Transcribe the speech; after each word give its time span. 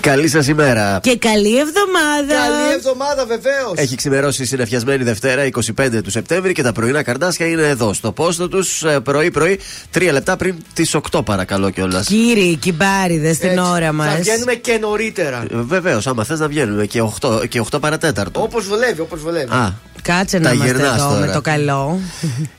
Καλή 0.00 0.28
σας 0.28 0.46
ημέρα. 0.46 0.98
Και 1.02 1.16
καλή 1.16 1.58
εβδομάδα. 1.58 2.46
Καλή 2.48 2.74
εβδομάδα, 2.74 3.26
βεβαίως. 3.26 3.72
Έχει 3.74 3.96
ξημερώσει 3.96 4.42
η 4.42 4.44
συνεφιασμένη 4.44 5.04
Δευτέρα, 5.04 5.44
25 5.44 6.02
του 6.02 6.10
Σεπτέμβρη 6.10 6.52
και 6.52 6.62
τα 6.62 6.72
πρωινά 6.72 7.02
καρτάσια 7.02 7.46
είναι 7.46 7.62
εδώ, 7.62 7.92
στο 7.92 8.12
πόστο 8.12 8.48
τους 8.48 8.84
πρωί-πρωί, 9.02 9.60
τρία 9.90 10.12
λεπτά 10.12 10.36
πριν 10.36 10.54
τις 10.74 10.94
8, 10.94 11.24
παρακαλώ 11.24 11.70
κιόλας. 11.70 12.06
Κύριοι 12.06 12.56
κυμπάριδες 12.56 13.36
στην 13.36 13.58
ώρα 13.58 13.92
μας. 13.92 14.12
Θα 14.12 14.16
βγαίνουμε 14.16 14.54
και 14.54 14.78
νωρίτερα. 14.80 15.44
Βεβαίως, 15.50 16.06
άμα 16.06 16.24
θες 16.24 16.38
να 16.38 16.48
βγαίνουμε 16.48 16.86
και 16.86 17.02
8, 17.20 17.46
και 17.48 17.60
8 17.70 17.80
παρατέταρτο. 17.80 18.42
Όπως 18.42 18.66
βολεύει, 18.66 19.00
όπως 19.00 19.22
βολεύει. 19.22 19.52
Α, 19.52 19.72
Κάτσε 20.02 20.38
να 20.38 20.52
είμαστε 20.52 20.86
εδώ 20.86 21.16
με 21.20 21.26
το 21.26 21.40
καλό. 21.40 22.00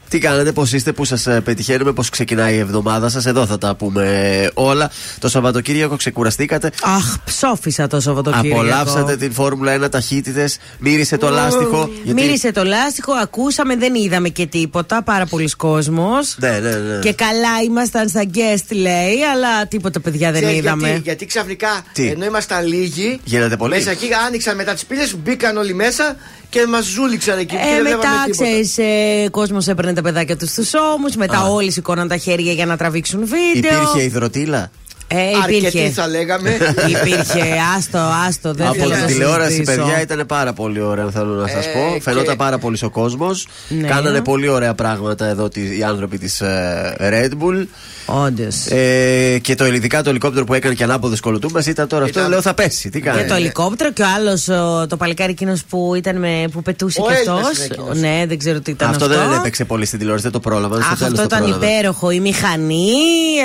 Τι 0.09 0.20
κάνετε, 0.20 0.51
πώς 0.51 0.73
είστε, 0.73 0.91
πού 0.91 1.05
σας 1.05 1.27
ε, 1.27 1.41
πετυχαίνουμε, 1.41 1.91
πώς 1.91 2.09
ξεκινάει 2.09 2.55
η 2.55 2.57
εβδομάδα 2.57 3.09
σας. 3.09 3.26
Εδώ 3.26 3.45
θα 3.45 3.57
τα 3.57 3.76
πούμε 3.76 4.49
όλα. 4.53 4.91
Το 5.20 5.29
Σαββατοκύριακο 5.29 5.95
ξεκουραστήκατε. 5.95 6.71
Αχ, 6.81 7.10
ψόφισα 7.25 7.88
το 7.88 7.99
Σαββατοκύριακο. 7.99 8.59
Απολαύσατε 8.59 9.17
την 9.17 9.33
Φόρμουλα 9.33 9.85
1 9.85 9.91
ταχύτητες. 9.91 10.57
Μύρισε 10.79 11.17
το 11.17 11.29
λάστιχο. 11.29 11.89
Γιατί... 12.03 12.21
Μύρισε 12.21 12.51
το 12.51 12.63
λάστιχο, 12.63 13.13
ακούσαμε, 13.13 13.75
δεν 13.75 13.95
είδαμε 13.95 14.29
και 14.29 14.45
τίποτα. 14.45 15.03
Πάρα 15.03 15.25
πολλοί 15.25 15.49
κόσμος. 15.49 16.35
Ναι, 16.39 16.59
ναι, 16.59 16.70
ναι. 16.70 16.99
Και 16.99 17.13
καλά 17.13 17.61
ήμασταν 17.65 18.07
στα 18.07 18.23
guest, 18.34 18.65
λέει, 18.70 19.23
αλλά 19.34 19.67
τίποτα 19.67 19.99
παιδιά 19.99 20.31
δεν 20.31 20.49
είδαμε. 20.49 20.87
Γιατί, 20.87 21.01
γιατί 21.03 21.25
ξαφνικά, 21.25 21.84
Τι; 21.93 22.07
ενώ 22.07 22.25
ήμασταν 22.25 22.67
λίγοι. 22.67 23.20
Γίνεται 23.23 23.57
πολύ. 23.57 23.75
Μέσα 23.75 23.91
εκεί 23.91 24.07
άνοιξαν 24.27 24.55
μετά 24.55 24.73
τις 24.73 24.85
πύλες, 24.85 25.15
μπήκαν 25.23 25.57
όλοι 25.57 25.73
μέσα 25.73 26.15
και 26.49 26.65
μας 26.68 26.85
ζούληξαν 26.85 27.37
εκεί. 27.40 27.55
Ε, 27.55 27.81
μετά 27.81 28.25
ξέρεις, 28.29 28.77
ε, 28.77 29.29
κόσμος 29.31 29.68
έπαιρνε 29.68 29.93
τα 29.93 30.01
παιδάκια 30.01 30.37
τους 30.37 30.49
στους 30.49 30.71
ώμους. 30.96 31.15
Μετά 31.15 31.37
Α. 31.37 31.43
όλοι 31.43 31.71
σηκώναν 31.71 32.07
τα 32.07 32.18
χέρια 32.18 32.51
για 32.51 32.65
να 32.65 32.77
τραβήξουν 32.77 33.20
βίντεο. 33.20 33.77
Υπήρχε 33.77 34.03
υδροτήλα; 34.03 34.71
Ε, 35.13 35.29
υπήρχε. 35.43 35.67
Αρκετή 35.67 35.91
θα 35.91 36.07
λέγαμε. 36.07 36.57
υπήρχε. 36.90 37.43
Άστο, 37.77 37.99
άστο. 38.27 38.54
Δεν 38.54 38.67
Από 38.67 38.76
την 38.76 39.05
τηλεόραση, 39.07 39.62
παιδιά, 39.62 40.01
ήταν 40.01 40.23
πάρα 40.27 40.53
πολύ 40.53 40.81
ωραία, 40.81 41.09
θέλω 41.09 41.34
να 41.34 41.48
σας 41.48 41.65
ε, 41.65 41.70
πω. 41.70 42.01
Φαινόταν 42.01 42.35
πάρα 42.35 42.57
πολύ 42.57 42.77
ο 42.81 42.90
κόσμος. 42.90 43.48
Ναι. 43.68 43.87
Κάνανε 43.87 44.21
πολύ 44.21 44.48
ωραία 44.48 44.73
πράγματα 44.73 45.26
εδώ 45.26 45.49
οι 45.77 45.84
άνθρωποι 45.84 46.18
της 46.18 46.41
ε, 46.41 46.95
Red 46.99 47.43
Bull. 47.43 47.65
Όντως. 48.05 48.65
Ε, 48.65 49.40
και 49.41 49.55
το 49.55 49.65
ειδικά 49.65 50.03
το 50.03 50.09
ελικόπτερο 50.09 50.45
που 50.45 50.53
έκανε 50.53 50.73
και 50.73 50.84
ανάποδες 50.84 51.20
κολοτούμπε 51.20 51.63
ήταν 51.68 51.87
τώρα 51.87 52.03
αυτό. 52.03 52.27
Λέω 52.27 52.41
θα 52.41 52.53
πέσει. 52.53 52.90
Τι 52.90 52.99
κάνει. 52.99 53.21
Και 53.21 53.27
το 53.27 53.35
ελικόπτερο 53.35 53.91
και 53.91 54.01
ο 54.01 54.05
άλλος, 54.15 54.43
το 54.90 54.98
παλικάρι 54.98 55.31
εκείνος 55.31 55.63
που, 55.63 55.96
ήταν 55.96 56.18
με, 56.18 56.46
που 56.51 56.62
πετούσε 56.62 57.01
κι 57.01 57.13
αυτός. 57.13 57.68
Ναι, 57.99 58.25
δεν 58.27 58.37
ξέρω 58.37 58.59
τι 58.59 58.71
ήταν 58.71 58.90
αυτό. 58.90 59.05
Αυτό 59.05 59.18
δεν 59.18 59.34
έπαιξε 59.34 59.65
πολύ 59.65 59.85
στην 59.85 59.98
τηλεόραση, 59.98 60.23
δεν 60.23 60.34
το 60.34 60.40
πρόλαβα. 60.40 60.77
Αυτό 60.77 61.23
ήταν 61.23 61.48
υπέροχο. 61.48 62.12
Η 62.12 62.20
μηχανή, 62.20 62.91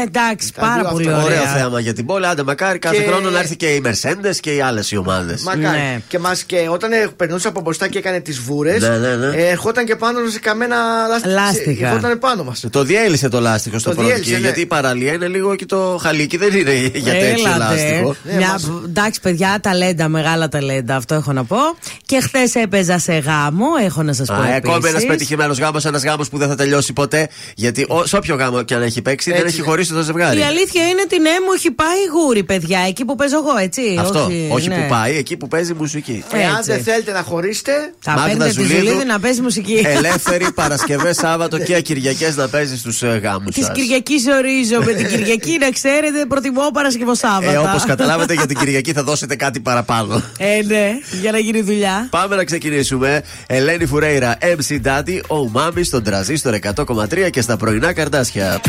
εντάξει, 0.06 0.52
πάρα 0.60 0.88
πολύ 0.88 1.12
ωραία 1.12 1.55
θέαμα 1.58 1.80
για 1.80 1.92
την 1.92 2.06
πόλη. 2.06 2.26
Άντε, 2.26 2.42
μακάρι 2.42 2.78
κάθε 2.78 2.96
και... 2.96 3.02
χρόνο 3.08 3.30
να 3.30 3.38
έρθει 3.38 3.56
και 3.56 3.66
οι 3.66 3.82
Mercedes 3.84 4.36
και 4.40 4.54
οι 4.54 4.60
άλλες 4.60 4.90
οι 4.90 4.96
ομάδες. 4.96 5.42
Μακάρι. 5.42 5.78
Ναι. 5.78 6.00
Και, 6.08 6.18
μας, 6.18 6.42
και 6.42 6.66
όταν 6.70 6.90
περνούσε 7.16 7.48
από 7.48 7.60
μπροστά 7.60 7.88
και 7.88 7.98
έκανε 7.98 8.20
τις 8.20 8.40
βούρες, 8.40 8.82
ναι, 8.82 8.96
ναι, 8.96 9.16
ναι. 9.16 9.36
ε, 9.36 9.48
ερχόταν 9.48 9.84
και 9.84 9.96
πάνω 9.96 10.18
σε 10.28 10.38
καμένα 10.38 10.76
λάστιχα. 11.24 11.88
Ερχόταν 11.88 12.18
πάνω 12.18 12.44
μας. 12.44 12.64
Το 12.70 12.82
διέλυσε 12.82 13.28
το 13.28 13.40
λάστιχο 13.40 13.78
στο 13.78 13.90
πρώτο. 13.90 14.08
Ναι. 14.08 14.36
Γιατί 14.36 14.60
η 14.60 14.66
παραλία 14.66 15.12
είναι 15.12 15.28
λίγο 15.28 15.54
και 15.54 15.66
το 15.66 15.98
χαλίκι 16.02 16.36
δεν 16.36 16.56
είναι 16.56 16.72
για 17.04 17.12
τέτοιο 17.12 17.44
λάστιχο. 17.58 18.16
Ναι, 18.22 18.36
Μια, 18.36 18.60
εντάξει, 18.84 19.20
παιδιά, 19.20 19.58
ταλέντα, 19.62 20.08
μεγάλα 20.08 20.48
ταλέντα, 20.48 20.96
αυτό 20.96 21.14
έχω 21.14 21.32
να 21.32 21.44
πω. 21.44 21.58
Και 22.06 22.20
χθες 22.20 22.54
έπαιζα 22.54 22.98
σε 22.98 23.12
γάμο, 23.12 23.66
έχω 23.84 24.02
να 24.02 24.12
σας 24.12 24.26
πω. 24.26 24.34
Ακόμη 24.56 24.88
ένας 24.88 25.06
πετυχημένος 25.06 25.58
γάμος, 25.58 25.84
ένας 25.84 26.04
γάμος 26.04 26.28
που 26.28 26.38
δεν 26.38 26.48
θα 26.48 26.54
τελειώσει 26.54 26.92
ποτέ. 26.92 27.28
Γιατί 27.54 27.86
σε 28.04 28.16
όποιο 28.16 28.34
γάμο 28.34 28.62
και 28.62 28.74
αν 28.74 28.82
έχει 28.82 29.02
παίξει, 29.02 29.32
δεν 29.32 29.46
έχει 29.46 29.60
χωρίσει 29.60 29.92
το 29.92 30.02
ζευγάρι. 30.02 30.38
Η 30.38 30.42
αλήθεια 30.42 30.88
είναι 30.88 31.04
την 31.08 31.24
έμου 31.46 31.54
έχει 31.56 31.70
πάει 31.70 31.98
γούρι, 32.12 32.42
παιδιά, 32.44 32.80
εκεί 32.88 33.04
που 33.04 33.16
παίζω 33.16 33.36
εγώ, 33.36 33.56
έτσι. 33.56 33.96
Αυτό. 33.98 34.24
Όχι, 34.24 34.48
όχι 34.50 34.68
ναι. 34.68 34.74
που 34.74 34.88
πάει, 34.88 35.16
εκεί 35.16 35.36
που 35.36 35.48
παίζει 35.48 35.74
μουσική. 35.74 36.24
Εάν 36.32 36.60
δεν 36.64 36.82
θέλετε 36.82 37.12
να 37.12 37.22
χωρίσετε, 37.22 37.72
θα 37.98 38.22
παίρνετε 38.26 38.44
τη 38.44 38.50
Ζουλίδη 38.50 39.04
να 39.06 39.20
παίζει 39.20 39.40
μουσική. 39.40 39.82
Ελεύθερη 39.84 40.52
Παρασκευές, 40.52 41.16
Σάββατο 41.16 41.58
και 41.58 41.80
Κυριακές 41.80 42.36
να 42.36 42.48
παίζεις 42.48 42.80
στου 42.80 43.06
ε, 43.06 43.16
γάμους 43.16 43.54
σας. 43.54 43.66
Τη 43.66 43.80
Κυριακή 43.80 44.14
ορίζω. 44.36 44.82
Με 44.84 44.92
την 44.92 45.08
Κυριακή, 45.08 45.58
να 45.60 45.70
ξέρετε, 45.70 46.24
προτιμώ 46.28 46.70
Παρασκευό 46.72 47.14
Σάββατο. 47.14 47.50
Ε, 47.50 47.56
Όπως 47.56 47.84
καταλάβατε, 47.84 48.34
για 48.34 48.46
την 48.46 48.58
Κυριακή 48.58 48.92
θα 48.92 49.02
δώσετε 49.02 49.36
κάτι 49.36 49.60
παραπάνω. 49.60 50.22
Ε, 50.38 50.62
ναι, 50.66 50.90
για 51.20 51.32
να 51.32 51.38
γίνει 51.38 51.60
δουλειά. 51.60 52.06
Πάμε 52.10 52.36
να 52.36 52.44
ξεκινήσουμε. 52.44 53.22
Ελένη 53.46 53.86
Φουρέιρα, 53.86 54.38
MC 54.40 54.80
Daddy, 54.86 55.20
ο 55.28 55.48
Μάμις 55.48 55.86
στον 55.86 56.02
τραζίστορ 56.02 56.54
100,3 56.74 57.30
και 57.30 57.40
στα 57.40 57.56
πρωινά 57.56 57.92
καρτάσια. 57.92 58.60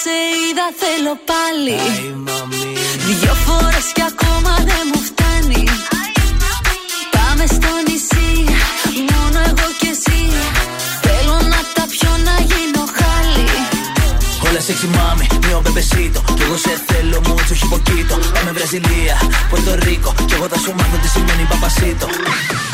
Σε 0.00 0.16
είδα 0.42 0.68
θέλω 0.82 1.14
πάλι 1.30 1.76
Δυο 3.20 3.34
φορές 3.46 3.86
κι 3.96 4.04
ακόμα 4.12 4.54
δεν 4.68 4.84
μου 4.90 5.00
φτάνει 5.08 5.62
Πάμε 7.14 7.44
στο 7.56 7.70
νησί 7.86 8.30
Μόνο 9.10 9.38
εγώ 9.50 9.66
και 9.80 9.90
εσύ 9.96 10.20
Θέλω 11.04 11.36
να 11.52 11.60
τα 11.74 11.84
πιω 11.92 12.12
να 12.28 12.36
γίνω 12.50 12.82
Hola 14.44 14.60
sexy 14.68 14.88
mami, 14.96 15.26
mio 15.44 15.58
bebecito 15.66 16.20
Κι 16.36 16.42
εγώ 16.46 16.56
σε 16.64 16.74
θέλω 16.86 17.18
mucho 17.26 17.52
όχι 17.54 17.66
poquito 17.72 18.14
Πάμε 18.34 18.50
Βραζιλία, 18.56 19.16
Πορτο 19.50 19.74
Ρίκο 19.84 20.14
Κι 20.28 20.34
εγώ 20.34 20.46
θα 20.52 20.58
σου 20.62 20.72
μάθω 20.78 20.96
τι 21.02 21.08
σημαίνει 21.08 21.44
παπασίτο 21.52 22.06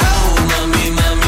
Oh, 0.06 0.38
mami, 0.50 0.86
mami, 0.98 0.98
mami 0.98 1.27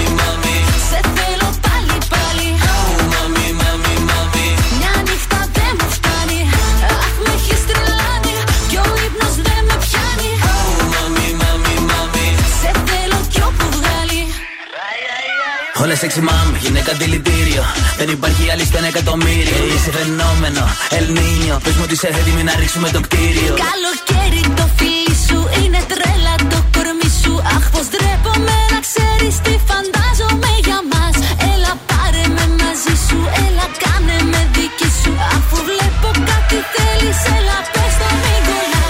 Όλα 15.82 15.94
sexy 16.02 16.22
mami, 16.28 16.56
γυναίκα 16.60 16.92
δηλητήριο 16.92 17.64
δεν 17.96 18.08
υπάρχει 18.08 18.50
άλλη 18.52 18.64
στο 18.64 18.76
ένα 18.76 18.86
εκατομμύριο. 18.86 19.58
Είσαι 19.74 19.90
φαινόμενο, 19.98 20.62
Ελνίνιο. 20.98 21.60
Πες 21.64 21.74
μου 21.76 21.82
ότι 21.86 21.94
είσαι 21.94 22.08
έτοιμη 22.20 22.42
να 22.42 22.54
ρίξουμε 22.60 22.88
το 22.96 23.00
κτίριο. 23.00 23.54
Καλοκαίρι 23.68 24.42
το 24.58 24.64
φίλι 24.76 25.14
σου 25.26 25.38
είναι 25.60 25.80
τρέλα 25.90 26.34
το 26.52 26.58
κορμί 26.74 27.10
σου. 27.22 27.32
Αχ, 27.56 27.64
πω 27.72 27.80
ντρέπομαι 27.90 28.56
να 28.72 28.78
ξέρεις 28.86 29.34
τι 29.44 29.54
φαντάζομαι 29.68 30.50
για 30.66 30.80
μας. 30.92 31.16
Έλα 31.52 31.72
πάρε 31.90 32.24
με 32.36 32.44
μαζί 32.60 32.94
σου, 33.06 33.18
έλα 33.44 33.66
κάνε 33.82 34.18
με 34.32 34.40
δική 34.54 34.90
σου. 35.00 35.12
Αφού 35.36 35.56
βλέπω 35.68 36.08
κάτι 36.30 36.58
θέλεις, 36.72 37.20
έλα 37.36 37.58
πες 37.72 37.94
το 38.00 38.08
μην 38.22 38.40
κολλά. 38.48 38.86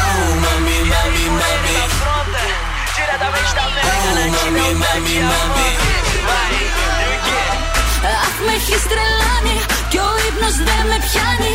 Oh, 0.00 0.28
mami, 0.42 0.78
mami, 0.92 1.24
mami. 1.40 1.76
Oh, 3.84 4.24
mami, 4.36 4.66
mami, 4.82 5.16
mami. 5.30 5.53
Έχει 8.66 8.88
τρελάνει 8.92 9.56
Κι 9.90 9.98
ο 10.06 10.10
ύπνος 10.28 10.56
δεν 10.68 10.82
με 10.90 10.96
πιάνει 11.06 11.52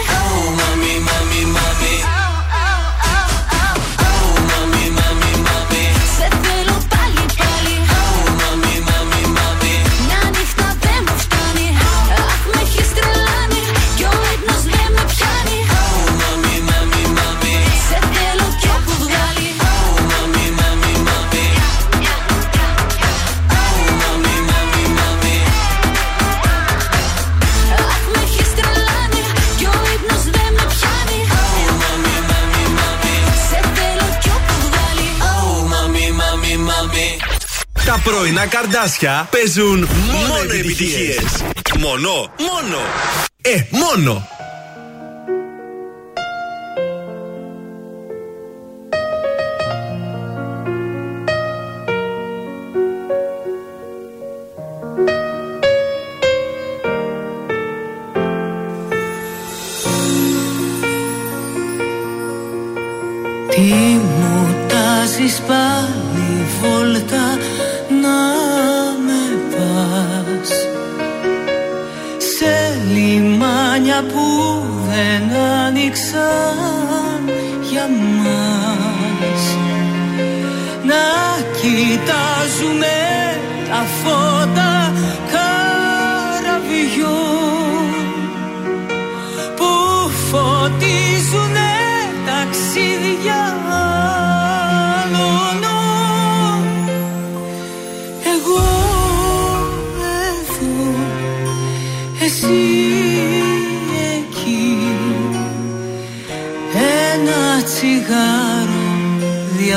Τα 37.86 38.02
πρωινά 38.04 38.46
καρδάσια 38.46 39.28
παίζουν 39.32 39.88
μόνο 40.28 40.54
επιτυχίες. 40.54 41.24
Μόνο, 41.80 42.12
μόνο. 42.38 42.78
Ε, 43.42 43.62
μόνο. 43.70 44.28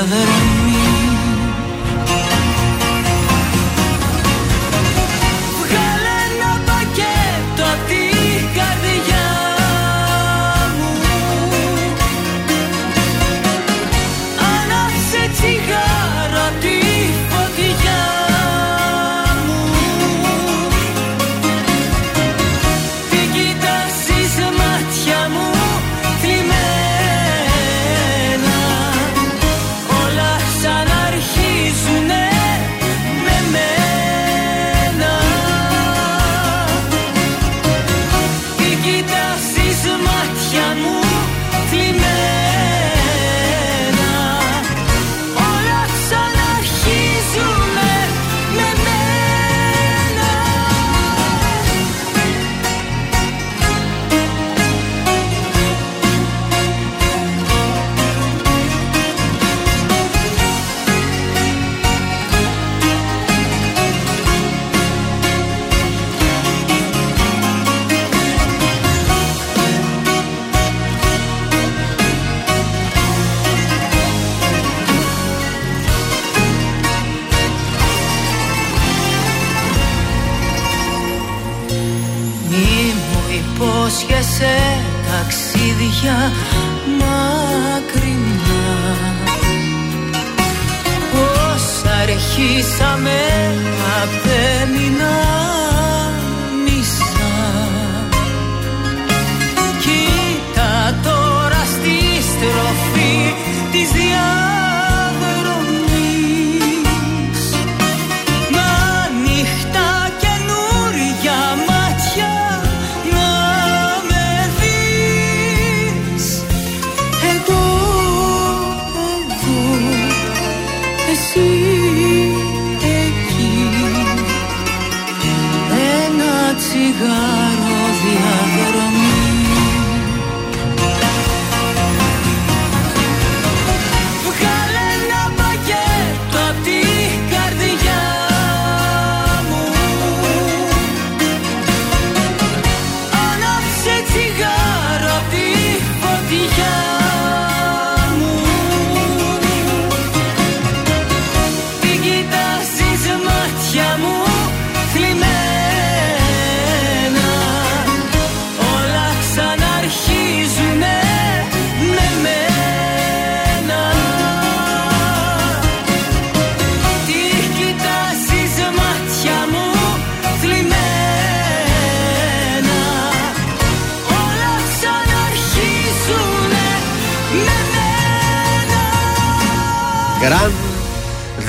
Διαδρομή 0.07 0.42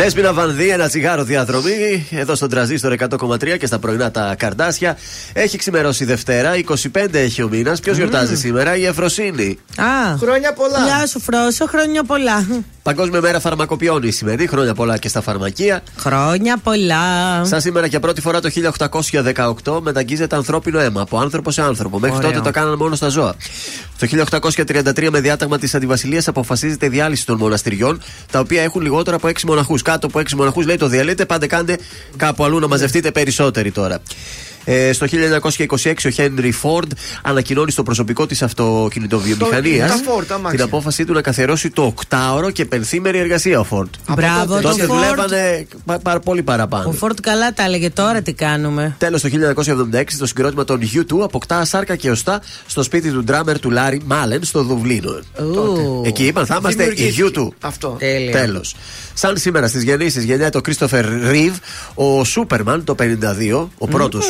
Δέσποινα 0.03 0.33
Βανδύ, 0.33 0.69
ένα 0.69 0.87
τσιγάρο 0.87 1.23
διαδρομή. 1.23 2.07
Εδώ 2.11 2.35
στον 2.35 2.49
τραζίστορ 2.49 2.95
100,3 3.19 3.57
και 3.57 3.65
στα 3.65 3.79
πρωινά 3.79 4.11
τα 4.11 4.35
καρδάσια. 4.37 4.97
Έχει 5.33 5.57
ξημερώσει 5.57 6.05
Δευτέρα, 6.05 6.51
25 6.93 7.13
έχει 7.13 7.43
ο 7.43 7.47
μήνας. 7.47 7.79
Ποιος 7.79 7.97
γιορτάζει 7.97 8.35
σήμερα, 8.35 8.75
η 8.75 8.85
Ευφροσύνη. 8.85 9.59
Α, 9.75 10.17
Χρόνια 10.17 10.53
πολλά. 10.53 10.83
Γεια 10.83 11.07
σου, 11.07 11.19
Φρόσο, 11.19 11.65
χρόνια 11.67 12.03
πολλά. 12.03 12.47
Παγκόσμια 12.83 13.21
μέρα 13.21 13.39
φαρμακοποιών 13.39 14.03
η 14.03 14.11
σημερινή. 14.11 14.47
Χρόνια 14.47 14.73
πολλά 14.73 14.97
και 14.97 15.07
στα 15.07 15.21
φαρμακεία. 15.21 15.83
Χρόνια 15.97 16.57
πολλά. 16.57 17.45
Σαν 17.45 17.61
σήμερα 17.61 17.87
για 17.87 17.99
πρώτη 17.99 18.21
φορά 18.21 18.41
το 18.41 18.49
1818 19.63 19.79
μεταγγίζεται 19.81 20.35
ανθρώπινο 20.35 20.79
αίμα 20.79 21.01
από 21.01 21.17
άνθρωπο 21.17 21.51
σε 21.51 21.61
άνθρωπο. 21.61 21.99
Μέχρι 21.99 22.17
Ωραίο. 22.17 22.29
τότε 22.29 22.41
το 22.43 22.51
κάνανε 22.51 22.75
μόνο 22.75 22.95
στα 22.95 23.07
ζώα. 23.07 23.35
Το 23.99 24.07
1833 24.07 25.09
με 25.09 25.19
διάταγμα 25.19 25.57
της 25.57 25.75
Αντιβασιλείας 25.75 26.27
αποφασίζεται 26.27 26.85
η 26.85 26.89
διάλυση 26.89 27.25
των 27.25 27.37
μοναστηριών 27.37 28.01
τα 28.31 28.39
οποία 28.39 28.61
έχουν 28.61 28.81
λιγότερο 28.81 29.15
από 29.15 29.27
6 29.27 29.43
μοναχούς. 29.43 29.81
Κάτω 29.81 30.07
από 30.07 30.19
6 30.19 30.33
μοναχούς 30.33 30.65
λέει 30.65 30.77
το 30.77 30.87
διαλύετε, 30.87 31.25
πάτε 31.25 31.47
κάντε 31.47 31.77
κάπου 32.17 32.43
αλλού 32.43 32.59
να 32.59 32.67
μαζευτείτε 32.67 33.11
περισσότεροι 33.11 33.71
τώρα. 33.71 33.99
Ε, 34.65 34.91
στο 34.93 35.05
1926 35.83 35.93
ο 36.05 36.09
Χένρι 36.09 36.51
Φόρντ 36.51 36.91
ανακοινώνει 37.21 37.71
στο 37.71 37.83
προσωπικό 37.83 38.25
της 38.25 38.41
αυτοκινητοβιομηχανίας 38.41 39.91
Το- 39.91 39.97
τα 39.97 40.11
Ford, 40.11 40.23
τα 40.27 40.35
αμάξια. 40.35 40.57
την 40.59 40.67
απόφαση 40.67 41.05
του 41.05 41.13
να 41.13 41.21
καθιερώσει 41.21 41.69
το 41.69 41.81
οκτάωρο 41.83 42.49
και 42.51 42.65
πενθήμερη 42.65 43.17
εργασία 43.17 43.59
ο 43.59 43.63
Φόρντ. 43.63 43.89
Μπράβο, 44.15 44.55
το 44.55 44.61
Τότε 44.69 44.83
Ford. 44.83 44.87
δουλεύανε 44.87 45.67
πα- 45.85 45.99
πάρα 45.99 46.19
πολύ 46.19 46.43
παραπάνω. 46.43 46.89
Ο 46.89 46.91
Φόρντ 46.91 47.19
καλά 47.19 47.53
τα 47.53 47.63
έλεγε 47.63 47.89
τώρα 47.89 48.21
τι 48.21 48.33
κάνουμε. 48.33 48.95
Τέλος, 48.97 49.21
το 49.21 49.27
1976 49.27 50.17
το 50.17 50.25
συγκρότημα 50.25 50.63
των 50.63 50.79
U2 50.93 51.23
αποκτά 51.23 51.65
σάρκα 51.65 51.95
και 51.95 52.09
οστά 52.11 52.41
στο 52.67 52.83
σπίτι 52.83 53.11
του 53.11 53.23
ντράμερ 53.23 53.59
του 53.59 53.71
Λάρι 53.71 54.01
Μάλεν 54.05 54.43
στο 54.43 54.63
Δουβλίνο. 54.63 55.19
Ου. 55.39 56.01
Εκεί 56.05 56.25
είπαν 56.25 56.45
θα 56.45 56.55
είμαστε 56.59 56.83
οι 56.83 56.87
Δημιουργήθηκε. 56.89 57.39
U2. 57.39 57.47
Αυτό. 57.61 57.95
Τέλεια. 57.99 58.31
Τέλος. 58.31 58.75
Σαν 59.13 59.37
σήμερα 59.37 59.67
στις 59.67 59.83
γεννήσεις 59.83 60.23
γεννιέται 60.23 60.57
ο 60.57 60.61
Κρίστοφερ 60.61 61.05
Ρίβ, 61.29 61.53
ο 61.93 62.23
Σούπερμαν 62.23 62.83
το 62.83 62.95
52, 62.95 63.69
ο 63.77 63.87
πρώτος 63.87 64.25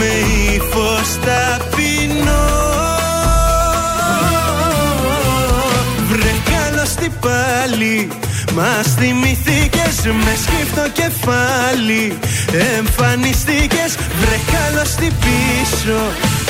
με 0.00 0.12
ύφος 0.54 1.10
ταπεινό 1.26 2.46
Βρε 6.08 6.34
καλώς 6.52 6.90
τι 6.94 7.08
πάλι 7.20 8.08
Μας 8.54 8.94
θυμηθήκες 8.98 9.96
με 10.24 10.34
σκύφτο 10.44 10.84
κεφάλι. 11.00 12.18
Εμφανιστήκες 12.76 13.90
βρε 14.20 14.38
καλώς 14.54 14.90
τι 14.94 15.08
πίσω 15.22 16.00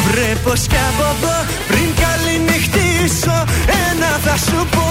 Βρε 0.06 0.30
πως 0.44 0.60
κι 0.70 0.80
από 0.90 1.06
εδώ 1.14 1.36
πριν 1.68 1.88
καληνυχτήσω. 2.02 3.36
Ένα 3.90 4.10
θα 4.24 4.36
σου 4.46 4.66
πω 4.74 4.88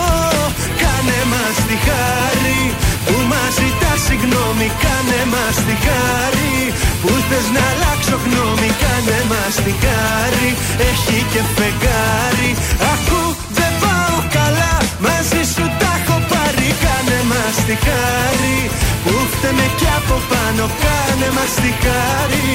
Κάνε 0.81 1.19
μας 1.31 1.55
τη 1.67 1.75
χάρη 1.87 2.61
που 3.05 3.15
μας 3.31 3.51
ζητά 3.59 3.93
συγγνώμη 4.05 4.67
Κάνε 4.83 5.21
μας 5.33 5.57
τη 5.65 5.75
χάρη. 5.85 6.55
Που 7.01 7.11
θες 7.27 7.47
να 7.55 7.63
αλλάξω 7.71 8.17
γνώμη 8.25 8.69
Κάνε 8.83 9.19
μας 9.31 9.55
τη 9.65 9.73
χάρη. 9.83 10.49
Έχει 10.89 11.17
και 11.31 11.41
φεγγάρι. 11.55 12.51
Ακού 12.93 13.21
δεν 13.57 13.71
πάω 13.81 14.17
καλά. 14.37 14.73
Μαζί 15.05 15.41
σου 15.53 15.65
τα 15.81 15.91
έχω 15.99 16.17
πάρει. 16.31 16.67
Κάνε 16.83 17.19
μας 17.31 17.55
τη 17.67 17.75
χάρη. 17.85 18.57
Που 19.03 19.13
φταίμε 19.31 19.67
κι 19.79 19.89
από 19.99 20.15
πάνω. 20.31 20.63
Κάνε 20.83 21.29
μας 21.37 21.53
τη 21.61 21.71
χάρη. 21.83 22.51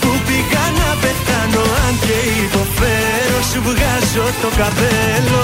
Που 0.00 0.10
πήγα 0.26 0.64
να 0.78 0.88
πεθάνω 1.02 1.62
Αν 1.84 1.94
και 2.04 2.18
υποφέρω. 2.44 3.38
Σου 3.50 3.60
βγάζω 3.68 4.26
το 4.42 4.48
καπέλο. 4.60 5.40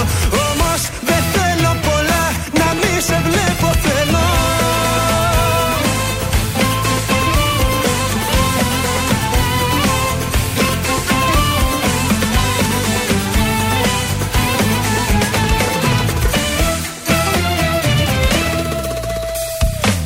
Όμως 0.47 0.81
δεν 1.09 1.23
θέλω 1.33 1.71
πολλά. 1.87 2.23
Να 2.59 2.67
μη 2.79 2.93
σε 3.07 3.17
βλέπω 3.27 3.67
θέλω 3.85 4.10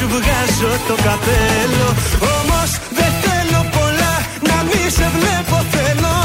σου 0.00 0.08
βγάζω 0.08 0.72
το 0.88 0.94
καπέλο. 1.06 1.88
Όμως 2.36 2.70
δεν 2.98 3.12
θέλω 3.22 3.60
πολλά 3.76 4.14
να 4.48 4.56
μη 4.68 4.82
σε 4.96 5.06
βλέπω 5.16 5.56
θέλω. 5.74 6.16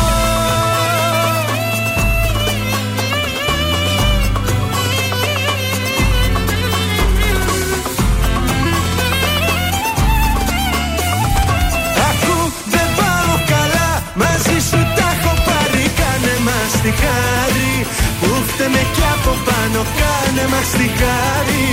Ακού 12.09 12.37
δεν 12.73 12.87
πάω 12.99 13.35
καλά 13.53 13.89
Μαζί 14.21 14.57
σου 14.69 14.79
τα 14.97 15.07
έχω 15.15 15.33
πάρει. 15.47 15.83
Κάνε 15.99 16.35
μας 16.47 16.71
τη 16.83 16.91
χάρη. 17.01 17.73
Που 18.19 18.29
φταίμε 18.47 18.83
κι 18.95 19.05
από 19.15 19.31
πάνω 19.47 19.79
Κάνε 19.99 20.45
μας 20.53 20.69
τη 20.77 20.87
χάρη. 20.99 21.67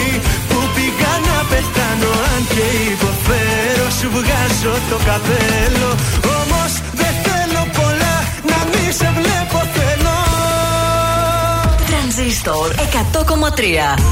Που 0.48 0.58
πήγα 0.74 1.12
να 1.28 1.38
πεθάνω 1.50 1.81
Αν 2.42 2.48
και 2.48 2.90
υποφέρω 2.92 3.90
Σου 4.00 4.08
βγάζω 4.10 4.74
το 4.90 4.96
καπέλο 4.96 5.90
Όμως 6.40 6.72
δεν 6.92 7.14
θέλω 7.24 7.62
πολλά 7.78 8.16
Να 8.50 8.58
μη 8.70 8.92
σε 8.92 9.12
βλέπω 9.18 9.58
θέλω 9.76 10.16
Τρανζίστορ 11.86 12.68
100,3 12.74 14.02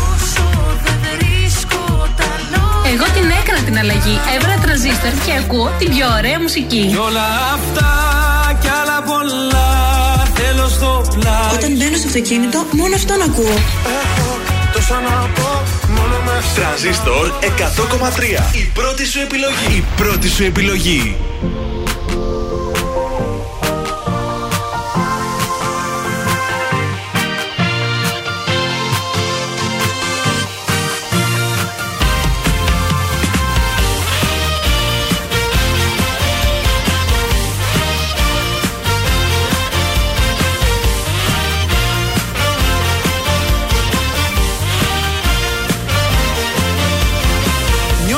Εγώ 2.92 3.04
την 3.14 3.30
έκανα 3.42 3.58
την 3.64 3.78
αλλαγή. 3.78 4.18
Έβρα 4.36 4.54
τρανζίστορ 4.62 5.10
και 5.24 5.32
ακούω 5.44 5.70
την 5.78 5.88
πιο 5.88 6.06
ωραία 6.18 6.40
μουσική. 6.40 6.86
Κι 6.86 6.96
όλα 6.96 7.26
αυτά 7.54 7.90
κι 8.60 8.68
άλλα 8.68 9.02
πολλά 9.02 9.70
στο 12.00 12.08
αυτοκίνητο, 12.08 12.58
μόνο 12.72 12.94
αυτόν 12.94 13.22
ακούω. 13.22 13.56
Τόσα 14.72 14.94
να 14.94 15.10
πω, 15.10 15.48
μόνο 15.48 15.62
με 15.62 15.69
Τρανζίστορ 16.54 17.30
100,3. 17.40 18.54
Η 18.54 18.70
πρώτη 18.74 19.06
σου 19.06 19.20
επιλογή. 19.20 19.76
Η 19.76 19.84
πρώτη 19.96 20.28
σου 20.28 20.44
επιλογή. 20.44 21.16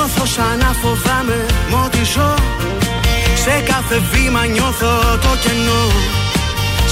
Νιώθω 0.05 0.25
σαν 0.25 0.57
να 0.57 0.71
φοβάμαι 0.81 1.45
μ' 1.69 1.73
ό,τι 1.85 2.03
ζω 2.13 2.33
Σε 3.43 3.53
κάθε 3.69 4.01
βήμα 4.11 4.45
νιώθω 4.45 4.93
το 5.23 5.31
κενό. 5.43 5.83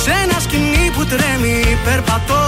Σε 0.04 0.12
ένα 0.24 0.40
σκηνή 0.46 0.86
που 0.96 1.06
τρέμει 1.06 1.78
περπατώ. 1.86 2.44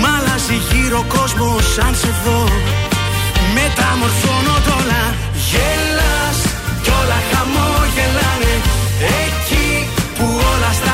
Μ' 0.00 0.06
αλλάζει 0.14 0.56
γύρω 0.68 0.98
ο 0.98 1.04
κόσμος 1.16 1.62
σαν 1.74 1.94
σε 2.00 2.10
δω. 2.24 2.40
Μεταμορφώνω 3.54 4.56
τ' 4.64 4.72
όλα. 4.78 5.02
Γελάς 5.48 6.38
κι 6.82 6.90
όλα 7.00 7.18
χαμόγελάνε 7.30 8.54
Εκεί 9.22 9.68
που 10.16 10.26
όλα 10.50 10.70
στραβά 10.78 10.93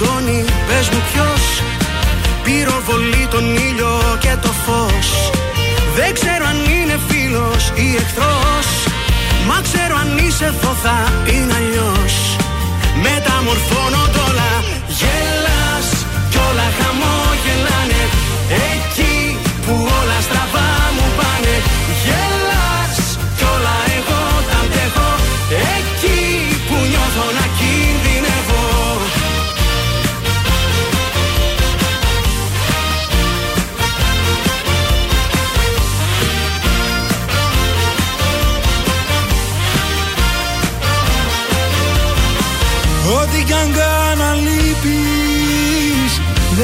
σκοτώνει, 0.00 0.44
πες 0.68 0.88
μου 0.88 1.00
ποιος. 1.12 1.44
Πυροβολεί 2.44 3.26
τον 3.30 3.44
ήλιο 3.54 3.94
και 4.24 4.34
το 4.42 4.52
φως. 4.64 5.08
Δεν 5.96 6.14
ξέρω 6.14 6.44
αν 6.52 6.58
είναι 6.76 6.96
φίλος 7.08 7.62
ή 7.74 7.86
εχθρός. 8.02 8.68
Μα 9.48 9.60
ξέρω 9.66 9.94
αν 10.02 10.18
είσαι 10.18 10.44
εδώ 10.44 10.72
θα 10.84 10.98
είναι 11.32 11.54
αλλιώς. 11.60 12.14
Μεταμορφώνω 13.04 14.02
τ' 14.14 14.20
όλα. 14.28 14.50
Γελάς 14.98 15.88
κι 16.30 16.38
όλα 16.48 16.66
χαμόγελάνε 16.78 16.89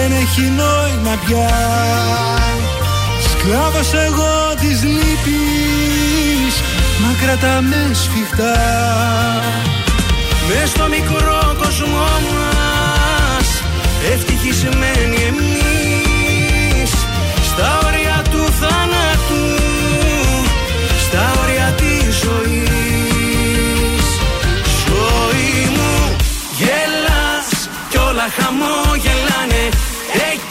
Δεν 0.09 0.16
έχει 0.16 0.40
νόημα 0.40 1.19
πια. 1.27 1.51
Σκλάβος 3.29 3.92
εγώ 3.92 4.55
της 4.61 4.83
λύπης 4.83 6.55
Μα 7.01 7.14
κρατάμε 7.23 7.90
σφιχτά. 7.92 8.57
Μες 10.49 10.69
στο 10.71 10.87
μικρό 10.88 11.57
κόσμο 11.62 12.07
μας 12.33 13.49
Ευτυχισμένοι 14.12 15.16
εμείς. 15.29 16.90
Στα 17.51 17.79
όρια 17.87 18.23
του 18.31 18.45
θάνατου 18.61 19.45
Στα 21.07 21.33
όρια 21.42 21.75
της 21.77 22.14
ζωής. 22.25 24.07
Ζωή 24.87 25.71
μου 25.75 26.16
γελάς 26.59 27.69
Κι 27.90 27.97
όλα 27.97 28.27
χαμόγελάνε 28.37 29.64
Εκεί 30.16 30.45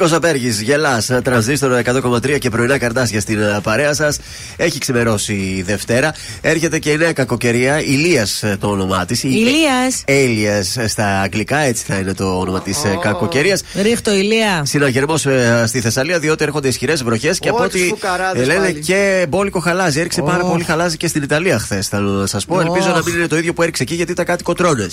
Νίκος 0.00 0.16
Απέργης, 0.16 0.60
γελάς, 0.60 1.10
τρανζίστορ 1.22 1.72
100,3 1.72 2.38
και 2.38 2.50
πρωινά 2.50 2.78
καρτάσια 2.78 3.20
στην 3.20 3.40
ε, 3.40 3.60
παρέα 3.62 3.94
σας. 3.94 4.18
Έχει 4.62 4.78
ξημερώσει 4.78 5.32
η 5.32 5.62
Δευτέρα. 5.62 6.14
Έρχεται 6.40 6.78
και 6.78 6.90
η 6.90 6.96
νέα 6.96 7.12
κακοκαιρία, 7.12 7.80
Ηλίας 7.82 8.44
το 8.58 8.68
όνομά 8.68 9.04
της. 9.04 9.22
Ηλίας. 9.22 10.02
Έλιας 10.04 10.76
στα 10.86 11.20
αγγλικά, 11.20 11.58
έτσι 11.58 11.84
θα 11.86 11.96
είναι 11.96 12.14
το 12.14 12.38
όνομα 12.38 12.60
της 12.60 12.82
oh. 12.84 12.98
κακοκαιρίας. 13.00 13.62
Ρίχτω 13.82 14.14
ηλία. 14.14 14.62
Συναγερμός 14.64 15.26
στη 15.64 15.80
Θεσσαλία, 15.80 16.18
διότι 16.18 16.44
έρχονται 16.44 16.68
ισχυρές 16.68 17.02
βροχές 17.02 17.38
και 17.38 17.48
από 17.48 17.58
Ω, 17.58 17.64
ό,τι 17.64 17.78
τις 17.78 17.88
φουκαράδες 17.88 18.42
ε, 18.42 18.46
λένε 18.46 18.60
πάλι. 18.60 18.80
και 18.80 19.26
μπόλικο 19.28 19.60
χαλάζι. 19.60 20.00
Έριξε 20.00 20.22
πάρα 20.22 20.44
Ω. 20.44 20.50
πολύ 20.50 20.64
χαλάζι 20.64 20.96
και 20.96 21.06
στην 21.06 21.22
Ιταλία 21.22 21.58
χθες, 21.58 21.88
θα 21.88 22.26
σας 22.26 22.44
πω. 22.44 22.60
Ελπίζω 22.60 22.88
Ωχ. 22.88 22.96
να 22.96 23.02
μην 23.04 23.14
είναι 23.14 23.26
το 23.26 23.36
ίδιο 23.36 23.52
που 23.52 23.62
έριξε 23.62 23.82
εκεί, 23.82 23.94
γιατί 23.94 24.12
ήταν 24.12 24.24
κάτι 24.24 24.42
κοτρώνε. 24.42 24.86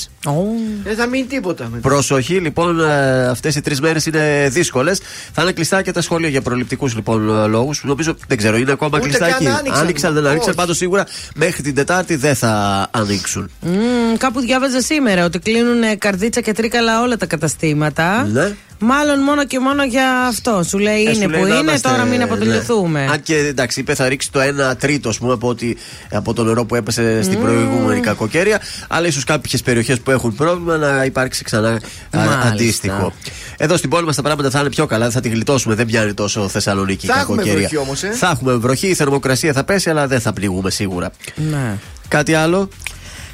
Δεν 0.84 0.96
θα 0.96 1.08
μείνει 1.08 1.26
τίποτα. 1.26 1.68
μετά. 1.72 1.88
Προσοχή 1.90 2.34
λοιπόν, 2.34 2.86
αυτές 3.30 3.56
οι 3.56 3.62
τρεις 3.62 3.82
μέρες 3.82 4.06
είναι 4.06 4.48
δύσκολες. 4.52 5.00
Θα 5.34 5.42
είναι 5.42 5.52
κλειστά 5.52 5.82
και 5.82 5.92
τα 5.92 6.02
σχόλια 6.02 6.30
για 6.30 6.42
προληπτικούς 6.42 6.96
λοιπόν 6.96 7.50
λόγους. 7.50 7.84
Νομίζω 7.84 8.16
δεν 8.28 8.38
ξέρω, 8.38 8.58
είναι 8.58 8.72
ακόμα 8.72 8.98
Ούτε 8.98 9.08
κλειστά 9.08 9.28
καν 9.30 9.46
εκεί; 9.46 9.57
Άνοιξαν. 9.58 9.82
Άνοιξαν, 9.84 10.14
δεν 10.14 10.26
άνοιξαν. 10.26 10.50
Όχι. 10.50 10.58
Πάντως 10.58 10.78
σίγουρα 10.78 11.06
μέχρι 11.36 11.62
την 11.62 11.76
Τετάρτη 11.76 12.16
δεν 12.16 12.36
θα 12.36 12.88
ανοίξουν. 12.92 13.52
Μμμ, 13.62 14.18
κάπου 14.18 14.40
διάβαζα 14.40 14.82
σήμερα 14.82 15.26
ότι 15.26 15.40
κλείνουν 15.40 15.84
ε, 15.84 15.96
καρδίτσα 15.96 16.42
και 16.42 16.54
τρίκαλα 16.54 17.02
όλα 17.02 17.18
τα 17.18 17.26
καταστήματα. 17.26 18.24
Ναι. 18.24 18.56
Μάλλον 18.80 19.20
μόνο 19.20 19.46
και 19.46 19.60
μόνο 19.60 19.84
για 19.84 20.10
αυτό. 20.28 20.64
Σου 20.64 20.78
λέει 20.78 20.96
Ε, 20.98 21.00
είναι 21.00 21.14
σου 21.14 21.30
λέει 21.30 21.42
που 21.42 21.48
να 21.48 21.54
είναι, 21.54 21.58
είμαστε, 21.60 21.90
τώρα 21.90 22.04
μην 22.04 22.18
ναι. 22.18 22.24
αποτελειωθούμε. 22.24 23.08
Αν 23.12 23.22
και 23.22 23.36
εντάξει, 23.38 23.80
είπε 23.80 23.96
θα 23.96 24.08
ρίξει 24.08 24.32
το 24.32 24.40
1 24.72 24.78
τρίτο 24.78 25.10
ας 25.10 25.18
πούμε, 25.18 25.34
από, 25.34 25.48
ότι, 25.48 25.78
από 26.12 26.34
το 26.34 26.44
νερό 26.44 26.66
που 26.66 26.76
έπεσε 26.76 27.22
στην 27.24 27.40
προηγούμενη 27.42 28.00
κακοκαιρία. 28.00 28.62
Αλλά 28.88 29.08
ίσως 29.08 29.24
κάποιες 29.24 29.62
περιοχές 29.62 30.00
που 30.00 30.12
έχουν 30.12 30.36
πρόβλημα 30.36 30.78
να 30.78 31.04
υπάρξει 31.06 31.44
ξανά 31.44 31.70
α, 31.70 31.80
Μάλιστα. 32.12 32.42
αντίστοιχο. 32.48 33.14
Εδώ 33.58 33.78
στην 33.78 33.90
πόλη 33.90 34.06
μας 34.06 34.16
τα 34.16 34.22
πράγματα 34.22 34.50
θα 34.50 34.60
είναι 34.60 34.70
πιο 34.70 34.86
καλά, 34.86 35.10
θα 35.10 35.20
τη 35.20 35.30
γλιτώσουμε. 35.30 35.76
Δεν 35.76 35.86
πιάνει 35.86 36.14
τόσο 36.14 36.48
Θεσσαλονίκη 36.48 37.06
η 37.06 37.10
Θα 37.10 37.20
έχουμε 37.20 37.36
κακοκαιρία. 37.38 37.68
βροχή 37.68 37.78
όμως, 37.78 38.04
ε. 38.04 38.12
Θα 38.12 38.30
έχουμε 38.34 38.54
βροχή, 38.54 38.88
η 38.88 38.94
θερμοκρασία 38.94 39.54
θα 39.54 39.64
πέσει, 39.64 39.90
αλλά 39.90 40.08
δεν 40.08 40.20
θα 40.22 40.34
πληγούμε 40.34 40.70
σίγουρα. 40.70 41.12
Ναι. 41.36 41.76
Κάτι 42.08 42.34
άλλο; 42.34 42.70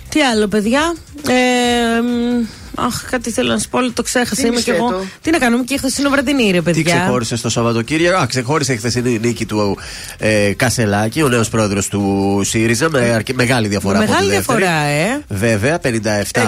Τι 0.09 0.21
άλλο, 0.21 0.47
παιδιά; 0.47 0.95
Ε, 1.27 2.01
μ, 2.01 2.45
Αχ, 2.75 3.03
κάτι 3.09 3.31
θέλω 3.31 3.51
να 3.53 3.59
σου 3.59 3.69
πω, 3.69 3.77
αλλά 3.77 3.91
το 3.93 4.01
ξέχασα. 4.03 4.41
Τι 4.41 4.47
Είμαι 4.47 4.61
κι 4.61 4.69
εγώ. 4.69 4.87
σκέτο; 4.87 5.03
Τι 5.21 5.31
να 5.31 5.37
κάνουμε 5.37 5.63
και 5.63 5.77
χθεσινό 5.77 6.09
βραδινή, 6.09 6.51
ρε 6.51 6.57
Τι 6.57 6.63
παιδιά. 6.63 6.95
ξεχώρισες 6.95 7.39
στο 7.39 7.49
Σαββατοκύριακο; 7.49 8.21
Α, 8.21 8.25
ξεχώρισε 8.25 8.73
η 8.73 8.77
χθεσινή 8.77 9.19
νίκη 9.19 9.45
του 9.45 9.77
ε, 10.17 10.53
Κασελάκη, 10.53 11.21
ο 11.21 11.27
νέος 11.27 11.49
πρόεδρος 11.49 11.87
του 11.87 12.41
ΣΥΡΙΖΑ, 12.45 12.89
με 12.89 12.99
αρκε- 12.99 13.35
μεγάλη 13.35 13.67
διαφορά. 13.67 13.97
Με 13.97 14.03
από 14.03 14.13
τη 14.13 14.19
μεγάλη 14.19 14.35
δεύτερη. 14.35 14.59
διαφορά, 14.59 14.83
ε. 14.85 15.21
Βέβαια, 15.29 15.79
57 15.79 15.85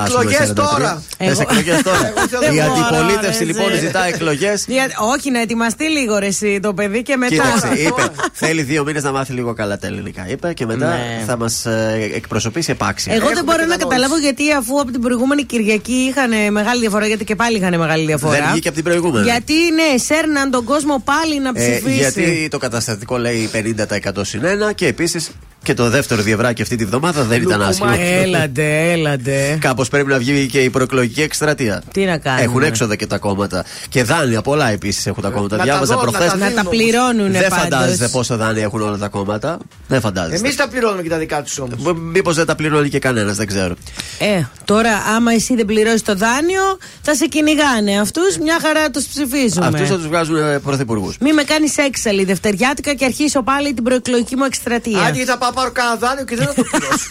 Εκλογές 0.05 0.39
ας 0.39 0.53
πούμε, 0.53 0.67
43. 0.67 0.69
τώρα. 0.69 1.03
Θες 1.17 1.27
Εγώ- 1.29 1.41
εκλογές 1.41 1.81
τώρα. 1.81 2.07
Εγώ 2.17 2.27
θέλω 2.27 2.53
Η 2.53 2.57
τώρα, 2.57 2.71
αντιπολίτευση 2.71 3.39
ρε, 3.39 3.45
λοιπόν 3.45 3.71
εσύ. 3.71 3.79
ζητά 3.85 4.05
εκλογές. 4.07 4.65
Για- 4.75 4.87
Όχι, 5.15 5.31
να 5.31 5.39
ετοιμαστεί 5.41 5.83
λίγο 5.89 6.17
ρε, 6.17 6.25
εσύ, 6.25 6.59
το 6.61 6.73
παιδί 6.73 7.01
και 7.03 7.17
μετά. 7.17 7.33
Κοίταξε, 7.35 7.81
είπε, 7.87 8.07
θέλει 8.33 8.61
δύο 8.61 8.83
μήνες 8.83 9.03
να 9.03 9.11
μάθει 9.11 9.33
λίγο 9.33 9.53
καλά 9.53 9.77
τα 9.77 9.87
ελληνικά. 9.87 10.27
Είπε 10.29 10.53
και 10.53 10.65
μετά 10.65 10.87
Ναι. 10.87 11.23
θα 11.27 11.37
μας 11.37 11.65
εκπροσωπήσει 12.13 12.71
επάξια. 12.71 13.13
Εγώ 13.13 13.21
δεν 13.27 13.31
Έχουμε 13.37 13.51
μπορώ 13.51 13.65
να 13.65 13.75
κατανόηση. 13.75 13.87
καταλάβω 13.89 14.17
γιατί 14.17 14.51
αφού 14.51 14.79
από 14.81 14.91
την 14.91 15.01
προηγούμενη 15.01 15.43
Κυριακή 15.43 16.11
είχαν 16.15 16.51
μεγάλη 16.53 16.79
διαφορά, 16.79 17.07
γιατί 17.07 17.23
και 17.23 17.35
πάλι 17.35 17.57
είχαν 17.57 17.77
μεγάλη 17.77 18.05
διαφορά. 18.05 18.33
Δεν 18.39 18.43
βγήκε 18.51 18.67
από 18.67 18.75
την 18.77 18.85
προηγούμενη. 18.85 19.25
Γιατί 19.25 19.53
ναι, 19.53 19.97
σέρναν 19.97 20.51
τον 20.51 20.63
κόσμο 20.63 21.01
πάλι 21.05 21.39
να 21.39 21.49
Ε, 21.49 21.51
ψηφίσει. 21.53 21.95
γιατί 21.97 22.47
το 22.51 22.57
καταστατικό 22.57 23.17
λέει 23.17 23.49
50% 23.53 24.11
συν 24.21 24.41
1 24.69 24.73
και 24.75 24.87
επίσης 24.87 25.31
και 25.65 25.73
το 25.73 25.89
δεύτερο 25.89 26.21
διευράκι 26.21 26.61
αυτή 26.61 26.75
τη 26.75 26.85
βδομάδα 26.85 27.23
δεν 27.23 27.41
ήταν 27.41 27.61
άσχημο. 27.61 27.91
Έλαντε, 27.99 28.91
έλαντε. 28.91 29.57
Κάπως 29.67 29.89
πρέπει 29.89 30.09
να 30.09 30.17
βγει 30.17 30.47
και 30.47 30.59
η 30.59 30.69
προεκλογική 30.69 31.21
εκστρατεία. 31.21 31.81
Τι 31.93 32.05
να 32.05 32.17
κάνουμε. 32.17 32.43
Έχουν 32.43 32.63
έξοδα 32.63 32.95
και 32.95 33.07
τα 33.07 33.17
κόμματα. 33.17 33.65
Και 33.89 34.03
δάνεια 34.03 34.41
πολλά 34.41 34.69
επίσης 34.69 35.05
έχουν 35.05 35.23
τα 35.23 35.29
κόμματα. 35.29 35.55
Να 35.55 35.57
τα 35.57 35.69
Διάβαζα 35.69 35.95
δω, 35.95 36.03
να 36.03 36.11
προχθέ. 36.11 36.27
τα 36.27 36.35
Να 36.35 36.39
τα 36.45 36.47
δίνουν 36.49 36.69
πληρώνουν 36.69 37.31
Δεν 37.31 37.41
πάντως. 37.41 37.57
φαντάζεστε 37.57 38.07
πόσο 38.07 38.37
δάνεια 38.37 38.63
έχουν 38.63 38.81
όλα 38.81 38.97
τα 38.97 39.07
κόμματα. 39.07 39.57
Δεν 39.87 39.99
φαντάζεστε. 40.01 40.37
Εμείς 40.45 40.55
τα 40.55 40.67
πληρώνουμε 40.67 41.01
και 41.01 41.09
τα 41.09 41.17
δικά 41.17 41.41
τους 41.43 41.59
όμως. 41.59 41.93
Μήπως 42.01 42.35
δεν 42.35 42.45
τα 42.45 42.55
πληρώνει 42.55 42.89
και 42.89 42.99
κανένας, 42.99 43.35
δεν 43.37 43.47
ξέρω. 43.47 43.75
Ε, 44.19 44.41
τώρα 44.65 44.91
άμα 45.15 45.31
εσύ 45.33 45.55
δεν 45.55 45.65
πληρώσεις 45.65 46.01
το 46.01 46.15
δάνειο, 46.15 46.61
θα 47.01 47.15
σε 47.15 47.25
κυνηγάνε. 47.25 47.99
Αυτούς 47.99 48.37
μια 48.37 48.57
χαρά 48.61 48.89
τους 48.89 49.05
ψηφίζουμε. 49.05 49.65
Αυτούς 49.65 49.87
θα 49.87 49.95
τους 49.95 50.07
βγάζουν 50.07 50.35
ε, 50.35 50.59
πρωθυπουργούς. 50.59 51.17
Μη 51.19 51.33
με 51.33 51.43
κάνεις 51.43 51.77
έξαλλη 51.77 52.23
δευτεριάτικα 52.23 52.93
και 52.93 53.05
αρχίσω 53.05 53.41
πάλι 53.43 53.73
την 53.73 53.83
προεκλογική 53.83 54.35
μου 54.35 54.43
εκστρατεία. 54.43 54.99
Άντε, 54.99 55.11
γιατί 55.15 55.29
θα 55.31 55.37
πάω 55.37 55.51
πάρω 55.55 55.71
κανένα 55.71 55.95
δάνειο 55.95 56.25
και 56.25 56.35
δεν 56.35 56.47
θα 56.47 56.53
το 56.53 56.63
πληρώσω. 56.63 57.07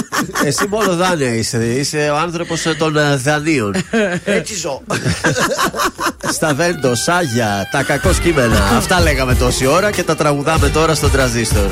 Εσύ 0.48 0.66
μόνο 0.68 0.96
δάνεια 0.96 1.34
είσαι. 1.34 1.64
Είσαι 1.64 2.10
ο 2.12 2.16
άνθρωπος 2.16 2.62
των 2.78 2.96
ε, 2.96 3.16
δανείων. 3.16 3.74
Έτσι 4.38 4.54
ζω. 4.54 4.82
Στα 6.36 6.54
Βέντο, 6.54 6.94
Σάγια, 6.94 7.68
τα 7.70 7.82
κακό 7.82 8.10
κείμενα. 8.22 8.64
Αυτά 8.76 9.00
λέγαμε 9.00 9.34
τόση 9.34 9.66
ώρα 9.66 9.90
και 9.90 10.02
τα 10.02 10.16
τραγουδάμε 10.16 10.68
τώρα 10.68 10.94
στον 10.94 11.10
τραζίστορ. 11.10 11.70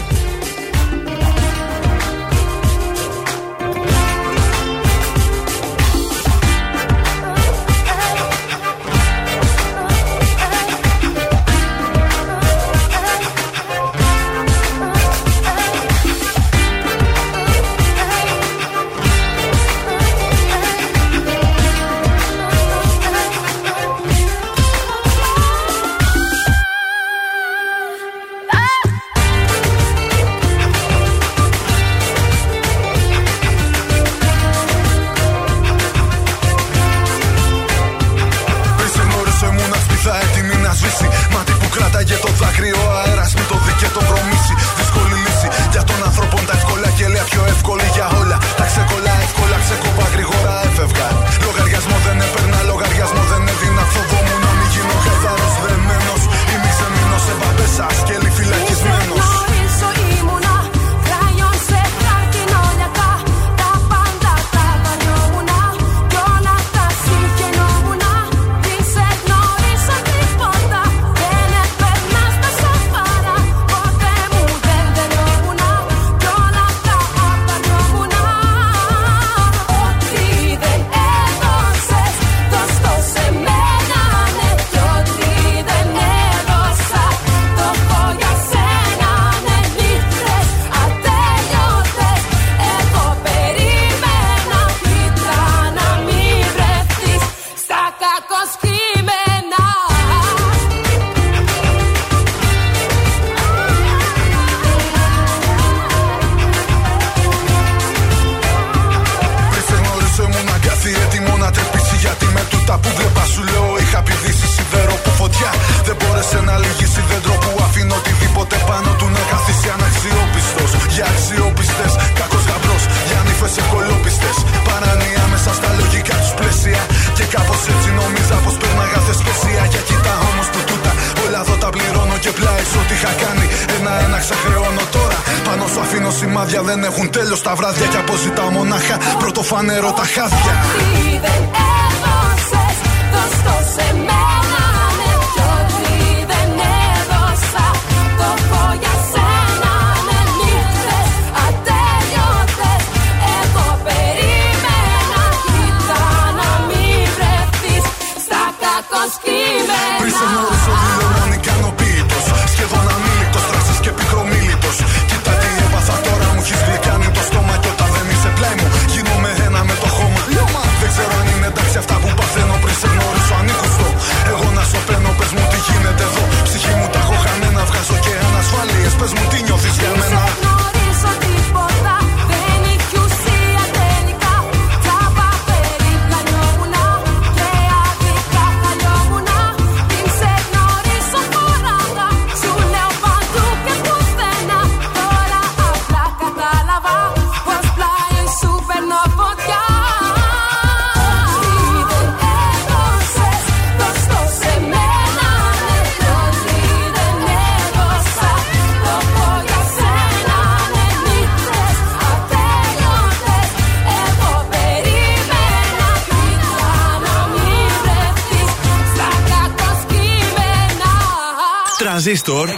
Τραζίστορ 222.06 222.48
100,3. 222.48 222.52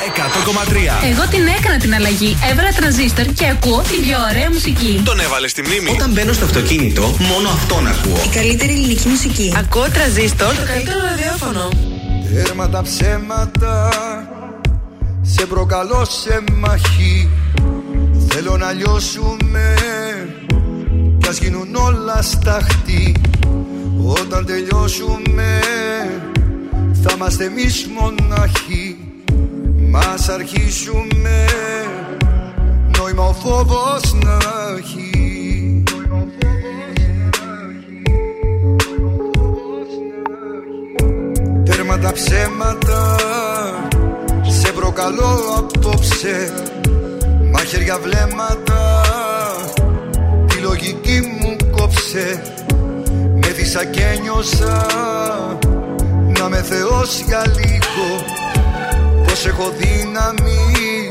Εγώ 1.11 1.29
την 1.31 1.47
έκανα 1.59 1.79
την 1.79 1.95
αλλαγή. 1.95 2.37
Έβαλα 2.51 2.73
τρανζίστορ 2.73 3.25
και 3.25 3.47
ακούω 3.49 3.81
την 3.81 4.01
πιο 4.01 4.17
ωραία 4.31 4.51
μουσική. 4.51 5.03
Τον 5.05 5.21
έβαλες 5.21 5.51
στη 5.51 5.63
μνήμη. 5.63 5.91
Όταν 5.91 6.11
μπαίνω 6.11 6.33
στο 6.33 6.45
αυτοκίνητο, 6.45 7.03
μόνο 7.03 7.49
αυτόν 7.49 7.87
ακούω. 7.87 8.23
Η 8.25 8.29
καλύτερη 8.35 8.73
ελληνική 8.73 9.09
μουσική. 9.09 9.55
Ακούω 9.59 9.91
τραζίστορ, 9.91 10.55
το 10.55 10.65
καλύτερο 10.67 10.99
ραδιόφωνο. 11.11 11.69
Τέρμα 12.33 12.69
τα 12.69 12.83
ψέματα 12.83 13.93
Σε 15.23 15.47
προκαλώ 15.47 16.05
σε 16.05 16.41
μαχή 16.53 17.31
Θέλω 18.29 18.57
να 18.57 18.73
λιώσουμε 18.73 19.75
Κι 21.19 21.29
ας 21.29 21.39
γίνουν 21.39 21.75
όλα 21.75 22.23
σταχτή 22.23 23.15
Όταν 24.05 24.47
τελειώσουμε 24.47 25.61
Θα 27.03 27.13
είμαστε 27.15 27.45
εμείς 27.45 27.89
μοναχοί 27.99 28.88
Μας 29.91 30.29
αρχίσουμε 30.29 31.45
Νόημα 32.99 33.25
ο 33.27 33.33
φόβος 33.33 34.15
να 34.25 34.39
έχει. 34.79 35.83
Τέρμα 41.65 41.99
τα 41.99 42.13
ψέματα 42.13 43.17
Σε 44.49 44.73
προκαλώ 44.73 45.39
απόψε. 45.57 46.53
Μαχαίρια 47.53 47.99
βλέμματα 47.99 49.03
Τη 50.47 50.57
λογική 50.57 51.21
μου 51.41 51.57
κόψε. 51.71 52.43
Μέθησα 53.35 53.85
και 53.85 54.19
νιώσα 54.23 54.87
Να 56.39 56.49
με 56.49 56.63
θεώσεις 56.63 57.21
για 57.27 57.43
λίγο 57.47 58.39
Πως 59.39 59.47
έχω 59.47 59.71
δύναμη 59.71 61.11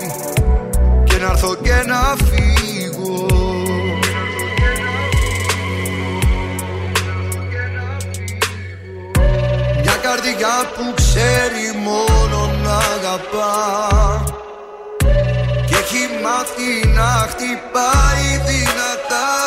Και 1.04 1.18
να 1.18 1.30
έρθω 1.30 1.56
και 1.56 1.84
να 1.88 2.16
φύγω. 2.26 3.26
Μια 9.82 9.96
καρδιά 10.02 10.56
που 10.76 10.94
ξέρει 10.96 11.78
μόνο 11.84 12.52
να 12.63 12.76
αγαπά 12.76 14.24
Και 15.68 15.76
έχει 15.76 16.10
μάθει 16.24 16.88
να 16.88 17.28
χτυπάει 17.30 18.42
δυνατά 18.46 19.47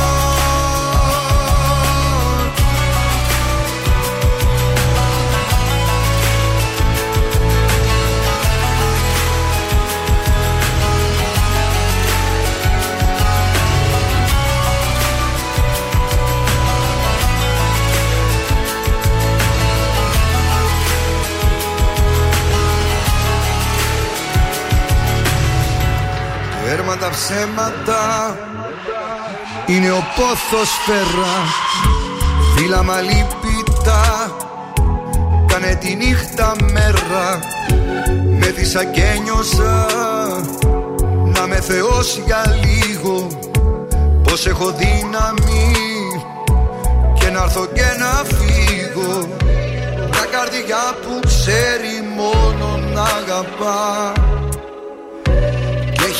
Τέρμα 26.91 27.09
τα 27.09 27.17
ψέματα. 27.17 28.37
Είναι 29.65 29.91
ο 29.91 30.03
πόθος 30.15 30.69
φέρα 30.85 31.33
Φύλλα 32.55 32.83
μαλλίπητα 32.83 34.01
Κάνε 35.47 35.75
τη 35.75 35.95
νύχτα 35.95 36.55
μέρα. 36.71 37.39
Μέθησα 38.39 38.83
και 38.83 39.19
νιώσα 39.23 39.85
Να 41.25 41.47
με 41.47 41.55
θεώσει 41.55 42.23
για 42.25 42.43
λίγο. 42.63 43.27
Πως 44.23 44.45
έχω 44.45 44.71
δύναμη. 44.71 45.73
Και 47.19 47.29
να 47.29 47.43
έρθω 47.43 47.65
και 47.65 47.85
να 47.99 48.23
φύγω. 48.35 49.27
Μια 49.95 50.25
καρδιά 50.31 50.95
που 51.01 51.19
ξέρει 51.27 52.15
μόνο 52.15 52.79
να 52.93 53.01
αγαπά. 53.01 54.13
και 54.13 54.30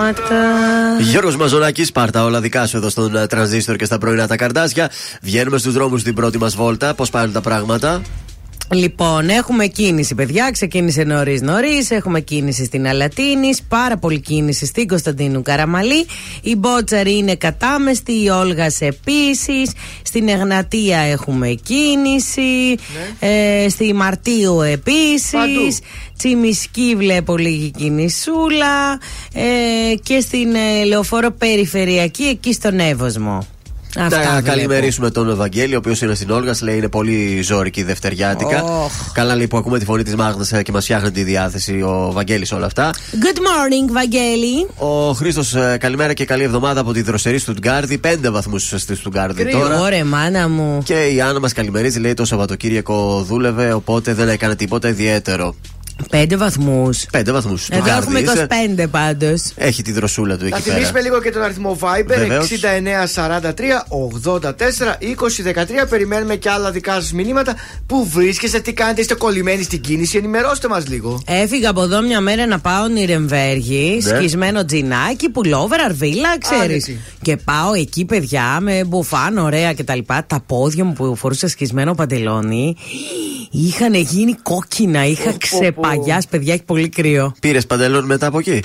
ψέματα 0.00 1.00
Γιώργος 1.00 1.36
Μαζονάκης, 1.36 1.92
πάρτα 1.92 2.24
όλα 2.24 2.40
δικά 2.40 2.66
σου 2.66 2.76
εδώ 2.76 2.88
στον 2.88 3.16
ε, 3.16 3.26
τρανζίστορ 3.26 3.76
και 3.76 3.84
στα 3.84 3.98
πρωινά 3.98 4.26
τα 4.26 4.36
καρδάσια. 4.36 4.90
Βγαίνουμε 5.22 5.58
στους 5.58 5.72
δρόμους 5.72 6.02
την 6.02 6.14
πρώτη 6.14 6.38
μας 6.38 6.54
βόλτα. 6.54 6.94
Πώς 6.94 7.10
πάνε 7.10 7.32
τα 7.32 7.40
πράγματα; 7.40 8.00
Λοιπόν, 8.72 9.28
έχουμε 9.28 9.66
κίνηση, 9.66 10.14
παιδιά. 10.14 10.50
Ξεκίνησε 10.50 11.02
νωρίς 11.02 11.40
νωρίς. 11.40 11.90
Έχουμε 11.90 12.20
κίνηση 12.20 12.64
στην 12.64 12.86
Αλατίνης. 12.86 13.62
Πάρα 13.68 13.96
πολύ 13.96 14.20
κίνηση 14.20 14.66
στην 14.66 14.88
Κωνσταντίνου 14.88 15.42
Καραμαλή. 15.42 16.06
Η 16.42 16.56
Μπότσαρη 16.56 17.16
είναι 17.16 17.34
κατάμεστη. 17.34 18.22
Η 18.22 18.28
Όλγα 18.28 18.72
επίσης. 18.78 19.72
Στην 20.02 20.28
Εγνατία 20.28 20.98
έχουμε 20.98 21.48
κίνηση. 21.48 22.76
Ε, 23.18 23.68
στη 23.68 23.94
Μαρτίου 23.94 24.60
επίσης. 24.60 25.30
Παντού. 25.30 25.76
Τσιμισκή 26.18 26.94
βλέπω 26.96 27.36
λίγη 27.36 27.70
κινησούλα. 27.70 29.00
Ε, 29.32 29.94
και 30.02 30.20
στην 30.20 30.54
ε, 30.54 30.84
Λεωφόρο 30.84 31.30
Περιφερειακή, 31.30 32.22
εκεί 32.22 32.52
στον 32.52 32.78
Εύωσμο. 32.78 33.46
Αυτά 33.96 34.24
να 34.24 34.30
βλέπω. 34.30 34.46
καλημερίσουμε 34.46 35.10
τον 35.10 35.30
Ευαγγέλιο, 35.30 35.76
ο 35.76 35.78
οποίος 35.78 36.00
είναι 36.00 36.14
στην 36.14 36.30
Όλγας. 36.30 36.62
Λέει 36.62 36.76
είναι 36.76 36.88
πολύ 36.88 37.42
ζώρικη 37.42 37.82
Δευτεριάτικα. 37.82 38.62
Ωχ. 38.62 38.92
Καλά 39.12 39.36
λέει 39.36 39.48
που 39.48 39.56
ακούμε 39.56 39.78
τη 39.78 39.84
φωνή 39.84 40.02
της 40.02 40.14
Μάγδα 40.14 40.62
και 40.62 40.72
μας 40.72 40.84
φτιάχνει 40.84 41.10
τη 41.10 41.22
διάθεση 41.22 41.82
ο 41.82 42.10
Βαγγέλη 42.12 42.46
όλα 42.54 42.66
αυτά. 42.66 42.90
Good 42.94 43.38
morning, 43.38 43.92
Βαγγέλη. 43.92 44.66
Ο 44.76 45.12
Χρήστος, 45.12 45.54
καλημέρα 45.78 46.12
και 46.12 46.24
καλή 46.24 46.42
εβδομάδα 46.42 46.80
από 46.80 46.92
τη 46.92 47.02
δροσερή 47.02 47.38
Στουτγκάρδη. 47.38 47.98
Πέντε 47.98 48.30
βαθμούς 48.30 48.74
στη 48.76 48.94
Στουτγκάρδη 48.94 49.44
Κρύο, 49.44 49.58
τώρα. 49.58 49.80
Ωραία, 49.80 50.04
μάνα 50.04 50.48
μου. 50.48 50.82
Και 50.84 51.06
η 51.06 51.20
Άννα 51.20 51.40
μας 51.40 51.52
καλημερίζει, 51.52 51.98
λέει 51.98 52.14
το 52.14 52.24
Σαββατοκύριακο 52.24 53.24
δούλευε, 53.28 53.72
οπότε 53.72 54.14
δεν 54.14 54.28
έκανε 54.28 54.56
τίποτα 54.56 54.88
ιδιαίτερο. 54.88 55.54
Πέντε 56.10 56.36
βαθμούς. 56.36 57.04
Πέντε 57.12 57.32
βαθμούς. 57.32 57.68
Εδώ 57.68 57.90
έχουμε 57.90 58.20
25 58.78 58.86
πάντως. 58.90 59.42
Έχει 59.56 59.82
τη 59.82 59.92
δροσούλα 59.92 60.36
του 60.36 60.40
Θα 60.48 60.56
εκεί 60.56 60.62
πέρα. 60.64 60.74
θυμίσουμε 60.76 61.00
λίγο 61.00 61.20
και 61.20 61.30
τον 61.30 61.42
αριθμό 61.42 61.78
Viber 61.80 62.04
Βεβαίως. 62.06 62.50
6943 62.50 63.86
84 63.88 64.96
20 65.00 65.42
13. 65.82 65.86
Περιμένουμε 65.88 66.36
και 66.36 66.50
άλλα 66.50 66.70
δικά 66.70 66.92
σας 66.92 67.12
μηνύματα. 67.12 67.54
Πού 67.86 68.08
βρίσκεστε, 68.12 68.60
τι 68.60 68.72
κάνετε, 68.72 69.00
είστε 69.00 69.14
κολλημένοι 69.14 69.62
στην 69.62 69.80
κίνηση. 69.80 70.16
Ενημερώστε 70.18 70.68
μας 70.68 70.88
λίγο. 70.88 71.22
Έφυγα 71.26 71.70
από 71.70 71.82
εδώ 71.82 72.02
μια 72.02 72.20
μέρα 72.20 72.46
να 72.46 72.58
πάω 72.58 72.86
Νιρεμβέργη, 72.88 74.00
Ναι. 74.02 74.16
σκισμένο 74.16 74.64
τζινάκι, 74.64 75.28
πουλόβερ, 75.28 75.80
αρβίλα, 75.80 76.38
ξέρεις. 76.38 76.62
Άνετη. 76.88 77.00
Και 77.22 77.36
πάω 77.36 77.72
εκεί, 77.72 78.04
παιδιά, 78.04 78.58
με 78.60 78.84
μπουφάν, 78.84 79.38
ωραία 79.38 79.74
κτλ. 79.74 79.98
Τα 80.26 80.42
πόδια 80.46 80.84
μου 80.84 80.92
που 80.92 81.16
φορούσα 81.16 81.48
σκισμένο 81.48 81.94
παντελόνι 81.94 82.76
είχαν 83.50 83.94
γίνει 83.94 84.32
κόκκινα. 84.42 85.06
Είχα 85.06 85.32
ξεπαγιά, 85.90 86.22
παιδιά, 86.30 86.52
έχει 86.54 86.62
πολύ 86.62 86.88
κρύο. 86.88 87.34
Πήρες 87.40 87.66
παντελόν 87.66 88.04
μετά 88.04 88.26
από 88.26 88.38
εκεί; 88.38 88.62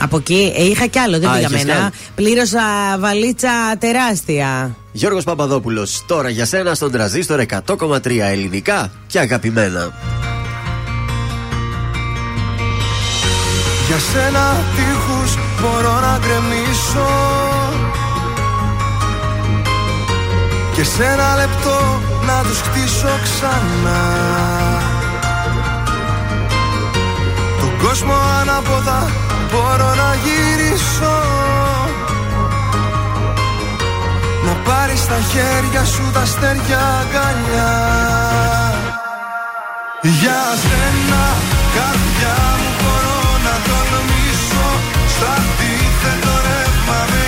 Από 0.00 0.16
εκεί 0.16 0.52
ε, 0.56 0.64
είχα 0.64 0.86
κι 0.86 0.98
άλλο, 0.98 1.18
δεν 1.18 1.28
Α, 1.28 1.32
πήγα 1.32 1.46
είχες 1.46 1.52
με 1.52 1.64
κι 1.64 1.70
άλλο. 1.70 1.80
ένα. 1.80 1.92
Πλήρωσα 2.14 2.60
βαλίτσα 2.98 3.50
τεράστια. 3.78 4.76
Γιώργος 4.92 5.24
Παπαδόπουλος, 5.24 6.04
τώρα 6.06 6.28
για 6.28 6.44
σένα 6.46 6.74
στον 6.74 6.90
τραζίστορ 6.90 7.40
100,3 7.66 8.00
ελληνικά 8.30 8.90
και 9.06 9.18
αγαπημένα. 9.18 9.92
Για 13.86 13.98
σένα 14.12 14.56
τείχους 14.76 15.38
μπορώ 15.60 16.00
να 16.00 16.18
γκρεμίσω 16.18 17.08
Και 20.74 20.84
σε 20.84 21.04
ένα 21.04 21.36
λεπτό 21.36 22.00
να 22.26 22.42
τους 22.48 22.60
χτίσω 22.60 23.08
ξανά 23.22 24.00
κόσμο 27.82 28.14
ανάποδα 28.40 29.10
μπορώ 29.50 29.94
να 30.02 30.10
γυρίσω. 30.24 31.16
Να 34.46 34.52
πάρεις 34.66 35.00
στα 35.00 35.18
χέρια 35.30 35.84
σου 35.84 36.10
τα 36.12 36.20
αστέρια 36.20 36.80
αγκαλιά. 37.00 37.74
Για 40.02 40.40
σένα 40.62 41.24
καρδιά 41.76 42.36
μου 42.60 42.70
μπορώ 42.80 43.20
να 43.46 43.54
τολμήσω. 43.66 44.68
Στα 45.14 45.30
αντίθετο 45.40 46.34
ρεύμα 46.46 47.00
με 47.10 47.27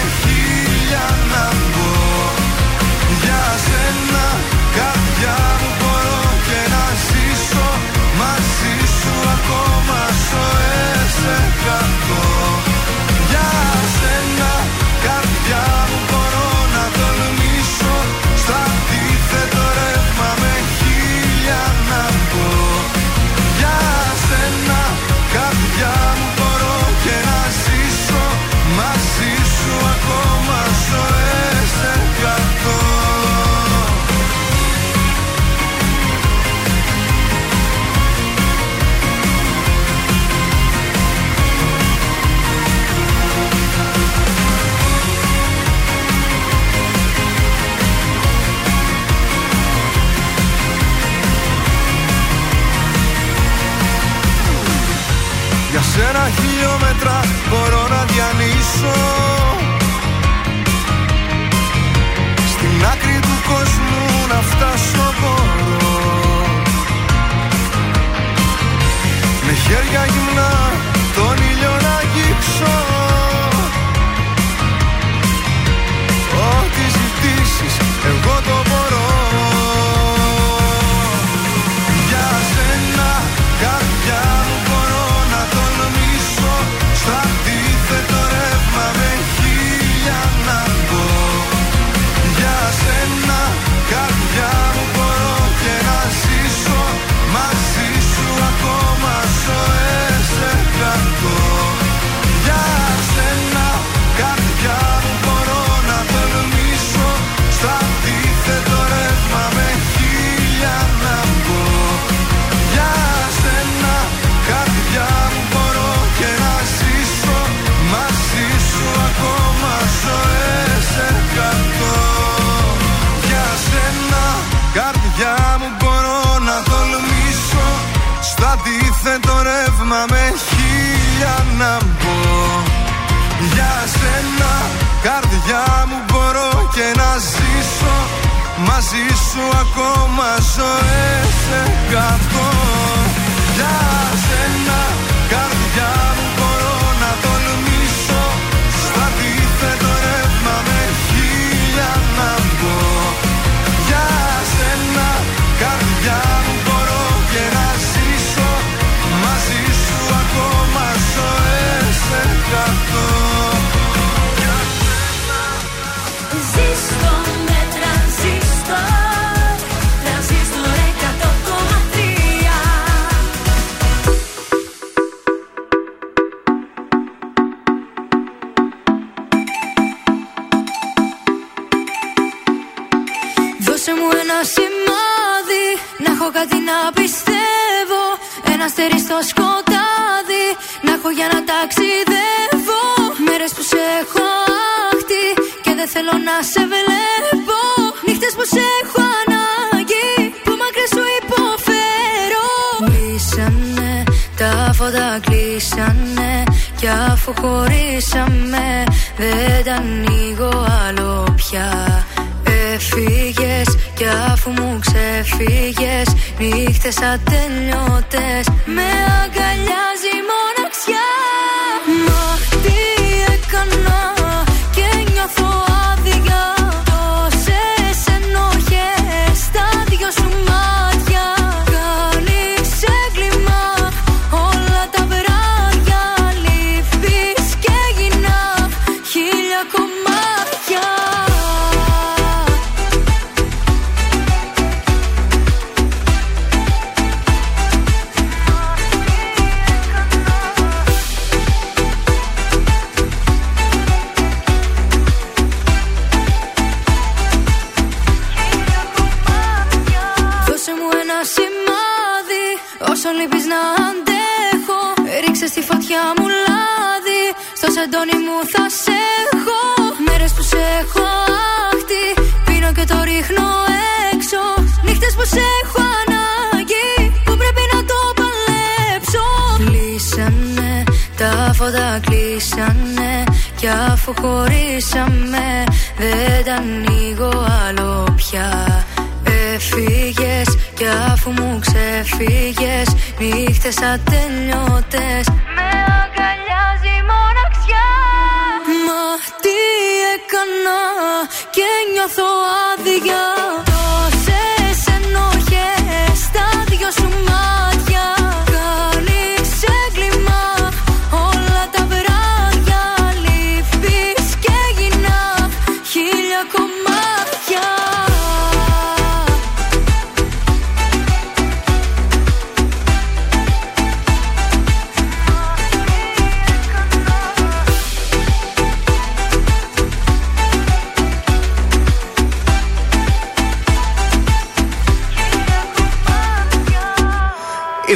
Νύχτες 217.11 217.50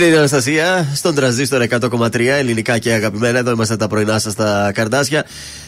Είναι 0.05 0.15
η 0.15 0.19
Αναστασία 0.19 0.87
στον 0.95 1.15
τραζίστορ 1.15 1.63
100,3 1.81 2.21
ελληνικά 2.21 2.79
και 2.79 2.93
αγαπημένα. 2.93 3.39
Εδώ 3.39 3.51
είμαστε 3.51 3.77
τα 3.77 3.87
πρωινά 3.87 4.19
σα 4.19 4.31
στα 4.31 4.71
καρδάσια. 4.75 5.25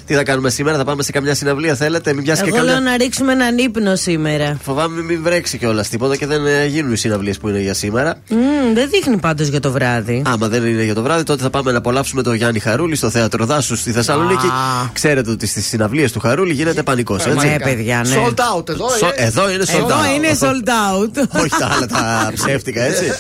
Τι 0.07 0.14
θα 0.14 0.22
κάνουμε 0.22 0.51
σήμερα, 0.51 0.76
θα 0.76 0.84
πάμε 0.84 1.03
σε 1.03 1.12
καμιά 1.12 1.34
συναυλία, 1.34 1.74
θέλετε, 1.74 2.12
μην 2.14 2.24
πιάσει 2.24 2.43
και 2.43 2.49
Εγώ 2.49 2.64
λέω 2.64 2.74
καμιά. 2.74 2.91
να 2.91 2.97
ρίξουμε 2.97 3.32
έναν 3.32 3.59
ύπνο 3.59 3.97
σήμερα. 3.97 4.57
Φοβάμαι 4.62 5.03
μην 5.03 5.22
βρέξει 5.22 5.59
κιόλα 5.59 5.84
τίποτα 5.84 6.16
και 6.16 6.26
δεν 6.26 6.47
ε, 6.47 6.66
γίνουν 6.66 6.93
οι 6.93 6.97
συναυλίε 6.97 7.32
που 7.41 7.49
είναι 7.49 7.61
για 7.61 7.74
σήμερα. 7.74 8.16
Μμμ, 8.28 8.74
δεν 8.74 8.89
δείχνει 8.91 9.16
πάντω 9.16 9.43
για 9.43 9.61
το 9.61 9.70
βράδυ. 9.70 10.22
Άμα 10.26 10.49
δεν 10.49 10.66
είναι 10.66 10.82
για 10.84 10.95
το 10.95 11.03
βράδυ, 11.03 11.22
τότε 11.22 11.43
θα 11.43 11.51
πάμε 11.51 11.72
να 11.72 11.78
απολαύσουμε 11.78 12.22
τον 12.22 12.34
Γιάννη 12.34 12.59
Χαρούλη 12.59 12.97
στο 12.97 13.11
θέατρο 13.11 13.45
Δάσου 13.45 13.76
στη 13.76 13.93
Θεσσαλονίκη. 13.93 14.47
Ξέρετε 14.93 15.30
ότι 15.30 15.47
στι 15.47 15.61
συναυλίε 15.61 16.11
του 16.11 16.20
Χαρούλη 16.20 16.53
γίνεται 16.53 16.82
πανικό, 16.82 17.14
έτσι. 17.14 17.28
Ναι, 17.49 17.57
παιδιά, 17.62 18.05
ναι. 18.09 18.16
Sold 18.16 18.59
out 18.59 18.68
εδώ, 18.68 18.89
Σο- 18.89 19.12
ε. 19.14 19.24
Εδώ 19.24 19.51
είναι 19.51 19.64
sold 19.66 19.74
Εδώ 19.76 19.87
out. 19.89 20.14
είναι 20.16 20.28
sold 20.41 20.68
out. 20.68 21.41
Όχι 21.43 21.51
τα 21.59 21.66
άλλα 21.76 21.87
τα 21.87 22.30
ψεύτικα, 22.34 22.82
έτσι. 22.82 23.12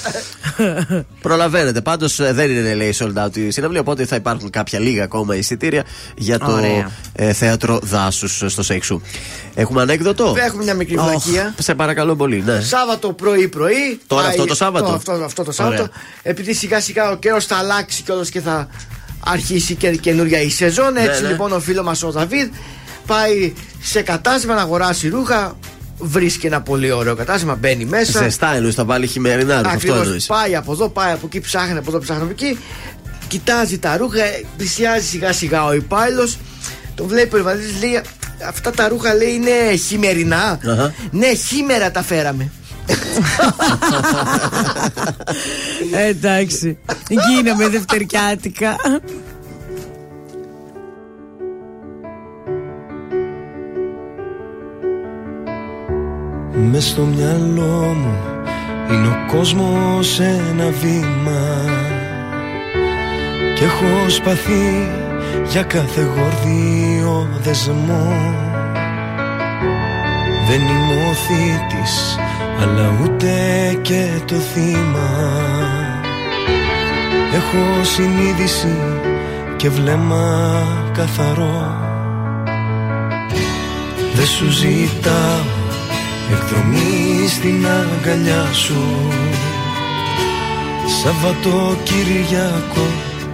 Προλαβαίνετε. 1.20 1.80
Πάντως 1.80 2.16
δεν 2.16 2.50
είναι 2.50 2.74
λέει 2.74 2.94
sold 2.98 3.24
out 3.24 3.36
η 3.36 3.50
συναυλία, 3.50 3.80
οπότε 3.80 4.06
θα 4.06 4.16
υπάρχουν 4.16 4.50
κάποια 4.50 4.78
λίγα 4.78 5.04
ακόμα 5.04 5.36
εισιτήρια 5.36 5.84
για 6.16 6.38
το 6.38 6.52
Ωραία. 6.52 6.90
ε, 7.12 7.32
θέατρο 7.32 7.78
Δάσους 7.82 8.42
στο 8.46 8.62
Σέξου. 8.62 9.00
Έχουμε 9.54 9.82
ανέκδοτο; 9.82 10.34
Έχουμε 10.38 10.64
μια 10.64 10.74
μικρή 10.74 10.96
βλακεία. 10.96 11.54
Σε 11.58 11.74
παρακαλώ 11.74 12.16
πολύ, 12.16 12.42
ναι. 12.46 12.60
Σάββατο 12.60 13.12
πρωί-πρωί. 13.12 14.00
Τώρα 14.06 14.22
πάει- 14.22 14.30
αυτό 14.30 14.44
το 14.44 14.54
Σάββατο; 14.54 14.92
αυτό, 14.92 15.12
αυτό 15.12 15.44
το 15.44 15.52
Σάββατο. 15.52 15.82
Ωραία. 15.82 15.94
Επειδή 16.22 16.54
σιγά 16.54 16.80
σιγά 16.80 17.10
ο 17.10 17.16
καιρός 17.16 17.46
θα 17.46 17.56
αλλάξει 17.56 18.02
κιόλα 18.02 18.24
και 18.24 18.40
θα 18.40 18.68
αρχίσει 19.20 19.74
και 19.74 19.90
καινούρια 19.90 20.40
η 20.40 20.50
σεζόν. 20.50 20.96
Έτσι 20.96 21.22
ναι. 21.22 21.28
λοιπόν 21.28 21.52
ο 21.52 21.60
φίλος 21.60 21.84
μας 21.84 22.02
ο 22.02 22.10
Δαβίδ 22.10 22.48
πάει 23.06 23.52
σε 23.82 24.02
κατάστημα 24.02 24.54
να 24.54 24.60
αγοράσει 24.60 25.08
ρούχα. 25.08 25.56
Βρίσκει 25.98 26.46
ένα 26.46 26.60
πολύ 26.60 26.90
ωραίο 26.92 27.14
κατάστημα, 27.14 27.54
μπαίνει 27.54 27.84
μέσα. 27.84 28.22
Ζεστά 28.22 28.54
εννοείς, 28.54 28.74
θα 28.74 28.84
βάλει 28.84 29.06
χειμερινά 29.06 29.56
ρούχα. 29.56 29.68
Αυτό 29.68 29.74
Ακριβώς. 29.76 30.00
εννοείς. 30.02 30.26
Πάει 30.26 30.56
από 30.56 30.72
εδώ, 30.72 30.88
πάει 30.88 31.12
από 31.12 31.26
εκεί, 31.26 31.40
ψάχνει 31.40 31.78
από 31.78 31.90
εδώ, 31.90 31.98
ψάχνει 31.98 32.22
από 32.22 32.30
εκεί. 32.30 32.58
Κοιτάζει 33.28 33.78
τα 33.78 33.96
ρούχα, 33.96 34.22
ε, 34.24 34.44
πλησιάζει 34.56 35.06
σιγά 35.06 35.32
σιγά 35.32 35.64
ο 35.64 35.72
υπάλληλος. 35.74 36.38
Τον 36.94 37.06
βλέπει 37.06 37.34
ο 37.34 37.38
Ιβαδίδη, 37.38 37.86
λέει: 37.86 38.00
Αυτά 38.48 38.70
τα 38.70 38.88
ρούχα 38.88 39.14
λέει 39.14 39.32
είναι 39.32 39.76
χειμερινά. 39.76 40.60
Αχα. 40.66 40.94
Ναι, 41.10 41.34
χειμέρα 41.34 41.90
τα 41.90 42.02
φέραμε. 42.02 42.50
Ε, 45.94 46.06
Εντάξει. 46.06 46.78
Γίναμε 47.08 47.68
δευτεριάτικα. 47.68 48.76
Μες 56.64 56.84
στο 56.84 57.02
μυαλό 57.02 57.96
μου 57.96 58.14
είναι 58.90 59.06
ο 59.06 59.36
κόσμος 59.36 60.20
ένα 60.20 60.70
βήμα. 60.80 61.64
Κι 63.54 63.64
έχω 63.64 64.08
σπαθεί 64.08 64.88
για 65.50 65.62
κάθε 65.62 66.02
γορδίο 66.02 67.28
δεσμό. 67.42 68.14
Δεν 70.48 70.60
είμαι 70.60 71.08
ο 71.10 71.12
θήτης 71.12 72.18
αλλά 72.62 72.92
ούτε 73.02 73.32
και 73.82 74.08
το 74.24 74.34
θύμα. 74.34 75.10
Έχω 77.34 77.84
συνείδηση 77.84 78.76
και 79.56 79.68
βλέμμα 79.68 80.62
καθαρό. 80.92 81.74
Δεν 84.14 84.26
σου 84.26 84.50
ζητάω 84.50 85.64
εκδρομή 86.32 87.28
στην 87.28 87.66
αγκαλιά 87.66 88.52
σου. 88.52 89.08
Σαββατοκύριακο 91.02 92.86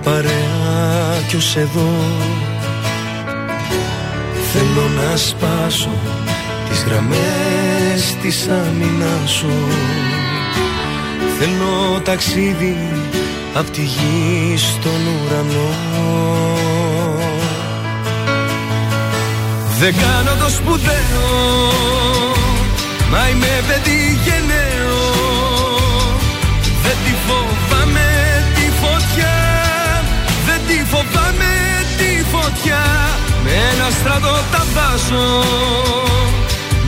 παρέα 0.02 1.22
κι 1.28 1.36
ως 1.36 1.56
εδώ. 1.56 1.90
Θέλω 4.52 4.88
να 4.96 5.16
σπάσω 5.16 5.90
τις 6.68 6.82
γραμμές 6.82 8.16
της 8.22 8.48
άμυνας 8.48 9.30
σου. 9.30 9.52
Θέλω 11.38 12.00
ταξίδι 12.00 12.76
απ' 13.54 13.70
τη 13.70 13.82
γη 13.82 14.56
στον 14.56 15.00
ουρανό. 15.06 15.70
Δεν 19.78 19.94
κάνω 19.94 20.44
το 20.44 20.48
σπουδαίο 20.50 22.31
Μα 23.12 23.28
είμαι 23.28 23.54
παιδί 23.66 24.00
γενναίο 24.24 25.02
Δεν 26.84 26.96
τη 27.04 27.14
φοβάμαι 27.26 28.08
τη 28.54 28.66
φωτιά. 28.82 29.36
Δεν 30.46 30.60
τη 30.68 30.78
φοβάμαι 30.92 31.52
τη 31.98 32.10
φωτιά. 32.32 32.84
Με 33.44 33.50
ένα 33.72 33.88
στρατό 33.98 34.36
τα 34.52 34.62
βάζω. 34.74 35.30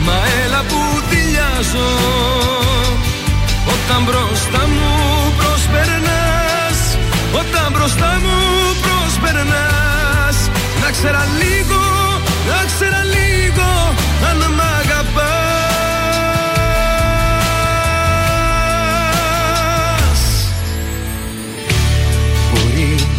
Μα 0.05 0.17
έλα 0.43 0.61
που 0.69 0.79
δηλιάζω 1.09 1.89
Όταν 3.73 4.03
μπροστά 4.03 4.61
μου 4.67 4.91
προσπερνάς 5.37 6.79
Όταν 7.41 7.71
μπροστά 7.71 8.19
μου 8.23 8.37
προσπερνάς 8.85 10.37
Να 10.81 10.91
ξέρα 10.91 11.23
λίγο, 11.41 11.81
να 12.49 12.65
ξέρα 12.65 13.01
λίγο 13.15 13.69
Αν 14.29 14.37
μ' 14.53 14.61
αγαπάς 14.79 15.44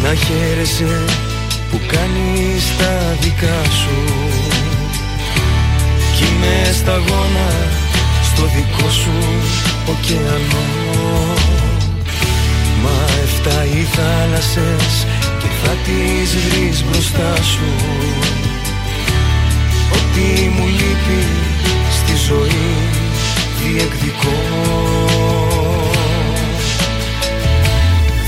να 0.08 0.14
χαίρεσαι 0.14 1.04
που 1.70 1.80
κάνεις 1.86 2.64
τα 2.78 3.16
δικά 3.20 3.60
σου. 3.80 3.98
Κι 6.16 6.24
είμαι 6.24 6.72
σταγόνα 6.72 7.48
στο 8.22 8.42
δικό 8.42 8.90
σου 8.90 9.16
ωκεανό. 9.86 10.66
Μα 12.82 12.98
εφτά 13.22 13.64
οι 13.64 13.82
θάλασσες 13.96 15.06
και 15.38 15.48
θα 15.62 15.72
τις 15.84 16.36
βρεις 16.36 16.84
μπροστά 16.84 17.42
σου. 17.42 17.70
Ό,τι 19.92 20.48
μου 20.48 20.66
λείπει 20.66 21.26
στη 21.90 22.16
ζωή 22.28 22.74
διεκδικώ 23.62 25.15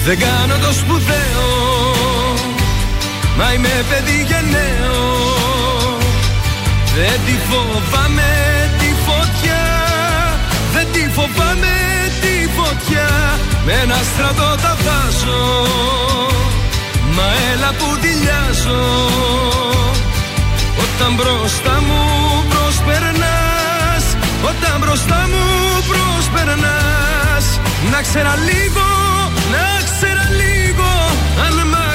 Δεν 0.04 0.18
κάνω 0.18 0.56
το 0.66 0.72
σπουδαίο 0.72 1.46
Μα 3.36 3.52
είμαι 3.52 3.84
παιδί 3.88 4.26
γενναίο 4.28 4.98
Δεν 6.94 7.20
τη 7.26 7.36
φοβάμαι 7.48 8.32
τη 8.78 8.90
φωτιά 9.06 9.64
Δεν 10.72 10.86
τη 10.92 11.10
φοβάμαι 11.14 11.74
τη 12.20 12.48
φωτιά. 12.56 13.08
Με 13.64 13.72
ένα 13.72 13.98
στρατό 14.12 14.54
τα 14.62 14.76
βάζω 14.84 15.66
Μα 17.16 17.28
έλα 17.52 17.70
που 17.78 17.88
δηλιάζω 18.00 18.82
Όταν 20.84 21.14
μπροστά 21.14 21.82
μου 21.86 22.00
προσπερνάς 22.48 24.04
Όταν 24.50 24.74
μπροστά 24.80 25.28
μου 25.30 25.44
προσπερνάς 25.90 27.46
Να 27.90 28.00
ξέρα 28.02 28.34
λίγο, 28.48 28.86
να 29.52 29.77
ξέρα 31.40 31.50
λίγο 31.50 31.87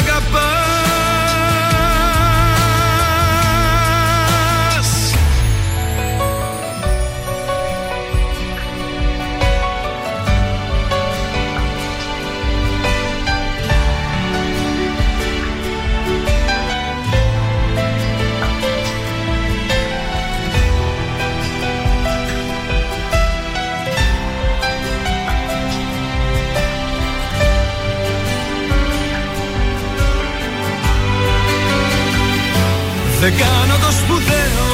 Δεν 33.23 33.37
κάνω 33.37 33.75
το 33.85 33.91
σπουδαίο 33.91 34.69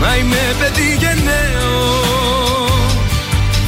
Μα 0.00 0.16
είμαι 0.16 0.42
παιδί 0.58 0.96
γενναίο. 1.02 1.78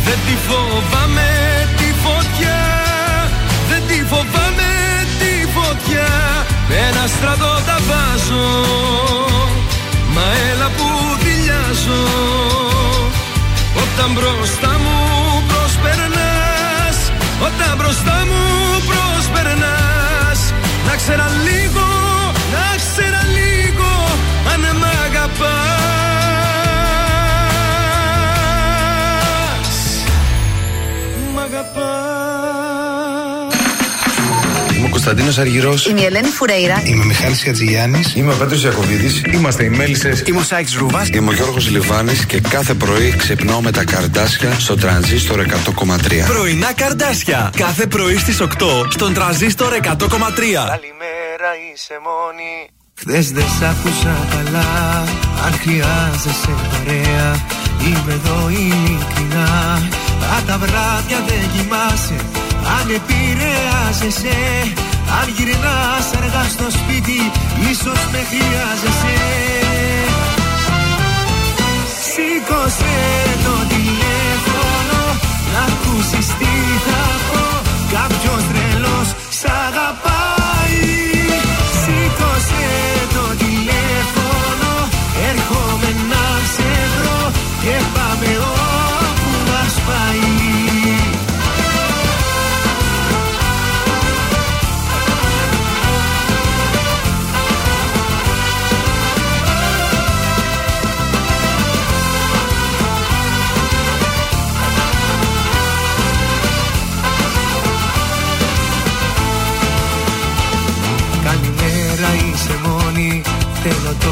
Δεν 0.05 0.19
τη 0.27 0.35
φοβάμαι 0.47 1.31
τη 1.77 1.89
φωτιά 2.05 2.61
Δεν 3.69 3.83
τη 3.89 3.99
φοβάμαι 4.11 4.73
τη 5.21 5.33
φωτιά. 5.57 6.11
Με 6.69 6.75
ένα 6.75 7.07
στρατό 7.07 7.53
τα 7.67 7.77
βάζω 7.89 8.49
Μα 10.15 10.25
έλα 10.51 10.69
που 10.77 10.89
δηλιάζω. 11.23 12.03
Όταν 13.83 14.11
μπροστά 14.13 14.73
μου 14.83 14.97
προσπερνάς 15.51 16.99
Όταν 17.47 17.77
μπροστά 17.77 18.17
μου 18.29 18.43
προσπερνάς 18.91 20.41
Να 20.87 20.97
ξέρα 20.97 21.27
λίγο 21.47 22.02
Κωνσταντίνος 35.05 35.39
Αργυρός. 35.39 35.87
Είμαι 35.87 36.01
η 36.01 36.05
Ελένη 36.05 36.29
Φουρέιρα. 36.29 36.83
Είμαι 36.85 37.03
ο 37.03 37.07
Μιχάλης 37.07 37.43
Χατζηγιάννης. 37.43 38.15
Είμαι 38.15 38.33
ο 38.33 38.37
Πέτρος 38.37 38.63
Ιακοβίδη. 38.63 39.21
Είμαστε 39.33 39.65
οι 39.65 39.69
Μέλισσες. 39.69 40.23
Είμαι 40.27 40.39
ο 40.39 40.43
Σάιξ 40.43 40.75
Ρούβα. 40.75 41.07
Είμαι 41.13 41.29
ο 41.29 41.33
Γιώργος 41.33 41.71
Λιβάνης 41.71 42.27
και 42.27 42.41
κάθε 42.41 42.75
πρωί 42.75 43.15
ξυπνάω 43.17 43.61
με 43.61 43.71
τα 43.71 43.85
καρδάσια 43.85 44.59
στο 44.59 44.75
τρανζίστορ 44.77 45.41
100,3. 45.41 46.27
Πρωινά 46.27 46.73
καρδάσια. 46.73 47.51
Κάθε 47.57 47.87
πρωί 47.87 48.17
στις 48.17 48.41
8 48.41 48.47
στον 48.89 49.15
τραζίστορ 49.15 49.73
100,3. 49.73 50.67
Καλημέρα 50.75 51.51
είσαι 51.73 51.95
μόνη 52.07 52.53
Χθες 52.99 53.31
δεν 53.31 53.45
σ' 53.59 53.63
άκουσα 53.63 54.27
καλά 54.31 55.01
Αν 55.45 55.53
χρειάζεσαι 55.63 56.55
παρέα 56.71 57.47
Είμαι 57.87 58.13
εδώ 58.13 58.49
ειλικρινά 58.49 59.51
Αν 60.37 60.47
τα 60.47 60.59
βράδια 60.59 61.19
δεν 61.27 61.51
κοιμάσαι 61.55 62.17
Αν 62.79 62.87
επηρεάζεσαι 62.99 64.37
Αν 65.21 65.29
γυρνάς 65.37 66.07
αργά 66.19 66.45
στο 66.55 66.67
σπίτι 66.79 67.21
Ίσως 67.71 68.01
με 68.13 68.21
χρειάζεσαι. 68.31 69.17
Σήκωσε 72.05 72.99
το 73.45 73.55
τηλέφωνο 73.73 75.01
Να 75.53 75.61
ακούσεις 75.73 76.27
τι 76.39 76.52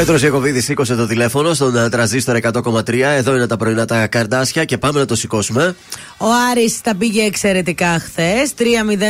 Πέτρος 0.00 0.22
Ιακοβίδη 0.22 0.60
σήκωσε 0.60 0.94
το 0.94 1.06
τηλέφωνο 1.06 1.54
στον 1.54 1.76
ε, 1.76 1.88
τραζίστορ 1.88 2.38
100,3. 2.42 2.98
Εδώ 2.98 3.34
είναι 3.34 3.46
τα 3.46 3.56
πρωινά 3.56 3.84
τα 3.84 4.06
καρδάσια 4.06 4.64
και 4.64 4.78
πάμε 4.78 4.98
να 4.98 5.06
το 5.06 5.14
σηκώσουμε. 5.14 5.76
Ο 6.16 6.26
Άρης 6.50 6.80
τα 6.80 6.94
πήγε 6.94 7.22
εξαιρετικά 7.22 7.98
χθες. 7.98 8.52
3-0 8.58 8.62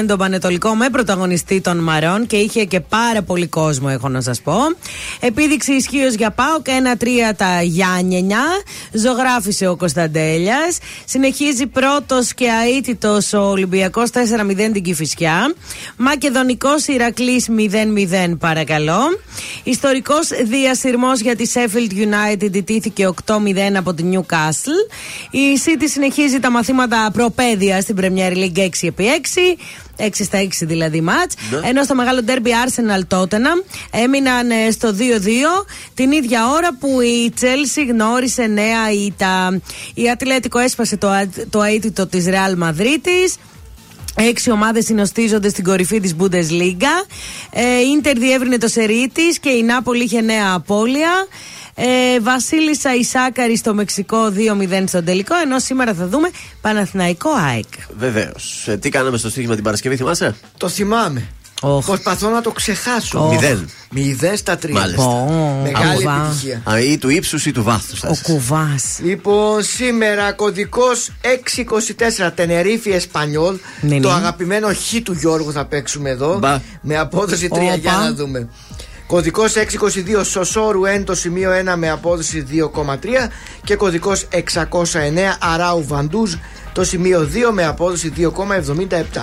τον 0.06 0.18
Πανετολικό 0.18 0.74
με 0.74 0.88
πρωταγωνιστή 0.90 1.60
των 1.60 1.78
Μαρών 1.78 2.26
και 2.26 2.36
είχε 2.36 2.64
και 2.64 2.80
πάρα 2.80 3.22
πολύ 3.22 3.46
κόσμο, 3.46 3.88
έχω 3.90 4.08
να 4.08 4.20
σας 4.20 4.40
πω. 4.40 4.56
Επίδειξη 5.20 5.72
ισχύω 5.72 6.08
για 6.08 6.30
ΠΑΟΚ 6.30 6.66
1-3 6.66 7.06
τα 7.36 7.62
Γιάννενια. 7.62 8.44
Ζωγράφησε 8.92 9.66
ο 9.66 9.76
Κωνσταντέλιας. 9.76 10.78
Συνεχίζει 11.04 11.66
πρώτος 11.66 12.34
και 12.34 12.46
αίτητος 12.76 13.32
ο 13.32 13.40
Ολυμπιακός 13.40 14.10
4-0 14.10 14.70
την 14.72 14.82
Κυφυσιά. 14.82 15.54
Μακεδονικός 15.96 16.86
Ηρακλής 16.86 17.48
0-0 17.48 18.36
παρακαλώ. 18.38 19.00
Ιστορικός 19.62 20.30
διασυρμό 20.80 21.12
για 21.14 21.36
τη 21.36 21.50
Sheffield 21.54 21.92
United 21.92 22.54
ιτήθηκε 22.54 23.08
8-0 23.26 23.36
από 23.76 23.94
τη 23.94 24.04
Newcastle. 24.12 24.92
Η 25.30 25.38
City 25.64 25.84
συνεχίζει 25.84 26.40
τα 26.40 26.50
μαθήματα 26.50 27.10
προπαίδεια 27.12 27.80
στην 27.80 27.96
Premier 28.00 28.32
League 28.36 28.58
6x6. 28.58 28.90
6 29.96 30.08
στα 30.12 30.38
6 30.42 30.46
δηλαδή 30.60 31.00
μάτς 31.00 31.34
Ναι. 31.50 31.68
Ενώ 31.68 31.82
στο 31.82 31.94
μεγάλο 31.94 32.22
ντέρμπι 32.22 32.50
Arsenal 32.66 33.16
Tottenham 33.18 33.64
έμειναν 33.90 34.50
ε, 34.50 34.70
στο 34.70 34.94
2-2 34.98 35.66
την 35.94 36.12
ίδια 36.12 36.48
ώρα 36.50 36.68
που 36.80 37.00
η 37.00 37.32
Chelsea 37.40 37.86
γνώρισε 37.90 38.46
νέα 38.46 38.92
ήττα. 39.06 39.60
Η 39.94 40.10
Ατλέτικο 40.10 40.58
έσπασε 40.58 40.96
το, 40.96 41.08
α- 41.08 41.28
το 41.50 41.62
αίτητο 41.62 42.06
της 42.06 42.24
Real 42.28 42.62
Madrid 42.64 43.06
Έξι 44.28 44.50
ομάδες 44.50 44.84
συνοστίζονται 44.84 45.48
στην 45.48 45.64
κορυφή 45.64 46.00
της 46.00 46.14
Bundesliga. 46.20 47.06
Ε, 47.50 47.62
η 47.62 47.90
Ίντερ 47.96 48.18
διεύρυνε 48.18 48.58
το 48.58 48.68
σερί 48.68 49.10
της 49.12 49.38
και 49.38 49.48
η 49.48 49.62
Νάπολη 49.62 50.04
είχε 50.04 50.20
νέα 50.20 50.52
απώλεια. 50.54 51.26
Ε, 51.74 52.20
Βασίλισσα 52.20 52.94
Ισάκαρη 52.94 53.56
στο 53.56 53.74
Μεξικό 53.74 54.32
2-0 54.36 54.84
στον 54.86 55.04
τελικό. 55.04 55.34
Ενώ 55.36 55.58
σήμερα 55.58 55.94
θα 55.94 56.06
δούμε 56.08 56.30
Παναθηναϊκό 56.60 57.30
ΑΕΚ. 57.30 57.64
Βεβαίως. 57.98 58.68
τι 58.80 58.88
κάναμε 58.88 59.16
στο 59.18 59.30
στοίχημα 59.30 59.54
την 59.54 59.64
Παρασκευή, 59.64 59.96
θυμάσαι; 59.96 60.36
Το 60.56 60.68
θυμάμαι. 60.68 61.28
Προσπαθώ 61.60 62.28
να 62.28 62.40
το 62.40 62.50
ξεχάσω. 62.50 63.28
Μηδέν. 63.30 63.68
Μηδέν 63.90 64.36
στα 64.36 64.56
τρία. 64.58 64.80
Μάλιστα. 64.80 65.26
Μεγάλη 65.62 66.08
Α, 66.08 66.24
επιτυχία. 66.26 66.62
Α, 66.70 66.80
ή 66.80 66.98
του 66.98 67.08
ύψους 67.08 67.46
ή 67.46 67.52
του 67.52 67.62
βάθους. 67.62 68.02
Ο 68.02 68.16
κουβάς. 68.22 68.98
Λοιπόν, 69.02 69.62
σήμερα 69.62 70.32
κωδικός 70.32 71.10
624 71.20 72.30
Τενερίφη 72.34 72.90
Εσπανιόλ. 72.90 73.56
Ναι, 73.80 74.00
Το 74.00 74.08
ναι. 74.08 74.14
αγαπημένο 74.14 74.68
χ 74.68 75.02
του 75.02 75.12
Γιώργου 75.12 75.52
θα 75.52 75.64
παίξουμε 75.64 76.10
εδώ. 76.10 76.38
Μπα. 76.38 76.60
Με 76.80 76.96
απόδοση 76.98 77.48
3 77.48 77.56
Όπα. 77.66 77.74
για 77.74 77.92
να 77.92 78.12
δούμε. 78.12 78.48
Κωδικός 79.06 79.54
622 79.56 80.24
Σωσόρου 80.24 80.80
1 81.00 81.04
το 81.04 81.14
σημείο 81.14 81.50
1 81.50 81.74
με 81.76 81.90
απόδοση 81.90 82.46
2,3 82.50 83.28
και 83.64 83.76
κωδικός 83.76 84.28
609 84.30 85.36
Αράου 85.40 85.84
Βαντούζ 85.86 86.34
το 86.72 86.84
σημείο 86.84 87.28
2 87.48 87.50
με 87.52 87.66
απόδοση 87.66 88.12
2,77. 88.16 89.22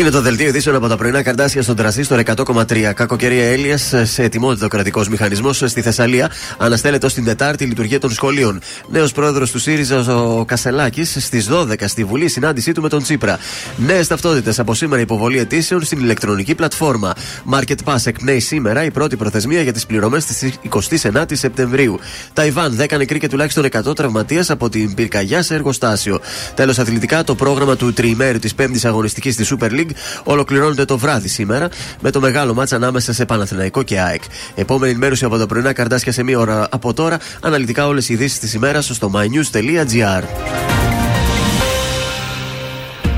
Είναι 0.00 0.10
το 0.10 0.20
δελτίο 0.20 0.48
ειδήσεων 0.48 0.76
από 0.76 0.88
τα 0.88 0.96
πρωινά 0.96 1.22
καρτάσια 1.22 1.62
στον 1.62 1.76
τραζίστορ 1.76 2.20
100,3. 2.24 2.92
Κακοκαιρία 2.94 3.44
Έλια 3.44 3.76
σε 4.04 4.22
ετοιμότητα 4.22 4.66
ο 4.66 4.68
κρατικός 4.68 5.08
μηχανισμός 5.08 5.62
στη 5.66 5.82
Θεσσαλία. 5.82 6.30
Αναστέλλεται 6.58 7.06
ως 7.06 7.14
την 7.14 7.24
Τετάρτη 7.24 7.64
η 7.64 7.66
λειτουργία 7.66 7.98
των 7.98 8.10
σχολείων. 8.10 8.60
Νέος 8.88 9.12
πρόεδρος 9.12 9.50
του 9.50 9.58
ΣΥΡΙΖΑ 9.58 10.16
ο 10.16 10.44
Κασελάκης 10.44 11.16
στις 11.20 11.48
12 11.50 11.74
στη 11.86 12.04
Βουλή 12.04 12.28
συνάντησή 12.28 12.72
του 12.72 12.82
με 12.82 12.88
τον 12.88 13.02
Τσίπρα. 13.02 13.38
Νέες 13.76 14.06
ταυτότητες 14.06 14.58
από 14.58 14.74
σήμερα 14.74 15.02
υποβολή 15.02 15.38
αιτήσεων 15.38 15.84
στην 15.84 15.98
ηλεκτρονική 15.98 16.54
πλατφόρμα. 16.54 17.12
Market 17.52 17.76
Pass 17.84 18.06
εκπνέει 18.06 18.40
σήμερα 18.40 18.84
η 18.84 18.90
πρώτη 18.90 19.16
προθεσμία 19.16 19.62
για 19.62 19.72
τις 19.72 19.86
πληρωμές 19.86 20.24
της 20.24 20.52
29η 20.70 21.32
Σεπτεμβρίου. 21.32 21.98
Ταϊβάν 22.32 22.78
10 22.80 22.96
νεκροί 22.96 23.18
και 23.18 23.28
τουλάχιστον 23.28 23.68
100 23.88 23.96
τραυματίες 23.96 24.50
από 24.50 24.68
την 24.68 24.94
πυρκαγιά 24.94 25.42
σε 25.42 25.54
εργοστάσιο. 25.54 26.20
Τέλος 26.54 26.78
αθλητικά 26.78 27.24
το 27.24 27.34
πρόγραμμα 27.34 27.76
του 27.76 27.92
τριημέρου 27.92 28.38
της 28.38 28.54
5η 28.58 28.78
αγωνιστικής 28.82 29.34
στη 29.34 29.46
Super 29.50 29.70
League 29.70 29.88
ολοκληρώνεται 30.24 30.84
το 30.84 30.98
βράδυ 30.98 31.28
σήμερα 31.28 31.68
με 32.00 32.10
το 32.10 32.20
μεγάλο 32.20 32.54
μάτσα 32.54 32.76
ανάμεσα 32.76 33.12
σε 33.12 33.24
Παναθηναϊκό 33.24 33.82
και 33.82 34.00
ΑΕΚ. 34.00 34.22
Επόμενη 34.54 34.90
ενημέρωση 34.90 35.24
από 35.24 35.38
τα 35.38 35.46
πρωινά 35.46 35.72
καρτάσια 35.72 36.12
σε 36.12 36.22
μία 36.22 36.38
ώρα 36.38 36.66
από 36.70 36.94
τώρα. 36.94 37.18
Αναλυτικά 37.40 37.86
όλες 37.86 38.08
οι 38.08 38.12
ειδήσεις 38.12 38.38
της 38.38 38.54
ημέρας 38.54 38.90
στο 38.92 39.10
mynews.gr. 39.14 40.22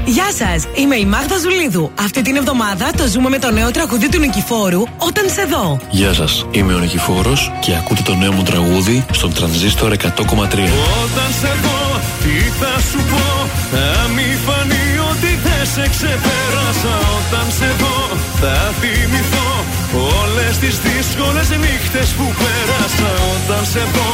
Γεια 0.04 0.32
σας, 0.32 0.66
είμαι 0.74 0.96
η 0.96 1.04
Μάγδα 1.04 1.38
Ζουλίδου. 1.38 1.90
Αυτή 2.00 2.22
την 2.22 2.36
εβδομάδα 2.36 2.90
το 2.96 3.06
ζούμε 3.06 3.28
με 3.28 3.38
το 3.38 3.50
νέο 3.50 3.70
τραγουδί 3.70 4.08
του 4.08 4.18
Νικηφόρου 4.18 4.82
όταν 4.98 5.28
σε 5.28 5.44
δω. 5.44 5.80
Γεια 5.90 6.12
σας, 6.12 6.46
είμαι 6.50 6.74
ο 6.74 6.78
Νικηφόρος 6.78 7.52
και 7.60 7.74
ακούτε 7.74 8.02
το 8.04 8.14
νέο 8.14 8.32
μου 8.32 8.42
τραγούδι 8.42 9.04
στον 9.12 9.32
τρανζίστορ 9.34 9.92
100,3. 9.92 10.02
Όταν 10.04 11.30
σε 11.40 11.52
δω, 11.62 12.00
τι 12.22 12.38
θα 12.60 12.80
σου 12.90 12.98
πω 12.98 13.48
Θα 13.70 14.08
μη 14.08 14.36
φανείς 14.46 14.91
ότι 15.12 15.30
δεν 15.44 15.64
σε 15.74 15.84
ξεπέρασα 15.94 16.94
Όταν 17.18 17.46
σε 17.58 17.68
δω, 17.80 17.98
θα 18.40 18.56
θυμηθώ 18.80 19.50
Όλες 20.20 20.54
τις 20.62 20.76
δύσκολες 20.86 21.48
νύχτες 21.64 22.08
που 22.16 22.26
πέρασα 22.40 23.10
Όταν 23.34 23.62
σε 23.72 23.82
δω, 23.94 24.10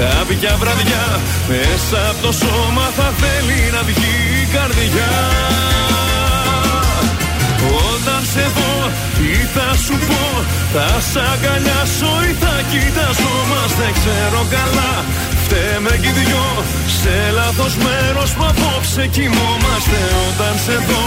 κάποια 0.00 0.52
βραδιά 0.60 1.06
Μέσα 1.48 1.98
από 2.10 2.20
το 2.26 2.32
σώμα 2.42 2.86
θα 2.96 3.08
θέλει 3.20 3.60
να 3.74 3.82
βγει 3.88 4.14
η 4.42 4.44
καρδιά. 4.54 5.12
Όταν 7.90 8.22
σε 8.32 8.44
δω, 8.56 8.74
τι 9.16 9.32
θα 9.54 9.68
σου 9.84 9.96
πω 10.08 10.24
Θα 10.74 10.88
σ' 11.10 11.16
αγκαλιάσω 11.32 12.12
ή 12.30 12.32
θα 12.42 12.54
κοιτάζω 12.70 13.34
μας 13.50 13.70
Δεν 13.80 13.92
ξέρω 13.98 14.40
καλά 14.56 14.92
Φταίμε 15.52 15.96
κι 16.02 16.08
οι 16.08 16.12
δυο 16.12 16.46
Σε 17.00 17.30
λάθος 17.34 17.76
μέρος 17.76 18.30
που 18.32 18.44
απόψε 18.44 19.06
κοιμόμαστε. 19.06 19.98
Όταν 20.28 20.54
σε 20.64 20.76
δω 20.88 21.06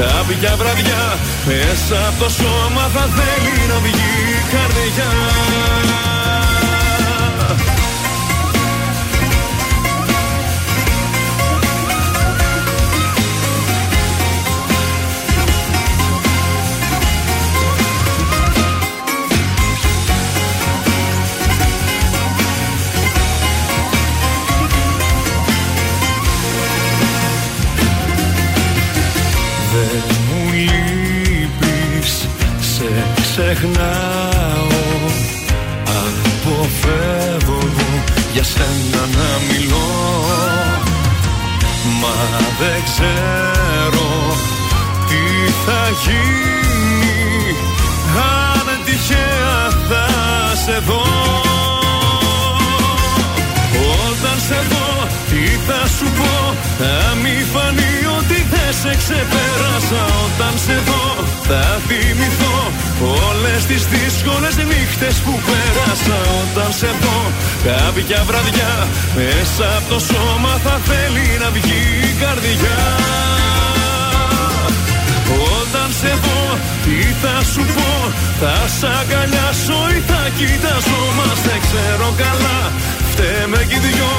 κάποια 0.00 0.56
βραδιά 0.56 1.04
Μέσα 1.46 2.08
από 2.08 2.24
το 2.24 2.30
σώμα 2.30 2.84
θα 2.94 3.04
θέλει 3.16 3.56
να 3.70 3.78
βγει 3.84 4.12
η 4.38 4.42
καρδιά 4.52 5.10
ξεχνάω. 33.36 34.68
Αποφεύγω 36.04 37.58
για 38.32 38.44
σένα 38.44 39.02
να 39.16 39.28
μιλώ. 39.48 39.88
Μα 42.00 42.18
δεν 42.60 42.82
ξέρω 42.84 44.08
τι 45.08 45.24
θα 45.64 45.82
γίνει 46.02 47.56
Αν 48.14 48.84
τυχαία 48.84 49.58
θα 49.88 50.06
σε 50.64 50.78
δω. 50.86 51.04
Όταν 54.08 54.38
σε 54.48 54.60
δω, 54.70 55.06
τι 55.30 55.44
θα 55.66 55.86
σου 55.96 56.04
πω; 56.18 56.54
Θα 56.78 57.14
μη 57.22 57.44
φανεί 57.52 57.94
ότι 58.18 58.46
δεν 58.50 58.72
σε 58.82 58.96
ξεπέρασα. 58.96 60.02
Όταν 60.26 60.54
σε 60.66 60.82
δω, 60.86 61.35
θα 61.48 61.80
θυμηθώ 61.88 62.56
Όλες 63.28 63.64
τις 63.66 63.86
δύσκολες 63.86 64.56
νύχτες 64.56 65.16
που 65.24 65.40
πέρασα 65.46 66.18
Όταν 66.42 66.72
σε 66.72 66.90
δω, 67.02 67.20
κάποια 67.66 68.22
βραδιά 68.28 68.74
Μέσα 69.16 69.66
από 69.76 69.88
το 69.92 69.98
σώμα 69.98 70.52
θα 70.64 70.80
θέλει 70.88 71.26
να 71.42 71.50
βγει 71.50 71.84
η 72.10 72.12
καρδιά. 72.22 72.80
Όταν 75.58 75.88
σε 76.00 76.12
δω, 76.24 76.58
τι 76.84 76.98
θα 77.22 77.36
σου 77.52 77.64
πω 77.76 77.90
Θα 78.40 78.54
σ' 78.78 78.84
αγκαλιάσω 78.98 79.80
ή 79.96 79.98
θα 80.10 80.22
κοιτάζω 80.38 81.00
Μας 81.18 81.38
δεν 81.46 81.60
ξέρω 81.66 82.08
καλά 82.22 82.58
Φταίμε 83.18 83.64
κι 83.68 83.74
οι 83.74 83.78
δυο 83.78 84.14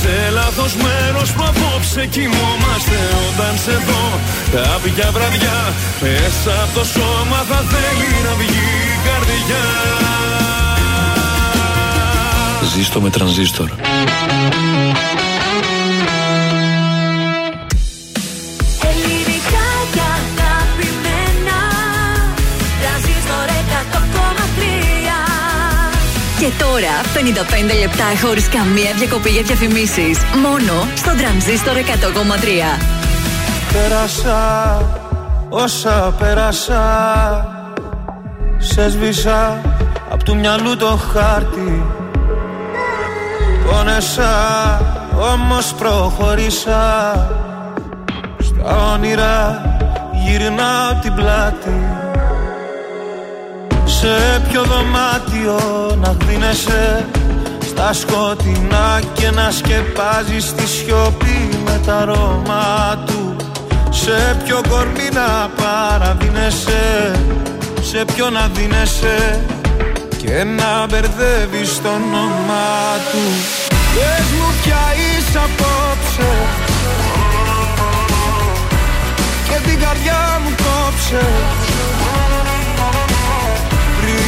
Σε 0.00 0.30
λάθος 0.32 0.74
μέρος 0.74 1.32
που 1.32 1.42
απόψε 1.42 2.06
κοιμόμαστε 2.06 2.98
Όταν 3.28 3.58
σε 3.64 3.72
δω 3.86 4.06
κάποια 4.52 5.10
βραδιά 5.10 5.74
Μέσα 6.00 6.62
από 6.62 6.78
το 6.78 6.84
σώμα 6.84 7.44
θα 7.48 7.64
θέλει 7.72 8.10
να 8.26 8.34
βγει 8.34 8.68
η 8.92 8.98
καρδιά 9.08 9.64
Ζήστο 12.74 13.00
με 13.00 13.10
τρανζίστορ. 13.10 13.70
Τώρα 26.46 26.94
55 27.14 27.78
λεπτά 27.80 28.04
χωρίς 28.26 28.48
καμία 28.48 28.92
διακοπή 28.96 29.30
για 29.30 29.42
διαφημίσεις. 29.42 30.18
Μόνο 30.42 30.88
στο 30.96 31.10
τρανζίστορ 31.16 31.76
100,3. 31.76 32.78
Πέρασα 33.72 34.82
όσα 35.48 36.14
πέρασα 36.18 36.82
Σε 38.58 38.88
σβήσα 38.88 39.60
απ' 40.10 40.22
του 40.22 40.36
μυαλού 40.36 40.76
το 40.76 40.98
χάρτη 41.12 41.82
Πόνεσα 43.66 44.32
όμως 45.32 45.74
προχωρήσα 45.74 46.82
Στα 48.38 48.92
όνειρα 48.92 49.62
γυρνάω 50.12 50.94
την 51.02 51.14
πλάτη 51.14 51.97
Σε 54.00 54.42
ποιο 54.48 54.62
δωμάτιο 54.62 55.60
να 56.00 56.16
γδίνεσαι 56.20 57.06
Στα 57.68 57.92
σκοτεινά 57.92 59.00
και 59.12 59.30
να 59.30 59.50
σκεπάζεις 59.50 60.54
τη 60.54 60.68
σιωπή 60.68 61.48
με 61.64 61.80
τα 61.86 61.96
αρώμα 61.96 62.96
του. 63.06 63.36
Σε 63.90 64.36
ποιο 64.44 64.60
κορμί 64.68 65.08
να 65.12 65.50
παραδίνεσαι 65.62 67.12
Σε 67.80 68.04
ποιο 68.14 68.30
να 68.30 68.48
δίνεσαι. 68.54 69.44
Και 70.16 70.44
να 70.44 70.86
μπερδεύεις 70.86 71.82
το 71.82 71.88
όνομά 71.88 72.80
του. 73.10 73.22
Πες 73.68 74.26
μου 74.38 74.52
ποια 74.62 74.84
είσαι 74.96 75.38
απόψε. 75.38 76.30
Και 79.48 79.68
την 79.68 79.80
καρδιά 79.80 80.40
μου 80.44 80.50
κόψε 80.56 81.26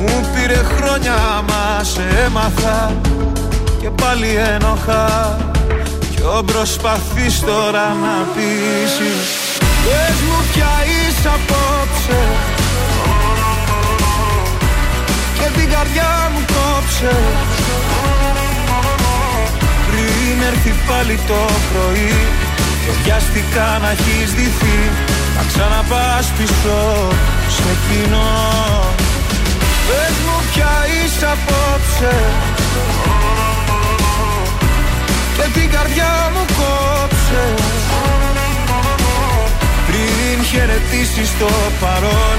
Μου 0.00 0.28
πήρε 0.34 0.60
χρόνια 0.76 1.44
μα 1.48 1.84
σε 1.84 2.02
έμαθα. 2.26 2.96
Και 3.80 3.90
πάλι 3.90 4.38
ένοχα. 4.54 5.36
Ποιο 6.14 6.42
προσπαθείς 6.46 7.40
τώρα 7.40 7.86
να 8.02 8.14
πείσεις. 8.34 9.26
Πες 9.84 10.16
μου 10.26 10.38
ποια 10.52 10.72
είσαι 10.86 11.28
απόψε. 11.28 12.20
Και 15.38 15.60
την 15.60 15.70
καρδιά 15.70 16.30
μου 16.32 16.40
κόψε. 16.54 17.16
Πριν 19.88 20.42
έρθει 20.50 20.74
πάλι 20.88 21.18
το 21.26 21.40
πρωί 21.72 22.14
Και 22.84 22.92
βιαστικά 23.02 23.78
να 23.82 23.90
έχεις 23.90 24.32
δυθεί 24.32 24.78
Να 25.36 25.42
ξαναπάς 25.48 26.32
πίσω 26.38 27.08
σε 27.48 27.76
κοινό 27.88 29.07
Πες 29.88 30.16
μου 30.24 30.36
ποια 30.52 30.72
είσαι 30.94 31.26
απόψε. 31.34 32.14
Και 35.36 35.46
την 35.60 35.70
καρδιά 35.70 36.12
μου 36.32 36.44
κόψε. 36.58 37.44
Πριν 39.86 40.44
χαιρετήσεις 40.44 41.30
το 41.38 41.50
παρόν 41.80 42.38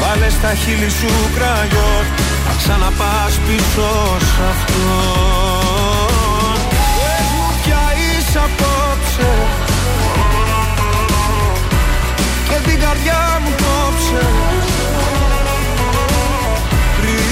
Βάλε 0.00 0.28
στα 0.30 0.54
χείλη 0.54 0.90
σου 0.90 1.12
κραγιόν. 1.36 2.04
Να 2.46 2.54
ξαναπάς 2.58 3.32
πίσω 3.46 3.90
σ' 4.30 4.40
αυτό 4.50 4.86
Πες 6.98 7.26
μου 7.36 7.48
ποια 7.62 7.82
είσαι 8.02 8.38
απόψε. 8.48 9.30
Και 12.48 12.70
την 12.70 12.80
καρδιά 12.80 13.40
μου 13.42 13.50
κόψε 13.62 14.26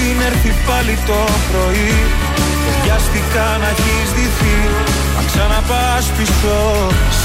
Πριν 0.07 0.21
έρθει 0.21 0.53
πάλι 0.67 0.97
το 1.05 1.19
πρωί 1.51 1.93
Και 2.63 2.71
βιαστικά 2.83 3.47
να 3.61 3.67
έχεις 3.67 4.09
δυθεί 4.15 4.57
Να 5.15 5.21
ξαναπάς 5.29 6.05
πίσω 6.17 6.57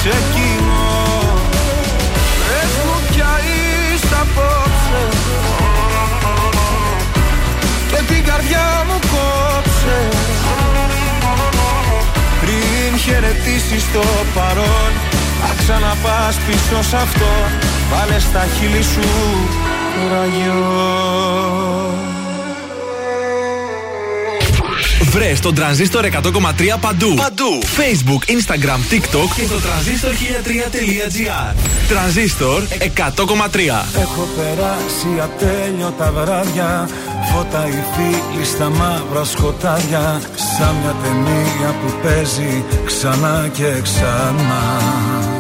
σε 0.01 0.15
κοινό. 0.33 1.01
Πες 2.47 2.73
μου 2.85 2.97
ποια 3.09 3.33
είσαι 3.49 4.17
απόψε. 4.25 5.03
Και 7.91 8.13
την 8.13 8.25
καρδιά 8.25 8.85
μου 8.87 8.99
κόψε. 9.13 9.99
Πριν 12.41 12.99
χαιρετήσεις 12.99 13.85
το 13.93 14.05
παρόν 14.35 14.93
Θα 15.41 15.55
ξαναπάς 15.59 16.37
πίσω 16.47 16.83
σ' 16.83 16.95
αυτό. 16.95 17.33
Βάλε 17.91 18.19
στα 18.19 18.47
χείλη 18.55 18.83
σου 18.83 19.09
ραγιό 20.13 22.12
Βρες 25.13 25.41
τον 25.41 25.55
τρανζίστορ 25.55 26.05
100,3 26.05 26.79
παντού. 26.81 27.15
Παντού. 27.15 27.63
Facebook, 27.63 28.31
Instagram, 28.31 28.93
TikTok 28.93 29.29
και 29.37 29.45
στο 29.47 29.61
τρανζίστορ 29.61 30.13
1003.gr. 30.13 31.55
Τρανζίστορ 31.89 32.63
100,3. 32.63 32.79
Έχω 34.01 34.29
περάσει 34.37 35.09
ατέλειωτα 35.23 36.13
βράδια 36.13 36.89
Φώτα 37.33 37.67
οι 37.69 37.83
φίλοι 37.95 38.45
στα 38.45 38.71
μαύρα 38.71 39.25
σκοτάδια 39.25 40.21
Σαν 40.35 40.75
μια 40.83 40.95
ταινία 41.03 41.75
που 41.83 41.93
παίζει 42.03 42.65
ξανά 42.85 43.49
και 43.53 43.81
ξανά 43.83 45.32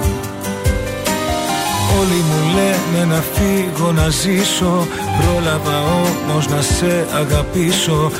Όλοι 1.98 2.20
μου 2.28 2.40
λένε 2.56 3.14
να 3.14 3.20
φύγω 3.32 3.92
να 3.92 4.08
ζήσω. 4.08 4.86
Πρόλαβα 5.18 5.76
όμως 5.78 6.48
να 6.48 6.60
σε 6.60 7.06
αγαπήσω. 7.20 8.10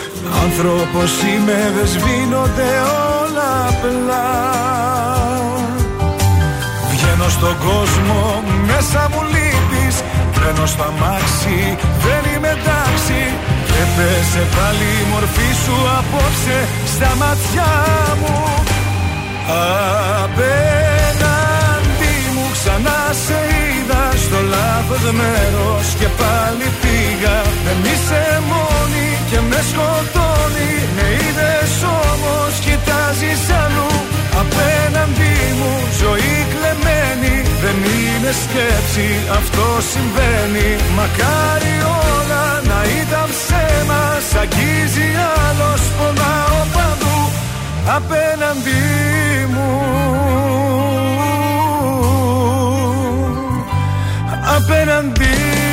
Άνθρωπος 0.43 1.11
είμαι 1.23 1.73
δεν 1.75 1.87
σβήνονται 1.87 2.71
όλα 3.23 3.51
απλά. 3.69 4.27
Βγαίνω 6.91 7.29
στον 7.29 7.57
κόσμο 7.69 8.43
μέσα 8.67 9.09
μου 9.13 9.23
λείπεις. 9.33 9.97
Μπαίνω 10.35 10.67
στο 10.67 10.83
αμάξι 10.83 11.77
δεν 12.05 12.23
είμαι 12.33 12.49
εντάξει. 12.59 13.21
Και 13.67 13.83
πέσε 13.97 14.43
πάλι 14.57 14.89
η 15.03 15.05
μορφή 15.13 15.51
σου 15.65 15.77
απόψε 15.99 16.59
στα 16.95 17.11
μάτια 17.21 17.71
μου 18.21 18.63
Απέναντι 20.25 20.83
μου 20.83 20.92
ξανά 22.65 23.01
σε 23.27 23.39
είδα 23.59 24.05
στο 24.25 24.39
λάθος 24.55 25.05
μέρος 25.21 25.87
Και 26.01 26.09
πάλι 26.21 26.67
πήγα. 26.83 27.37
Δεν 27.65 27.79
είσαι 27.91 28.23
μόνη 28.51 29.09
και 29.31 29.39
με 29.51 29.61
σκοτώνει. 29.71 30.73
Με 30.97 31.07
είδες 31.23 31.73
όμως 32.09 32.53
κοιτάζεις 32.67 33.43
αλλού. 33.63 33.93
Απέναντι 34.43 35.35
μου 35.59 35.73
ζωή 36.03 36.35
κλεμμένη. 36.53 37.35
Δεν 37.63 37.79
είναι 37.97 38.33
σκέψη 38.43 39.09
αυτό 39.39 39.67
συμβαίνει. 39.93 40.71
Μακάρι 40.99 41.77
όλα 42.07 42.45
να 42.71 42.81
ήταν 43.01 43.27
ψέμα. 43.35 44.03
Σ' 44.29 44.37
αγγίζει 44.43 45.09
άλλος 45.47 45.83
πονάω 45.97 46.61
παντού. 46.75 47.19
Απέναντι 47.99 48.83
μου 49.55 49.71
Απέναντι 54.57 55.72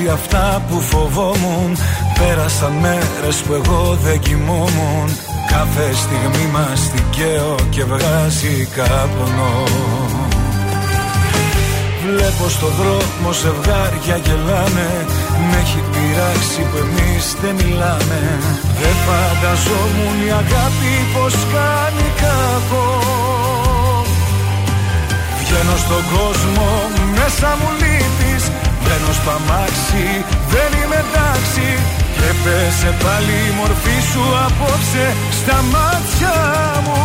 αλλάξει 0.00 0.08
αυτά 0.12 0.62
που 0.68 0.80
φοβόμουν. 0.80 1.76
Πέρασαν 2.18 2.72
μέρες 2.72 3.36
που 3.36 3.52
εγώ 3.52 3.98
δεν 4.04 4.18
κοιμόμουν. 4.20 5.08
Κάθε 5.52 5.86
στιγμή 6.02 6.44
μαστικαίω 6.52 7.54
και 7.70 7.84
βγάζει 7.84 8.68
καπνό. 8.76 9.54
Βλέπω 12.04 12.48
στο 12.48 12.68
δρόμο 12.78 13.30
ζευγάρια 13.42 14.16
γελάνε. 14.24 14.90
Μ' 15.46 15.54
έχει 15.62 15.80
πειράξει 15.92 16.60
που 16.70 16.76
εμείς 16.84 17.24
δεν 17.42 17.54
μιλάμε. 17.60 18.20
Δεν 18.80 18.96
φανταζόμουν 19.06 20.18
η 20.26 20.30
αγάπη 20.42 20.94
πως 21.14 21.34
κάνει 21.54 22.06
κακό. 22.22 22.90
Βγαίνω 25.38 25.76
στον 25.84 26.02
κόσμο, 26.14 26.68
μέσα 27.18 27.48
μου 27.60 27.70
λείπεις 27.80 28.19
Μπαίνω 28.92 29.12
στο 29.12 29.30
αμάξι, 29.30 30.06
δεν 30.52 30.70
είμαι 30.78 30.98
εντάξει. 31.04 31.68
Και 32.16 32.30
πέσε 32.42 32.90
πάλι 33.02 33.36
η 33.50 33.52
μορφή 33.58 33.98
σου 34.10 34.24
απόψε 34.46 35.06
στα 35.38 35.58
μάτια 35.72 36.36
μου. 36.84 37.02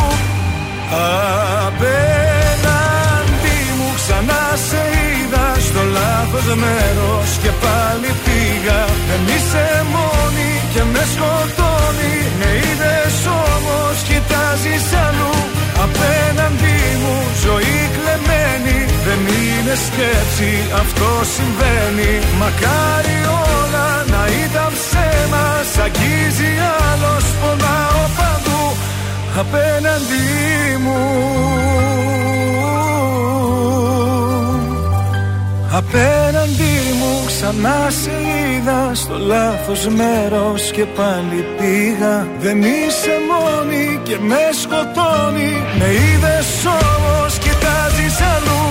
Απέναντι 1.67 3.57
μου 3.77 3.89
ξανά 3.99 4.45
σε 4.67 4.81
είδα 5.01 5.47
στο 5.67 5.81
λάθος 5.97 6.47
μέρος 6.63 7.29
Και 7.43 7.51
πάλι 7.63 8.09
πήγα, 8.25 8.81
δεν 9.07 9.23
είσαι 9.35 9.65
μόνη 9.93 10.51
και 10.73 10.81
με 10.93 11.03
σκοτώνει 11.13 12.15
Με 12.39 12.49
είδες 12.65 13.17
όμως, 13.49 13.95
κοιτάζεις 14.09 14.85
αλλού 15.05 15.54
Απέναντι 15.85 16.77
μου 17.01 17.15
ζωή 17.45 17.77
κλεμμένη. 17.95 18.77
Δεν 19.05 19.21
είναι 19.41 19.75
σκέψη 19.87 20.51
αυτό 20.81 21.09
συμβαίνει. 21.35 22.13
Μακάρι 22.41 23.19
όλα 23.53 23.89
να 24.13 24.23
ήταν 24.43 24.69
ψέμα. 24.77 25.45
Σ' 25.71 25.79
αγγίζει 25.85 26.51
άλλος 26.89 27.25
πονάω 27.39 28.03
παντού. 28.17 28.63
Απέναντι 29.43 30.25
μου 30.83 30.99
Απέναντι 35.81 36.75
μου 36.99 37.13
ξανά 37.25 37.87
σε 38.01 38.11
είδα 38.31 38.91
στο 38.93 39.17
λάθος 39.17 39.87
μέρος 39.87 40.71
και 40.71 40.85
πάλι 40.97 41.39
πήγα. 41.57 42.27
Δεν 42.43 42.57
είσαι 42.61 43.15
μόνη 43.29 43.99
και 44.07 44.17
με 44.29 44.43
σκοτώνει. 44.61 45.53
Με 45.79 45.87
είδες 46.01 46.49
όμως 46.81 47.31
κοιτάζεις 47.43 48.17
αλλού. 48.33 48.65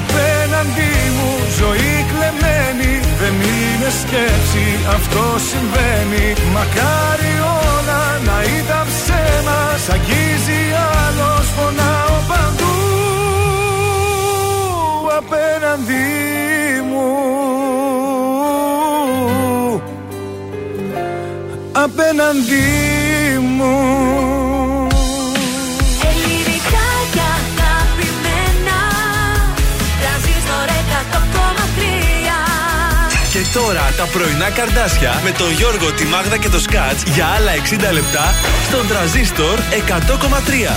Απέναντι 0.00 0.92
μου 1.16 1.32
ζωή 1.58 1.94
κλεμμένη. 2.10 2.92
Δεν 3.20 3.34
είναι 3.54 3.90
σκέψη 4.00 4.66
αυτό 4.96 5.24
συμβαίνει. 5.48 6.26
Μακάρι 6.54 7.34
όλα 7.68 8.02
να 8.28 8.38
ήταν 8.58 8.84
ψέμα. 8.92 9.60
Σ' 9.84 9.90
αγγίζει 9.96 10.62
άλλος 11.04 11.46
πονάω 11.56 12.16
παντού. 12.30 12.74
Απέναντι 15.20 16.35
μου 16.96 17.02
Απέναντι 21.72 22.64
μου 23.56 23.74
τώρα 33.62 33.92
τα 33.96 34.06
πρωινά 34.12 34.50
καρντάσια 34.50 35.20
με 35.24 35.30
τον 35.30 35.50
Γιώργο, 35.58 35.92
τη 35.92 36.04
Μάγδα 36.04 36.36
και 36.36 36.48
το 36.48 36.60
Σκάτς 36.60 37.02
για 37.14 37.26
άλλα 37.26 37.52
60 37.90 37.92
λεπτά 37.92 38.24
στον 38.68 38.88
τρανζίστορ 38.88 39.58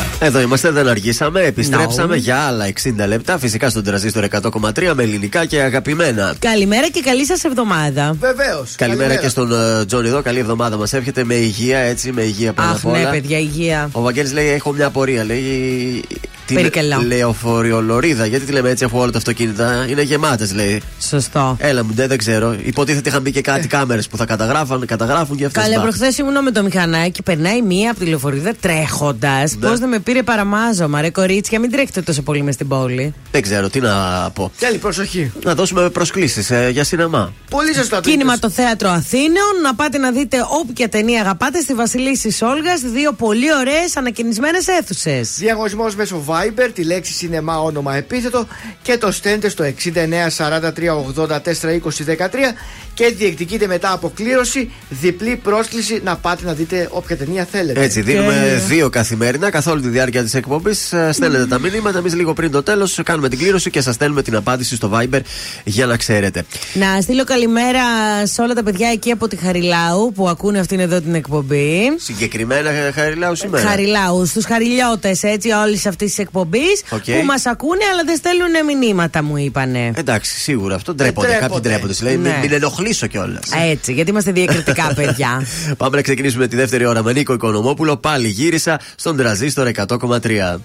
100,3. 0.02 0.06
Εδώ 0.20 0.40
είμαστε, 0.42 0.72
δεν 0.72 0.88
αργήσαμε. 0.88 1.42
Επιστρέψαμε 1.42 2.16
για 2.16 2.38
άλλα 2.38 2.66
60 3.04 3.08
λεπτά. 3.08 3.38
Φυσικά 3.38 3.70
στον 3.70 3.84
τρανζίστορ 3.84 4.26
100,3 4.32 4.92
με 4.94 5.04
ελληνικά 5.04 5.46
και 5.46 5.62
αγαπημένα. 5.62 6.36
Καλημέρα 6.40 6.90
και 6.90 7.02
καλή 7.02 7.26
σας 7.26 7.44
εβδομάδα. 7.44 8.16
Βεβαίως. 8.20 8.76
Καλημέρα, 8.76 9.16
και 9.16 9.30
στον 9.30 9.52
ε, 9.52 9.86
Τζον 9.86 10.06
εδώ. 10.06 10.22
Καλή 10.22 10.40
εβδομάδα 10.40 10.78
μας 10.78 10.94
εύχεται 10.94 11.24
με 11.24 11.34
υγεία, 11.34 11.78
έτσι, 11.78 12.12
με 12.12 12.22
υγεία 12.22 12.54
πάνω 12.54 12.70
Αχ, 12.70 12.76
απ' 12.76 12.86
όλα. 12.86 12.98
ναι, 12.98 13.10
παιδιά, 13.10 13.40
υγεία. 13.40 13.90
Ο 13.92 14.02
Βαγγέλης 14.02 14.34
λέει: 14.34 14.48
Έχω 14.48 14.72
μια 14.72 14.86
απορία. 14.86 15.24
Λέει. 15.24 16.04
Την 16.50 16.58
Περικελάω. 16.58 17.02
λεωφοριολορίδα. 17.02 18.26
Γιατί 18.26 18.46
τη 18.46 18.52
λέμε 18.52 18.70
έτσι, 18.70 18.84
αφού 18.84 18.98
όλα 18.98 19.12
τα 19.12 19.18
αυτοκίνητα 19.18 19.86
είναι 19.90 20.02
γεμάτες, 20.02 20.54
λέει. 20.54 20.82
Σωστό. 21.10 21.58
Έλα 21.60 21.84
μου, 21.84 21.94
ντε, 21.94 22.08
δεν 22.08 22.18
ξέρω. 22.18 22.56
Υποτίθεται 22.64 23.10
είχαν 23.10 23.22
μπει 23.22 23.32
και 23.32 23.42
κάτι 23.42 23.68
κάμερες 23.68 24.08
που 24.08 24.18
θα 24.18 24.26
καταγράφουν, 24.26 24.86
καταγράφουν 24.86 25.38
και 25.38 25.46
αυτές. 25.46 25.64
Καλά, 25.64 25.82
προχθές 25.82 26.18
ήμουν 26.18 26.44
με 26.44 26.52
το 26.52 26.64
μηχανάκι, 26.64 27.24
περνάει 27.24 27.62
μία 27.62 27.92
από 27.92 28.00
τη 28.00 28.06
λεωφορεία 28.06 28.56
τρέχοντας. 28.60 29.56
Ναι. 29.56 29.68
Πώς 29.68 29.80
δεν 29.80 29.90
με 29.90 30.00
πήρε 30.00 30.24
παραμάζωμα, 30.24 31.02
ρε 31.02 31.10
κορίτσια, 31.10 31.60
μην 31.60 31.72
τρέχετε 31.72 32.02
τόσο 32.02 32.22
πολύ 32.22 32.42
μες 32.44 32.54
στην 32.54 32.68
πόλη. 32.68 33.14
Δεν 33.32 33.42
ξέρω 33.42 33.70
τι 33.70 33.80
να 33.80 33.92
πω. 34.34 34.52
Τέλει, 34.60 34.78
προσοχή. 34.78 35.32
Να 35.44 35.56
δώσουμε 35.56 35.90
προσκλήσεις 35.90 36.52
για 36.72 36.84
σινεμά. 36.84 37.34
Πολύ 37.50 37.74
σωστά 37.76 37.96
το 38.02 38.10
Κίνημα 38.10 38.34
είπες. 38.34 38.40
το 38.40 38.50
θέατρο 38.50 38.90
Αθήνεων. 38.90 39.62
Να 39.64 39.76
πάτε 39.76 39.98
να 39.98 40.12
δείτε 40.12 40.38
όποια 40.62 40.90
ταινία 40.90 41.22
αγαπάτε 41.22 41.60
στη 41.62 41.74
Βασιλίση 41.74 42.32
Σόλγα. 42.32 42.74
Δύο 42.94 43.14
πολύ 43.14 43.54
ωραίες 43.60 43.98
ανακαινισμένες 43.98 44.68
αίθουσες. 44.68 45.36
Διαγωνισμός 45.38 45.96
μέσω 45.96 46.24
Viber, 46.40 46.70
τη 46.74 46.84
λέξη 46.84 47.14
σινεμά 47.14 47.62
όνομα 47.62 47.96
επίθετο 47.96 48.48
και 48.82 48.98
το 48.98 49.12
στέλνετε 49.12 49.50
στο 49.50 49.64
69 49.84 49.94
43 50.38 50.72
84 51.16 51.28
20 51.28 51.80
13 52.18 52.28
και 53.00 53.14
διεκδικείτε 53.18 53.68
μετά 53.68 53.92
από 53.92 54.12
κλήρωση 54.16 54.72
διπλή 54.90 55.36
πρόσκληση 55.36 56.02
να 56.04 56.16
πάτε 56.18 56.46
να 56.46 56.54
δείτε 56.54 56.88
όποια 56.92 57.18
ταινία 57.18 57.48
θέλετε. 57.52 57.84
Έτσι, 57.84 58.02
δίνουμε 58.02 58.64
δύο 58.68 58.90
καθημερινά 58.90 59.50
καθ' 59.50 59.68
όλη 59.68 59.82
τη 59.82 59.88
διάρκεια 59.88 60.24
της 60.24 60.34
εκπομπής. 60.34 60.94
Στέλνετε 61.12 61.46
τα 61.46 61.60
μηνύματα. 61.60 61.98
Εμείς 61.98 62.16
λίγο 62.16 62.34
πριν 62.34 62.52
το 62.52 62.64
τέλος 62.64 63.00
κάνουμε 63.04 63.30
την 63.30 63.38
κλήρωση 63.40 63.70
και 63.70 63.82
σας 63.82 63.96
στέλνουμε 63.96 64.22
την 64.22 64.36
απάντηση 64.36 64.76
στο 64.76 64.92
Viber 64.94 65.20
για 65.64 65.86
να 65.86 65.98
ξέρετε. 65.98 66.46
Να 66.74 67.02
στείλω 67.02 67.24
καλημέρα 67.24 67.82
σε 68.24 68.42
όλα 68.42 68.54
τα 68.54 68.64
παιδιά 68.64 68.90
εκεί 68.90 69.12
από 69.12 69.28
τη 69.28 69.36
Χαριλάου 69.36 70.12
που 70.16 70.28
ακούνε 70.30 70.60
αυτήν 70.60 70.80
εδώ 70.80 71.02
την 71.02 71.16
εκπομπή. 71.16 71.80
Συγκεκριμένα 71.98 72.70
ε, 72.70 72.92
Χαριλάου 72.92 73.36
σήμερα. 73.36 73.68
Χαριλάου, 73.70 74.26
στους 74.26 74.46
χαριλιώτες 74.46 75.24
έτσι 75.24 75.50
όλης 75.52 75.86
αυτής 75.86 76.08
της 76.10 76.18
εκπομπής 76.18 76.82
Οκ. 76.90 77.04
που 77.04 77.26
μας 77.26 77.46
ακούνε 77.46 77.84
αλλά 77.92 78.02
δεν 78.06 78.16
στέλνουν 78.18 78.78
μηνύματα, 78.80 79.24
μου 79.24 79.38
είπανε. 79.38 79.92
Εντάξει, 79.96 80.40
σίγουρα 80.40 80.76
αυτό 80.76 80.94
ντρέπονται. 80.94 81.28
ντρέπονται. 81.28 81.48
Κάποιοι 81.56 81.72
ντρέπονται. 81.72 81.94
Λέει, 82.04 82.18
μην, 82.18 82.32
Ναι. 82.32 82.38
μην 82.42 82.50
ενοχλήσω 82.90 83.08
κιόλας. 83.08 83.72
Έτσι, 83.72 83.94
γιατί 83.94 84.10
είμαστε 84.10 84.32
διακριτικά 84.32 84.92
παιδιά. 84.96 85.46
Πάμε 85.78 85.96
να 85.96 86.02
ξεκινήσουμε 86.02 86.48
τη 86.48 86.56
δεύτερη 86.56 86.86
ώρα 86.86 87.04
με 87.04 87.14
Νίκο 87.14 87.34
Οικονομόπουλο. 87.34 87.98
Πάλι 87.98 88.28
γύρισα 88.28 88.80
στον 88.96 89.18
τρανζίστορ 89.18 89.72
100,3. 89.76 90.58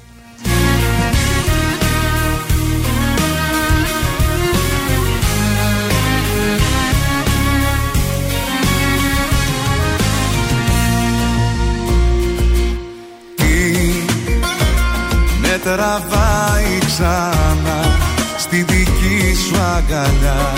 Με 15.41 15.61
τραβάει 15.64 16.79
ξανά 16.87 17.97
στη 18.39 18.57
δική 18.57 19.35
σου 19.49 19.61
αγκαλιά 19.61 20.53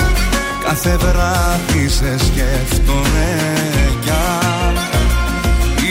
Κάθε 0.66 0.96
βράδυ 0.96 1.88
σε 1.88 2.18
σκέφτομαι 2.18 3.36
κι 4.00 4.10
αν. 4.10 4.74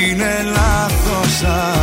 Είναι 0.03 0.51
λάθος 0.53 1.43
αυτό 1.43 1.74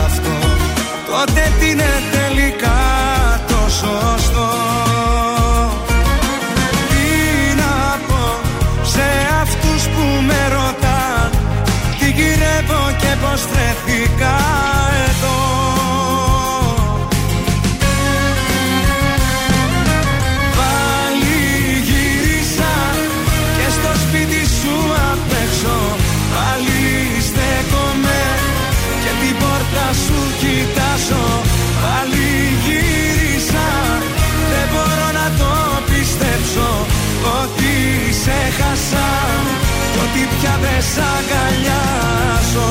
σ' 40.90 40.98
αγκαλιάζω 41.14 42.70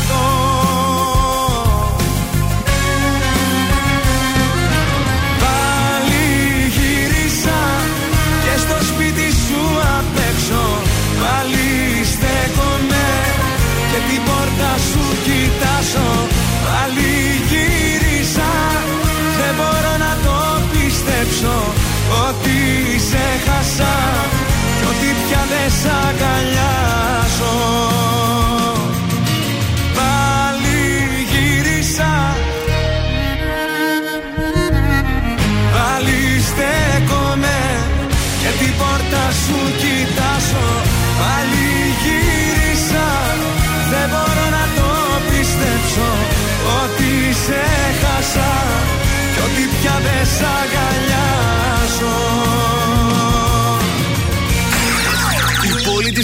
σε 23.75 23.83
χάσα 23.83 23.93
κι 24.79 24.85
ότι 24.91 25.07
πια 25.27 25.41
δεν 25.49 25.69
σ' 25.69 26.30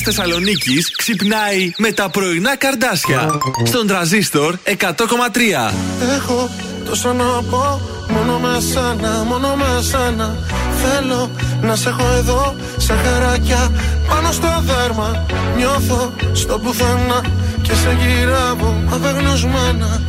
Η 0.07 0.09
πόλη 0.09 0.19
της 0.19 0.25
Θεσσαλονίκης 0.25 0.95
ξυπνάει 0.95 1.71
με 1.77 1.91
τα 1.91 2.09
πρωινά 2.09 2.57
καρδάσια. 2.57 3.39
Στον 3.63 3.87
τραζίστορ 3.87 4.55
100,3. 4.63 5.73
Έχω 6.17 6.49
τόσα 6.85 7.13
να 7.13 7.23
πω 7.49 7.81
Μόνο 8.09 8.39
με 8.39 8.59
σένα, 8.71 9.23
μόνο 9.23 9.55
με 9.55 9.81
σένα. 9.81 10.35
Θέλω 10.81 11.31
να 11.61 11.75
σε 11.75 11.89
έχω 11.89 12.07
εδώ 12.17 12.55
Σε 12.77 12.93
χαράκια 12.93 13.71
πάνω 14.07 14.31
στο 14.31 14.63
δέρμα. 14.67 15.25
Νιώθω 15.57 16.13
στο 16.33 16.59
πουθενά 16.59 17.21
Και 17.61 17.73
σε 17.73 17.97
γυρεύω 17.99 18.83
απεγνωσμένα. 18.89 20.01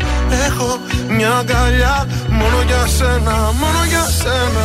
Έχω 0.47 0.79
μια 1.09 1.31
αγκαλιά 1.31 2.07
Μόνο 2.29 2.59
για 2.67 2.87
σένα, 2.97 3.35
μόνο 3.61 3.81
για 3.89 4.05
σένα. 4.21 4.65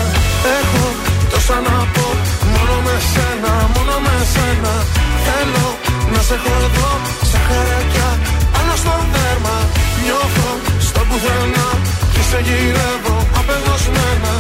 Έχω 0.60 0.86
τόσα 1.32 1.54
να 1.54 1.78
πω 1.94 2.08
Μόνο 2.54 2.76
με 2.86 2.96
σένα, 3.14 3.52
μόνο 3.76 3.96
με 4.06 4.16
σένα 4.34 5.04
Θέλω 5.26 5.68
να 6.14 6.22
σε 6.28 6.34
έχω 6.38 6.54
εδώ 6.68 6.92
Σε 7.32 7.38
χαράκια 7.48 8.10
πάνω 8.54 8.74
στο 8.82 8.94
δέρμα. 9.14 9.56
Νιώθω 10.04 10.50
στο 10.88 11.02
πουθενά 11.10 11.68
Και 12.14 12.22
σε 12.30 12.40
γυρεύω 12.48 13.18
απεγνωσμένα. 13.40 14.34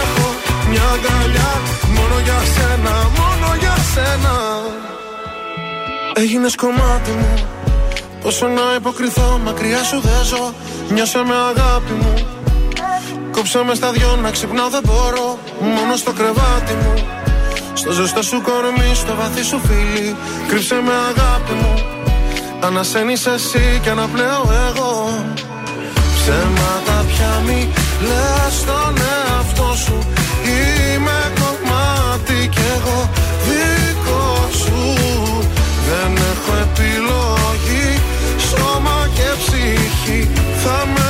Έχω 0.00 0.26
μια 0.70 0.86
αγκαλιά 0.94 1.52
Μόνο 1.96 2.16
για 2.26 2.38
σένα, 2.54 2.94
μόνο 3.20 3.48
για 3.62 3.76
σένα. 3.92 4.34
Έγινες 6.14 6.54
κομμάτι 6.54 7.10
μου 7.10 7.34
Πόσο 8.22 8.46
να 8.46 8.74
υποκριθώ 8.78 9.40
μακριά 9.44 9.82
σου 9.82 10.00
δεν 10.00 10.24
ζω 10.24 10.54
Νιώσε 10.94 11.18
με 11.18 11.34
αγάπη 11.50 11.92
μου. 11.92 12.14
Κόψε 13.30 13.62
με 13.66 13.74
στα 13.74 13.90
δυο 13.92 14.16
να 14.22 14.30
ξυπνάω 14.30 14.68
δεν 14.68 14.82
μπορώ. 14.84 15.38
Μόνο 15.60 15.96
στο 15.96 16.12
κρεβάτι 16.12 16.74
μου 16.74 16.94
Στο 17.74 17.92
ζεστό 17.92 18.22
σου 18.22 18.42
κορμί, 18.42 18.94
στο 18.94 19.14
βαθύ 19.14 19.42
σου 19.42 19.60
φίλι 19.66 20.16
Κρύψε 20.48 20.74
με 20.74 20.92
αγάπη 21.10 21.52
μου. 21.52 21.74
Ανασένεις 22.60 23.26
εσύ 23.26 23.80
και 23.82 23.90
αναπλέω 23.90 24.42
εγώ. 24.68 24.92
Ψέματα 26.14 27.04
πια 27.08 27.42
μη 27.46 27.68
λες 28.08 28.54
στον 28.54 28.94
εαυτό 29.12 29.74
σου. 29.84 29.98
Είμαι 30.44 31.32
κομμάτι 31.40 32.48
κι 32.48 32.64
εγώ 32.76 33.10
δικό 33.46 34.48
σου. 34.62 34.80
Δεν 35.88 36.12
έχω 36.32 36.52
επιλογή 36.66 38.00
Σώμα 38.48 39.08
και 39.14 39.28
ψυχή. 39.38 40.30
Θα 40.64 40.86
με 40.94 41.03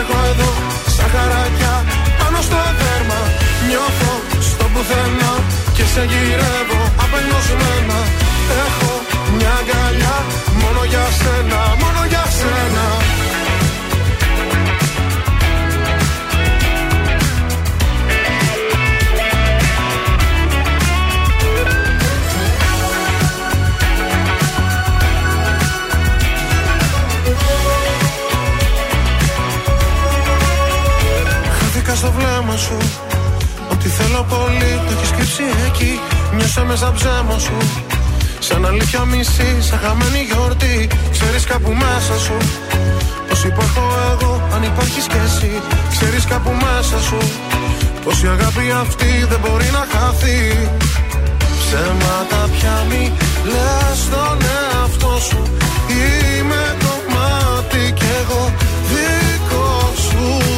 έχω 0.00 0.18
εδώ 0.32 0.50
Σαν 0.96 1.08
χαράκια 1.14 1.74
πάνω 2.18 2.38
στο 2.48 2.58
δέρμα. 2.80 3.20
Νιώθω 3.68 4.12
στο 4.48 4.64
πουθενά 4.72 5.32
Και 5.76 5.84
σε 5.92 6.02
γυρεύω 6.10 6.80
απελπισμένα 7.04 7.98
Έχω 8.64 8.92
μια 9.36 9.52
αγκαλιά 9.60 10.16
Μόνο 10.62 10.80
για 10.92 11.04
σένα, 11.20 11.60
μόνο 11.82 12.00
για 12.12 12.24
σένα 12.38 12.84
στο 32.00 32.12
βλέμμα 32.16 32.56
σου. 32.56 32.76
Ότι 33.72 33.88
θέλω 33.88 34.22
πολύ 34.34 34.70
το 34.86 34.90
έχεις 34.96 35.10
κρύψει 35.16 35.46
εκεί. 35.68 35.92
Νιώσα 36.36 36.62
μέσα 36.64 36.92
ψέμα 36.96 37.38
σου. 37.38 37.56
Σαν 38.38 38.66
αλήθεια 38.66 39.04
μισή, 39.04 39.50
σαν 39.68 39.78
χαμένη 39.82 40.22
γιορτή. 40.30 40.76
Ξέρεις 41.14 41.44
κάπου 41.50 41.72
μέσα 41.84 42.14
σου. 42.24 42.36
Πως 43.28 43.44
υπάρχω 43.44 43.84
εγώ, 44.12 44.32
αν 44.54 44.62
υπάρχεις 44.62 45.06
κι 45.12 45.20
εσύ 45.26 45.52
Ξέρεις 45.94 46.24
κάπου 46.24 46.52
μέσα 46.64 46.98
σου. 47.08 47.18
Πως 48.04 48.22
η 48.22 48.26
αγάπη 48.26 48.64
αυτή 48.84 49.10
δεν 49.30 49.40
μπορεί 49.42 49.68
να 49.78 49.84
χαθεί. 49.92 50.40
Ψέματα 51.60 52.40
πια 52.54 52.76
μη 52.88 53.02
λες 53.52 53.98
στον 54.04 54.38
εαυτό 54.56 55.12
σου. 55.28 55.40
Είμαι 56.00 56.62
κομμάτι 56.84 57.82
κι 57.98 58.08
εγώ 58.20 58.42
δικό 58.90 59.92
σου 60.06 60.57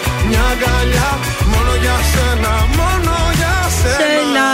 μια 0.31 0.43
αγκαλιά 0.53 1.09
Μόνο 1.53 1.71
για 1.81 1.95
σένα, 2.13 2.51
μόνο 2.77 3.13
για 3.39 3.55
σένα 3.81 3.95
Σένα. 3.97 4.49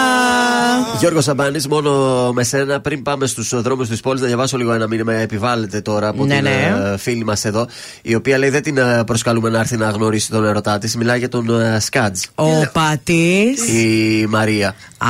Γιώργος 0.99 1.23
Σαμπάνης, 1.23 1.67
μόνο 1.67 1.91
με 2.33 2.43
σένα 2.43 2.79
πριν 2.81 3.01
πάμε 3.03 3.27
στους 3.27 3.61
δρόμους 3.61 3.87
της 3.89 3.99
πόλης 3.99 4.21
να 4.21 4.27
διαβάσω 4.27 4.57
λίγο 4.57 4.73
ένα 4.73 4.87
μήνυμα. 4.87 5.13
Επιβάλλεται 5.13 5.81
τώρα 5.81 6.07
από 6.07 6.25
Ναι, 6.25 6.33
την 6.35 6.43
ναι. 6.43 6.73
ε, 6.93 6.97
φίλη 6.97 7.23
μας 7.23 7.45
εδώ, 7.45 7.67
η 8.01 8.15
οποία 8.15 8.37
λέει 8.37 8.49
δεν 8.49 8.63
την 8.63 8.77
ε, 8.77 9.03
προσκαλούμε 9.05 9.49
να 9.49 9.59
έρθει 9.59 9.77
να 9.77 9.89
γνωρίσει 9.89 10.29
τον 10.29 10.45
ερωτά 10.45 10.77
της. 10.77 10.95
Μιλάει 10.95 11.19
για 11.19 11.29
τον 11.29 11.61
ε, 11.61 11.79
Σκάτζ. 11.79 12.19
Ο 12.35 12.47
πατής. 12.73 13.67
Η 13.73 14.25
Μαρία. 14.29 14.67
Α, 14.97 15.07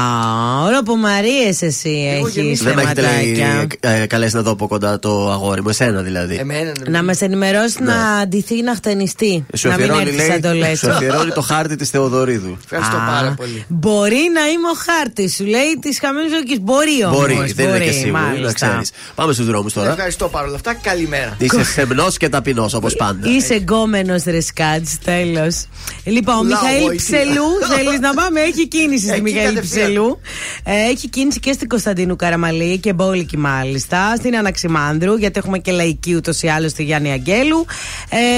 όλο 0.65 0.80
από 0.80 0.95
Μαρίες 0.95 1.61
εσύ 1.61 2.22
έχεις 2.24 2.63
Δεν 2.63 2.74
με 2.76 2.82
έχετε 2.82 3.01
λέει 3.01 3.36
θεματάκια. 3.36 3.68
ε, 4.01 4.05
καλέσει 4.05 4.36
να 4.36 4.41
δω 4.41 4.51
από 4.51 4.68
κοντά 4.68 4.99
το 4.99 5.32
αγόρι 5.32 5.61
μου, 5.61 5.70
εσένα 5.70 6.01
δηλαδή. 6.01 6.41
Να 6.88 7.03
μας 7.03 7.22
ενημερώσει 7.22 7.84
να 7.84 7.95
αντιθεί 8.22 8.61
να 8.61 8.76
χτενιστεί. 8.76 9.45
Σου 9.57 9.68
να 9.68 9.74
μην 9.78 9.84
αφιερώνει, 9.91 10.09
έρθεις 10.15 10.26
σαν 10.26 10.41
το 10.41 10.49
λέει, 10.51 10.57
λέξο. 10.58 10.86
σου 10.86 10.91
αφιερώνει 10.91 11.32
το 11.32 11.41
χάρτη 11.41 11.76
της 11.76 11.89
Θεοδωρίδου. 11.89 12.58
Ευχαριστώ 12.64 12.95
Α, 12.95 13.05
πάρα 13.05 13.34
πολύ. 13.38 13.66
Μπορεί 13.68 14.30
να 14.34 14.41
είμαι 14.47 14.68
ο 14.74 14.78
χάρτη, 14.86 15.30
σου 15.30 15.45
λέει 15.45 15.80
τη 15.82 15.99
χαμένη 15.99 16.30
ζωική. 16.30 16.60
Μπορεί 16.60 17.03
όμως. 17.05 17.20
Μπορεί, 17.20 17.53
δεν 17.55 17.68
είναι 17.68 17.80
και 17.80 17.91
σίγουρο, 17.91 18.22
να 18.39 18.51
ξέρεις. 18.53 18.91
Πάμε 19.16 19.34
στους 19.34 19.45
δρόμους 19.45 19.74
τώρα. 19.74 19.89
Ευχαριστώ 19.89 20.28
παρόλα 20.28 20.55
αυτά. 20.55 20.74
Καλημέρα. 20.74 21.36
Είσαι 21.38 21.64
σεμνό 21.64 22.08
και 22.18 22.30
ταπεινός 22.30 22.74
όπως 22.74 22.95
πάντα. 22.95 23.30
Είσαι 23.30 23.55
γκόμενο 23.55 24.16
ρεσκάτ, 24.26 24.86
τέλος. 25.03 25.66
Λοιπόν, 26.03 26.47
Λάω, 26.47 26.62
Μιχαήλ 26.62 26.86
βοηθεία. 26.86 27.20
Ψελού, 27.20 27.45
θέλεις 27.76 27.99
να 27.99 28.14
πάμε, 28.14 28.39
έχει 28.39 28.68
κίνηση 28.68 29.03
στη 29.05 29.14
Εκεί 29.14 29.22
Μιχαήλ 29.22 29.53
κατευθείαν. 29.53 29.86
Ψελού. 29.86 30.20
Ε, 30.64 30.89
έχει 30.91 31.10
κίνηση 31.10 31.39
και 31.39 31.51
στην 31.51 31.68
Κωνσταντίνου 31.68 32.16
Καραμαλή 32.16 32.78
και 32.78 32.93
Μπόλικη 32.93 33.38
μάλιστα. 33.38 34.16
Στην 34.16 34.38
Αναξιμάνδρου, 34.38 35.16
γιατί 35.16 35.39
έχουμε 35.39 35.58
και 35.58 35.72
λαϊκή 35.72 36.16
ούτως 36.16 36.41
ή 36.41 36.47
άλλως 36.47 36.72
στη 36.72 36.84
Γιάννη 36.84 37.12
Αγγέλου. 37.12 37.66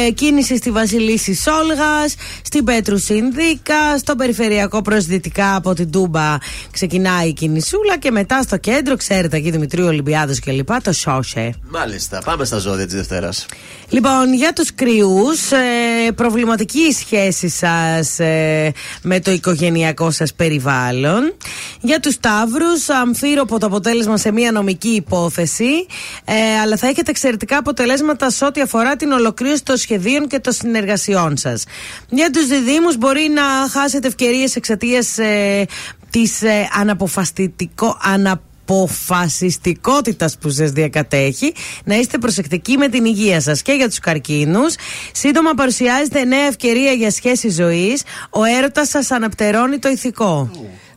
Ε, 0.07 0.11
κίνηση 0.11 0.57
στη 0.57 0.71
Βασιλίση 0.71 1.33
Σόλγας, 1.35 2.08
στην 2.41 2.63
Πέτρου 2.63 2.97
Συνδίκα, 2.97 3.97
στο 3.97 4.15
περιφερειακό 4.15 4.81
προ 4.81 5.01
δυτικά 5.01 5.55
από 5.55 5.73
την 5.73 5.91
Τούμπα 5.91 6.37
ξεκινάει 6.71 7.27
η 7.27 7.33
κινησούλα 7.33 7.97
και 7.97 8.11
μετά 8.11 8.41
στο 8.41 8.57
κέντρο, 8.57 8.95
ξέρετε 8.95 9.37
εκεί 9.37 9.51
Δημητρίου 9.51 9.85
Ολυμπιάδος 9.85 10.39
κλπ. 10.39 10.81
Το 10.83 10.93
Σόσε. 10.93 11.53
Μάλιστα, 11.69 12.21
πάμε 12.25 12.45
στα 12.45 12.57
ζώδια 12.57 12.85
της 12.85 12.95
Δευτέρας. 12.95 13.45
Λοιπόν, 13.89 14.33
για 14.33 14.53
τους 14.53 14.75
κρυούς, 14.75 15.51
ε, 15.51 16.11
προβληματική 16.15 16.79
η 16.79 16.91
σχέση 16.91 17.49
σας 17.49 18.19
ε, 18.19 18.71
με 19.01 19.19
το 19.19 19.31
οικογενειακό 19.31 20.11
σας 20.11 20.33
περιβάλλον. 20.33 21.33
Για 21.81 21.99
τους 21.99 22.19
Ταύρους, 22.19 22.89
αμφίροπο 22.89 23.59
το 23.59 23.65
αποτέλεσμα 23.65 24.17
σε 24.17 24.31
μια 24.31 24.51
νομική 24.51 24.89
υπόθεση, 24.89 25.85
ε, 26.25 26.59
αλλά 26.61 26.77
θα 26.77 26.87
έχετε 26.87 27.11
εξαιρετικά 27.11 27.57
αποτελέσματα 27.57 28.29
σε 28.29 28.45
ό,τι 28.45 28.61
αφορά 28.61 28.95
την 28.95 29.11
ολοκλήρωση 29.11 29.63
των 29.63 29.77
σχεδίων 29.77 30.27
και 30.27 30.39
των 30.39 30.53
συνεργασιών 30.53 31.37
σας. 31.37 31.63
Για 32.09 32.29
τους 32.29 32.47
Διδήμους 32.47 32.97
μπορεί 32.97 33.29
να 33.33 33.69
χάσετε 33.69 34.07
ευκαιρίες 34.07 34.55
εξαιτίας 34.55 35.17
ε, 35.17 35.65
της 36.09 36.41
ε, 36.41 36.69
αναποφασιστικό, 36.73 37.97
ανα, 38.01 38.41
αποφασιστικότητα 38.69 40.29
που 40.39 40.49
σας 40.49 40.71
διακατέχει, 40.71 41.53
να 41.83 41.95
είστε 41.95 42.17
προσεκτικοί 42.17 42.77
με 42.77 42.87
την 42.87 43.05
υγεία 43.05 43.41
σας 43.41 43.61
και 43.61 43.71
για 43.71 43.87
τους 43.87 43.99
καρκίνους. 43.99 44.75
Σύντομα 45.11 45.53
παρουσιάζεται 45.53 46.23
νέα 46.23 46.45
ευκαιρία 46.45 46.91
για 46.91 47.11
σχέση 47.11 47.49
ζωής. 47.49 48.03
Ο 48.29 48.43
έρωτας 48.43 48.89
σας 48.89 49.11
αναπτερώνει 49.11 49.79
το 49.79 49.89
ηθικό. 49.89 50.51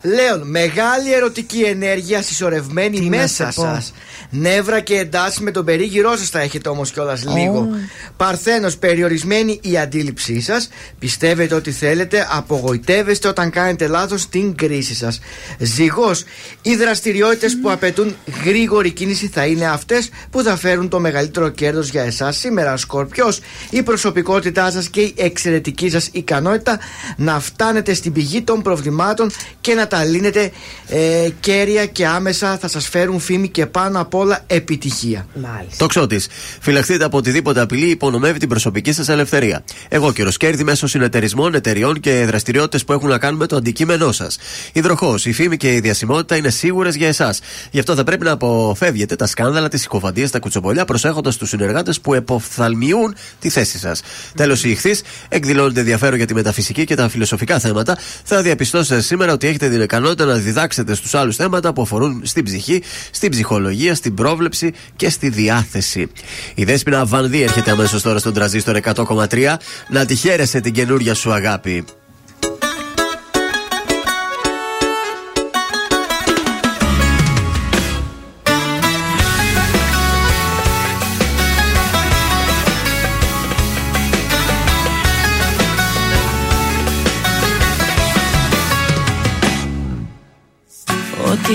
Λέων, 0.05 0.51
μεγάλη 0.51 1.15
ερωτική 1.15 1.61
ενέργεια 1.61 2.23
συσσωρευμένη 2.23 2.99
Τι 2.99 3.09
να 3.09 3.17
μέσα 3.17 3.51
σε 3.51 3.61
πω. 3.61 3.67
σας. 3.67 3.93
Νεύρα 4.31 4.81
και 4.81 4.95
εντάσεις 4.95 5.39
με 5.41 5.51
τον 5.51 5.65
περίγυρό 5.65 6.17
σας 6.17 6.29
θα 6.29 6.41
έχετε 6.41 6.69
όμως 6.69 6.91
κιόλας 6.91 7.25
λίγο. 7.25 7.69
Παρθένος, 8.17 8.77
περιορισμένη 8.77 9.61
η 9.63 9.79
αντίληψή 9.79 10.41
σας. 10.41 10.69
Πιστεύετε 10.99 11.55
ότι 11.55 11.71
θέλετε, 11.73 12.27
απογοητεύεστε 12.31 13.29
όταν 13.29 13.51
κάνετε 13.51 13.87
λάθος 13.87 14.21
στην 14.21 14.55
κρίση 14.55 14.95
σας. 14.95 15.21
Ζυγός, 15.59 16.25
οι 16.63 16.77
δραστηριότητες 16.77 17.59
που 17.63 17.71
απαιτούν 17.71 18.17
γρήγορη 18.45 18.91
κίνηση 18.91 19.31
θα 19.33 19.47
είναι 19.47 19.67
αυτές 19.67 20.11
που 20.31 20.43
θα 20.43 20.57
φέρουν 20.57 20.89
το 20.89 21.01
μεγαλύτερο 21.01 21.49
κέρδος 21.49 21.89
για 21.89 22.03
εσάς 22.03 22.37
σήμερα. 22.37 22.77
Σκορπιός, 22.77 23.41
η 23.71 23.83
προσωπικότητά 23.83 24.71
σας 24.71 24.89
και 24.89 25.01
η 25.01 25.15
εξαιρετική 25.17 25.91
σας 25.91 26.09
ικανότητα 26.13 26.79
να 27.17 27.41
φτάνετε 27.41 27.95
στην 27.95 28.13
πηγή 28.13 28.43
των 28.43 28.63
προβλημάτων 28.63 29.31
και 29.61 29.75
να 29.75 29.87
τα 29.93 30.05
λύνετε 30.05 30.51
ε, 30.89 31.29
κέρια 31.41 31.87
και 31.87 32.07
άμεσα 32.07 32.59
θα 32.59 32.69
σας 32.69 32.89
φέρουν 32.89 33.21
φήμη 33.21 33.49
και 33.49 33.67
πάνω 33.67 34.01
απ' 34.01 34.15
όλα 34.15 34.45
επιτυχία. 34.47 35.27
Μάλιστα. 35.35 35.77
Το 35.79 35.87
ξώτη. 35.87 36.21
Φυλαχτείτε 36.61 37.05
από 37.05 37.17
οτιδήποτε 37.17 37.61
απειλή 37.61 37.91
υπονομεύει 37.91 38.39
την 38.39 38.49
προσωπική 38.49 38.93
σας 38.93 39.09
ελευθερία. 39.09 39.65
Εγώ 39.89 40.13
καιρο 40.13 40.31
κέρδη 40.31 40.65
μέσω 40.65 40.87
συνεταιρισμών, 40.87 41.55
εταιριών 41.55 42.01
και 42.01 42.25
δραστηριότητες 42.27 42.85
που 42.85 42.93
έχουν 42.93 43.09
να 43.09 43.19
κάνουν 43.19 43.39
με 43.39 43.47
το 43.47 43.57
αντικείμενό 43.57 44.13
σας. 44.13 44.39
Υδροχός, 44.73 45.27
η 45.27 45.33
φήμη 45.33 45.57
και 45.57 45.75
η 45.75 45.81
διασημότητα 45.81 46.37
είναι 46.37 46.51
σίγουρες 46.51 46.95
για 46.95 47.09
εσάς. 47.09 47.41
Γι' 47.71 47.79
αυτό 47.79 47.95
θα 47.95 48.05
πρέπει 48.05 48.25
να 48.25 48.31
αποφεύγετε 48.31 49.17
τα 49.17 49.27
σκάνδαλα, 49.27 49.69
τις 49.69 49.81
συκοφαντίες, 49.81 50.31
τα 50.31 50.39
κουτσομπολιά, 50.39 50.85
προσέχοντας 50.85 51.37
τους 51.37 51.49
συνεργάτες 51.49 52.01
που 52.01 52.15
εποφθαλμιούν 52.15 53.15
τη 53.39 53.49
θέση 53.49 53.79
σας. 53.79 54.01
Τέλος, 54.35 54.65
η 54.65 54.71
ηχθή 54.71 54.97
εκδηλώνεται 55.29 55.81
ενδιαφέρον 55.81 56.17
για 56.17 56.27
τη 56.27 56.35
μεταφυσική 56.35 56.85
και 56.85 56.95
τα 56.95 57.09
φιλοσοφικά 57.09 57.59
θέματα. 57.59 57.99
Θα 58.25 58.43
διαπιστώσετε 58.43 59.01
σήμερα 59.01 59.33
ότι 59.33 59.47
έχετε 59.47 59.69
την 59.87 59.99
ικανότητα 59.99 60.25
να 60.25 60.35
διδάξετε 60.35 60.95
στους 60.95 61.15
άλλους 61.15 61.37
θέματα 61.37 61.73
που 61.73 61.83
αφορούν 61.83 62.21
στην 62.25 62.45
ψυχή, 62.45 62.83
στην 63.11 63.31
ψυχολογία, 63.31 63.95
στην 63.95 64.15
πρόβλεψη 64.15 64.73
και 64.97 65.11
στη 65.11 65.29
διάθεση. 65.29 66.11
Η 66.55 66.65
Δέσποινα 66.65 67.05
Βανδύ 67.05 67.43
έρχεται 67.43 67.71
αμέσως 67.71 68.03
τώρα 68.03 68.19
στον 68.19 68.33
τραζίστορ 68.33 68.79
100,3 68.83 69.57
να 69.89 70.05
τη 70.05 70.15
χαίρεσαι 70.15 70.61
την 70.61 70.73
καινούρια 70.73 71.15
σου 71.15 71.33
αγάπη. 71.33 71.85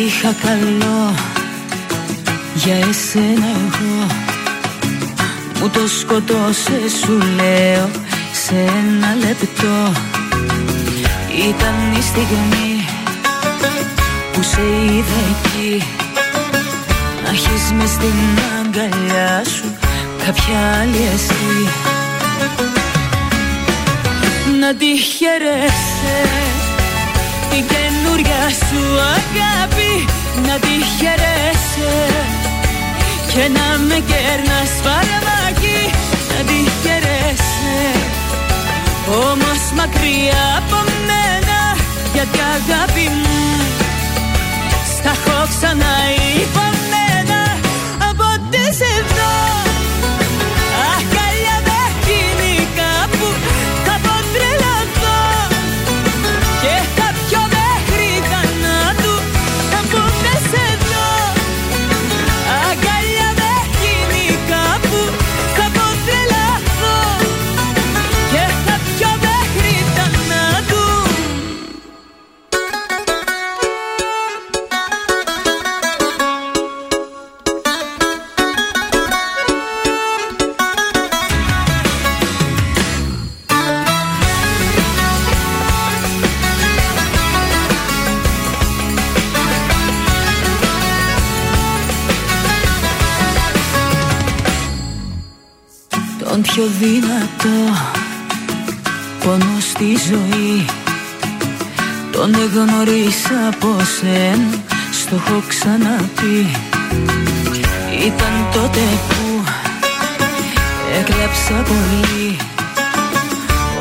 Είχα 0.05 0.35
καλό 0.41 1.13
για 2.53 2.75
εσένα 2.75 3.47
εγώ. 3.67 4.07
Μου 5.59 5.69
το 5.69 5.87
σκοτώσε 5.87 6.81
σου 7.01 7.17
λέω 7.35 7.89
σε 8.33 8.55
ένα 8.55 9.15
λεπτό. 9.27 9.91
Ήταν 11.49 11.93
η 11.97 12.01
στιγμή 12.01 12.85
που 14.33 14.43
σε 14.43 14.61
είδα 14.61 15.19
εκεί. 15.31 15.83
Να 17.23 17.29
έχεις 17.29 17.71
μες 17.71 17.89
στην 17.89 18.13
αγκαλιά 18.59 19.43
σου 19.45 19.77
κάποια 20.25 20.81
άλλη 20.81 21.09
εσύ 21.13 21.69
Να 24.59 24.75
τη 24.75 24.85
χαιρέσαι 24.85 26.56
την 27.49 27.63
καινούρια 27.71 28.43
σου 28.65 28.81
αγάπη 29.15 29.93
να 30.45 30.55
τη 30.63 30.75
χαιρέσαι 30.97 31.95
και 33.31 33.43
να 33.57 33.67
με 33.87 33.97
κέρνας 34.09 34.71
φαρμάκι 34.83 35.79
να 36.31 36.39
τη 36.49 36.59
χαιρέσαι. 36.81 37.77
Όμως 39.29 39.61
μακριά 39.77 40.45
από 40.59 40.79
μένα 41.07 41.59
γιατί 42.13 42.39
αγάπη 42.57 43.07
μου 43.21 43.37
στα 44.93 45.09
έχω 45.09 45.37
ξανά 45.53 45.95
υπομένα 46.43 47.41
από 48.09 48.23
ό,τι 48.33 48.63
σε 48.79 48.91
πιο 96.57 96.65
δυνατό 96.79 97.73
πόνο 99.23 99.59
στη 99.59 99.97
ζωή. 100.09 100.65
Τον 102.11 102.33
εγνωρίσα 102.33 103.47
από 103.47 103.75
σένα 103.99 104.63
το 105.09 105.15
έχω 105.15 105.43
ξαναπεί. 105.47 106.39
Ήταν 108.05 108.47
τότε 108.53 108.79
που 109.07 109.43
έκλαψα 110.99 111.53
πολύ. 111.53 112.37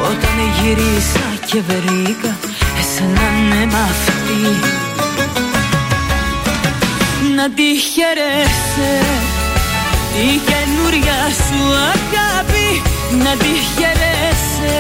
Όταν 0.02 0.36
γυρίσα 0.60 1.26
και 1.46 1.60
βρήκα 1.68 2.36
εσένα 2.78 3.30
ναι 3.48 3.66
μ' 3.66 3.74
αυτή. 3.74 4.68
Να 7.36 7.50
τη 7.50 7.62
χαιρέσαι 7.62 9.25
η 10.24 10.40
καινούρια 10.48 11.20
σου 11.44 11.60
αγάπη 11.93 12.68
Να 13.24 13.32
τη 13.43 13.52
χαιρέσαι 13.74 14.78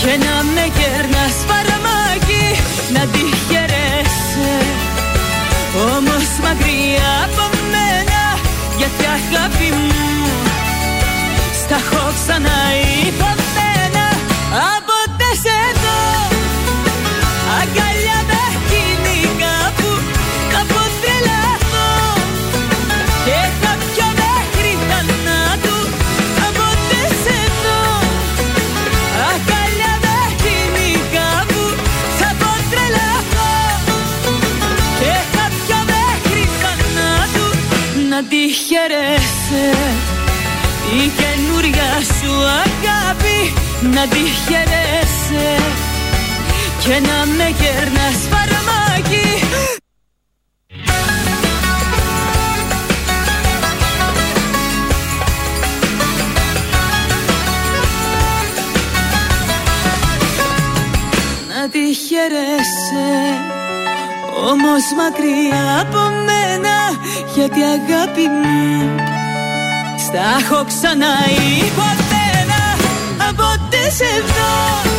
και 0.00 0.12
να 0.24 0.34
με 0.54 0.64
κέρνας 0.78 1.36
φαρμάκι 1.48 2.46
Να 2.94 3.02
τη 3.12 3.24
χαιρέσαι. 3.46 4.52
Όμως 5.96 6.26
μακριά 6.42 7.12
από 7.24 7.44
μένα 7.72 8.22
Γιατί 8.78 9.04
αγάπη 9.16 9.68
μου 9.70 10.26
Στα 11.60 11.74
έχω 11.74 12.12
ξαναυπομένα 12.18 13.53
Να 38.44 38.50
τη 38.50 38.56
χαιρέσαι. 38.56 39.76
Η 40.92 41.10
καινούρια 41.18 41.92
σου 42.02 42.32
αγάπη 42.64 43.52
να 43.80 44.06
τη 44.08 44.18
χαιρέσαι. 44.18 45.62
Και 46.80 47.00
να 47.08 47.26
με 47.36 47.54
κέρνας 47.60 48.28
φαρμάκι. 48.30 49.28
Να 61.48 61.68
τη 61.68 61.94
χαιρέσαι. 61.94 63.10
Όμως 64.50 64.82
μακριά 64.96 65.80
από 65.80 65.98
μένα 65.98 66.33
γιατί 67.34 67.60
αγάπη 67.62 68.26
μου 68.28 68.96
στα 70.06 70.22
έχω 70.38 70.64
ξαναυπομένα 70.64 72.62
από 73.28 73.46
σε 73.96 74.22
δω 74.26 74.93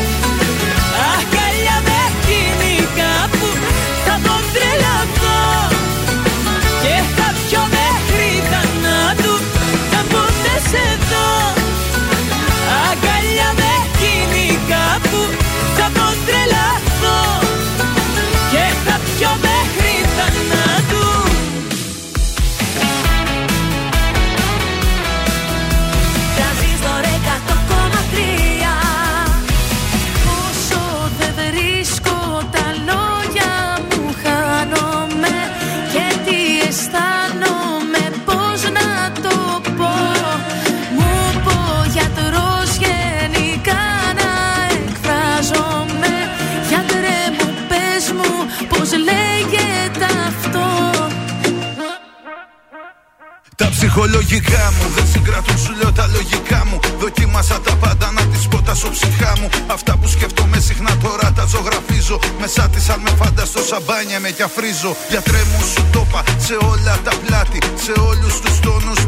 Τα 54.05 54.11
ψυχολογικά 54.11 54.73
μου. 54.77 54.89
Δεν 54.95 55.07
συγκρατούν 55.07 55.57
σου 55.57 55.73
λέω 55.81 55.91
τα 55.91 56.07
λογικά 56.07 56.65
μου. 56.65 56.79
Δοκίμασα 56.99 57.59
τα 57.61 57.75
πάντα 57.75 58.11
να 58.11 58.21
τις 58.21 58.47
πω 58.47 58.61
τα 58.61 58.73
ψυχά 58.91 59.33
μου. 59.39 59.49
Αυτά 59.67 59.97
που 59.97 60.07
σκέφτομαι 60.07 60.59
συχνά 60.59 60.97
τώρα 61.03 61.31
τα 61.35 61.45
ζωγραφίζω. 61.45 62.19
Μέσα 62.39 62.69
της 62.69 62.89
αν 62.89 62.99
με 62.99 63.09
φανταστώ 63.09 63.61
σαμπάνια 63.63 64.19
με 64.19 64.29
κι 64.31 64.41
αφρίζω 64.41 64.95
Γιατρέ 65.09 65.41
μου 65.51 65.61
σου 65.73 65.85
το 65.91 66.05
είπα 66.07 66.23
σε 66.37 66.57
όλα 66.71 66.99
τα 67.03 67.11
πλάτη 67.25 67.59
Σε 67.85 67.93
όλους 68.09 68.39
τους 68.39 68.59
τόνους 68.59 69.04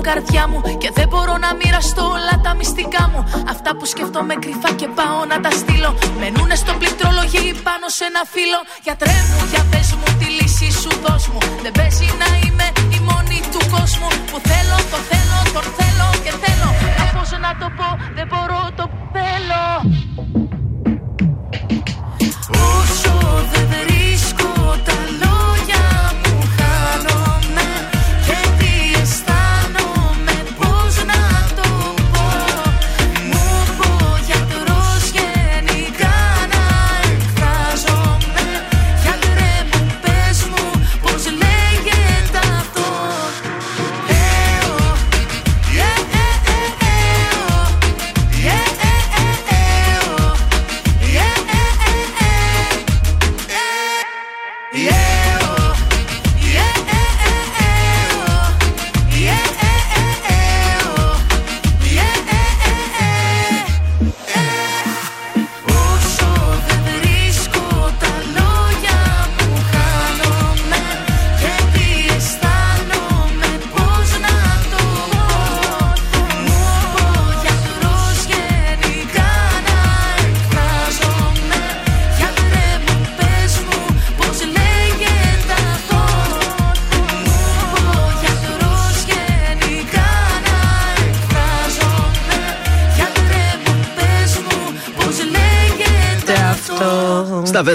μου, 0.00 0.06
καρδιά 0.12 0.48
μου 0.48 0.60
Και 0.78 0.90
δεν 0.94 1.08
μπορώ 1.08 1.36
να 1.44 1.50
μοιραστώ 1.54 2.04
όλα 2.16 2.34
τα 2.42 2.54
μυστικά 2.54 3.02
μου. 3.12 3.20
Αυτά 3.48 3.70
που 3.76 3.84
σκέφτομαι 3.84 4.34
κρυφά 4.34 4.70
και 4.80 4.88
πάω 4.98 5.24
να 5.28 5.40
τα 5.40 5.50
στείλω. 5.50 5.90
Μενούνε 6.20 6.54
στο 6.54 6.72
πληκτρολογή 6.80 7.46
πάνω 7.66 7.86
σε 7.96 8.04
ένα 8.10 8.22
φύλλο. 8.32 8.60
Γιατρέ 8.86 9.16
μου, 9.28 9.40
για 9.52 9.62
πες 9.70 9.88
μου 9.98 10.08
τη 10.18 10.26
λύση 10.38 10.68
σου 10.80 10.90
δώσ' 11.04 11.28
μου. 11.32 11.40
Δεν 11.62 11.72
παίζει 11.78 12.08
να 12.22 12.39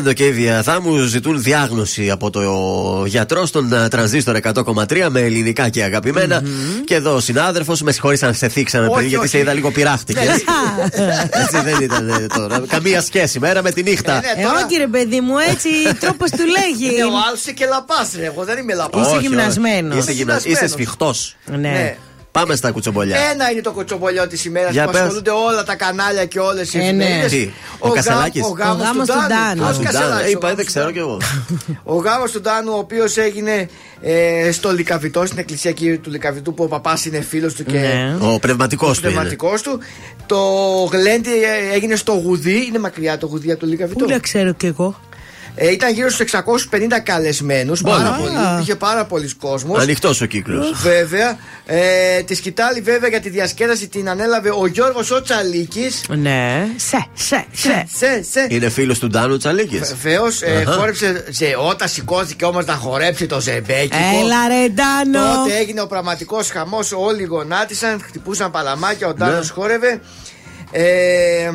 Στα 0.06 0.14
Βέντο 0.14 0.24
και 0.24 0.40
ίδια 0.40 0.64
θα 0.64 0.82
μου 0.82 0.98
ζητούν 1.04 1.42
διάγνωση 1.42 2.10
από 2.12 2.30
το 2.30 2.42
γιατρό 3.06 3.46
στον 3.46 3.74
ε, 3.74 3.88
τρανζίστορ 3.88 4.38
100,3 4.42 5.08
με 5.10 5.20
ελληνικά 5.20 5.70
και 5.70 5.84
αγαπημενα 5.84 6.42
Και 6.86 6.96
εδώ 6.96 7.16
ο 7.16 7.20
συνάδελφος, 7.20 7.82
με 7.82 7.92
συγχωρείς 7.92 8.24
αν 8.24 8.34
σε 8.34 8.48
θίξαμε 8.50 8.86
Όχι, 8.86 8.96
παιδί, 8.96 9.08
γιατί 9.08 9.24
όχι. 9.24 9.36
σε 9.36 9.40
είδα 9.40 9.54
λίγο 9.54 9.72
πειράχτηκες. 9.72 10.26
Ναι. 10.26 11.30
Έτσι 11.32 11.62
δεν 11.64 11.82
ήταν 11.82 12.10
ε, 12.10 12.26
τώρα. 12.36 12.64
Καμία 12.68 13.02
σχέση 13.02 13.40
μέρα 13.40 13.62
με 13.64 13.72
τη 13.72 13.84
νύχτα. 13.84 14.14
ναι, 14.14 14.42
Ε, 14.42 14.46
όχι 14.46 14.78
ρε 14.78 14.88
παιδί 14.88 15.22
μου, 15.22 15.38
έτσι 15.38 15.70
τρόπος 16.04 16.30
του 16.30 16.44
λέγει. 16.46 16.96
Ναι, 16.98 17.04
ο 17.04 17.08
άλλο 17.08 17.38
είναι 17.46 17.54
και 17.56 17.66
λαπάς, 17.66 18.12
ρε. 18.20 18.26
Εγώ 18.26 18.44
δεν 18.44 18.58
είμαι 18.58 18.74
λαπάς. 18.74 19.06
Είσαι 19.08 19.16
Όχι, 19.16 19.28
γυμνασμένος. 19.28 19.98
Είσαι, 19.98 20.12
γυμνα... 20.12 20.34
Γυμνασμένος. 20.34 20.62
είσαι 20.62 20.68
σφιχτός. 20.68 21.36
Ναι. 21.60 21.98
Πάμε 22.40 22.56
στα 22.56 22.72
κουτσομπολιά. 22.72 23.18
Ένα 23.34 23.52
είναι 23.52 23.62
το 23.62 23.72
κοτσομπολιό 23.72 24.28
της 24.28 24.46
ημέρας 24.46 24.72
Για 24.72 24.86
που 24.86 24.92
πες. 24.92 25.02
ασχολούνται 25.02 25.30
όλα 25.30 25.64
τα 25.64 25.76
κανάλια 25.76 26.26
και 26.26 26.40
όλες 26.40 26.74
οι 26.74 26.78
Ε, 26.78 26.92
ναι. 26.92 27.04
εφημερίδες. 27.04 27.32
Τι, 27.32 27.50
ο 27.80 27.88
γα- 27.88 27.94
Κασελάκης; 27.96 28.42
Ο 28.42 28.46
Ο 28.46 28.50
γάμος 28.50 28.84
γάμος 28.84 29.08
του 29.08 29.14
του 29.14 29.20
Ντάνου. 29.20 29.28
Ντάνου. 29.28 29.62
Ποιος 29.62 29.78
Του 29.78 29.84
Κασελάκης, 29.84 30.24
Ε, 30.24 30.28
ο 30.28 30.30
είπα, 30.30 30.40
γάμος 30.48 30.56
δεν 30.56 30.66
του 30.66 30.72
ξέρω 30.72 30.86
Ντάνου. 30.92 30.94
κι 30.94 31.00
εγώ. 31.00 31.18
Ο 31.96 31.96
γάμος 31.96 32.32
του 32.32 32.42
Ντάνου, 32.42 32.72
ο 32.76 32.78
οποίος 32.78 33.18
έγινε 33.18 33.70
ε, 34.02 34.52
στο 34.52 34.72
Λικαβιτό, 34.74 35.26
στην 35.26 35.38
εκκλησία 35.40 35.70
εκεί 35.70 35.98
του 35.98 36.10
Λικαβιτού, 36.12 36.54
που 36.54 36.64
ο 36.64 36.68
παπάς 36.68 37.06
είναι 37.06 37.22
φίλος 37.22 37.54
του 37.54 37.64
και 37.64 37.78
Ναι. 37.80 38.16
Ο 38.22 38.40
πνευματικός 38.40 39.00
του 39.00 39.04
είναι. 39.04 39.12
πνευματικός 39.14 39.62
του. 39.62 39.80
Το 40.26 40.40
γλέντι 40.92 41.30
ε, 41.32 41.74
έγινε 41.76 41.96
στο 41.96 42.12
Γουδί, 42.14 42.66
είναι 42.66 42.80
μακριά 42.80 43.18
το 43.18 43.26
Γουδί 43.26 43.52
από 43.52 43.60
το 43.60 43.66
Λικαβιτό. 43.66 44.06
Πού 44.06 44.12
να 44.12 44.20
ξέρω 44.20 44.54
κι 44.54 44.66
εγώ. 44.66 45.00
Ε, 45.56 45.72
ήταν 45.72 45.94
γύρω 45.94 46.10
στους 46.10 46.20
650 46.20 47.00
καλεσμένους. 47.04 47.82
Πάρα 47.82 48.18
πολύ. 48.20 48.62
Είχε 48.62 48.76
πάρα 48.76 49.06
πολλοί 49.06 49.34
κόσμο. 49.34 49.76
Ανοιχτός 49.76 50.22
ο 50.22 50.26
κύκλος. 50.26 50.72
Βέβαια. 50.82 51.38
Ε, 51.66 52.20
τη 52.22 52.36
σκητάλη 52.36 52.82
βέβαια 52.82 53.10
για 53.10 53.20
τη 53.20 53.30
διασκέδαση 53.30 53.88
την 53.88 54.10
ανέλαβε 54.10 54.50
ο 54.50 54.68
Γιώργος 54.68 55.12
ο 55.12 55.22
Τσαλίκης 55.22 56.02
Ναι. 56.10 56.68
Σε, 56.76 57.08
σε, 57.14 57.46
σε. 57.52 57.86
Σε, 57.96 58.24
σε. 58.32 58.48
Είναι 58.50 58.70
φίλος 58.70 59.00
του 59.00 59.08
Ντάνου 59.08 59.38
Τσαλίκη. 59.38 59.78
Βεβαίως, 59.78 60.42
ε, 60.42 60.64
Αχα. 60.68 60.72
χόρεψε 60.72 61.24
σε, 61.30 61.46
όταν 61.70 61.88
σηκώθηκε 61.88 62.46
όμως 62.46 62.66
να 62.66 62.74
χορέψει 62.74 63.26
το 63.26 63.40
ζεμπέκι. 63.40 63.98
Έλα 64.22 64.48
ρε 64.48 64.68
Ντάνο. 64.70 65.36
Τότε 65.36 65.58
έγινε 65.58 65.82
ο 65.82 65.88
πραγματικός 65.88 66.50
χαμός. 66.50 66.92
Όλοι 66.92 67.24
γονάτισαν, 67.24 68.02
χτυπούσαν 68.08 68.52
παλαμάκια. 68.52 69.08
Ο 69.08 69.14
Ντάνος 69.14 69.48
Ναι. 69.48 69.54
χόρευε. 69.54 70.02
Ε, 70.72 71.52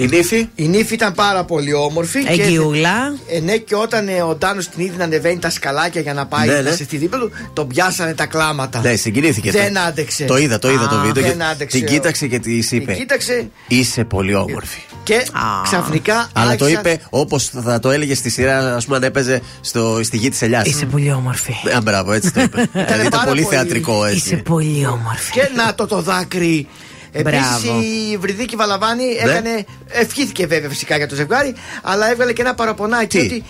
Η 0.00 0.06
νύφη; 0.06 0.48
η 0.54 0.68
νύφη 0.68 0.94
ήταν 0.94 1.12
πάρα 1.14 1.44
πολύ 1.44 1.74
όμορφη. 1.74 2.24
και- 2.24 2.42
Εγγυούλα. 2.42 3.14
Ε, 3.28 3.40
ναι, 3.40 3.56
και 3.56 3.74
όταν 3.74 4.08
ε, 4.08 4.22
ο 4.22 4.34
Ντάνος 4.34 4.68
την 4.68 4.84
είδε 4.84 4.96
να 4.96 5.04
ανεβαίνει 5.04 5.38
τα 5.38 5.50
σκαλάκια 5.50 6.00
για 6.00 6.14
να 6.14 6.26
πάει 6.26 6.46
Ναι, 6.48 6.54
να 6.54 6.60
ναι. 6.60 6.70
σε 6.70 6.84
στη 6.84 6.96
δίπλα 6.96 7.18
του, 7.18 7.30
τον 7.52 7.66
πιάσανε 7.66 8.14
τα 8.14 8.26
κλάματα. 8.26 8.80
Ναι, 8.80 8.94
συγκινήθηκε. 8.96 9.50
Δεν 9.50 9.74
το. 9.74 9.80
άντεξε. 9.80 10.24
Το 10.24 10.36
είδα, 10.38 10.58
το 10.58 10.70
είδα 10.70 10.88
το 10.88 10.96
Α, 10.96 11.00
βίντεο. 11.04 11.22
δεν 11.22 11.36
και 11.38 11.44
άντεξε. 11.44 11.78
Την 11.78 11.86
κοίταξε 11.86 12.26
και 12.26 12.38
της 12.38 12.72
είπε. 12.72 12.92
Την 12.92 13.00
κοίταξε 13.00 13.50
Είσαι 13.68 14.04
πολύ 14.04 14.34
όμορφη. 14.34 14.80
και 15.02 15.26
ξαφνικά. 15.62 16.28
Αλλά 16.32 16.56
το 16.56 16.64
άρχισαν- 16.64 16.86
είπε 16.86 17.00
όπως 17.10 17.44
θα 17.64 17.78
το 17.80 17.90
έλεγε 17.90 18.14
στη 18.14 18.30
σειρά, 18.30 18.74
ας 18.76 18.84
πούμε, 18.84 18.96
αν 18.96 19.02
έπαιζε 19.02 19.40
στο, 19.60 20.00
στη 20.02 20.16
γη 20.16 20.28
της 20.28 20.42
Ελιάς. 20.42 20.66
Είσαι 20.66 20.86
πολύ 20.86 21.12
όμορφη. 21.12 21.52
Α, 21.76 21.80
μπράβο, 21.82 22.12
έτσι 22.12 22.32
το 22.32 22.40
είπε. 22.40 22.68
δηλαδή 22.72 23.00
ήταν 23.00 23.10
πάρα 23.10 23.24
πολύ 23.28 23.42
πολύ- 23.42 23.54
θεατρικό 23.56 24.04
έτσι. 24.04 24.16
Είσαι 24.18 24.36
πολύ 24.36 24.86
όμορφη. 24.86 25.32
Και 25.32 25.48
να 25.56 25.74
το 25.74 25.86
το 25.86 26.00
δάκρυ. 26.02 26.66
Επίσης 27.12 27.62
Μπράβο. 27.62 27.80
η 28.12 28.16
Βρυδίκη 28.16 28.56
Βαλαβάνη 28.56 29.04
Ναι. 29.04 29.30
έκανε. 29.30 29.64
Ευχήθηκε 29.88 30.46
βέβαια 30.46 30.68
φυσικά 30.68 30.96
για 30.96 31.08
το 31.08 31.14
ζευγάρι, 31.14 31.54
αλλά 31.82 32.10
έβγαλε 32.10 32.32
και 32.32 32.42
ένα 32.42 32.54
παραπονάκι 32.54 33.18
Τι; 33.18 33.24
ότι 33.24 33.44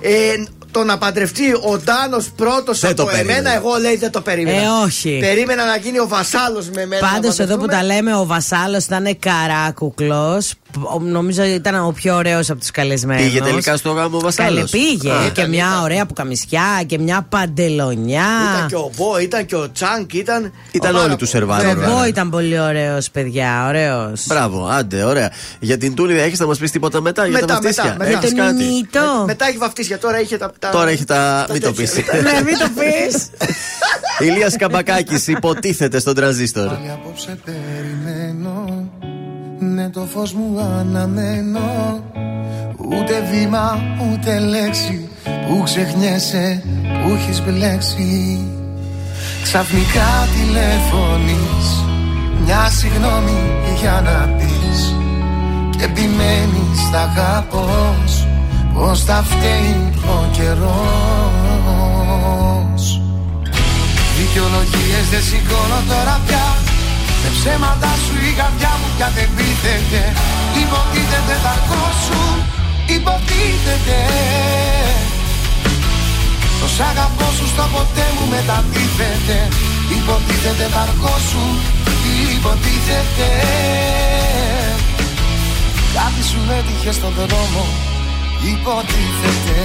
ε, 0.00 0.44
το 0.70 0.84
να 0.84 0.98
παντρευτεί 0.98 1.52
ο 1.52 1.78
Ντάνος 1.84 2.30
πρώτος 2.36 2.80
Δεν 2.80 2.90
από 2.90 3.00
το 3.04 3.06
περίμενε. 3.10 3.38
εμένα, 3.38 3.54
εγώ 3.54 3.76
λέει 3.80 3.96
δεν 3.96 4.10
το 4.10 4.20
περίμενα. 4.20 4.62
Ε, 4.62 4.66
όχι. 4.84 5.18
Περίμενα 5.20 5.64
να 5.64 5.76
γίνει 5.76 5.98
ο 5.98 6.08
βασάλος 6.08 6.70
με 6.70 6.80
εμένα. 6.82 7.08
Πάντως 7.08 7.36
να 7.38 7.44
εδώ 7.44 7.56
που 7.56 7.66
τα 7.66 7.70
παντρευτούμε. 7.76 7.94
λέμε, 8.10 8.16
ο 8.16 8.26
Βασάλος 8.26 8.84
ήταν 8.84 9.18
καράκουκλος. 9.18 10.54
Νομίζω 11.00 11.42
ήταν 11.44 11.86
ο 11.86 11.92
πιο 11.92 12.14
ωραίος 12.16 12.50
από 12.50 12.60
τους 12.60 12.70
καλεσμένους. 12.70 13.24
Πήγε 13.24 13.40
τελικά 13.40 13.76
στο 13.76 13.90
γάμο 13.90 14.16
ο 14.16 14.20
Βασάλος. 14.20 14.70
Καλέ, 14.70 14.84
πήγε. 14.84 15.10
Α, 15.12 15.28
και 15.32 15.46
μια 15.46 15.80
ωραία 15.82 16.06
πουκαμισιά 16.06 16.82
και 16.86 16.98
μια 16.98 17.26
παντελονιά. 17.28 18.26
Ήταν 18.54 18.66
και 18.68 18.74
ο 18.74 18.90
Μπό, 18.96 19.18
ήταν 19.18 19.46
και 19.46 19.56
ο 19.56 19.70
Τσάνκ, 19.72 20.12
ήταν. 20.14 20.52
Ήταν 20.70 20.92
πάρα 20.92 21.04
όλοι 21.04 21.16
τους 21.16 21.30
πολύ. 21.30 21.44
survivor. 21.48 21.60
Ο 21.60 21.62
βέβαια. 21.74 21.88
Μπό 21.88 22.04
ήταν 22.06 22.30
πολύ 22.30 22.60
ωραίος, 22.60 23.10
παιδιά. 23.10 23.64
Ωραίος. 23.68 24.24
Μπράβο, 24.26 24.66
άντε, 24.66 25.02
ωραία. 25.04 25.30
Για 25.60 25.78
την 25.78 25.94
Τούλη 25.94 26.20
έχεις 26.20 26.38
να 26.38 26.46
μας 26.46 26.58
πεις 26.58 26.70
τίποτα 26.70 27.00
μετά, 27.00 27.26
για 27.26 27.38
τα 27.38 27.40
Μετά, 27.40 27.54
βαφτίσια; 27.54 27.84
μετά, 27.84 27.96
μετά. 28.04 28.18
Έχεις 28.18 28.32
Με 28.32 28.38
τον 28.38 28.46
κάτι; 28.46 28.64
Νινίτο. 28.64 29.00
Με- 29.18 29.24
Μετά 29.24 29.46
έχει 29.46 29.56
βαφτίσια, 29.56 29.98
τώρα 29.98 30.20
είχε 30.20 30.36
τα. 30.36 30.52
τα- 30.58 30.70
Τώρα 30.70 30.90
έχει 30.90 31.04
τα. 31.04 31.46
Μην 31.52 31.60
το 31.60 31.72
πεις. 31.72 31.92
τέτοια. 31.92 32.20
Ναι, 32.20 32.42
μην 32.44 32.58
το 32.58 32.66
πεις. 32.78 33.28
Ηλίας 34.28 34.56
Καμπακάκης 34.56 35.26
υποτίθεται 35.26 35.98
στον 35.98 36.14
τρανζίστορ. 36.14 36.66
Πάλι 36.66 36.90
απόψε 36.90 37.38
περιμένω 37.44 38.83
Ναι 39.58 39.90
το 39.90 40.00
φως 40.00 40.32
μου 40.32 40.60
αναμένω. 40.80 42.02
Ούτε 42.76 43.28
βήμα 43.30 43.80
ούτε 44.02 44.38
λέξη 44.38 45.08
Που 45.24 45.62
ξεχνιέσαι 45.64 46.62
που 46.82 47.14
έχεις 47.14 47.42
μπλέξει. 47.42 48.40
Ξαφνικά 49.42 50.28
τηλεφωνείς 50.34 51.84
Μια 52.44 52.70
συγγνώμη 52.70 53.38
για 53.80 54.02
να 54.04 54.34
πεις. 54.36 54.94
Και 55.76 55.84
επιμένεις 55.84 56.88
θα 56.92 57.00
αγαπώς 57.00 58.26
Πως 58.74 59.04
θα 59.04 59.22
φταίει 59.22 59.92
ο 60.06 60.28
καιρός. 60.32 60.62
Δικαιολογίες 64.18 65.08
δεν 65.10 65.22
σηκώνω 65.22 65.80
τώρα 65.88 66.20
πια 66.26 66.73
Με 67.24 67.30
ψέματα 67.36 67.90
σου 68.04 68.14
η 68.30 68.32
καρδιά 68.40 68.72
μου 68.80 68.88
πια 68.96 69.08
δεν 69.16 69.28
πείθεται. 69.36 70.02
Υποτίθεται 70.62 71.34
θα 71.44 71.54
σου 72.04 72.20
Υποτίθεται. 72.96 73.98
Το 76.60 76.66
σ' 76.74 76.82
αγαπώ 76.90 77.28
σου 77.36 77.46
στο 77.52 77.64
ποτέ 77.74 78.06
μου 78.14 78.24
μετατίθεται. 78.32 79.38
Υποτίθεται 79.96 80.66
θα 80.74 80.84
σου 81.28 81.44
Υποτίθεται. 82.36 83.28
Κάτι 85.96 86.22
σου 86.30 86.40
έτυχε 86.58 86.92
στον 86.92 87.12
δρόμο 87.16 87.64
Υποτίθεται 88.52 89.58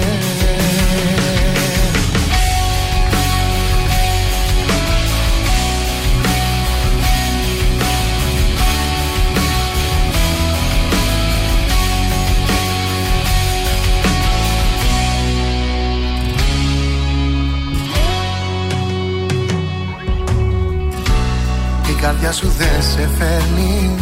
καρδιά 22.01 22.31
σου 22.31 22.47
δεν 22.57 22.81
σε 22.81 23.09
φέρνει. 23.17 23.95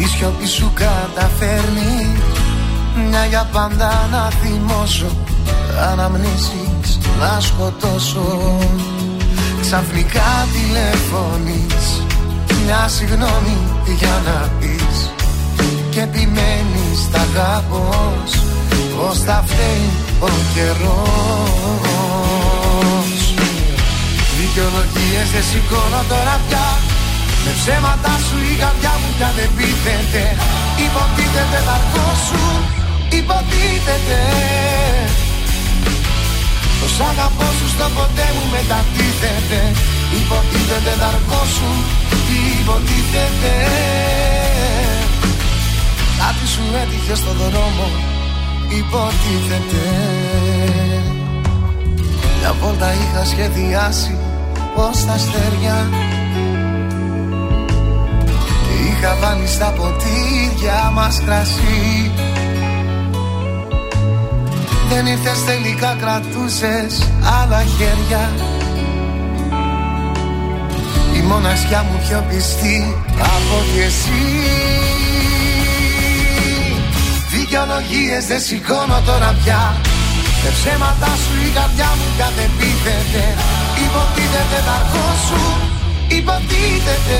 Η 0.00 0.06
σιωπή 0.06 0.46
σου 0.46 0.72
καταφέρνει. 0.74 2.16
Μια 3.08 3.24
για 3.26 3.48
πάντα 3.52 4.08
να 4.10 4.30
θυμώσω. 4.30 5.10
Αναμνήσεις 5.90 6.98
να 7.20 7.40
σκοτώσω. 7.40 8.58
Ξαφνικά 9.60 10.46
τηλεφωνείς. 10.52 12.04
Μια 12.64 12.88
συγγνώμη 12.88 13.58
για 13.98 14.22
να 14.26 14.50
πεις. 14.58 15.10
Και 15.90 16.00
επιμένεις 16.00 17.10
τα 17.12 17.20
αγαπώς. 17.20 18.30
Πως 18.96 19.18
θα 19.18 19.44
φταίει 19.46 19.90
ο 20.20 20.28
καιρός. 20.54 21.06
Δικαιολογίες 24.38 25.30
δεν 25.32 25.42
σηκώνω 25.42 26.02
τώρα 26.08 26.40
πια 26.48 26.85
Με 27.46 27.52
ψέματα 27.60 28.12
σου 28.26 28.36
η 28.52 28.54
καρδιά 28.62 28.94
μου 29.00 29.08
πια 29.16 29.30
δεν 29.36 29.50
πείθεται 29.56 30.22
Υποτίθεται 30.86 31.58
θα 31.66 31.76
σου 32.26 32.42
Υποτίθεται. 33.18 34.20
Το 36.80 36.86
σ' 36.94 37.02
αγαπώ 37.10 37.48
σου 37.58 37.68
στο 37.74 37.86
ποτέ 37.96 38.26
μου 38.34 38.44
μετατίθεται 38.54 39.60
Υποτίθεται 40.20 40.92
θα 41.00 41.10
σου 41.54 41.70
Υποτίθεται. 42.60 43.54
Κάτι 46.20 46.46
σου 46.52 46.62
έτυχε 46.82 47.14
στο 47.14 47.32
δρόμο 47.40 47.86
Υποτίθεται. 48.80 49.84
Μια 52.38 52.54
βόλτα 52.60 52.92
είχα 52.92 53.24
σχεδιάσει 53.24 54.18
πως 54.74 55.04
τα 55.04 55.12
αστέρια 55.12 55.88
Και 55.90 56.15
είχα 58.98 59.16
βάλει 59.20 59.46
στα 59.46 59.66
ποτήρια 59.66 60.90
μας 60.92 61.20
κρασί. 61.24 62.10
Δεν 64.88 65.06
ήρθες 65.06 65.44
τελικά 65.44 65.96
κρατούσες 66.00 66.92
άλλα 67.40 67.62
χέρια. 67.76 68.30
Η 71.16 71.20
μοναξιά 71.20 71.82
μου 71.82 71.98
πιο 72.08 72.24
πιστή 72.28 72.94
από 73.18 73.54
ότι 73.60 73.80
εσύ. 73.88 74.24
Δικαιολογίες 77.30 78.26
δεν 78.26 78.40
σηκώνω 78.40 78.98
τώρα 79.06 79.34
πια. 79.44 79.80
Με 80.42 80.50
ψέματα 80.56 81.10
σου 81.22 81.34
η 81.48 81.50
καρδιά 81.56 81.90
μου 81.98 82.08
κατεπίθεται. 82.20 83.24
Υποτίθεται 83.84 84.58
θα 84.66 84.78
σου 85.26 85.42
Υποτίθεται 86.08 87.18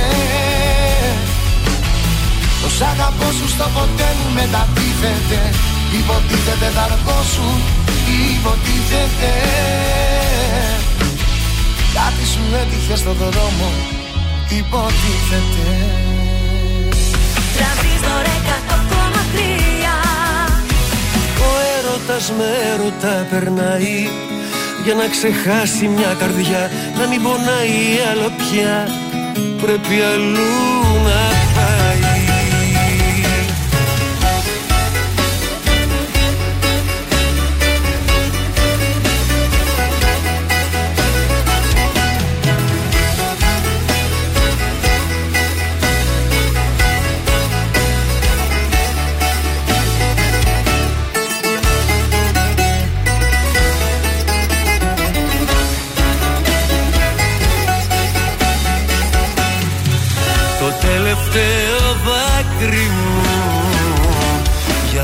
Το 2.63 2.69
σ' 2.77 2.83
αγαπώ 2.93 3.29
σου 3.39 3.49
στο 3.55 3.67
ποτέ 3.75 4.09
μου 4.19 4.29
μετατίθεται. 4.39 5.41
Υποτίθεται 5.99 6.69
θα 6.77 6.87
σου 7.33 7.49
Υποτίθεται. 8.35 9.33
Κάτι 11.95 12.25
σου 12.33 12.41
έτυχε 12.61 12.97
στον 12.97 13.17
δρόμο 13.17 13.71
Υποτίθεται. 14.49 15.69
Τρανζίστορ 17.57 18.25
100,3 18.27 19.87
Ο 21.47 21.51
έρωτας 21.77 22.33
με 22.39 22.49
έρωτα 22.73 23.27
περνάει 23.31 24.09
Για 24.85 24.95
να 24.95 25.09
ξεχάσει 25.09 25.89
μια 25.89 26.17
καρδιά. 26.19 26.71
Να 26.99 27.07
μην 27.07 27.23
πονάει 27.23 27.79
άλλο 28.11 28.31
πια. 28.37 28.89
Πρέπει 29.63 30.01
αλλού 30.13 30.55
να 31.05 31.36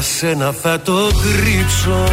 σένα 0.03 0.55
θα 0.63 0.81
το 0.81 1.11
κρύψω. 1.23 2.05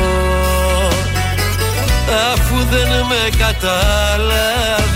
Αφού 2.34 2.56
δεν 2.70 2.88
με 2.88 3.30
κατάλαβες 3.38 4.90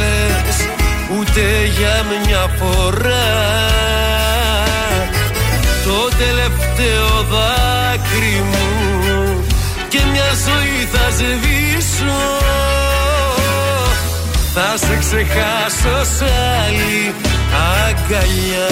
Ούτε 1.19 1.41
για 1.77 2.05
μια 2.25 2.47
φορά. 2.59 3.31
Το 5.83 6.09
τελευταίο 6.17 7.09
δάκρυ 7.31 8.43
μου 8.51 8.67
Και 9.89 9.99
μια 10.11 10.29
ζωή 10.45 10.87
θα 10.91 11.09
σβήσω. 11.09 12.21
Θα 14.53 14.77
σε 14.77 14.97
ξεχάσω 14.99 15.97
σ' 16.17 16.21
άλλη 16.21 17.13
αγκαλιά 17.87 18.71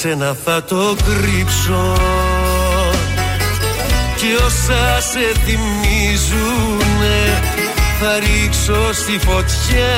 σένα 0.00 0.36
θα 0.44 0.64
το 0.64 0.96
κρύψω. 1.04 1.96
Κι 4.16 4.26
όσα 4.46 5.00
σε 5.00 5.40
θυμίζουνε 5.44 7.20
Θα 8.00 8.18
ρίξω 8.18 8.92
στη 8.92 9.18
φωτιά. 9.18 9.96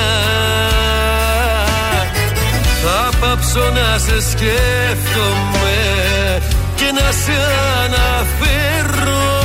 Θα 2.83 3.09
πάψω 3.19 3.59
να 3.59 3.97
σε 3.97 4.21
σκέφτομαι 4.29 5.79
Και 6.75 6.91
να 6.93 7.11
σε 7.11 7.37
αναφέρω. 7.83 9.41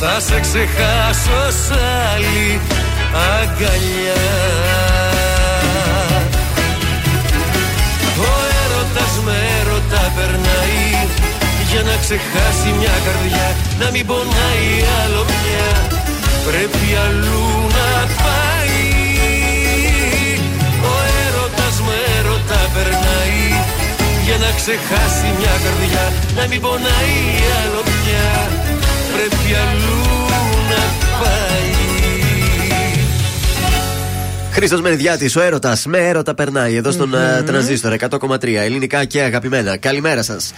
Θα 0.00 0.20
σε 0.20 0.40
ξεχάσω 0.40 1.50
σ' 1.50 1.70
άλλη 2.14 2.60
αγκαλιά 3.40 4.85
περνάει 10.16 10.84
Για 11.70 11.82
να 11.88 11.94
ξεχάσει 12.04 12.68
μια 12.80 12.96
καρδιά 13.06 13.48
Να 13.80 13.86
μην 13.94 14.04
πονάει 14.10 14.70
άλλο 15.00 15.22
πια 15.32 15.68
Πρέπει 16.48 16.86
αλλού 17.04 17.48
να 17.76 17.90
πάει. 18.22 18.84
Ο 20.90 20.94
έρωτας 21.24 21.76
με 21.86 21.96
έρωτα 22.18 22.60
περνάει 22.74 23.44
Για 24.26 24.36
να 24.44 24.50
ξεχάσει 24.58 25.26
μια 25.38 25.54
καρδιά 25.64 26.04
Να 26.38 26.44
μην 26.50 26.60
πονάει 26.64 27.18
άλλο 27.60 27.82
πια 27.92 28.28
Πρέπει 29.14 29.48
αλλού 29.64 30.06
να 30.70 30.82
πάει 31.20 31.85
Χρήστος 34.56 34.80
Μενδιάτη, 34.80 35.38
ο 35.38 35.40
έρωτας 35.40 35.86
με 35.86 35.98
έρωτα 35.98 36.34
περνάει 36.34 36.74
εδώ 36.74 36.90
στον 36.90 37.14
mm 37.14 37.44
τρανζίστορ 37.44 37.96
100,3 38.10 38.44
ελληνικά 38.44 39.04
και 39.04 39.22
αγαπημένα. 39.22 39.76
Καλημέρα 39.76 40.22
σας. 40.22 40.52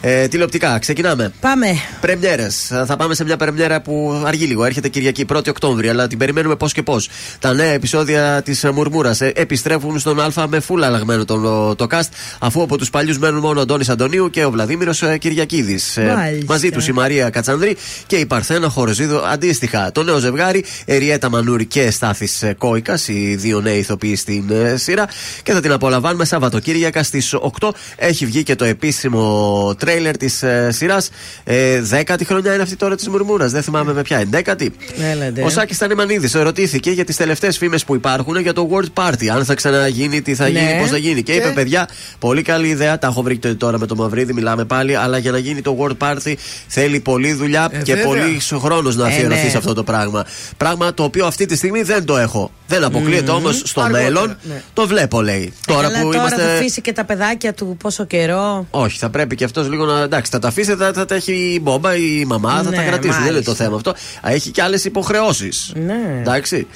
Ε, 0.00 0.28
τηλεοπτικά, 0.28 0.78
ξεκινάμε. 0.78 1.32
Πάμε. 1.40 1.66
Πρεμιέρες. 2.00 2.72
Θα 2.86 2.96
πάμε 2.96 3.14
σε 3.14 3.24
μια 3.24 3.36
πρεμιέρα 3.36 3.80
που 3.80 4.22
αργεί 4.26 4.44
λίγο. 4.44 4.64
Έρχεται 4.64 4.88
Κυριακή 4.88 5.24
1η 5.32 5.48
Οκτώβρη, 5.48 5.88
αλλά 5.88 6.06
την 6.06 6.18
περιμένουμε 6.18 6.56
πώς 6.56 6.72
και 6.72 6.82
πώς. 6.82 7.08
Τα 7.38 7.52
νέα 7.52 7.72
επεισόδια 7.72 8.42
της 8.44 8.64
Μουρμούρας 8.64 9.20
επιστρέφουν 9.20 9.98
στον 9.98 10.20
Α 10.20 10.46
με 10.48 10.60
φούλα 10.60 10.86
αλλαγμένο 10.86 11.24
το, 11.24 11.74
το 11.74 11.86
cast, 11.90 12.08
αφού 12.38 12.62
από 12.62 12.78
τους 12.78 12.90
παλιούς 12.90 13.18
μένουν 13.18 13.40
μόνο 13.40 13.58
ο 13.58 13.62
Αντώνης 13.62 13.88
Αντωνίου 13.88 14.30
και 14.30 14.44
ο 14.44 14.50
Βλαδίμηρος 14.50 15.02
Κυριακίδης. 15.18 15.96
Μάλιστα. 15.96 16.44
μαζί 16.48 16.70
τους 16.70 16.88
η 16.88 16.92
Μαρία 16.92 17.30
Κατσανδρή 17.30 17.76
και 18.06 18.16
η 18.16 18.26
Παρθένα 18.26 18.68
Χοροζίδου 18.68 19.26
αντίστοιχα. 19.26 19.92
Το 19.92 20.02
νέο 20.02 20.18
ζευγάρι, 20.18 20.64
Εριέτα 20.84 21.30
Μανούρη 21.30 21.66
και 21.66 21.90
Στάθης 21.90 22.44
Κόικας, 22.58 23.08
οι 23.08 23.34
δύο 23.34 23.60
νέοι 23.60 23.78
ηθοποιοί 23.78 24.16
στην 24.16 24.50
ε, 24.50 24.76
σειρά. 24.76 25.08
Και 25.42 25.52
θα 25.52 25.60
την 25.60 25.72
απολαμβάνουμε 25.72 26.24
Σαββατοκύριακα 26.24 27.02
στις 27.02 27.34
8. 27.60 27.68
Έχει 27.96 28.26
βγει 28.26 28.42
και 28.42 28.54
το 28.54 28.64
επίσημο 28.64 29.74
τρέιλερ 29.86 30.16
της 30.16 30.42
ε, 30.42 30.68
σειράς. 30.72 31.10
Ε, 31.44 31.80
δέκατη 31.80 32.24
χρονιά 32.24 32.52
είναι 32.54 32.62
αυτή 32.62 32.76
τώρα 32.76 32.94
της 32.96 33.08
Μουρμούρα. 33.08 33.46
Δεν 33.48 33.62
θυμάμαι 33.62 33.92
με 33.92 34.02
ποια. 34.02 34.18
Εντέκατη. 34.18 34.72
Έλατε. 35.12 35.42
Ο 35.42 35.48
Σάκης 35.48 35.78
Τανιμανίδη 35.78 36.38
ερωτήθηκε 36.38 36.90
για 36.90 37.04
τις 37.04 37.16
τελευταίες 37.16 37.58
φήμες 37.58 37.84
που 37.84 37.94
υπάρχουν 37.94 38.36
για 38.40 38.52
το 38.52 38.68
World 38.72 39.02
Party. 39.04 39.26
Αν 39.26 39.44
θα 39.44 39.54
ξαναγίνει, 39.54 40.22
τι 40.22 40.34
θα 40.34 40.44
Ναι. 40.48 40.58
γίνει, 40.58 40.80
πώς 40.80 40.88
θα 40.90 40.96
γίνει. 40.96 41.22
Και, 41.22 41.32
Και- 41.32 41.38
είπε, 41.38 41.48
παιδιά, 41.48 41.88
πολύ 42.18 42.42
καλή 42.42 42.68
ιδέα. 42.68 42.98
Τα 42.98 43.06
έχω 43.06 43.22
βρει 43.22 43.36
και 43.38 43.48
τώρα 43.48 43.78
με 43.78 43.86
το 43.86 43.94
Μαυρίδη, 43.96 44.32
μιλάμε 44.32 44.64
πάλι. 44.64 44.96
Αλλά 44.96 45.18
για 45.18 45.30
να 45.30 45.38
γίνει 45.38 45.60
το 45.62 45.76
World 45.80 45.96
Party 46.06 46.34
θέλει 46.66 47.00
πολλή 47.00 47.32
δουλειά 47.32 47.68
Ε, 47.70 47.82
και 47.82 47.94
βέβαια. 47.94 48.08
πολύ 48.08 48.38
χρόνος 48.58 48.96
να 48.96 49.04
Ε, 49.08 49.12
αφιερωθεί 49.12 49.44
ναι. 49.44 49.50
σε 49.50 49.56
αυτό 49.56 49.72
το 49.74 49.82
πράγμα. 49.84 50.24
Πράγμα 50.56 50.94
το 50.94 51.02
οποίο 51.02 51.26
αυτή 51.26 51.46
τη 51.46 51.56
στιγμή 51.56 51.82
δεν 51.82 52.04
το 52.04 52.16
έχω. 52.16 52.50
Δεν 52.68 52.84
αποκλείεται 52.84 53.30
όμως 53.30 53.62
στο 53.64 53.80
Αργότερα, 53.80 54.04
μέλλον. 54.04 54.36
ναι. 54.42 54.62
Το 54.72 54.86
βλέπω, 54.86 55.22
λέει. 55.22 55.52
Τώρα 55.66 55.82
Καλά, 55.82 55.98
που 56.00 56.04
τώρα 56.06 56.16
είμαστε. 56.18 56.42
θα 56.42 56.52
αφήσει 56.52 56.80
και 56.80 56.92
τα 56.92 57.04
παιδάκια 57.04 57.54
του 57.54 57.76
πόσο 57.82 58.04
καιρό. 58.06 58.66
Όχι, 58.70 58.98
θα 58.98 59.10
πρέπει 59.10 59.34
και 59.34 59.44
αυτός 59.44 59.68
λίγο 59.76 59.84
λίγο 59.84 59.98
να. 59.98 60.04
Εντάξει, 60.04 60.30
θα 60.30 60.38
τα 60.38 60.48
αφήσετε, 60.48 60.84
θα, 60.84 60.92
θα 60.92 61.04
τα 61.04 61.14
έχει 61.14 61.32
η 61.32 61.60
μπόμπα, 61.62 61.96
η 61.96 62.24
μαμά, 62.26 62.62
θα 62.62 62.70
Ναι, 62.70 62.76
τα 62.76 62.82
κρατήσει. 62.82 63.12
Δεν 63.12 63.20
είναι 63.22 63.30
μάλιστα. 63.30 63.50
το 63.50 63.56
θέμα 63.56 63.76
αυτό. 63.76 63.90
Α, 63.90 64.30
Έχει 64.32 64.50
και 64.50 64.62
άλλες 64.62 64.84
υποχρεώσεις. 64.84 65.72
Ναι. 65.74 66.18
Εντάξει. 66.20 66.66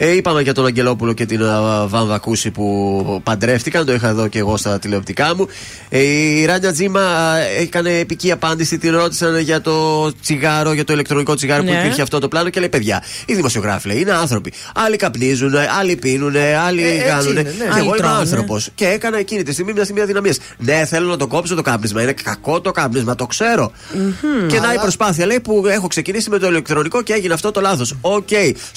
Ε, 0.00 0.10
είπαμε 0.16 0.42
για 0.42 0.54
τον 0.54 0.66
Αγγελόπουλο 0.66 1.12
και 1.12 1.26
την 1.26 1.42
α, 1.44 1.86
Βάμβα 1.86 2.18
Κούση 2.18 2.50
που 2.50 3.20
παντρεύτηκαν. 3.24 3.86
Το 3.86 3.92
είχα 3.92 4.08
εδώ 4.08 4.28
και 4.28 4.38
εγώ 4.38 4.56
στα 4.56 4.78
τηλεοπτικά 4.78 5.34
μου. 5.36 5.46
Ε, 5.88 5.98
η 6.00 6.44
Ράνια 6.44 6.72
Τζίμα 6.72 7.00
α, 7.00 7.38
έκανε 7.38 7.90
επική 7.98 8.32
απάντηση. 8.32 8.78
Την 8.78 8.92
ρώτησαν 8.92 9.38
για 9.38 9.60
το 9.60 10.10
τσιγάρο, 10.22 10.72
για 10.72 10.84
το 10.84 10.92
ηλεκτρονικό 10.92 11.34
τσιγάρο 11.34 11.62
που 11.62 11.70
Ναι. 11.70 11.78
υπήρχε 11.78 12.02
αυτό 12.02 12.18
το 12.18 12.28
πλάνο 12.28 12.48
και 12.50 12.60
λέει: 12.60 12.68
Παιδιά, 12.68 13.02
οι 13.26 13.34
δημοσιογράφοι 13.34 13.88
λέει, 13.88 14.00
είναι 14.00 14.12
άνθρωποι. 14.12 14.52
Άλλοι 14.74 14.96
καπνίζουν, 14.96 15.52
άλλοι 15.78 15.96
πίνουν, 15.96 16.34
άλλοι 16.66 16.82
Ε, 16.82 16.88
έτσι 16.88 17.04
κάνουν. 17.06 17.30
είναι, 17.30 17.42
ναι. 17.42 17.48
Και 17.50 17.62
Άλλοι 17.70 17.78
εγώ 17.78 17.86
είμαι 17.88 17.96
τρώνε. 17.96 18.14
άνθρωπος. 18.18 18.68
Και 18.74 18.86
έκανα 18.86 19.18
εκείνη 19.18 19.42
τη 19.42 19.52
στιγμή 19.52 19.72
μια 19.72 19.84
στιγμή 19.84 20.00
αδυναμία. 20.02 20.34
Ναι, 20.58 20.84
θέλω 20.88 21.08
να 21.08 21.16
το 21.16 21.26
κόψω 21.26 21.54
το 21.54 21.62
κάπνισμα. 21.62 22.02
Είναι 22.02 22.12
κακό 22.12 22.60
το 22.60 22.70
κάπνισμα, 22.70 23.14
το 23.14 23.26
ξέρω. 23.26 23.72
Και 24.48 24.60
να 24.60 24.72
η 24.72 24.78
προσπάθεια 24.80 25.26
λέει 25.26 25.40
που 25.40 25.64
έχω 25.68 25.86
ξεκινήσει 25.86 26.30
με 26.30 26.38
το 26.38 26.46
ηλεκτρονικό 26.48 27.02
και 27.02 27.12
έγινε 27.12 27.34
αυτό 27.34 27.50
το 27.50 27.60
λάθος. 27.60 27.94
Ok, 28.00 28.28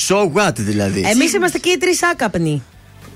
so 0.07 0.15
what 0.15 0.52
δηλαδή. 0.56 1.06
Εμείς 1.11 1.33
είμαστε 1.33 1.57
και 1.57 1.69
οι 1.69 1.77
τρεις 1.77 2.03
άκαπνοι. 2.03 2.63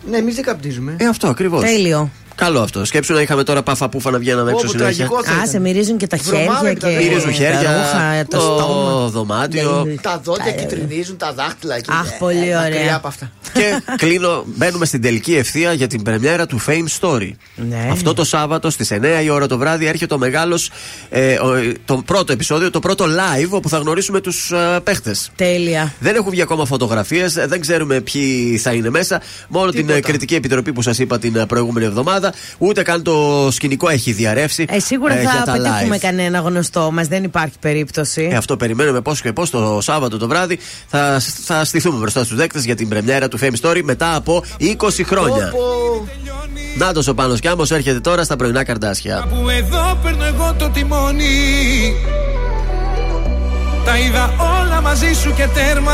Ναι, 0.10 0.18
εμείς 0.18 0.36
δεν 0.36 0.44
καπνίζουμε. 0.44 0.96
Ε, 1.00 1.06
αυτό 1.08 1.28
ακριβώς. 1.28 1.62
Τέλειο. 1.62 2.12
Καλό 2.36 2.60
αυτό. 2.62 2.86
Σκέψου 2.86 3.14
να 3.14 3.22
είχαμε 3.22 3.44
τώρα 3.44 3.64
πάφα 3.64 3.90
πούφα 3.90 4.12
να 4.12 4.18
βγαίναμε 4.18 4.52
έξω 4.52 4.66
Όπο, 4.68 4.78
συνέχεια. 4.78 5.06
τραγικό 5.06 5.24
θα 5.24 5.32
Α, 5.42 5.44
σε 5.46 5.50
ήταν. 5.50 5.62
μυρίζουν 5.62 5.98
και 5.98 6.08
τα 6.08 6.18
Βρωμάμε 6.24 6.50
χέρια 6.58 6.74
και 6.74 6.80
τα 6.80 6.88
και 6.90 6.94
δόντια. 6.96 7.10
Μυρίζουν 7.10 7.34
χέρια, 7.34 7.62
τα 7.64 7.74
ρούχα, 7.74 8.26
το, 8.30 8.38
το 8.38 8.42
στόμα. 8.64 9.08
δωμάτιο. 9.08 9.84
Λέει, 9.86 10.00
Τα 10.02 10.22
δόντια 10.24 10.44
τα- 10.46 10.52
κυτρινίζουν, 10.52 11.18
τα 11.18 11.34
δάχτυλα 11.34 11.76
εκεί. 11.76 11.90
Αχ, 11.92 12.18
πολύ 12.20 12.38
Ε, 12.38 12.42
ωραία. 12.42 12.62
μακριά 12.62 12.96
από 12.96 13.08
αυτά. 13.08 13.32
και 13.54 13.82
κλείνω, 13.98 14.44
μπαίνουμε 14.46 14.86
στην 14.86 15.02
τελική 15.02 15.36
ευθεία 15.36 15.74
για 15.74 15.88
την 15.88 16.02
πρεμιέρα 16.02 16.46
του 16.46 16.62
Fame 16.68 16.86
Story. 17.00 17.30
Ναι. 17.56 17.88
Αυτό 17.92 18.14
το 18.14 18.24
Σάββατο 18.24 18.70
στις 18.70 18.92
9 18.92 19.22
η 19.24 19.30
ώρα 19.30 19.48
το 19.48 19.58
βράδυ 19.58 19.86
έρχεται 19.86 20.14
ο 20.14 20.18
μεγάλος. 20.18 20.70
Ε, 21.10 21.34
ο- 21.34 21.72
το 21.86 22.02
πρώτο 22.06 22.32
επεισόδιο, 22.32 22.70
το 22.70 22.80
πρώτο 22.80 23.06
live 23.06 23.50
όπου 23.50 23.70
θα 23.70 23.78
γνωρίσουμε 23.78 24.22
τους 24.22 24.52
ε, 24.52 24.80
παίχτες. 24.84 25.32
Τέλεια. 25.36 25.94
Δεν 26.00 26.16
έχουν 26.16 26.32
βγει 26.32 26.42
ακόμα 26.42 26.66
φωτογραφίες, 26.66 27.34
δεν 27.34 27.62
ξέρουμε 27.62 28.00
ποιοι 28.02 28.58
θα 28.58 28.72
είναι 28.74 28.90
μέσα. 28.90 29.22
Μόνο 29.50 29.66
την 29.72 29.80
Τίποτα. 29.80 29.98
ε, 29.98 30.00
κριτική 30.02 30.36
επιτροπή 30.36 30.74
που 30.74 30.82
σας 30.82 30.98
είπα 31.00 31.20
την 31.20 31.36
ε, 31.36 31.46
προηγούμενη 31.46 31.86
εβδομάδα. 31.86 32.25
Ούτε 32.58 32.82
καν 32.82 33.04
το 33.04 33.48
σκηνικό 33.52 33.90
έχει 33.90 34.12
διαρρεύσει. 34.12 34.66
Ε, 34.70 34.80
σίγουρα 34.80 35.14
ε, 35.14 35.22
για 35.22 35.30
θα 35.30 35.44
τα 35.44 35.52
πετύχουμε 35.52 35.96
live. 35.96 36.00
κανένα 36.00 36.40
γνωστό 36.40 36.92
μας, 36.92 37.08
δεν 37.08 37.24
υπάρχει 37.24 37.56
περίπτωση. 37.60 38.30
Ε, 38.32 38.36
αυτό 38.36 38.58
περιμένουμε 38.58 39.02
πώς 39.02 39.22
και 39.22 39.34
πώς 39.34 39.50
το 39.50 39.80
Σάββατο 39.82 40.18
το 40.18 40.28
βράδυ 40.28 40.60
θα, 40.88 41.22
θα 41.44 41.66
στηθούμε 41.66 42.00
μπροστά 42.00 42.24
στους 42.24 42.38
δέκτες 42.38 42.66
για 42.66 42.76
την 42.76 42.88
πρεμιέρα 42.88 43.28
του 43.28 43.40
Fame 43.40 43.54
Story 43.62 43.82
μετά 43.84 44.16
από 44.16 44.44
20 44.60 44.76
χρόνια. 45.06 45.50
Πω, 45.50 46.08
Να 46.78 46.94
το 46.94 47.04
ο 47.08 47.14
Πάνος 47.14 47.40
Κιάμος 47.40 47.72
έρχεται 47.72 48.00
τώρα 48.00 48.24
στα 48.24 48.36
πρωινά 48.36 48.64
καρδάσια. 48.64 49.26
Που 49.30 49.50
εδώ 49.50 50.00
παίρνω 50.04 50.26
εγώ 50.26 50.56
το 50.58 50.70
τιμόνι 50.70 51.26
Τα 53.86 53.98
είδα 53.98 54.34
όλα 54.40 54.82
μαζί 54.82 55.14
σου 55.14 55.34
και 55.34 55.48
τέρμα 55.54 55.94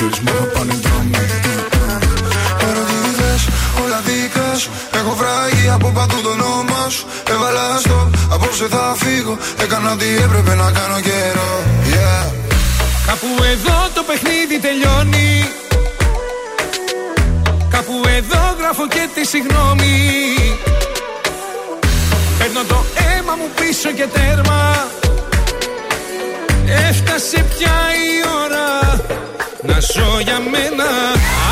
ακόμη 0.00 0.12
Το 0.12 0.16
ξέρεις 0.16 0.18
μου 0.18 0.32
θα 0.38 0.58
πάνε 0.58 0.74
δρόμοι 0.82 1.26
Ερωτήτες, 2.68 3.42
όλα 3.82 4.00
δικά 4.06 4.58
σου 4.58 4.70
Έχω 4.92 5.14
βράγει 5.20 5.68
από 5.68 5.88
παντού 5.88 6.20
το 6.22 6.30
όνομα 6.30 6.88
σου 6.88 7.06
Έβαλα 7.30 7.78
στο, 7.78 8.10
απόψε 8.30 8.66
θα 8.66 8.94
φύγω 8.96 9.36
Έκανα 9.62 9.92
ό,τι 9.92 10.06
έπρεπε 10.24 10.54
να 10.54 10.70
κάνω 10.70 11.00
καιρό 11.00 11.52
Yeah. 11.92 12.32
Κάπου 13.06 13.26
εδώ 13.52 13.88
το 13.94 14.02
παιχνίδι 14.02 14.58
τελειώνει. 14.60 15.48
Κάπου 17.70 17.92
εδώ 18.16 18.56
γράφω 18.58 18.88
και 18.88 19.08
τη 19.14 19.26
συγγνώμη 19.26 19.94
Παίρνω 22.38 22.62
το 22.68 22.84
αίμα 22.94 23.34
μου 23.34 23.48
πίσω 23.56 23.90
και 23.92 24.06
τέρμα. 24.06 24.86
Έφτασε 26.88 27.44
πια 27.56 27.76
η 28.06 28.10
ώρα 28.44 28.70
να 29.62 29.78
ζω 29.92 30.20
για 30.26 30.38
μένα 30.52 30.88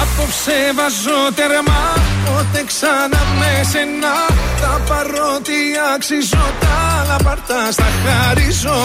Απόψε 0.03 0.59
βάζω 0.77 1.21
τέρμα. 1.37 1.81
Πότε 2.25 2.61
ξανά 2.71 3.23
με 3.39 3.53
σένα 3.71 4.15
Τα 4.61 4.73
παρότι 4.89 5.59
αξίζω 5.95 6.45
Τα 6.61 6.75
άλλα 6.99 7.17
πάρτα 7.25 7.61
στα 7.77 7.89
χαρίζω. 8.03 8.79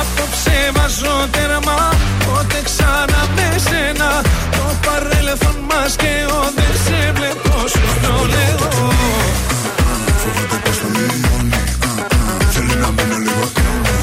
Απόψε 0.00 0.58
βάζω 0.76 1.16
τέρμα 1.34 1.78
Πότε 2.26 2.58
ξανά 2.68 3.20
με 3.36 3.48
σένα. 3.66 4.10
Το 4.56 4.64
παρέλθον 4.86 5.56
μας 5.68 5.96
και 5.96 6.14
ο 6.38 6.40
Δεν 6.56 6.74
σε 6.84 7.12
βλέπω 7.16 7.54
σου 7.72 7.86
το 8.02 8.14
λέω 8.32 8.68
Φοβάται 10.22 10.58
πως 10.64 10.76
θα 10.76 10.88
μειώνει 10.94 11.62
Θέλει 12.52 12.74
να 12.82 12.90
μείνω 12.96 13.16
λίγο 13.26 13.44
ακόμη 13.50 13.94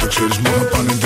Το 0.00 0.06
ξέρεις 0.06 0.38
μου 0.38 0.50
θα 0.58 0.64
πάνε 0.64 0.92
δρόμοι 0.92 1.05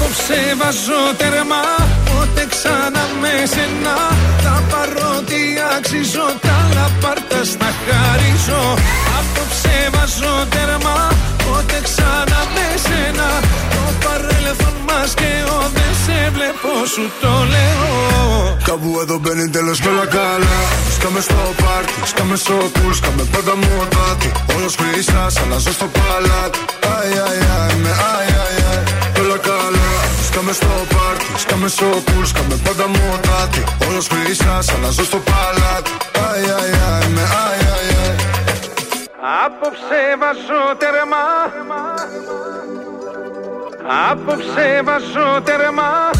Απόψε 0.00 0.40
βάζω 0.60 1.02
τέρμα 1.20 1.62
Πότε 2.08 2.42
ξανά 2.52 3.04
με 3.20 3.32
σένα 3.52 3.96
Τα 4.44 4.56
παρότι 4.70 5.40
αξίζω 5.76 6.26
Τα 6.46 6.56
λαπάρτα 6.74 7.40
στα 7.52 7.70
χαρίζω. 7.84 8.62
Απόψε 9.18 9.76
βάζω 9.94 10.34
τέρμα 10.52 10.96
Πότε 11.44 11.78
ξανά 11.86 12.40
με 12.54 12.66
σένα 12.84 13.28
Το 13.74 13.82
παρέλθον 14.02 14.76
μας 14.88 15.10
και 15.20 15.32
ο 15.56 15.58
Δεν 15.76 15.92
σε 16.04 16.18
βλέπω 16.34 16.70
σου 16.92 17.04
το 17.22 17.32
λέω. 17.52 18.56
Κάπου 18.68 18.90
εδώ 19.02 19.16
μπαίνει 19.18 19.48
τέλος 19.48 19.80
κι 19.80 19.88
όλα 19.88 20.06
καλά. 20.16 20.58
Σκάμε 20.96 21.20
στο 21.20 21.40
πάρτι, 21.62 21.92
σκάμε 22.10 22.36
στο 22.36 22.56
πουλ 22.74 22.92
Σκάμε 23.00 23.24
πάντα 23.32 23.54
μοδάτι 23.62 24.28
Όλος 24.56 24.74
χρυσάς, 24.80 25.34
αλλάζω 25.42 25.72
στο 25.78 25.86
παλάτι. 25.96 26.58
Αι, 26.86 26.94
αι, 27.14 27.38
αι, 27.62 27.76
με 27.82 27.92
αι, 28.02 28.39
Σκάμε 30.40 30.54
στο 30.54 30.96
πάρτι, 30.96 31.38
σκάμε 31.40 31.68
στο 31.68 31.84
πουλ 31.84 32.24
Σκάμε 32.24 32.60
πάντα 32.64 32.86
μοδάτι 32.88 33.64
Όλος 33.88 34.08
χρυσάς, 34.08 34.68
αλλάζω 34.74 35.04
στο 35.04 35.16
παλάτι. 35.18 35.90
Αι, 36.12 36.40
αι, 36.40 37.04
αι, 37.04 37.08
με 37.08 37.20
αι, 37.20 37.64
αι, 37.64 37.90
αι. 37.92 38.14
Απόψε 39.44 40.00
βάζω 40.20 40.62
τέρμα 40.78 41.24
Απόψε 44.10 44.80
βάζω 44.84 45.40
τέρμα 45.44 46.10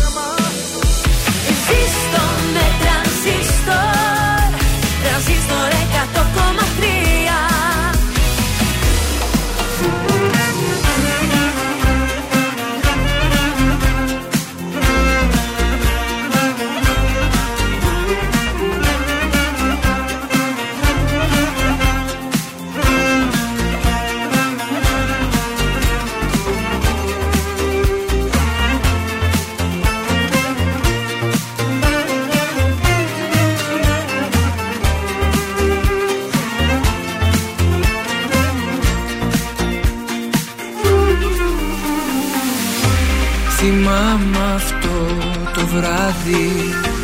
Θυμάμαι 46.31 46.71
αυτό 46.71 46.95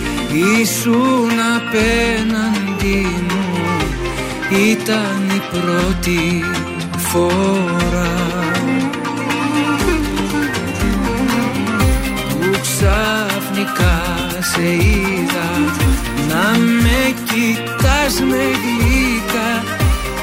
το 0.50 0.56
βράδυ 0.56 0.60
Ήσουν 0.60 1.30
απέναντι 1.56 3.06
μου. 3.28 3.44
Ήταν 4.70 5.30
η 5.34 5.42
πρώτη 5.50 6.44
φορά. 6.96 8.14
Που 12.28 12.58
ξαφνικά 12.60 14.02
σε 14.40 14.72
είδα 14.72 15.50
Να 16.28 16.58
με 16.58 17.14
κοιτάς 17.24 18.20
με 18.20 18.44
γλυκά 18.62 19.64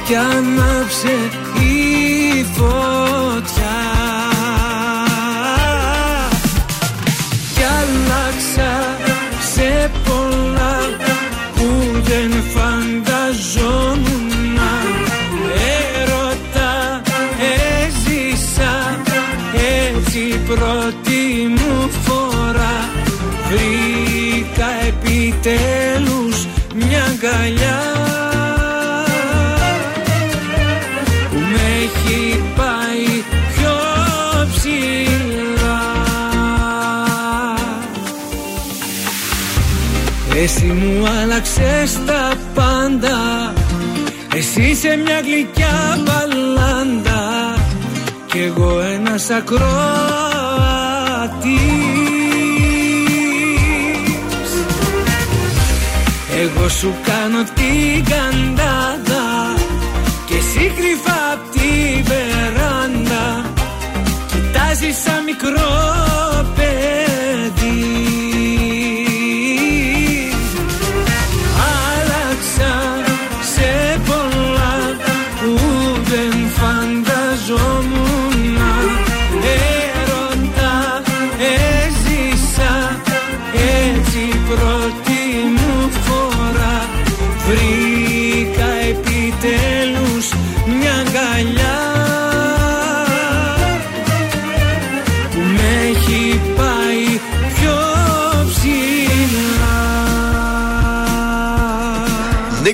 Κι 0.05 0.15
άναψε 0.15 1.29
η 1.59 2.45
φωτιά 2.55 3.02
πρώτη 20.55 21.47
μου 21.49 21.89
φορά. 21.89 22.89
Βρήκα 23.47 24.67
επιτέλους 24.87 26.47
μια 26.75 27.03
αγκαλιά. 27.03 27.81
Που 31.31 31.37
με 31.37 31.61
έχει 31.83 32.43
πάει 32.55 33.23
πιο 33.53 33.77
ψηλά. 34.53 35.81
Εσύ 40.43 40.65
μου 40.65 41.07
άλλαξες 41.21 41.99
τα 42.05 42.33
πάντα. 42.53 43.53
Εσύ 44.35 44.61
είσαι 44.61 44.95
μια 45.05 45.19
γλυκιά 45.19 45.97
μπαλάντα 46.03 47.42
Κι 48.33 48.39
εγώ 48.39 48.79
ένας 48.79 49.29
ακροατής. 49.29 49.63
Εγώ 56.41 56.69
σου 56.69 56.93
κάνω 57.03 57.43
την 57.43 58.03
καντάδα 58.03 59.55
Και 60.25 60.35
εσύ 60.35 60.71
κρυφά 60.75 61.31
απ' 61.33 61.51
τη 61.51 62.01
βεράντα 62.03 63.45
Κοιτάζεις 64.27 64.97
σαν 65.03 65.23
μικρό 65.23 65.71
παιδί 66.55 66.62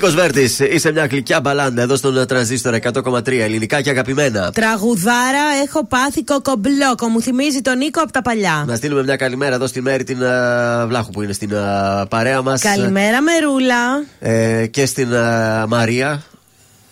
Νίκος 0.02 0.14
Βέρτης, 0.14 0.58
είσαι 0.58 0.92
μια 0.92 1.06
γλυκιά 1.06 1.40
μπαλάντα 1.40 1.82
εδώ 1.82 1.96
στον 1.96 2.26
τρανζίστορ 2.26 2.74
100,3 2.82 3.28
ελληνικά 3.28 3.80
και 3.80 3.90
αγαπημένα. 3.90 4.52
Τραγουδάρα, 4.52 5.42
έχω 5.64 5.86
πάθει 5.86 6.24
κοκομπλόκο. 6.24 7.08
Μου 7.08 7.20
θυμίζει 7.20 7.60
τον 7.60 7.78
Νίκο 7.78 8.00
από 8.00 8.12
τα 8.12 8.22
παλιά. 8.22 8.64
Να 8.66 8.76
στείλουμε 8.76 9.02
μια 9.02 9.16
καλημέρα 9.16 9.54
εδώ 9.54 9.66
στη 9.66 9.80
Μέρη 9.80 10.04
την 10.04 10.24
α, 10.24 10.86
Βλάχου 10.86 11.10
που 11.10 11.22
είναι 11.22 11.32
στην 11.32 11.56
α, 11.56 12.06
παρέα 12.08 12.42
μας. 12.42 12.60
Καλημέρα, 12.60 13.22
Μερούλα. 13.22 14.04
Ε, 14.18 14.66
και 14.66 14.86
στην 14.86 15.14
α, 15.14 15.66
Μαρία. 15.68 16.22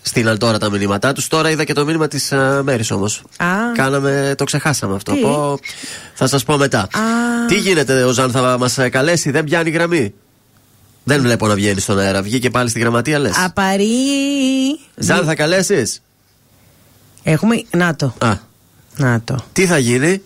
Στείλαν 0.03 0.39
τώρα 0.39 0.59
τα 0.59 0.71
μηνύματά 0.71 1.13
τους. 1.13 1.29
Τώρα 1.29 1.51
είδα 1.51 1.65
και 1.65 1.73
το 1.73 1.85
μήνυμα 1.85 2.09
της 2.09 2.33
Μέρης 2.63 2.91
όμως. 2.91 3.23
Α. 3.37 3.47
Κάναμε, 3.75 4.35
το 4.37 4.45
ξεχάσαμε 4.45 4.95
αυτό. 4.95 5.13
Τι; 5.13 5.21
Πω, 5.21 5.59
θα 6.15 6.27
σας 6.27 6.45
πω 6.45 6.57
μετά. 6.57 6.89
Τι 7.47 7.55
γίνεται, 7.55 8.03
ο 8.03 8.11
Ζαν 8.11 8.31
θα 8.31 8.59
μας 8.59 8.79
καλέσει, 8.91 9.31
δεν 9.31 9.45
πιάνει 9.45 9.71
γραμμή. 9.71 10.15
Δεν 11.09 11.21
βλέπω 11.23 11.47
να 11.47 11.55
βγαίνει 11.55 11.81
στον 11.81 11.99
αέρα. 11.99 12.23
Βγήκε 12.23 12.51
πάλι 12.51 12.69
στη 12.69 12.79
γραμματεία, 12.79 13.19
λες. 13.19 13.37
Απαρή. 13.45 13.85
Ζαν, 14.97 15.25
θα 15.25 15.35
καλέσεις; 15.35 16.03
Έχουμε. 17.23 17.63
Να 17.71 17.97
το. 17.97 18.15
Α. 18.19 18.37
Να 18.97 19.21
το. 19.25 19.45
Τι 19.53 19.67
θα 19.67 19.79
γίνει; 19.79 20.23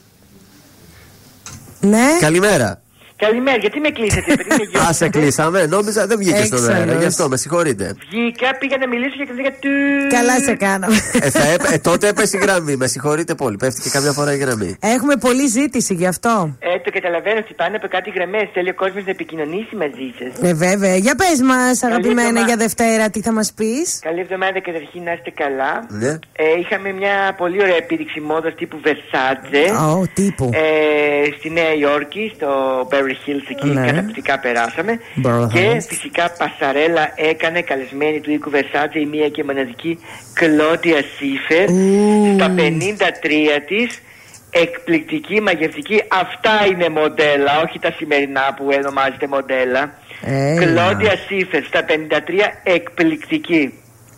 Ναι. 1.80 2.06
Καλημέρα. 2.20 2.81
Καλημέρα, 3.26 3.56
γιατί 3.56 3.80
με 3.80 3.90
κλείσατε, 3.90 4.34
παιδί 4.36 4.68
μου. 4.74 4.80
Α, 4.88 4.92
σε 4.92 5.08
κλείσαμε. 5.08 5.66
Νόμιζα 5.66 6.06
δεν 6.06 6.18
βγήκες 6.18 6.46
στον 6.46 6.62
αέρα. 6.68 6.76
Έξαλλος. 6.76 7.00
Γι' 7.00 7.06
αυτό 7.06 7.28
με 7.28 7.36
συγχωρείτε. 7.36 7.94
Βγήκα, 8.10 8.48
πήγα 8.58 8.76
να 8.76 8.88
μιλήσω 8.88 9.16
και 9.16 9.24
κλείστηκα 9.24 9.50
του. 9.60 9.68
Καλά 10.16 10.36
σε 10.48 10.54
κάνω. 10.54 10.86
ε, 11.26 11.30
θα 11.30 11.46
έπε- 11.54 11.70
ε, 11.72 11.78
τότε 11.78 12.08
έπεσε 12.08 12.36
η 12.36 12.40
γραμμή. 12.40 12.76
Με 12.76 12.86
συγχωρείτε 12.86 13.34
πολύ. 13.34 13.56
Πέφτει 13.56 13.80
και 13.80 13.90
καμιά 13.90 14.12
φορά 14.12 14.32
η 14.34 14.36
γραμμή. 14.36 14.76
Έχουμε 14.80 15.16
πολλή 15.16 15.46
ζήτηση 15.46 15.94
γι' 15.94 16.06
αυτό. 16.06 16.56
Ε, 16.58 16.78
το 16.84 16.90
καταλαβαίνω 16.90 17.38
ότι 17.38 17.54
πάνε 17.54 17.76
από 17.76 17.88
κάτι 17.88 18.10
γραμμές. 18.10 18.48
Θέλει 18.54 18.70
ο 18.70 18.74
κόσμος 18.74 19.04
να 19.04 19.10
επικοινωνήσει 19.10 19.76
μαζί 19.76 20.08
σας. 20.18 20.50
Ε, 20.50 20.54
βέβαια. 20.54 20.96
Για 20.96 21.14
πες 21.14 21.40
μας, 21.50 21.82
αγαπημένα, 21.82 22.20
εβδομάδα. 22.22 22.46
για 22.46 22.56
Δευτέρα, 22.56 23.10
τι 23.10 23.20
θα 23.20 23.32
μας 23.32 23.52
πεις; 23.56 23.98
Καλή 24.02 24.20
εβδομάδα 24.20 24.60
καταρχήν 24.60 25.02
να 25.02 25.12
είστε 25.12 25.30
καλά. 25.42 25.72
Ναι. 25.88 26.08
Ε, 26.44 26.44
είχαμε 26.60 26.92
μια 26.92 27.34
πολύ 27.36 27.58
ωραία 27.62 27.76
επίδειξη 27.76 28.20
μόδας 28.20 28.54
τύπου 28.54 28.80
Versace. 28.84 29.64
Ω, 29.98 30.02
τύπου. 30.14 30.50
Ε, 30.54 31.30
στη 31.38 31.50
Νέα 31.50 31.72
Υόρκη, 31.74 32.32
στο 32.36 32.50
Beverly 33.12 33.28
Hills 33.30 33.46
εκεί, 33.50 33.66
Ναι. 33.68 33.86
καταπληκτικά 33.86 34.38
περάσαμε. 34.38 34.98
Beverly 35.24 35.48
και 35.52 35.70
Hills. 35.72 35.84
φυσικά 35.88 36.30
πασαρέλα 36.38 37.12
έκανε 37.14 37.60
καλεσμένη 37.62 38.20
του 38.20 38.30
οίκου 38.30 38.50
Versace 38.50 38.94
η 38.94 39.06
μία 39.06 39.28
και 39.28 39.44
μοναδική 39.44 39.98
Κλόντια 40.34 41.02
Σίφερ 41.16 41.68
στα 42.34 42.54
53 42.56 43.60
της 43.66 44.02
εκπληκτική, 44.50 45.40
μαγευτική 45.40 46.02
αυτά 46.08 46.66
είναι 46.70 46.88
μοντέλα 46.88 47.60
όχι 47.66 47.78
τα 47.78 47.92
σημερινά 47.96 48.54
που 48.56 48.64
ονομάζεται 48.78 49.26
μοντέλα 49.26 49.92
Έλα. 50.24 50.60
Κλόντια 50.60 51.16
Σίφερ 51.26 51.64
στα 51.64 51.84
53 51.88 51.90
εκπληκτική 52.62 53.72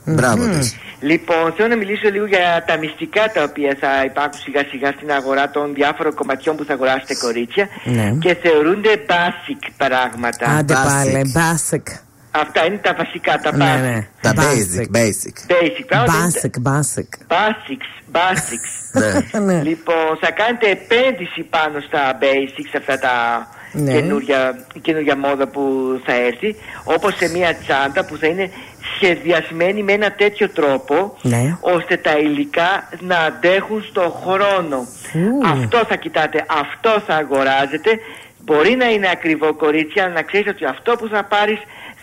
Μπράβο 0.04 0.48
της. 0.48 0.76
Λοιπόν, 1.00 1.52
θέλω 1.56 1.68
να 1.68 1.76
μιλήσω 1.76 2.08
λίγο 2.08 2.26
για 2.26 2.64
τα 2.66 2.76
μυστικά 2.78 3.30
τα 3.34 3.42
οποία 3.42 3.76
θα 3.80 4.04
υπάρχουν 4.04 4.40
σιγά 4.40 4.62
σιγά 4.70 4.92
στην 4.96 5.10
αγορά 5.12 5.50
των 5.50 5.74
διάφορων 5.74 6.14
κομματιών 6.14 6.56
που 6.56 6.64
θα 6.64 6.72
αγοράσετε 6.72 7.14
κορίτσια 7.14 7.68
Ναι. 7.84 8.12
και 8.20 8.34
θεωρούνται 8.42 8.92
basic 9.08 9.62
πράγματα. 9.76 10.46
Άντε 10.58 10.74
πάλι, 10.74 11.32
basic. 11.36 11.82
Αυτά 12.30 12.64
είναι 12.64 12.76
τα 12.82 12.94
βασικά, 12.94 13.38
τα 13.42 13.56
Ναι, 13.56 13.64
basic. 13.74 13.80
ναι. 13.82 14.06
Τα 14.20 14.32
Basic. 14.36 14.40
basic, 14.40 14.96
basic. 14.98 15.36
Basic, 15.54 15.84
πράγματα 15.86 16.28
είναι 16.28 16.32
Basic, 16.42 16.68
basic. 16.68 17.08
Basics, 17.36 17.90
basics. 18.18 18.70
Ναι. 19.46 19.62
λοιπόν, 19.62 20.18
θα 20.20 20.30
κάνετε 20.30 20.66
επένδυση 20.70 21.42
πάνω 21.50 21.80
στα 21.80 22.18
basics, 22.20 22.72
αυτά 22.78 22.98
τα 22.98 23.14
Ναι. 23.72 23.92
καινούρια, 23.92 24.66
καινούρια 24.82 25.16
μόδα 25.16 25.46
που 25.46 25.62
θα 26.06 26.12
έρθει, 26.14 26.56
όπως 26.84 27.14
σε 27.16 27.28
μια 27.28 27.56
τσάντα 27.62 28.04
που 28.04 28.16
θα 28.16 28.26
είναι 28.26 28.50
σχεδιασμένη 28.94 29.82
με 29.82 29.92
ένα 29.92 30.12
τέτοιο 30.12 30.48
τρόπο, 30.48 31.16
Ναι. 31.22 31.56
ώστε 31.60 31.96
τα 31.96 32.18
υλικά 32.18 32.88
να 33.00 33.18
αντέχουν 33.18 33.84
στον 33.90 34.12
χρόνο. 34.24 34.86
Αυτό 35.52 35.84
θα 35.88 35.96
κοιτάτε, 35.96 36.44
αυτό 36.60 37.02
θα 37.06 37.14
αγοράζετε. 37.14 37.90
Μπορεί 38.44 38.76
να 38.76 38.84
είναι 38.90 39.08
ακριβό 39.12 39.54
κορίτσια, 39.54 40.04
αλλά 40.04 40.12
να 40.12 40.22
ξέρεις 40.22 40.48
ότι 40.48 40.64
αυτό 40.64 40.92
που 40.96 41.08
θα 41.08 41.24
πάρεις 41.24 41.58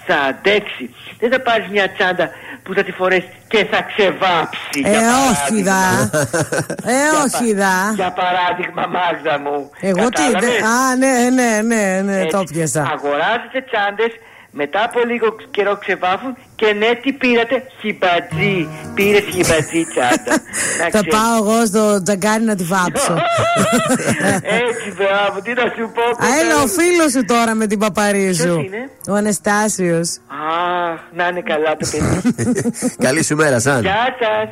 θα 0.06 0.16
αντέξει. 0.16 0.96
Δεν 1.20 1.32
θα 1.32 1.40
πάρεις 1.42 1.68
μια 1.72 1.90
τσάντα 1.92 2.30
που 2.64 2.74
θα 2.74 2.84
τη 2.84 2.92
φορέσει 2.92 3.28
και 3.48 3.66
θα 3.72 3.82
ξεβάψει. 3.82 4.82
Ε, 4.84 4.90
για 4.90 5.00
όχι 5.32 5.64
παράδειγμα. 5.64 6.10
δα. 6.12 6.92
Ε, 6.92 7.02
όχι 7.26 7.54
δα. 7.54 7.76
Για 7.96 8.12
παράδειγμα, 8.22 8.84
Μάγδα 8.96 9.40
μου. 9.40 9.70
Εγώ 9.80 10.10
τι. 10.10 10.22
Κατάλαβες; 10.22 10.50
δε- 10.50 10.66
Α, 10.66 10.96
ναι, 10.96 11.30
ναι, 11.42 11.62
ναι, 11.76 12.02
ναι, 12.02 12.18
Έτσι. 12.22 12.28
το 12.38 12.44
πιάσα. 12.54 12.82
Αγοράζετε 12.94 13.60
τσάντες, 13.70 14.12
μετά 14.52 14.84
από 14.84 15.00
λίγο 15.00 15.36
καιρό 15.52 15.78
ξεβάφουν 15.78 16.38
και 16.56 16.74
ναι, 16.74 16.90
τι 17.02 17.12
πήρατε, 17.14 17.64
χιμπατζή. 17.80 18.68
Πήρε 18.94 19.20
χιμπατζή 19.20 19.86
τσάντα. 19.92 20.34
Να 20.80 20.84
Θα 20.84 20.90
ξέρεις. 20.90 21.14
πάω 21.16 21.36
εγώ 21.44 21.66
στο 21.66 22.04
τζαγκάρι 22.04 22.44
να 22.44 22.56
τη 22.56 22.64
βάψω. 22.64 23.14
Έτσι, 24.64 24.88
μπράβο, 24.98 25.42
τι 25.44 25.54
να 25.54 25.62
σου 25.62 25.92
πω. 25.96 26.26
Α, 26.26 26.28
έλα 26.42 26.62
ο 26.64 26.68
φίλος 26.68 27.12
σου 27.12 27.26
τώρα 27.26 27.54
με 27.56 27.68
την 27.68 27.80
παπαρίζου. 27.80 28.44
Ποιος 28.44 28.66
είναι; 28.66 28.90
Ο 29.10 29.14
Αναστάσιος. 29.14 30.18
Αχ, 30.28 31.00
να 31.14 31.28
είναι 31.28 31.42
καλά 31.42 31.76
το 31.78 31.88
παιδί. 31.92 32.22
Καλή 33.06 33.24
σου 33.24 33.36
μέρα, 33.36 33.60
σαν. 33.60 33.82
Γεια 33.82 34.16
σας. 34.20 34.50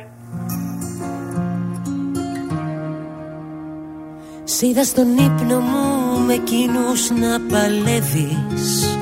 Σ' 4.44 4.60
είδα 4.62 4.84
στον 4.84 5.06
ύπνο 5.18 5.60
μου 5.60 6.18
με 6.26 6.34
εκείνους 6.34 7.10
να 7.10 7.40
παλεύεις 7.50 8.98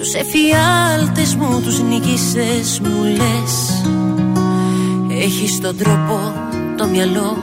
Τους 0.00 0.14
εφιάλτες 0.14 1.34
μου 1.34 1.60
τους 1.60 1.80
νικήσες 1.82 2.80
μου 2.82 3.04
λες. 3.04 3.82
Έχεις 5.22 5.60
τον 5.60 5.76
τρόπο 5.76 6.32
το 6.76 6.86
μυαλό 6.86 7.36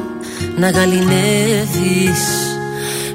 να 0.58 0.70
γαλινεύεις. 0.70 2.22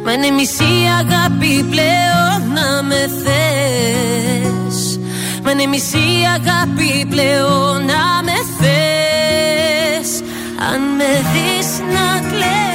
Μα 0.04 0.12
είναι 0.12 0.30
μισή 0.30 0.72
αγάπη 1.00 1.66
πλέον 1.70 2.52
να 2.54 2.82
με 2.82 3.10
θες. 3.24 5.00
Μα 5.42 5.50
είναι 5.50 5.66
μισή 5.66 6.06
αγάπη 6.34 7.06
πλέον 7.10 7.84
να 7.84 8.22
με 8.24 8.36
θες. 8.58 10.22
Αν 10.72 10.80
με 10.96 11.22
δεις 11.32 11.78
να 11.78 12.28
κλαίω 12.28 12.71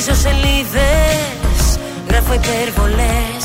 Σκίσω 0.00 0.14
σελίδες, 0.14 1.78
γράφω 2.08 2.32
υπερβολές. 2.32 3.44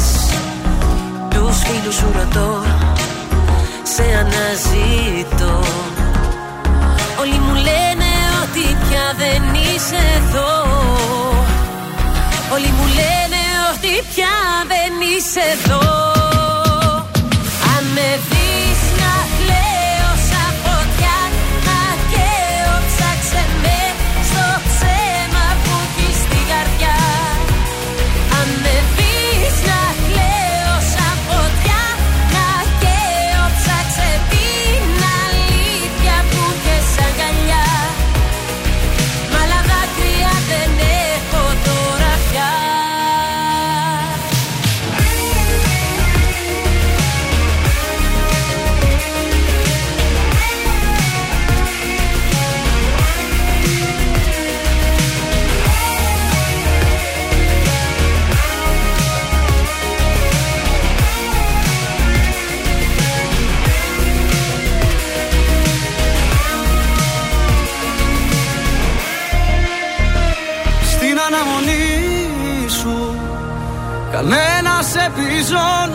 Τους 1.30 1.58
φίλους 1.58 1.96
σου 1.96 2.12
ρωτώ, 2.16 2.64
σε 3.84 4.04
αναζητώ. 4.04 5.60
Όλοι 7.20 7.40
μου 7.40 7.54
λένε 7.54 8.12
ότι 8.44 8.78
πια 8.88 9.06
δεν 9.18 9.54
είσαι 9.54 10.00
εδώ. 10.18 10.52
Όλοι 12.54 12.68
μου 12.78 12.86
λένε 12.86 13.42
ότι 13.74 14.08
πια 14.14 14.36
δεν 14.68 14.92
είσαι 15.18 15.40
εδώ 15.54 16.15
επιζών 75.56 75.90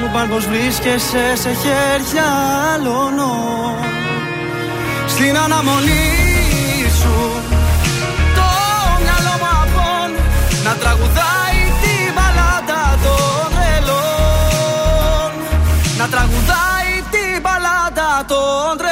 Μου 0.00 0.10
παν 0.12 0.28
πως 0.28 0.46
βρίσκεσαι 0.46 1.36
σε 1.42 1.48
χέρια 1.62 2.28
άλλων. 2.74 3.16
Στην 5.06 5.38
αναμονή 5.38 6.06
σου 7.00 7.16
Το 8.34 8.48
μυαλό 9.02 9.34
μου 9.40 9.48
απόν 9.62 10.10
Να 10.64 10.72
τραγουδάει 10.80 11.60
την 11.82 12.12
μπαλάντα 12.14 12.82
των 13.04 13.48
τρελών 13.54 15.32
Να 15.98 16.06
τραγουδάει 16.08 16.92
την 17.10 17.40
μπαλάντα 17.42 18.10
των 18.26 18.76
τρελών 18.76 18.87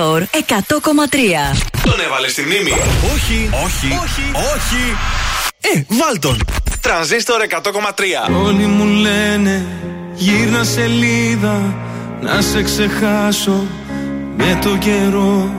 Τρανζίστορ 0.00 0.22
100,3. 0.32 1.70
Τον 1.84 2.00
έβαλε 2.06 2.28
στη 2.28 2.42
μνήμη. 2.42 2.70
Όχι, 3.14 3.50
όχι, 3.64 3.86
όχι, 3.86 4.22
όχι. 4.54 4.96
Ε, 5.60 5.82
βάλ 5.88 6.18
τον. 6.18 6.38
Τρανζίστορ 6.80 7.40
100,3. 7.62 8.34
Όλοι 8.44 8.66
μου 8.66 8.84
λένε 8.84 9.66
γύρνα 10.14 10.64
σελίδα 10.64 11.74
να 12.20 12.40
σε 12.40 12.62
ξεχάσω 12.62 13.66
με 14.36 14.58
το 14.62 14.76
καιρό 14.76 15.54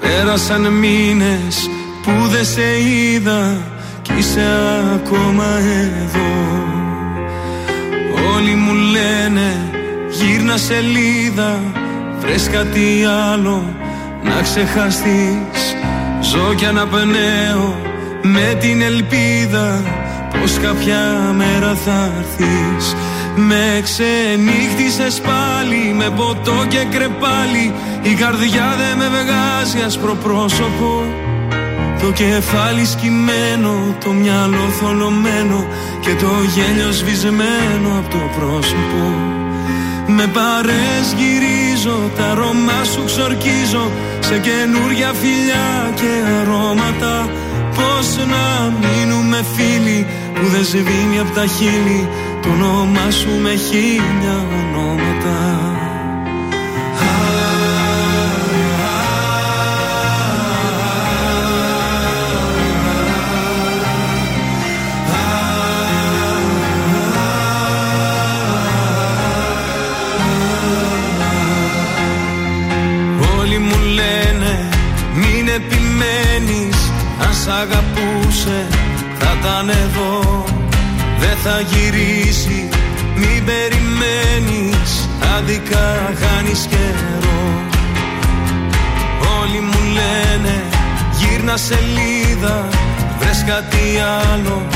Πέρασαν 0.00 0.72
μήνες 0.72 1.70
που 2.02 2.28
δεν 2.28 2.44
σε 2.44 2.80
είδα 2.80 3.56
κι 4.02 4.12
είσαι 4.18 4.46
ακόμα 4.94 5.46
εδώ 6.02 6.30
Όλοι 8.34 8.54
μου 8.54 8.72
λένε 8.74 9.70
γύρνα 10.10 10.56
σελίδα 10.56 11.60
βρες 12.22 12.48
κάτι 12.48 13.04
άλλο 13.32 13.74
να 14.22 14.42
ξεχαστείς. 14.42 15.76
Ζω 16.20 16.54
κι 16.54 16.64
αναπνέω 16.64 17.76
με 18.22 18.56
την 18.60 18.82
ελπίδα 18.82 19.82
πως 20.40 20.58
κάποια 20.58 21.00
μέρα 21.36 21.74
θα 21.74 22.10
έρθεις. 22.18 22.96
Με 23.36 23.80
ξενύχτησες 23.82 25.20
πάλι 25.20 25.94
με 25.96 26.10
ποτό 26.16 26.64
και 26.68 26.86
κρεπάλι. 26.90 27.74
Η 28.02 28.14
καρδιά 28.14 28.74
δεν 28.78 28.96
με 28.96 29.08
βγάζει 29.08 29.78
άσπρο 29.86 30.14
πρόσωπο. 30.14 31.04
Το 32.00 32.12
κεφάλι 32.12 32.84
σκυμμένο, 32.84 33.96
το 34.04 34.10
μυαλό 34.10 34.68
θολωμένο 34.80 35.66
και 36.00 36.14
το 36.14 36.30
γέλιο 36.54 36.92
σβησμένο 36.92 37.88
από 37.98 38.10
το 38.10 38.18
πρόσωπο. 38.38 39.41
Με 40.16 40.26
παρές 40.26 41.06
γυρίζω, 41.18 42.10
τα 42.16 42.24
αρώμα 42.30 42.84
σου 42.92 43.04
ξορκίζω 43.04 43.90
σε 44.20 44.38
καινούρια 44.38 45.12
φιλιά 45.20 45.92
και 45.94 46.10
αρώματα. 46.40 47.30
Πώς 47.74 48.16
να 48.32 48.72
μείνουμε 48.82 49.44
φίλοι 49.54 50.06
που 50.34 50.46
δεν 50.46 50.64
σβήνει 50.64 51.18
από 51.18 51.30
τα 51.34 51.46
χείλη 51.46 52.08
το 52.42 52.48
όνομά 52.48 53.10
σου 53.10 53.30
με 53.42 53.54
χίλια 53.54 54.36
ονόματα. 54.60 55.21
Αγαπούσε 77.62 78.66
θα 79.18 79.36
ήταν 79.40 79.68
εδώ. 79.68 80.44
Δεν 81.18 81.36
θα 81.44 81.60
γυρίσει 81.60 82.68
μην 83.14 83.44
περιμένεις 83.44 85.08
Άδικα 85.36 86.12
χάνεις 86.20 86.66
καιρό. 86.70 87.42
Όλοι 89.40 89.60
μου 89.60 89.80
λένε 89.96 90.62
γύρνα 91.18 91.56
σελίδα 91.56 92.68
Βρες 93.18 93.44
κάτι 93.46 93.84
άλλο 94.30 94.66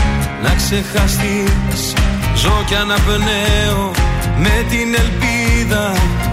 να 0.42 0.54
ξεχαστείς. 0.54 1.94
Ζω 2.34 2.62
κι 2.66 2.74
αναπνέω 2.74 3.90
με 4.38 4.64
την 4.70 4.94
ελπίδα 5.02 5.92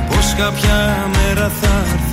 Πως 0.09 0.33
κάποια 0.37 1.07
μέρα 1.13 1.51
θα 1.61 1.83
έρθεις 1.93 2.12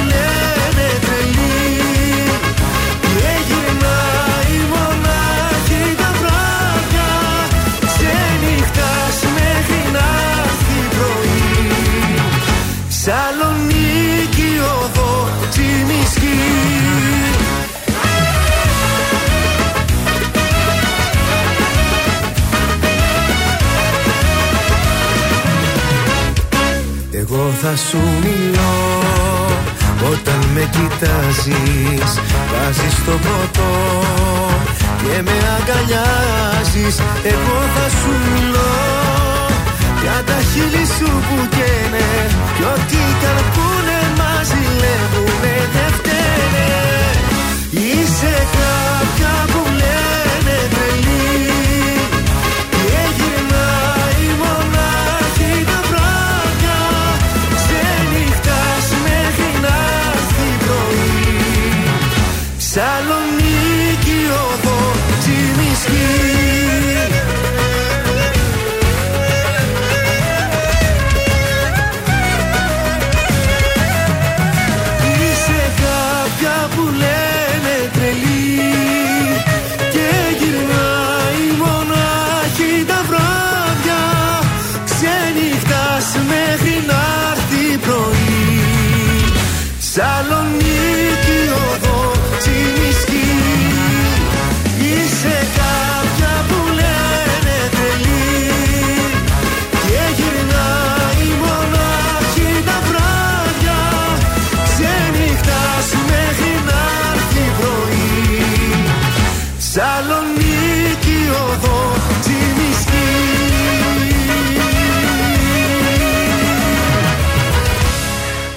Τσιμισκή. 15.61 16.39
Εγώ 27.11 27.51
θα 27.61 27.75
σου 27.89 27.97
μιλώ 28.23 28.73
όταν 30.11 30.39
με 30.53 30.69
κοιτάζεις. 30.71 32.19
Βάζεις 32.51 32.95
το 33.05 33.11
ποτό 33.11 34.03
και 35.01 35.21
με 35.21 35.31
αγκαλιάζεις. 35.57 36.99
Εγώ 37.23 37.59
θα 37.75 37.89
σου 37.89 38.11
μιλώ 38.33 38.75
για 40.01 40.23
τα 40.25 40.39
χείλη 40.53 40.85
σου 40.85 41.05
που 41.05 41.47
καίνε. 41.49 42.09
Κι 42.55 42.63
ό,τι 42.63 42.97
καρπούνε 43.21 43.99
μας 44.17 44.47
ζηλεύουνε 44.47 44.91
δεν 44.91 45.29
φταίνε 45.29 45.30
Είσαι 48.23 48.47
κάποια 48.51 49.45
που 49.51 49.80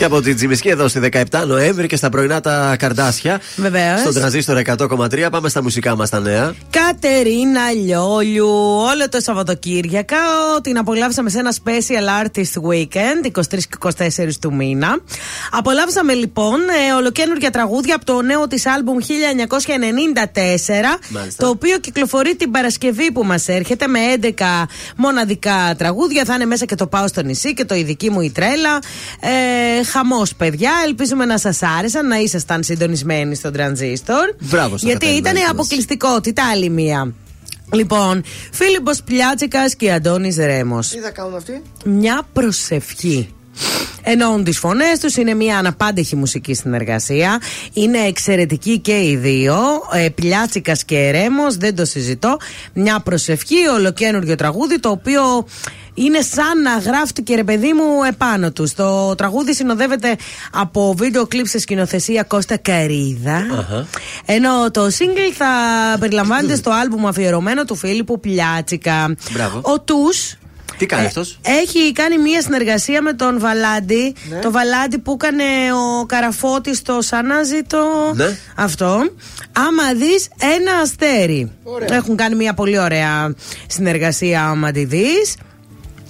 Και 0.04 0.10
από 0.10 0.20
την 0.20 0.36
Τζιμισκή 0.36 0.68
εδώ 0.68 0.88
στη 0.88 1.00
17 1.30 1.44
Νοέμβρη 1.46 1.86
και 1.86 1.96
στα 1.96 2.08
πρωινά 2.08 2.40
τα 2.40 2.76
καρδάσια. 2.78 3.40
Βεβαίως. 3.56 4.00
Στον 4.00 4.14
τραζίστρο 4.14 4.60
100,3. 4.64 5.28
Πάμε 5.30 5.48
στα 5.48 5.62
μουσικά 5.62 5.96
μας 5.96 6.10
τα 6.10 6.20
νέα. 6.20 6.54
Κατερίνα 6.70 7.70
Λιόλιου, 7.70 8.46
όλο 8.90 9.08
το 9.10 9.20
Σαββατοκύριακα 9.20 10.16
την 10.62 10.78
απολαύσαμε 10.78 11.30
σε 11.30 11.38
ένα 11.38 11.54
special 11.64 12.24
artist 12.24 12.70
weekend, 12.70 13.26
23 13.32 13.42
και 13.48 13.76
24 13.80 14.34
του 14.40 14.54
μήνα. 14.54 14.98
Απολαύσαμε 15.50 16.12
λοιπόν 16.12 16.60
ε, 16.88 16.92
ολοκένουργια 16.92 17.50
τραγούδια 17.50 17.94
από 17.94 18.04
το 18.04 18.22
νέο 18.22 18.46
της 18.46 18.66
άλμπουμ 18.66 18.96
1994, 18.98 19.06
Μάλιστα. 21.08 21.44
το 21.44 21.48
οποίο 21.50 21.78
κυκλοφορεί 21.78 22.36
την 22.36 22.50
Παρασκευή 22.50 23.12
που 23.12 23.24
μας 23.24 23.48
έρχεται 23.48 23.86
με 23.86 23.98
11 24.22 24.28
μοναδικά 24.96 25.74
τραγούδια. 25.78 26.24
Θα 26.24 26.34
είναι 26.34 26.46
μέσα 26.46 26.64
και 26.64 26.74
το 26.74 26.86
Πάω 26.86 27.08
στο 27.08 27.22
νησί 27.22 27.54
και 27.54 27.64
το 27.64 27.74
Η 27.74 27.82
δική 27.82 28.10
μου 28.10 28.20
η 28.20 28.30
τρέλα. 28.30 28.78
Ε, 29.20 29.82
Χαμός, 29.96 30.34
παιδιά. 30.34 30.70
Ελπίζουμε 30.86 31.24
να 31.24 31.38
σας 31.38 31.62
άρεσαν, 31.78 32.06
να 32.06 32.16
ήσασταν 32.18 32.62
συντονισμένοι 32.62 33.34
στον 33.34 33.52
τρανζίστορ. 33.52 34.34
Μπράβο 34.40 34.76
στα 34.76 34.86
Γιατί 34.88 35.06
ήταν 35.06 35.16
αγαπημένα 35.16 35.40
μας. 35.46 35.52
αποκλειστικότητα 35.52 36.42
άλλη 36.52 36.68
μία. 36.68 37.12
Λοιπόν, 37.72 38.24
Φίλιππος 38.52 39.02
Πλιάτσικας 39.04 39.74
και 39.76 39.92
Αντώνης 39.92 40.36
Ρέμος. 40.36 40.88
Τι 40.88 40.98
θα 40.98 41.10
κάνουν 41.10 41.34
αυτοί; 41.36 41.62
Μια 41.84 42.22
προσευχή. 42.32 43.28
Εννοούν 44.02 44.44
τις 44.44 44.58
φωνές 44.58 44.98
τους, 45.00 45.16
είναι 45.16 45.34
μια 45.34 45.58
αναπάντεχη 45.58 46.16
μουσική 46.16 46.54
συνεργασία. 46.54 47.40
Είναι 47.72 47.98
εξαιρετικοί 47.98 48.78
και 48.78 49.02
οι 49.02 49.16
δύο. 49.16 49.56
Ε, 49.92 50.08
Πλιάτσικας 50.08 50.84
και 50.84 51.10
Ρέμος, 51.10 51.56
δεν 51.56 51.76
το 51.76 51.84
συζητώ. 51.84 52.36
Μια 52.72 53.00
προσευχή, 53.00 53.66
ολοκένουργιο 53.74 54.34
τραγούδι, 54.34 54.78
το 54.80 54.88
οποίο 54.88 55.46
είναι 55.94 56.20
σαν 56.20 56.62
να 56.62 56.78
γράφτηκε 56.78 57.34
ρε 57.34 57.44
παιδί 57.44 57.72
μου 57.72 58.02
επάνω 58.08 58.52
τους. 58.52 58.74
Το 58.74 59.14
τραγούδι 59.14 59.54
συνοδεύεται 59.54 60.16
από 60.52 60.94
βίντεο 60.98 61.26
κλιπ 61.26 61.46
σε 61.46 61.58
σκηνοθεσία 61.58 62.22
Κώστα 62.22 62.56
Καρίδα. 62.56 63.42
Ενώ 64.24 64.70
το 64.70 64.86
single 64.86 65.32
θα 65.36 65.46
περιλαμβάνεται 66.00 66.56
στο 66.56 66.70
άλμπουμ 66.70 67.06
αφιερωμένο 67.06 67.64
του 67.64 67.74
Φίλιππου 67.74 68.20
Πλιάτσικα. 68.20 69.14
Μπράβο. 69.32 69.60
Ο 69.62 69.80
Τους 69.80 70.36
Τι 70.78 70.86
κάνει 70.86 71.02
ε, 71.02 71.06
αυτός; 71.06 71.38
έχει 71.42 71.92
κάνει 71.92 72.18
μία 72.18 72.42
συνεργασία 72.42 73.02
με 73.02 73.12
τον 73.12 73.38
Βαλάντι. 73.38 74.14
Ναι. 74.30 74.38
Το 74.38 74.50
Βαλάντι 74.50 74.98
που 74.98 75.12
έκανε 75.12 75.44
ο 75.72 76.06
Καραφώτη 76.06 76.74
στο 76.74 77.02
Σανάζητο. 77.02 78.12
Ναι. 78.14 78.36
Αυτό. 78.56 79.10
Άμα 79.52 79.92
δεις 79.96 80.28
ένα 80.38 80.72
αστέρι. 80.82 81.52
Έχουν 81.88 82.16
κάνει 82.16 82.34
μία 82.34 82.54
πολύ 82.54 82.78
ωραία 82.78 83.34
συνεργασία, 83.66 84.44
άμα 84.44 84.70
τη 84.70 84.84
δεις. 84.84 85.36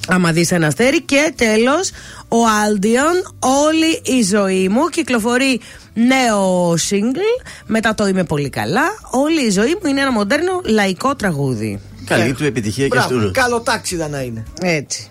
Άμα 0.08 0.32
δεις 0.32 0.50
ένα 0.50 0.66
αστέρι 0.66 1.02
και 1.02 1.32
τέλος 1.36 1.90
ο 2.28 2.36
Aldion 2.64 3.32
όλη 3.66 4.18
η 4.18 4.22
ζωή 4.22 4.68
μου 4.68 4.88
κυκλοφορεί 4.88 5.60
νέο 5.94 6.72
single 6.72 7.42
μετά 7.66 7.94
το 7.94 8.06
είμαι 8.06 8.24
πολύ 8.24 8.48
καλά 8.50 8.82
όλη 9.10 9.46
η 9.46 9.50
ζωή 9.50 9.78
μου 9.82 9.88
είναι 9.88 10.00
ένα 10.00 10.12
μοντέρνο 10.12 10.60
λαϊκό 10.64 11.14
τραγούδι 11.16 11.80
Καλή 12.06 12.32
του 12.32 12.44
επιτυχία 12.44 12.88
και 12.88 12.96
Μπράβο, 12.96 13.16
αυτού. 13.16 13.30
καλό 13.30 13.60
τάξιδα 13.60 14.08
να 14.08 14.20
είναι. 14.20 14.42
Έτσι. 14.62 15.08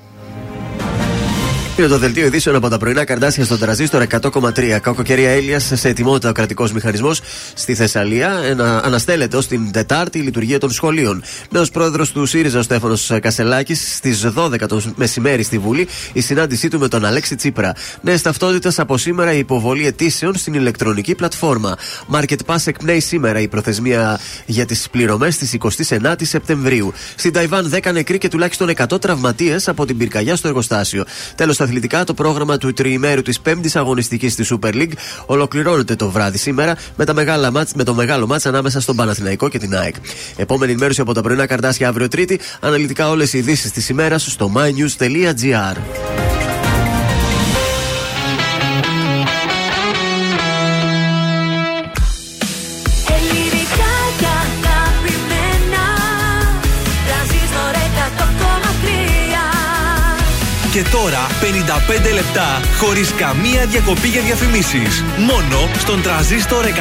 Είναι 1.78 1.88
το 1.88 1.98
δελτίο 1.98 2.26
ειδήσεων 2.26 2.56
από 2.56 2.70
τα 2.70 2.78
πρωινά 2.78 3.06
καρδάσια 3.06 3.45
στον 3.45 3.60
τραζίστορ 3.60 4.06
100,3. 4.10 4.80
Κακοκαιρία 4.82 5.30
Έλια 5.30 5.60
σε 5.60 5.88
ετοιμότητα 5.88 6.30
ο 6.30 6.32
κρατικός 6.32 6.72
μηχανισμός 6.72 7.22
στη 7.54 7.76
Θεσσαλία. 7.76 8.41
Ένα, 8.44 8.84
αναστέλλεται 8.84 9.38
ως 9.38 9.48
την 9.48 9.72
Τετάρτη 9.72 10.18
η 10.18 10.22
λειτουργία 10.22 10.60
των 10.60 10.72
σχολείων. 10.72 11.24
Νέο 11.50 11.66
πρόεδρος 11.74 12.12
του 12.12 12.26
ΣΥΡΙΖΑ, 12.26 12.60
ο 12.60 12.62
Στέφανος 12.62 13.12
Κασελάκης, 13.22 13.95
στις 13.95 14.22
12 14.36 14.68
το 14.68 14.82
μεσημέρι 14.95 15.44
στη 15.44 15.58
Βουλή, 15.58 15.88
η 16.14 16.22
συνάντησή 16.22 16.68
του 16.68 16.80
με 16.80 16.88
τον 16.88 17.06
Αλέξη 17.06 17.36
Τσίπρα. 17.36 17.74
Νέες 18.02 18.22
ταυτότητες 18.22 18.80
από 18.80 18.98
σήμερα 18.98 19.34
η 19.34 19.38
υποβολή 19.38 19.86
αιτήσεων 19.86 20.36
στην 20.36 20.54
ηλεκτρονική 20.54 21.16
πλατφόρμα. 21.16 21.78
Market 22.12 22.40
Pass 22.45 22.58
εκπνέει 22.66 23.00
σήμερα 23.00 23.40
η 23.40 23.48
προθεσμία 23.48 24.20
για 24.45 24.66
τις 24.66 24.88
πληρωμές 24.91 25.38
της 25.38 25.58
29η 25.60 26.22
Σεπτεμβρίου. 26.22 26.94
Στην 27.16 27.34
Ταϊβάν 27.34 27.72
10 27.74 27.91
νεκροί 27.94 28.18
και 28.18 28.28
τουλάχιστον 28.28 28.70
100 28.70 29.02
τραυματίες 29.02 29.68
από 29.68 29.86
την 29.86 29.98
πυρκαγιά 29.98 30.36
στο 30.36 30.48
εργοστάσιο. 30.48 31.06
Τέλος, 31.36 31.56
στα 31.62 31.62
αθλητικά, 31.64 32.03
το 32.03 32.14
πρόγραμμα 32.14 32.57
του 32.57 32.73
τριημέρου 32.73 33.22
της 33.22 33.40
5η 33.45 33.68
αγωνιστικής 33.73 34.34
στη 34.34 34.45
Super 34.49 34.73
League 34.73 34.91
ολοκληρώνεται 35.26 35.95
το 35.95 36.10
βράδυ 36.10 36.38
σήμερα 36.38 36.77
με, 36.95 37.06
τα 37.06 37.14
μεγάλα 37.14 37.52
μάτς, 37.52 37.73
με 37.73 37.84
το 37.84 37.94
μεγάλο 37.94 38.27
μάτς 38.27 38.45
ανάμεσα 38.45 38.81
στον 38.81 38.95
Παναθηναϊκό 38.95 39.49
και 39.49 39.60
την 39.60 39.76
ΑΕΚ. 39.76 39.95
Επόμενη 40.35 40.72
ενημέρωση 40.72 41.02
από 41.02 41.14
τα 41.14 41.22
πρωινά 41.22 41.45
καρτάσια 41.45 41.88
αύριο 41.88 42.07
Τρίτη. 42.07 42.40
Αναλυτικά 42.60 43.10
όλες 43.10 43.34
οι 43.34 43.38
ειδήσεις 43.38 43.72
της 43.72 43.90
ημέρας 43.90 44.23
στο 44.31 44.52
mynews.gr. 44.56 45.77
Και 60.84 60.89
τώρα 60.89 61.27
55 62.10 62.14
λεπτά 62.14 62.61
χωρίς 62.80 63.14
καμία 63.14 63.65
διακοπή 63.65 64.07
για 64.07 64.22
διαφημίσεις. 64.22 65.03
Μόνο 65.18 65.69
στον 65.77 66.01
τραζίστορ 66.01 66.65
100,3. 66.65 66.72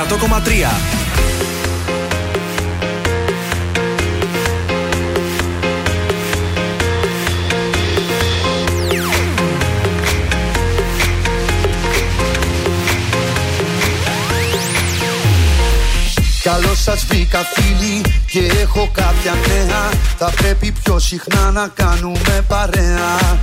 Καλώ 16.43 16.75
σας 16.75 17.05
βρήκα 17.05 17.39
φίλοι 17.55 18.01
και 18.31 18.53
έχω 18.61 18.91
κάποια 18.93 19.35
νέα. 19.49 19.91
Θα 20.19 20.33
πρέπει 20.37 20.73
πιο 20.85 20.99
συχνά 20.99 21.51
να 21.51 21.69
κάνουμε 21.75 22.45
παρέα. 22.49 23.41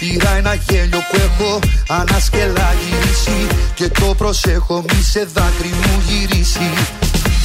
Πήρα 0.00 0.36
ένα 0.36 0.54
γέλιο 0.54 0.98
που 0.98 1.16
έχω 1.26 1.58
ανασκελά 1.88 2.74
γυρίσει 2.82 3.46
Και 3.74 3.88
το 3.88 4.14
προσέχω 4.14 4.84
μη 4.88 5.02
σε 5.02 5.28
δάκρυ 5.34 5.68
μου 5.68 6.02
γυρίσει. 6.06 6.70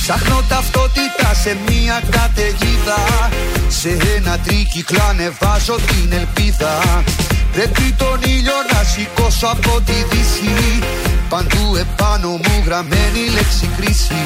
Ψάχνω 0.01 0.41
ταυτότητα 0.49 1.33
σε 1.43 1.57
μια 1.67 2.01
καταιγίδα 2.09 3.29
Σε 3.67 3.97
ένα 4.15 4.39
τρίκυκλο 4.39 4.99
ανεβάζω 5.09 5.75
την 5.75 6.11
ελπίδα. 6.11 7.03
Πρέπει 7.51 7.95
τον 7.97 8.19
ήλιο 8.25 8.59
να 8.71 8.83
σηκώσω 8.83 9.47
από 9.47 9.81
τη 9.85 9.97
δύση. 10.09 10.79
Παντού 11.29 11.75
επάνω 11.75 12.29
μου 12.29 12.55
γραμμένη 12.65 13.21
λέξη 13.35 13.69
κρίση. 13.77 14.23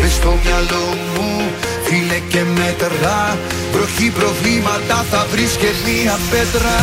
Μες 0.00 0.12
στο 0.12 0.38
μυαλό 0.44 0.86
μου 1.14 1.50
φίλε 1.84 2.18
και 2.28 2.42
μέτρα. 2.58 3.38
Βροχή 3.72 4.08
προβλήματα 4.10 5.04
θα 5.10 5.26
βρεις 5.30 5.52
και 5.52 5.70
μία 5.86 6.18
πέτρα 6.30 6.78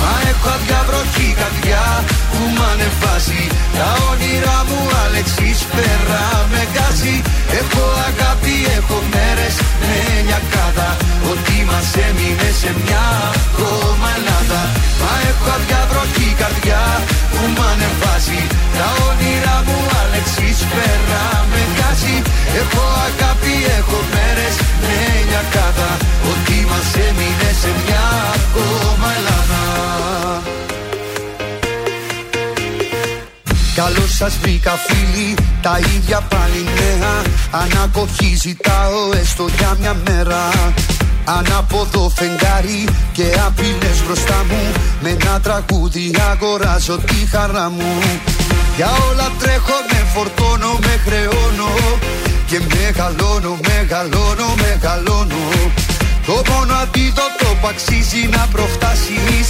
Μα 0.00 0.12
έχω 0.30 0.48
αδιαβροχή 0.56 1.28
καρδιά 1.40 1.84
που 2.32 2.42
μ' 2.54 2.62
ανεβάζει. 2.70 3.44
Τα 3.76 3.88
όνειρά 4.10 4.58
μου 4.68 4.80
Αλεξής 5.04 5.60
πέρα 5.74 6.24
με 6.52 6.62
γκάζει. 6.72 7.16
Έχω 7.60 7.84
αγάπη, 8.08 8.54
έχω 8.78 8.98
μέρες 9.12 9.54
με 9.80 9.96
λιακάδα 10.26 10.90
Ότι 11.30 11.56
μας 11.68 11.88
έμεινε 12.06 12.48
σε 12.60 12.70
μια 12.80 13.06
ακόμα 13.40 14.08
Ελλάδα 14.18 14.62
Μα 15.00 15.12
έχω 15.30 15.48
αδιαβροχή 15.56 16.28
καρδιά 16.40 16.82
που 17.32 17.42
μ' 17.54 17.62
ανεβάζει. 17.70 18.42
Τα 18.78 18.88
όνειρά 19.08 19.56
μου 19.66 19.78
Αλεξής 20.02 20.58
πέρα 20.74 21.24
με 21.50 21.62
γκάζει. 21.72 22.16
Έχω 22.60 22.84
αγάπη, 23.08 23.54
έχω 23.78 23.98
μέρες 24.14 24.54
με 24.84 24.98
λιακάδα 25.28 25.69
Ότι 26.30 26.66
μας 26.70 26.88
έμεινε 27.08 27.50
σε 27.60 27.70
μια 27.84 28.04
ακόμα 28.34 29.08
Ελλάδα 29.18 29.40
Καλώ 33.74 34.06
σας 34.18 34.36
βρήκα 34.42 34.70
φίλοι, 34.70 35.34
τα 35.62 35.78
ίδια 35.78 36.20
πάλι 36.20 36.64
νέα. 36.64 37.22
Ανακοχή 37.50 38.36
ζητάω 38.40 39.12
έστω 39.20 39.46
για 39.58 39.76
μια 39.80 39.96
μέρα. 40.08 40.48
Ανάποδο 41.24 42.08
φεγγάρι 42.08 42.88
και 43.12 43.24
απειλές 43.46 44.02
μπροστά 44.06 44.44
μου. 44.48 44.72
Με 45.02 45.08
ένα 45.08 45.40
τραγούδι 45.40 46.14
αγοράζω 46.30 46.98
τη 46.98 47.26
χαρά 47.30 47.70
μου. 47.70 47.92
Για 48.76 48.90
όλα 49.10 49.32
τρέχω, 49.38 49.76
με 49.90 50.06
φορτώνω, 50.14 50.78
με 50.80 51.00
χρεώνω. 51.04 51.72
Και 52.50 52.60
μεγαλώνω, 52.74 53.58
μεγαλώνω, 53.68 54.48
μεγαλώνω. 54.64 55.42
Το 56.26 56.42
μόνο 56.50 56.74
αντίδοτο 56.82 57.48
που 57.60 57.66
αξίζει 57.72 58.22
να 58.36 58.48
προφτάσεις. 58.52 59.48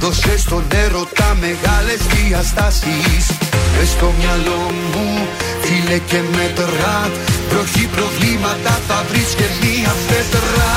Δώσε 0.00 0.38
στον 0.38 0.64
έρωτα 0.84 1.36
μεγάλες 1.40 2.00
διαστάσεις. 2.12 3.24
Μες 3.76 3.88
στο 3.88 4.12
μυαλό 4.18 4.60
μου 4.90 5.06
φίλε 5.62 5.98
και 5.98 6.20
μέτρα. 6.36 7.10
Βροχή 7.50 7.86
προβλήματα 7.96 8.62
πάντα 8.62 8.80
θα 8.88 9.04
βρεις 9.08 9.30
και 9.38 9.48
μία 9.60 9.92
πέτρα 10.08 10.72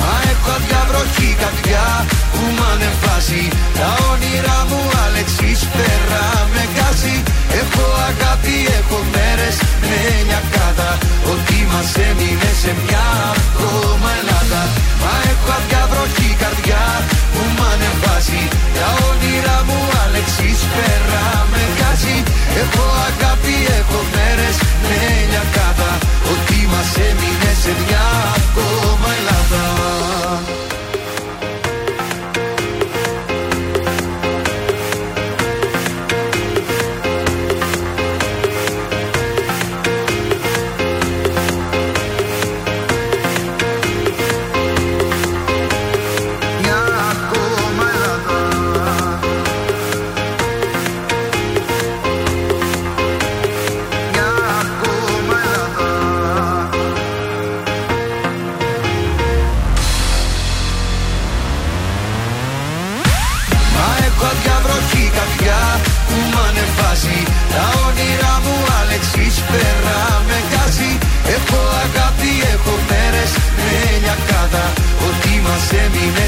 Μα 0.00 0.14
έχω 0.32 0.50
αδιαβροχή 0.56 1.30
καρδιά 1.42 1.86
που 2.32 2.42
μ' 2.56 2.64
ανεβάζει. 2.72 3.44
Τα 3.78 3.90
όνειρά 4.10 4.58
μου 4.68 4.80
Αλεξής 5.04 5.60
πέρα 5.76 6.24
με 6.54 6.65
γκάζει 6.86 7.22
Έχω 7.62 7.84
αγάπη, 8.10 8.56
έχω 8.78 8.98
μέρες 9.14 9.56
με 9.88 10.00
νιακάδα 10.28 10.90
Ότι 11.32 11.58
μας 11.70 11.90
έμεινε 12.08 12.50
σε 12.62 12.72
μια 12.82 13.06
ακόμα 13.38 14.08
Ελλάδα. 14.20 14.62
Μα 15.02 15.12
έχω 15.32 15.48
αδιαβροχή 15.58 16.30
καρδιά 16.42 16.84
που 17.32 17.42
μ' 17.56 17.64
ανεβάζει. 17.72 18.42
Τα 18.76 18.88
όνειρά 19.08 19.58
μου 19.66 19.78
Αλεξής 20.04 20.60
πέρα 20.74 21.22
με 21.52 21.62
γκάζει 21.74 22.16
Έχω 22.62 22.84
αγάπη, 23.08 23.56
έχω 23.78 24.00
μέρες 24.14 24.56
με 24.88 24.98
νιακάδα 25.30 25.90
Ότι 26.32 26.58
μας 26.72 26.90
έμεινε 27.08 27.52
σε 27.62 27.72
μια 27.82 28.06
ακόμα 28.38 29.08
Ελλάδα 29.18 29.64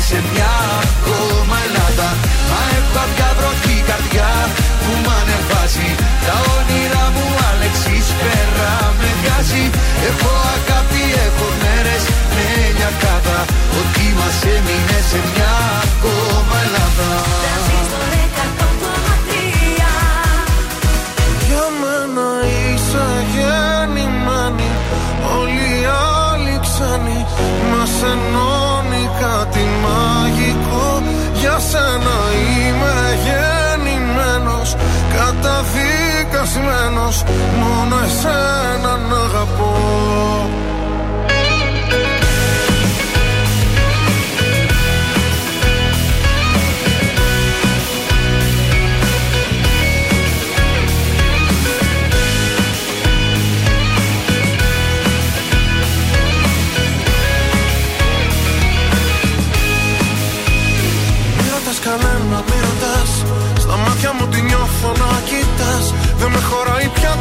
σε 0.09 0.19
μια 0.31 0.55
ακόμα 0.89 1.57
Ελλάδα 1.66 2.09
Μα 2.51 2.61
έχω 2.79 2.99
αδιαβροχή 3.05 3.77
καρδιά 3.89 4.31
που 4.83 4.93
μ' 5.03 5.11
ανεβάζει. 5.19 5.91
Τα 6.27 6.37
όνειρά 6.57 7.05
μου 7.15 7.27
Αλεξής 7.51 8.07
πέρα 8.23 8.73
με 8.99 9.11
γκάζει 9.20 9.65
Έχω 10.09 10.33
αγάπη, 10.57 11.05
έχω 11.27 11.47
μέρες 11.62 12.03
με 12.35 12.47
νιακάδα 12.77 13.39
Ότι 13.79 14.05
μας 14.19 14.39
έμεινε 14.55 14.99
σε 15.11 15.19
μια 15.29 15.38
Καταδικασμένος 35.59 37.24
Μόνο 37.60 37.97
εσένα 38.05 38.97
να 39.09 39.16
αγαπώ 39.16 39.48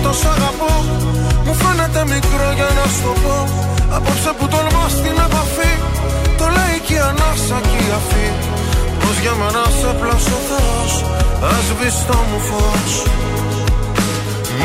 τόσο 0.05 0.27
αγαπώ. 0.35 0.73
Μου 1.45 1.53
φαίνεται 1.61 2.01
μικρό 2.13 2.47
για 2.57 2.69
να 2.77 2.85
σου 2.93 3.01
το 3.05 3.13
πω. 3.23 3.37
Απόψε 3.95 4.31
που 4.37 4.45
τολμάς 4.53 4.91
στην 4.99 5.17
επαφή 5.27 5.73
Το 6.39 6.45
λέει 6.57 6.77
και 6.85 6.95
η 6.99 7.01
ανάσα 7.09 7.57
και 7.69 7.79
η 7.87 7.89
αφή. 7.99 8.27
Πως 8.99 9.15
για 9.23 9.33
μένα 9.39 9.63
σε 9.79 9.89
πλάσω 9.99 10.35
ο 10.39 10.41
Θεός 10.49 10.91
Ας 11.55 11.67
βυστό 11.79 12.17
μου 12.29 12.39
φως. 12.47 12.93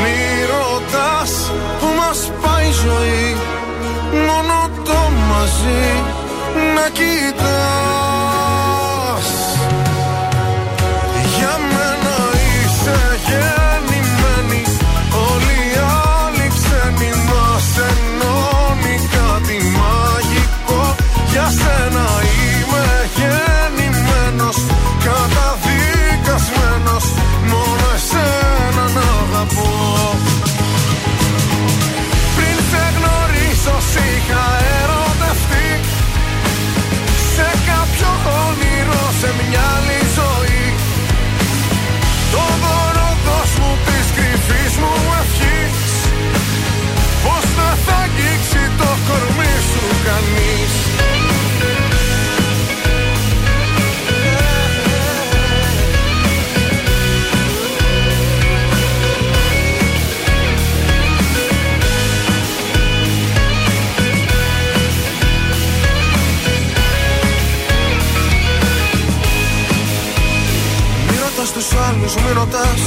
Μη 0.01 0.17
ρωτάς 0.51 1.31
που 1.79 1.87
μας 1.99 2.19
πάει 2.41 2.67
η 2.67 2.71
ζωή 2.85 3.35
Μόνο 4.27 4.69
το 4.87 4.99
μαζί 5.29 5.83
να 6.75 6.89
κοιτάς 6.97 7.92
τους 72.03 72.15
άλλους, 72.15 72.23
μη 72.23 72.31
ρωτάς 72.39 72.81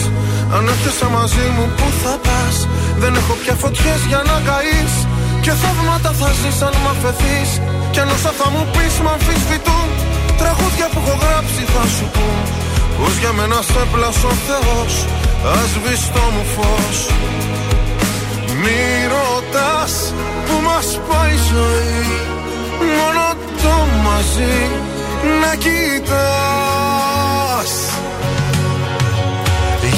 Αν 0.54 0.62
έρχεσαι 0.72 1.08
μαζί 1.16 1.46
μου 1.56 1.64
που 1.76 1.86
θα 2.02 2.14
πας. 2.26 2.56
Δεν 3.02 3.12
έχω 3.20 3.34
πια 3.40 3.54
φωτιές 3.62 4.00
για 4.10 4.20
να 4.28 4.36
καείς. 4.48 4.94
Και 5.44 5.52
θαύματα 5.60 6.10
θα 6.20 6.30
ζεις 6.40 6.58
αν 6.66 6.74
μ' 6.82 6.90
αφαιθείς. 6.94 7.50
Κι 7.92 8.00
αν 8.02 8.08
όσα 8.16 8.32
θα 8.38 8.46
μου 8.52 8.62
πεις 8.74 8.94
μ' 9.04 9.10
αμφισβητούν. 9.14 9.88
Τραγούδια 10.40 10.86
που 10.92 10.98
έχω 11.02 11.14
γράψει 11.22 11.62
θα 11.74 11.84
σου 11.94 12.06
πούν. 12.14 12.38
Πως 12.98 13.14
για 13.20 13.32
μένα 13.38 13.58
σε 13.70 13.82
πλάσω 13.92 14.28
ο 14.34 14.36
Θεός 14.46 14.92
Ας 15.58 15.72
βυστό 15.84 16.24
μου 16.34 16.44
φως. 16.54 16.98
Μη 18.60 18.82
ρωτάς 19.14 19.92
που 20.46 20.54
μας 20.66 20.88
πάει 21.08 21.34
η 21.38 21.42
ζωή. 21.52 22.04
Μόνο 22.96 23.26
το 23.62 23.74
μαζί 24.06 24.56
να 25.40 25.50
κοιτάς 25.62 26.85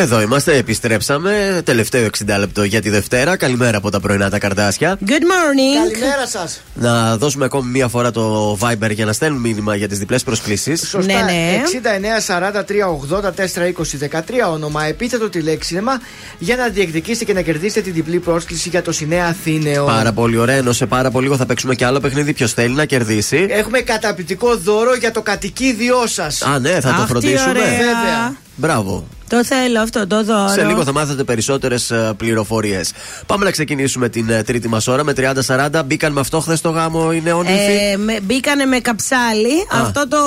Εδώ 0.00 0.20
είμαστε, 0.20 0.56
επιστρέψαμε. 0.56 1.60
Τελευταίο 1.64 2.08
60 2.18 2.38
λεπτό 2.38 2.62
για 2.64 2.80
τη 2.80 2.90
Δευτέρα. 2.90 3.36
Καλημέρα 3.36 3.76
από 3.76 3.90
τα 3.90 4.00
πρωινά 4.00 4.30
τα 4.30 4.38
καρδάσια. 4.38 4.98
Good 5.06 5.10
morning. 5.10 5.92
Καλημέρα 5.92 6.26
σας. 6.26 6.62
Να 6.74 7.16
δώσουμε 7.16 7.44
ακόμη 7.44 7.70
μία 7.70 7.88
φορά 7.88 8.10
το 8.10 8.56
Viber 8.60 8.90
για 8.90 9.04
να 9.04 9.12
στέλνουν 9.12 9.40
μήνυμα 9.40 9.76
για 9.76 9.88
τις 9.88 9.98
διπλές 9.98 10.22
προσκλήσεις. 10.22 10.88
Σωστά. 10.88 11.12
Ναι, 11.14 11.22
ναι. 11.22 11.62
69 11.62 12.20
43 12.52 13.20
80 13.20 13.32
420 13.32 13.98
13 13.98 14.52
όνομα, 14.52 14.84
επίθετο 14.84 15.28
τηλέξινεμα 15.28 16.00
για 16.38 16.56
να 16.56 16.68
διεκδικήσετε 16.68 17.24
και 17.24 17.32
να 17.32 17.40
κερδίσετε 17.40 17.80
την 17.80 17.92
διπλή 17.92 18.18
πρόσκληση 18.18 18.68
για 18.68 18.82
το 18.82 18.92
Σινέα 18.92 19.26
Αθήνεο. 19.26 19.84
Πάρα 19.84 20.12
πολύ 20.12 20.36
ωραία, 20.36 20.56
ενώ 20.56 20.72
σε 20.72 20.86
πάρα 20.86 21.10
πολύ 21.10 21.24
λίγο 21.24 21.36
θα 21.36 21.46
παίξουμε 21.46 21.74
και 21.74 21.84
άλλο 21.84 22.00
παιχνίδι. 22.00 22.32
Ποιος 22.32 22.52
θέλει 22.52 22.74
να 22.74 22.84
κερδίσει; 22.84 23.46
Έχουμε 23.50 23.80
καταπληκτικό 23.80 24.56
δώρο 24.56 24.94
για 24.94 25.10
το 25.10 25.22
κατοικίδιό 25.22 26.06
σας. 26.06 26.42
Α, 26.42 26.58
ναι, 26.58 26.80
θα 26.80 26.80
το 26.80 26.88
Αχ, 26.88 27.02
τι 27.02 27.06
φροντίσουμε. 27.10 27.50
ωραία. 27.50 27.64
Βέβαια. 27.64 28.36
Μπράβο. 28.60 29.06
Το 29.28 29.44
θέλω 29.44 29.80
αυτό 29.80 30.06
το 30.06 30.24
δώρο. 30.24 30.48
Σε 30.48 30.64
λίγο 30.64 30.84
θα 30.84 30.92
μάθετε 30.92 31.24
περισσότερες 31.24 31.92
πληροφορίες. 32.16 32.92
Πάμε 33.26 33.44
να 33.44 33.50
ξεκινήσουμε 33.50 34.08
την 34.08 34.30
ε, 34.30 34.42
τρίτη 34.42 34.68
μας 34.68 34.86
ώρα 34.86 35.04
με 35.04 35.12
30-40. 35.46 35.82
Μπήκαν 35.86 36.12
με 36.12 36.20
αυτό 36.20 36.40
χθες 36.40 36.60
το 36.60 36.70
γάμο 36.70 37.10
οι 37.12 37.20
νεόνυμφοι. 37.24 37.72
Ε, 37.92 37.96
με, 37.96 38.18
μπήκανε 38.22 38.64
με 38.64 38.78
καψάλι. 38.78 39.52
Α. 39.76 39.80
Αυτό 39.80 40.08
το, 40.08 40.18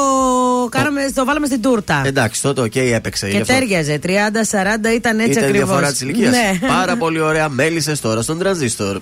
κάναμε, 0.70 1.12
το 1.16 1.26
βάλαμε 1.26 1.46
στην 1.46 1.62
τούρτα. 1.62 2.02
Εντάξει, 2.06 2.42
τότε 2.42 2.62
οκ, 2.62 2.76
έπαιξε. 2.76 3.28
γι' 3.28 3.36
και 3.36 3.42
αυτό. 3.42 3.54
ταίριαζε. 3.54 4.00
30-40 4.04 4.10
ήταν 4.96 5.20
έτσι 5.20 5.32
Ήταν 5.32 5.44
η 5.44 5.46
ακριβώς. 5.46 5.52
διαφορά 5.52 5.92
της 5.92 6.02
ηλικίας. 6.02 6.32
Ναι. 6.32 6.68
Πάρα 6.68 6.96
πολύ 6.98 7.20
ωραία. 7.20 7.50
Μέλισσες 7.50 8.00
τώρα 8.00 8.22
στον 8.22 8.40
τρανζίστορ. 8.40 8.98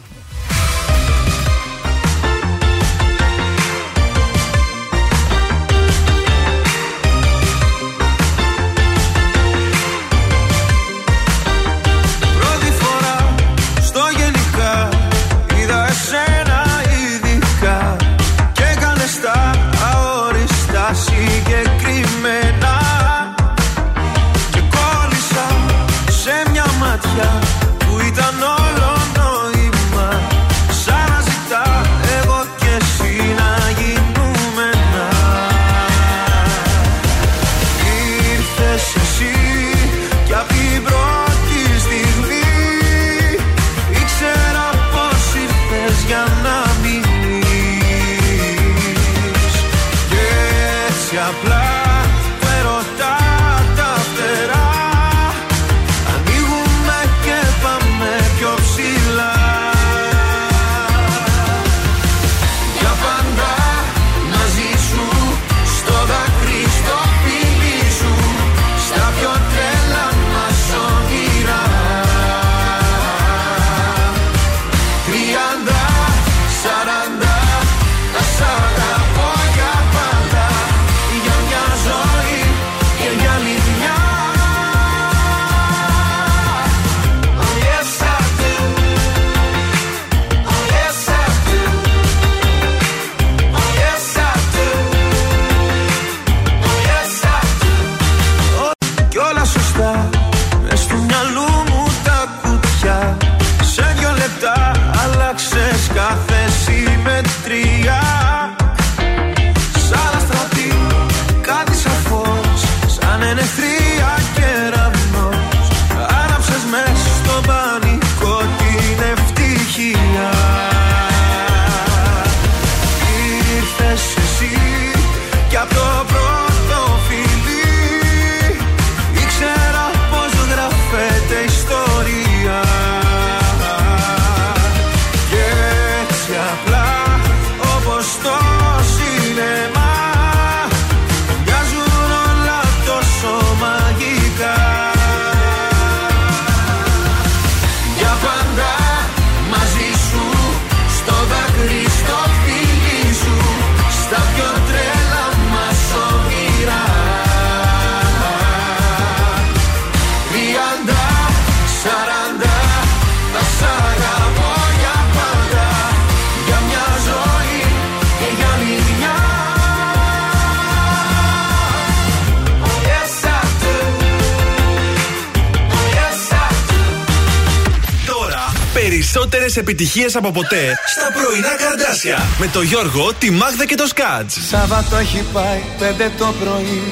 Περισσότερες 179.59 179.75
επιτυχίες 179.75 180.15
από 180.15 180.31
ποτέ 180.31 180.77
στα 180.85 181.11
πρωινά 181.11 181.55
καρδάσια. 181.55 182.17
Με 182.39 182.47
τον 182.47 182.63
Γιώργο, 182.63 183.13
τη 183.13 183.31
Μάγδα 183.31 183.65
και 183.65 183.75
το 183.75 183.87
Σκάτ. 183.87 184.31
Σάββατο 184.49 184.95
έχει 184.97 185.25
πάει 185.33 185.61
πέντε 185.79 186.11
το 186.17 186.33
πρωί. 186.39 186.83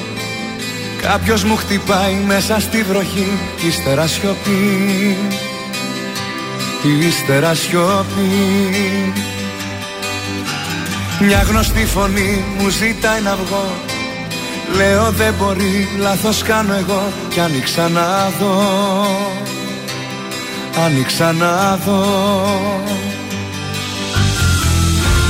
Κάποιος 1.02 1.44
μου 1.44 1.56
χτυπάει 1.56 2.14
μέσα 2.26 2.60
στη 2.60 2.82
βροχή. 2.82 3.38
Κι 3.60 3.66
ύστερα 3.66 4.06
σιωπή. 4.06 5.16
Ύστερα 7.08 7.54
σιωπή. 7.54 9.12
Μια 11.20 11.42
γνωστή 11.48 11.86
φωνή 11.86 12.44
μου 12.58 12.68
ζητάει 12.68 13.20
να 13.20 13.36
βγω. 13.36 13.72
Λέω 14.76 15.10
δεν 15.10 15.34
μπορεί, 15.38 15.88
λάθος 15.98 16.42
κάνω 16.42 16.74
εγώ. 16.74 17.12
Κι 17.28 17.40
άνοιξα 17.40 17.88
να 17.88 18.32
δω 18.40 19.57
Άνοιξα 20.84 21.32
να 21.32 21.76
δω 21.76 22.04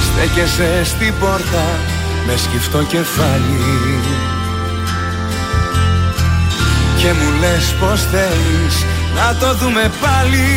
Στέκεσαι 0.06 0.84
στην 0.84 1.14
πόρτα 1.20 1.64
με 2.26 2.36
σκυφτό 2.36 2.82
κεφάλι. 2.82 4.00
Και 6.98 7.12
μου 7.12 7.40
λες 7.40 7.74
πως 7.80 8.00
θέλεις 8.00 8.84
να 9.14 9.34
το 9.40 9.54
δούμε 9.54 9.90
πάλι. 10.00 10.48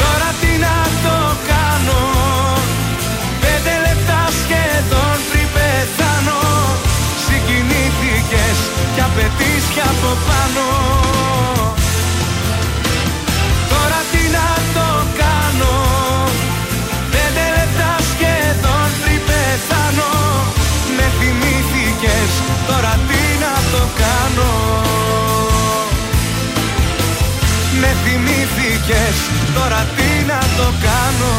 Τώρα 0.00 0.30
τι 0.40 0.52
να 0.66 0.76
το 1.04 1.16
κάνω. 1.50 2.02
Πέντε 3.40 3.74
λεπτά 3.86 4.20
σχεδόν 4.40 5.16
πριν 5.30 5.48
πεθάνω. 5.54 6.42
Συγκινήθηκες 7.24 8.58
κι 8.94 9.00
απαιτείς 9.00 9.64
κι 9.74 9.80
από 9.80 10.10
πάνω 10.28 11.03
θυμήθηκες 28.84 29.16
Τώρα 29.54 29.86
τι 29.96 30.26
να 30.26 30.38
το 30.38 30.72
κάνω. 30.86 31.34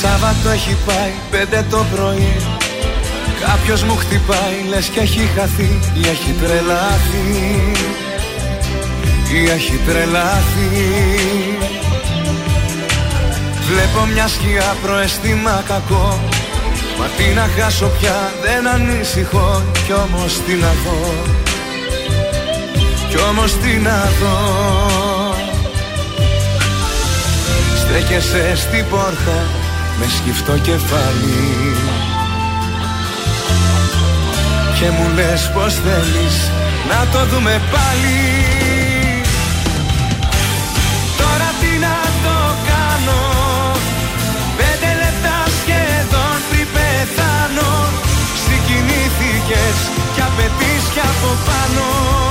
Σάββατο 0.00 0.48
έχει 0.50 0.76
πάει 0.86 1.12
πέντε 1.30 1.66
το 1.70 1.84
πρωί. 1.94 2.36
Κάποιος 3.40 3.82
μου 3.82 3.96
χτυπάει 3.96 4.68
λες 4.68 4.86
και 4.86 5.00
έχει 5.00 5.28
χαθεί. 5.36 5.78
Ή 5.94 6.08
έχει 6.08 6.34
τρελαθεί. 6.42 7.72
Ή 9.32 9.50
έχει 9.50 9.80
τρελαθεί. 9.86 10.68
Βλέπω 13.68 14.06
μια 14.12 14.28
σκιά 14.28 14.76
προαισθήμα 14.82 15.64
κακό. 15.68 16.20
Μα 16.98 17.06
τι 17.16 17.34
να 17.34 17.48
χάσω 17.58 17.86
πια 17.86 18.32
δεν 18.42 18.66
ανησυχώ. 18.66 19.62
Κι 19.86 19.92
όμως 19.92 20.40
τι 20.46 20.54
να 20.54 20.72
δω 20.84 21.48
Κι 23.10 23.16
όμως 23.30 23.52
τι 23.52 23.72
να 23.76 24.08
δω. 24.20 24.38
Στέκεσαι 27.76 28.56
στην 28.56 28.84
πόρτα 28.90 29.38
με 29.98 30.06
σκυφτό 30.16 30.58
κεφάλι. 30.58 31.76
Και 34.78 34.90
μου 34.90 35.06
λες 35.14 35.50
πως 35.54 35.74
θέλεις 35.74 36.50
να 36.90 37.06
το 37.12 37.26
δούμε 37.26 37.60
πάλι. 37.72 38.20
Τώρα 41.20 41.48
τι 41.60 41.72
να 41.86 41.96
το 42.24 42.36
κάνω. 42.70 43.22
Πέντε 44.56 44.90
λεπτά 45.02 45.38
σχεδόν 45.60 46.36
πριν 46.50 46.66
πεθάνω. 46.74 47.70
Συγκινήθηκες 48.44 49.78
κι 50.14 50.22
απαιτείς 50.28 50.84
κι 50.94 51.00
από 51.10 51.30
πάνω 51.46 52.29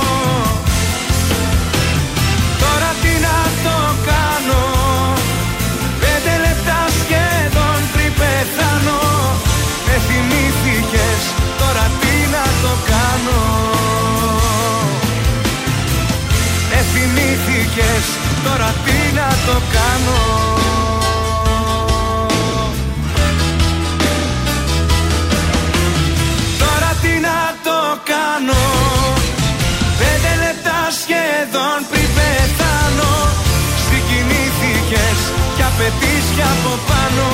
κάνω. 12.90 13.40
Με 16.70 16.80
θυμήθηκες 16.92 18.04
τώρα 18.44 18.74
τι 18.84 19.14
να 19.14 19.28
το 19.46 19.56
κάνω. 19.76 20.20
Τώρα 26.58 26.90
τι 27.02 27.12
να 27.26 27.40
το 27.66 27.78
κάνω. 28.10 28.62
Πέντε 30.00 30.32
λεπτά 30.44 30.78
σχεδόν 31.00 31.78
πριν 31.90 32.08
πεθάνω. 32.16 33.12
Συγκινήθηκες 33.86 35.18
κι 35.56 35.62
απαιτείς 35.70 36.24
κι 36.34 36.44
από 36.54 36.72
πάνω 36.88 37.28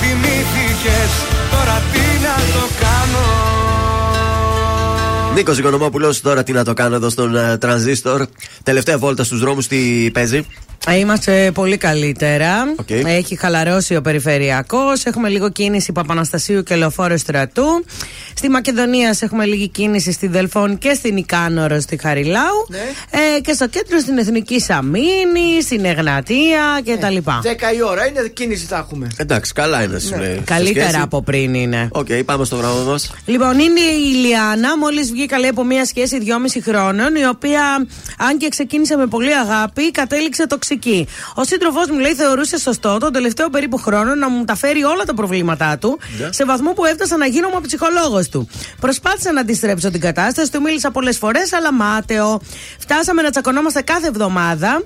θυμήθηκες. 0.00 1.12
Τώρα 1.52 1.76
τι 1.92 2.04
να 2.26 2.34
το 2.54 2.64
κάνω 2.80 2.85
Νίκος 5.36 5.58
Οικονομόπουλος, 5.58 6.20
τώρα 6.20 6.42
τι 6.42 6.52
να 6.52 6.64
το 6.64 6.72
κάνω 6.72 6.94
εδώ 6.94 7.08
στον 7.10 7.36
ε, 7.36 7.56
τρανζίστορ. 7.58 8.26
Τελευταία 8.62 8.98
βόλτα 8.98 9.24
στους 9.24 9.40
δρόμους, 9.40 9.66
τι 9.66 10.10
παίζει; 10.12 10.46
Ε, 10.88 10.96
Είμαστε 10.96 11.50
πολύ 11.54 11.76
καλύτερα. 11.76 12.74
Οκ. 12.76 12.90
Έχει 12.90 13.36
χαλαρώσει 13.36 13.96
ο 13.96 14.00
περιφερειακός. 14.02 15.04
Έχουμε 15.04 15.28
λίγο 15.28 15.50
κίνηση 15.50 15.92
Παπαναστασίου 15.92 16.62
και 16.62 16.74
Λεωφόρο 16.76 17.16
Στρατού. 17.16 17.84
Στη 18.34 18.48
Μακεδονία 18.48 19.16
έχουμε 19.20 19.44
λίγη 19.44 19.68
κίνηση 19.68 20.12
στη 20.12 20.26
Δελφών 20.26 20.78
και 20.78 20.94
στην 20.94 21.16
Νικάνορος 21.16 21.80
στη 21.80 21.96
Χαριλάου. 22.02 22.66
Ε, 23.36 23.40
και 23.40 23.52
στο 23.52 23.68
κέντρο 23.68 23.98
στην 23.98 24.18
Εθνικής 24.18 24.60
Αμύνης, 24.60 25.62
στην 25.62 25.84
Εγνατία 25.84 26.80
κτλ. 26.84 27.16
10 27.16 27.76
η 27.76 27.82
ώρα 27.82 28.06
είναι 28.06 28.28
κίνηση 28.34 28.66
θα 28.66 28.76
έχουμε. 28.76 29.06
Εντάξει, 29.16 29.52
καλά 29.52 29.82
είναι 29.82 29.98
σου 29.98 30.16
λέει. 30.18 30.34
Σε 30.34 30.40
Καλύτερα 30.44 30.86
σχέση- 30.86 31.02
από 31.02 31.22
πριν 31.22 31.54
είναι. 31.54 31.88
Οκ, 31.92 32.08
πάμε 32.24 32.44
στο 32.44 32.56
γράμμα 32.56 32.82
μας. 32.82 33.12
Λοιπόν, 33.26 33.58
είναι 33.58 33.80
η 33.80 34.12
Ηλιάνα, 34.14 34.78
μόλις 34.78 35.10
βγήκα 35.10 35.25
λέει 35.38 35.48
από 35.50 35.64
μια 35.64 35.84
σχέση 35.84 36.18
2,5 36.54 36.60
χρόνων, 36.62 37.14
η 37.14 37.26
οποία, 37.26 37.86
αν 38.18 38.38
και 38.38 38.48
ξεκίνησε 38.48 38.96
με 38.96 39.06
πολύ 39.06 39.34
αγάπη, 39.36 39.90
κατέληξε 39.90 40.46
τοξική. 40.46 41.06
Ο 41.34 41.44
σύντροφός 41.44 41.88
μου 41.90 41.98
λέει 41.98 42.14
θεωρούσε 42.14 42.58
σωστό 42.58 42.98
τον 42.98 43.12
τελευταίο 43.12 43.48
περίπου 43.50 43.76
χρόνο 43.76 44.14
να 44.14 44.28
μου 44.30 44.44
τα 44.44 44.54
φέρει 44.54 44.84
όλα 44.84 45.04
τα 45.04 45.14
προβλήματά 45.14 45.78
του, 45.78 45.98
Ναι. 46.18 46.32
σε 46.32 46.44
βαθμό 46.44 46.72
που 46.72 46.84
έφτασα 46.84 47.16
να 47.16 47.26
γίνομαι 47.26 47.56
ο 47.56 47.60
ψυχολόγος 47.60 48.20
του. 48.30 48.48
Προσπάθησα 48.80 49.32
να 49.32 49.40
αντιστρέψω 49.40 49.90
την 49.90 50.00
κατάσταση, 50.00 50.52
του 50.52 50.60
μίλησα 50.60 50.90
πολλές 50.90 51.18
φορές, 51.18 51.52
αλλά 51.52 51.72
μάταιο. 51.72 52.40
Φτάσαμε 52.78 53.22
να 53.22 53.30
τσακωνόμαστε 53.30 53.80
κάθε 53.80 54.06
εβδομάδα. 54.06 54.82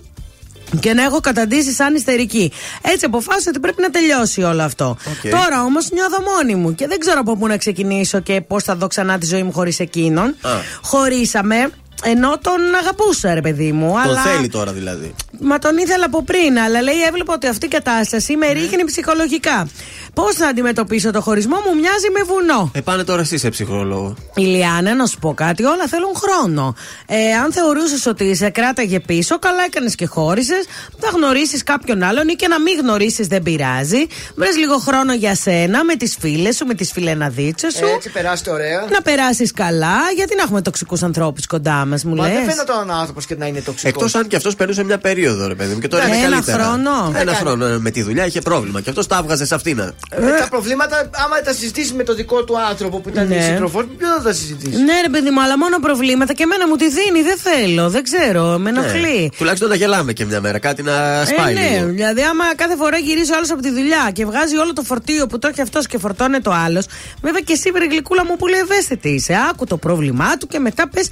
Και 0.80 0.94
να 0.94 1.02
έχω 1.02 1.20
καταντήσει 1.20 1.72
σαν 1.72 1.94
υστερική. 1.94 2.52
Έτσι 2.82 3.04
αποφάσισα 3.04 3.50
ότι 3.50 3.60
πρέπει 3.60 3.82
να 3.82 3.90
τελειώσει 3.90 4.42
όλο 4.42 4.62
αυτό. 4.62 4.84
Οκ. 4.88 5.30
Τώρα 5.30 5.62
όμως 5.62 5.90
νιώθω 5.90 6.22
μόνη 6.22 6.54
μου 6.54 6.74
και 6.74 6.86
δεν 6.86 6.98
ξέρω 6.98 7.20
από 7.20 7.36
πού 7.36 7.46
να 7.46 7.56
ξεκινήσω 7.56 8.20
και 8.20 8.40
πώς 8.40 8.64
θα 8.64 8.76
δω 8.76 8.86
ξανά 8.86 9.18
τη 9.18 9.26
ζωή 9.26 9.42
μου 9.42 9.52
χωρίς 9.52 9.80
εκείνον. 9.80 10.28
Α. 10.28 10.50
Χωρίσαμε 10.82 11.70
ενώ 12.04 12.38
τον 12.38 12.74
αγαπούσα, 12.80 13.34
ρε 13.34 13.40
παιδί 13.40 13.72
μου. 13.72 13.88
Τον 13.88 13.98
αλλά... 14.00 14.20
θέλει 14.22 14.48
τώρα 14.48 14.72
δηλαδή. 14.72 15.14
Μα 15.40 15.58
τον 15.58 15.76
ήθελα 15.78 16.04
από 16.04 16.22
πριν, 16.22 16.58
αλλά 16.58 16.82
λέει 16.82 17.02
έβλεπα 17.08 17.34
ότι 17.34 17.46
αυτή 17.46 17.66
η 17.66 17.68
κατάσταση 17.68 18.36
με 18.36 18.52
ρίχνει 18.52 18.84
ψυχολογικά. 18.84 19.68
Πώς 20.14 20.34
θα 20.34 20.46
αντιμετωπίσω 20.46 21.10
το 21.10 21.20
χωρισμό 21.20 21.56
μου, 21.66 21.74
μοιάζει 21.80 22.10
με 22.12 22.22
βουνό. 22.22 22.70
Ε, 22.74 22.80
πάνε 22.80 23.04
τώρα 23.04 23.20
εσύ 23.20 23.38
σε 23.38 23.48
ψυχολόγο. 23.48 24.14
Ηλιάνα, 24.34 24.94
να 24.94 25.06
σου 25.06 25.18
πω 25.18 25.34
κάτι, 25.34 25.64
όλα 25.64 25.86
θέλουν 25.88 26.12
χρόνο. 26.16 26.74
Ε, 27.06 27.32
αν 27.44 27.52
θεωρούσες 27.52 28.06
ότι 28.06 28.34
σε 28.36 28.48
κράταγε 28.50 29.00
πίσω, 29.00 29.38
καλά 29.38 29.64
έκανες 29.66 29.94
και 29.94 30.06
χώρισες. 30.06 30.64
Θα 30.98 31.08
γνωρίσεις 31.14 31.62
κάποιον 31.62 32.02
άλλον 32.02 32.28
ή 32.28 32.34
και 32.34 32.48
να 32.48 32.60
μην 32.60 32.78
γνωρίσεις, 32.80 33.26
δεν 33.26 33.42
πειράζει. 33.42 34.06
Βρες 34.34 34.56
λίγο 34.56 34.78
χρόνο 34.78 35.14
για 35.14 35.34
σένα, 35.34 35.84
με 35.84 35.94
τις 35.96 36.16
φίλες 36.20 36.56
σου, 36.56 36.66
με 36.66 36.74
τις 36.74 36.92
φιλεναδίτσες 36.92 37.74
σου. 37.74 37.84
Έτσι 37.94 38.10
περάστε 38.10 38.50
ωραία. 38.50 38.86
Να 38.90 39.02
περάσεις 39.02 39.52
καλά, 39.52 39.96
γιατί 40.16 40.36
να 40.36 40.42
έχουμε 40.42 40.62
τοξικούς 40.62 41.02
ανθρώπους 41.02 41.46
κοντά 41.46 41.84
μας, 41.86 42.04
μου 42.04 42.14
Μα 42.14 42.26
λες; 42.26 42.32
δεν 42.34 42.44
φαίνεται 42.50 42.72
ο 42.72 42.92
άνθρωπος 43.00 43.26
και 43.26 43.34
να 43.36 43.46
είναι 43.46 43.60
τοξικός. 43.60 43.90
Εκτός 43.92 44.14
αν 44.14 44.26
και 44.26 44.36
αυτός 44.36 44.54
περνούσε 44.56 44.84
μια 44.84 44.98
περίοδο, 44.98 45.46
ρε 45.46 45.54
παιδί 45.54 45.74
μου. 45.74 45.80
Και 45.80 45.88
τώρα 45.88 46.08
Ναι, 46.08 46.16
είναι 46.16 46.24
ένα 46.26 46.34
καλύτερα. 46.34 46.64
χρόνο. 46.64 47.12
Ένα 47.16 47.30
Ε, 47.32 47.34
χρόνο 47.34 47.64
ε, 47.66 47.78
με 47.78 47.90
τη 47.90 48.02
δουλειά 48.02 48.26
είχε 48.26 48.40
πρόβλημα. 48.40 48.80
Και 48.80 48.88
αυτός 48.90 49.06
τα 49.06 49.16
έβγαζε 49.22 49.46
σε 49.46 49.54
αυτήν. 49.54 49.92
Ε, 50.12 50.38
τα 50.38 50.48
προβλήματα, 50.50 51.10
άμα 51.24 51.40
τα 51.44 51.52
συζητήσεις 51.52 51.92
με 51.92 52.02
το 52.04 52.14
δικό 52.14 52.44
του 52.44 52.58
άνθρωπο 52.70 52.98
που 53.00 53.08
ήταν 53.08 53.26
Ναι. 53.28 53.40
σύντροφο, 53.40 53.82
ποιο 53.98 54.08
θα 54.16 54.22
τα 54.22 54.32
συζητήσεις; 54.32 54.78
Ναι, 54.78 55.00
ρε 55.02 55.08
παιδί 55.08 55.30
μου, 55.30 55.42
αλλά 55.42 55.58
μόνο 55.58 55.78
προβλήματα 55.78 56.32
και 56.32 56.42
εμένα 56.42 56.68
μου 56.68 56.76
τη 56.76 56.88
δίνει. 56.88 57.22
Δεν 57.22 57.36
θέλω, 57.38 57.90
δεν 57.90 58.02
ξέρω, 58.02 58.58
με 58.58 58.68
ενοχλεί. 58.70 59.20
Ναι. 59.22 59.28
Τουλάχιστον 59.38 59.68
να 59.68 59.74
γελάμε 59.74 60.12
και 60.12 60.24
μια 60.24 60.40
μέρα. 60.40 60.58
Κάτι 60.58 60.82
να 60.82 61.24
σπάει 61.24 61.54
ε, 61.54 61.60
ναι, 61.60 61.68
λίγο. 61.78 61.86
δηλαδή 61.88 62.22
άμα 62.22 62.44
κάθε 62.56 62.76
φορά 62.76 62.96
γυρίζει 62.98 63.32
ο 63.32 63.36
άλλος 63.36 63.50
από 63.50 63.62
τη 63.62 63.70
δουλειά 63.70 64.10
και 64.12 64.24
βγάζει 64.26 64.56
όλο 64.56 64.72
το 64.72 64.82
φορτίο 64.82 65.26
που 65.26 65.38
το 65.38 65.48
έχει 65.48 65.60
αυτός 65.60 65.86
και 65.86 65.98
φορτώνει 65.98 66.40
το 66.40 66.52
άλλος. 66.66 66.84
Βέβαια 67.22 67.40
και 67.40 67.52
εσύ, 67.52 67.70
βρε 67.70 67.84
γλυκούλα 67.84 68.24
μου, 68.24 68.36
πολύ 68.36 68.56
ευαίσθητη 68.56 69.08
είσαι. 69.08 69.34
Άκου 69.50 69.64
το 69.66 69.76
πρόβλημά 69.76 70.36
του 70.36 70.46
και 70.46 70.58
μετά 70.58 70.88
πες, 70.88 71.08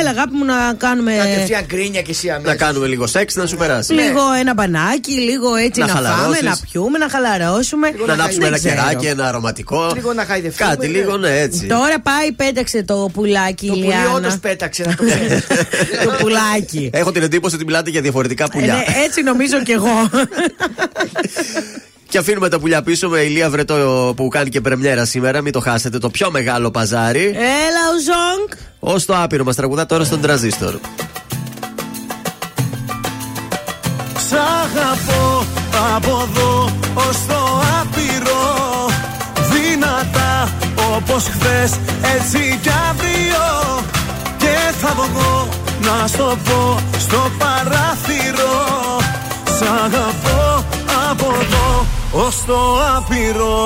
έλα 0.00 0.10
αγάπη 0.10 0.34
μου 0.34 0.44
να 0.44 0.74
κάνουμε. 0.78 1.12
Κατευθείαν 1.16 1.64
γκρίνια 1.66 2.02
και 2.02 2.10
εσύ 2.10 2.28
αμέσως. 2.30 2.48
Να 2.48 2.56
κάνουμε 2.56 2.86
λίγο 2.86 3.06
σεξ 3.06 3.34
να 3.34 3.46
σου 3.46 3.56
περάσει. 3.56 3.92
Λίγο 3.92 4.20
ένα 4.40 4.54
μπανάκι, 4.54 5.12
λίγο 5.12 5.54
έτσι 5.54 5.80
Να 5.80 5.86
να, 5.86 5.92
φάμε, 5.92 6.06
χαλαρώσεις. 6.08 6.42
να 6.42 6.56
πιούμε, 6.70 6.98
να 6.98 7.08
χαλαρώσουμε. 7.08 7.92
Να 8.06 8.16
ανάψουμε 8.34 8.44
Δεν 8.44 8.46
ένα 8.46 8.56
ξέρω. 8.56 8.74
κεράκι, 8.74 9.06
ένα 9.06 9.28
αρωματικό. 9.28 9.90
Λίγο 9.94 10.12
να 10.12 10.24
χαϊδευτούμε. 10.24 10.70
Κάτι 10.70 10.86
λίγο, 10.86 11.16
ναι, 11.16 11.40
έτσι. 11.40 11.66
Τώρα 11.66 12.00
πάει, 12.00 12.32
πέταξε 12.32 12.82
το 12.82 13.08
πουλάκι, 13.12 13.66
Το 13.66 13.72
η 13.72 13.76
πουλί 13.76 13.86
Λιάννα. 13.86 14.10
όντως 14.14 14.38
πέταξε 14.38 14.82
να 14.86 14.94
το 14.94 15.04
ξέρει. 15.04 15.40
το 16.04 16.10
πουλάκι. 16.18 16.90
Έχω 16.92 17.12
την 17.12 17.22
εντύπωση 17.22 17.54
ότι 17.54 17.64
μιλάτε 17.64 17.90
για 17.90 18.00
διαφορετικά 18.00 18.44
Ε, 18.44 18.46
πουλιά. 18.52 18.74
ναι, 18.74 18.84
έτσι 19.04 19.22
νομίζω 19.22 19.62
κι 19.62 19.72
εγώ. 19.72 20.10
Και 22.08 22.18
αφήνουμε 22.18 22.48
τα 22.48 22.58
πουλιά 22.60 22.82
πίσω 22.82 23.08
με 23.08 23.20
ηλία 23.20 23.50
βρετό 23.50 24.12
που 24.16 24.28
κάνει 24.28 24.48
και 24.50 24.60
πρεμιέρα 24.60 25.04
σήμερα. 25.04 25.40
Μην 25.40 25.52
το 25.52 25.60
χάσετε, 25.60 25.98
το 25.98 26.10
πιο 26.10 26.30
μεγάλο 26.30 26.70
παζάρι. 26.70 27.24
Έλα, 27.24 27.82
ο 27.92 27.98
Ζόγκ. 28.04 28.48
Ω 28.94 29.00
το 29.06 29.14
άπειρο 29.22 29.44
μας 29.44 29.56
τραγουδά 29.56 29.86
τώρα 29.86 30.04
στον 30.04 30.20
τραζίστορ. 30.20 30.74
Σ' 34.28 34.32
αγαπώ 34.32 35.46
από 35.94 36.28
εδώ 36.30 36.51
όπως 41.02 41.24
χθες 41.24 41.70
έτσι 42.14 42.58
κι 42.62 42.70
αύριο 42.90 43.44
Και 44.36 44.56
θα 44.80 44.94
βγω 44.94 45.48
να 45.80 46.06
στο 46.06 46.36
πω 46.44 46.78
στο 46.98 47.30
παράθυρο. 47.38 48.56
Σ' 49.56 49.62
αγαπώ 49.84 50.64
από 51.10 51.26
εδώ 51.40 51.86
ως 52.12 52.44
το 52.46 52.58
άπειρο. 52.96 53.58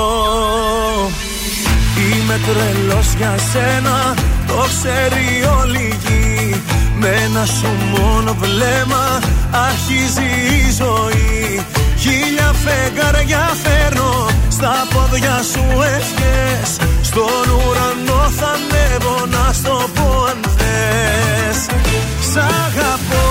Είμαι 1.98 2.40
τρελός 2.46 3.14
για 3.16 3.34
σένα, 3.52 4.14
το 4.46 4.66
ξέρει 4.68 5.26
όλη 5.60 5.78
η 5.78 5.96
γη. 6.06 6.62
Με 6.98 7.08
ένα 7.08 7.44
σου 7.44 7.68
μόνο 7.90 8.36
βλέμμα 8.40 9.18
αρχίζει 9.50 10.28
η 10.66 10.72
ζωή 10.78 11.64
Χίλια 12.06 12.52
φεγγάρια 12.64 13.56
φέρνω 13.62 14.26
στα 14.48 14.74
πόδια 14.92 15.42
σου 15.52 15.64
ευχές. 15.80 16.70
Στον 17.00 17.46
ουρανό 17.56 18.30
θα 18.38 18.46
ανέβω 18.46 19.26
να 19.26 19.52
στο 19.52 19.90
πω 19.94 20.24
αν 20.30 20.40
θες. 20.56 21.58
Σ' 22.30 22.36
αγαπώ 22.36 23.25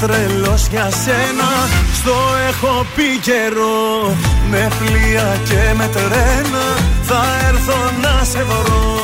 τρελός 0.00 0.66
για 0.70 0.88
σένα. 1.02 1.50
Στο 1.98 2.16
έχω 2.48 2.86
πει 2.94 3.08
καιρό 3.28 4.16
Με 4.50 4.68
πλοία 4.78 5.28
και 5.48 5.62
με 5.78 5.86
τρένα. 5.96 6.64
Θα 7.08 7.22
έρθω 7.48 7.78
να 8.02 8.24
σε 8.24 8.42
βρω. 8.50 8.98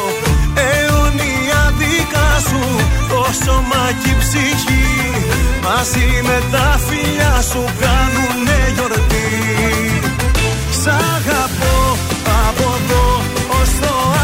Αιωνία 0.67 1.63
δικά 1.79 2.31
σου 2.49 2.63
Το 3.11 3.23
σώμα 3.45 3.85
και 4.03 4.11
η 4.11 4.17
ψυχή. 4.23 4.89
Μαζί 5.65 6.09
με 6.29 6.39
τα 6.53 6.81
φιλιά 6.87 7.35
σου 7.51 7.65
Κάνουνε 7.81 8.59
γιορτή. 8.75 9.31
Σ' 10.81 10.87
αγαπώ 10.87 11.77
από 12.49 12.67
εδώ 12.79 13.07
ως 13.61 13.71
το 13.81 14.24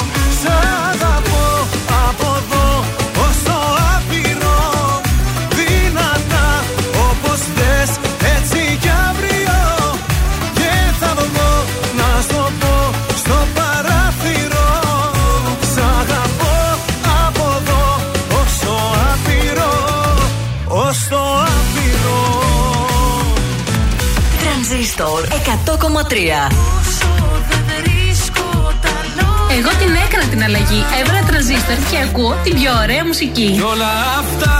Εγώ 29.57 29.69
την 29.79 29.91
έκανα 30.05 30.25
την 30.29 30.43
αλλαγή. 30.43 30.83
Έβαλα 30.99 31.23
τρανζίστορ 31.27 31.75
και 31.89 31.97
ακούω 32.07 32.35
την 32.43 32.53
πιο 32.59 32.71
ωραία 32.83 33.05
μουσική. 33.05 33.49
Κι 33.57 33.61
όλα 33.61 33.91
αυτά 34.21 34.55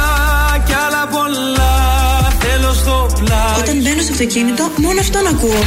κι 0.65 0.73
άλλα 0.85 1.03
πολλά 1.15 1.73
θέλω 2.39 2.73
στο 2.73 2.95
πλάι 3.19 3.59
Όταν 3.61 3.75
μπαίνω 3.81 4.01
στο 4.01 4.11
αυτοκίνητο, 4.11 4.63
μόνο 4.75 4.99
αυτόν 4.99 5.27
ακούω. 5.27 5.61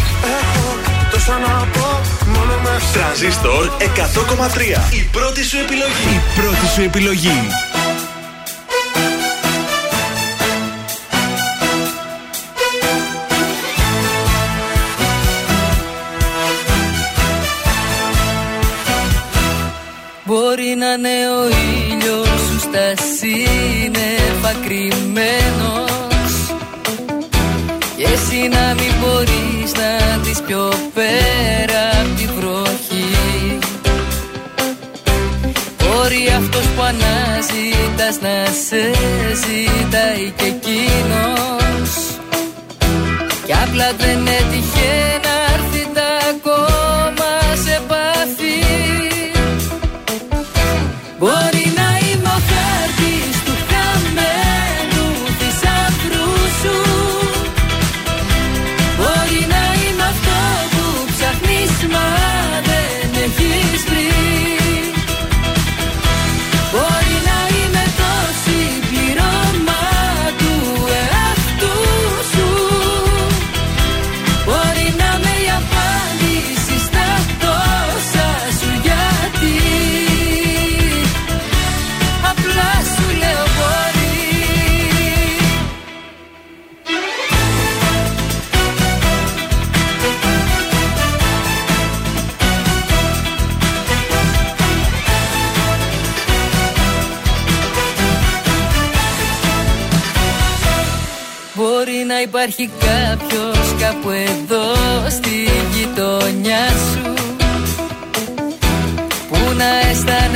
Τόσα 1.11 1.33
να 1.45 1.53
πω 1.75 1.89
μόνο 2.35 2.55
με 2.63 2.75
Τρανζίστορ 2.93 3.71
100,3. 3.79 4.93
Η 4.93 5.03
πρώτη 5.13 5.45
σου 5.45 5.57
επιλογή. 5.57 6.09
Η 6.17 6.41
πρώτη 6.41 6.67
σου 6.75 6.83
επιλογή. 6.83 7.39
Σύννεφα 23.19 24.53
κρυμμένος 24.65 25.34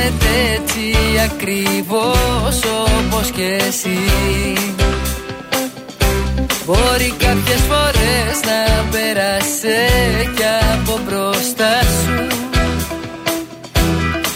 αισθάνεται 0.09 0.53
έτσι 0.55 0.93
ακριβώς 1.23 2.59
όπως 2.97 3.29
και 3.31 3.59
εσύ. 3.67 3.99
Μπορεί 6.65 7.13
κάποιες 7.17 7.61
φορές 7.69 8.39
να 8.45 8.83
πέρασε 8.91 9.87
κι 10.35 10.43
από 10.73 10.99
μπροστά 11.05 11.81
σου. 11.81 12.27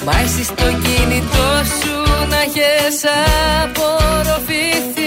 Μα 0.06 0.20
εσύ 0.24 0.44
στο 0.44 0.64
κινητό 0.64 1.52
σου 1.80 2.28
να 2.30 2.42
έχεις 2.42 3.06
απορροφηθεί 3.64 5.03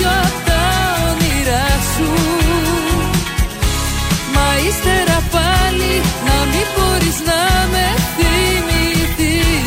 κάποιο 0.00 0.10
απ' 0.26 0.40
τα 0.48 0.62
όνειρά 1.08 1.68
σου. 1.92 2.10
Μα 4.34 4.46
ύστερα 4.68 5.18
πάλι 5.34 5.92
να 6.28 6.36
μην 6.50 6.66
μπορείς 6.74 7.18
να 7.28 7.40
με 7.72 7.86
θυμηθείς. 8.16 9.58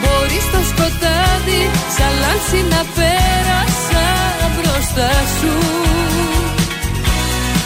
Μπορείς 0.00 0.44
στο 0.48 0.60
σκοτάδι 0.70 1.62
σαν 1.96 2.12
λάμψη 2.22 2.60
να 2.72 2.80
πέρασα 2.96 4.06
μπροστά 4.54 5.12
σου. 5.38 5.54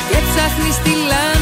Και 0.08 0.18
ψάχνεις 0.28 0.76
τη 0.84 0.92
λάμψη 1.10 1.39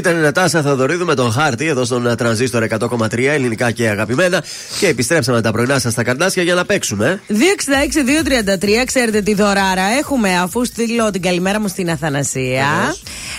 Ήταν 0.00 0.16
η 0.16 0.20
Νατάσα 0.20 0.62
Θαδωρίδου 0.62 1.04
με 1.04 1.14
τον 1.14 1.32
χάρτη 1.32 1.66
εδώ 1.66 1.84
στον 1.84 2.16
τρανζίστορ 2.16 2.66
100,3 2.78 3.18
ελληνικά 3.18 3.70
και 3.70 3.88
αγαπημένα. 3.88 4.44
Και 4.78 4.86
επιστρέψαμε 4.86 5.40
τα 5.40 5.52
πρωινά 5.52 5.78
σας 5.78 5.92
στα 5.92 6.02
καρδάσια 6.02 6.42
για 6.42 6.54
να 6.54 6.64
παίξουμε. 6.64 7.20
266-233, 7.28 7.34
ξέρετε 8.86 9.20
τι 9.20 9.34
δωράρα 9.34 9.82
έχουμε, 9.98 10.38
αφού 10.38 10.64
στείλω 10.64 11.10
την 11.10 11.22
καλημέρα 11.22 11.60
μου 11.60 11.68
στην 11.68 11.90
Αθανασία. 11.90 12.94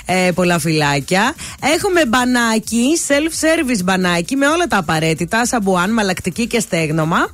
Ε, 0.06 0.32
πολλά 0.36 0.60
φυλάκια. 0.60 1.34
Έχουμε 1.76 2.06
μπανάκι, 2.06 2.84
self-service 3.08 3.84
μπανάκι 3.84 4.36
με 4.36 4.48
όλα 4.48 4.68
τα 4.68 4.78
απαραίτητα, 4.78 5.46
σαμπουάν, 5.46 5.94
μαλακτική 5.94 6.48
και 6.48 6.60
στέγνομα. 6.60 7.30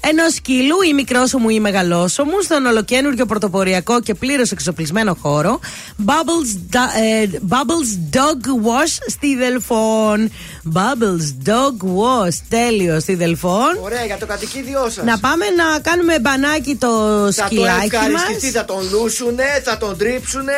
Ενό 0.00 0.28
σκύλου 0.34 0.76
ή 0.90 0.94
μικρόσωμου 0.94 1.48
ή 1.48 1.60
μεγαλόσωμου 1.60 2.40
στον 2.42 2.66
ολοκένουργιο 2.66 3.26
πρωτοποριακό 3.26 4.00
και 4.00 4.14
πλήρως 4.14 4.50
εξοπλισμένο 4.50 5.16
χώρο. 5.20 5.60
Bubbles, 6.06 6.74
da- 6.76 7.00
ε, 7.22 7.28
Bubbles 7.48 8.16
Dog 8.16 8.62
Wash 8.68 8.98
στη 9.06 9.36
Δελφόν. 9.36 10.30
Bubbles 10.74 11.48
Dog 11.48 11.76
Wash, 11.98 12.34
τέλειο 12.48 13.00
στη 13.00 13.14
Δελφόν. 13.14 13.72
Ωραία, 13.82 14.04
για 14.04 14.16
το 14.18 14.26
κατοικίδιό 14.26 14.88
σας. 14.90 15.04
Να 15.04 15.18
πάμε 15.18 15.44
να 15.56 15.78
κάνουμε 15.80 16.20
μπανάκι 16.20 16.74
το 16.76 16.88
Θα 16.88 17.42
το 17.42 17.46
σκυλάκι 17.46 17.96
μας. 17.96 18.04
ευχαριστηθεί, 18.04 18.50
θα 18.50 18.64
τον 18.64 18.76
λούσουνε, 18.92 19.44
θα 19.64 19.78
τον 19.78 19.96
τρίψουνε. 19.98 20.52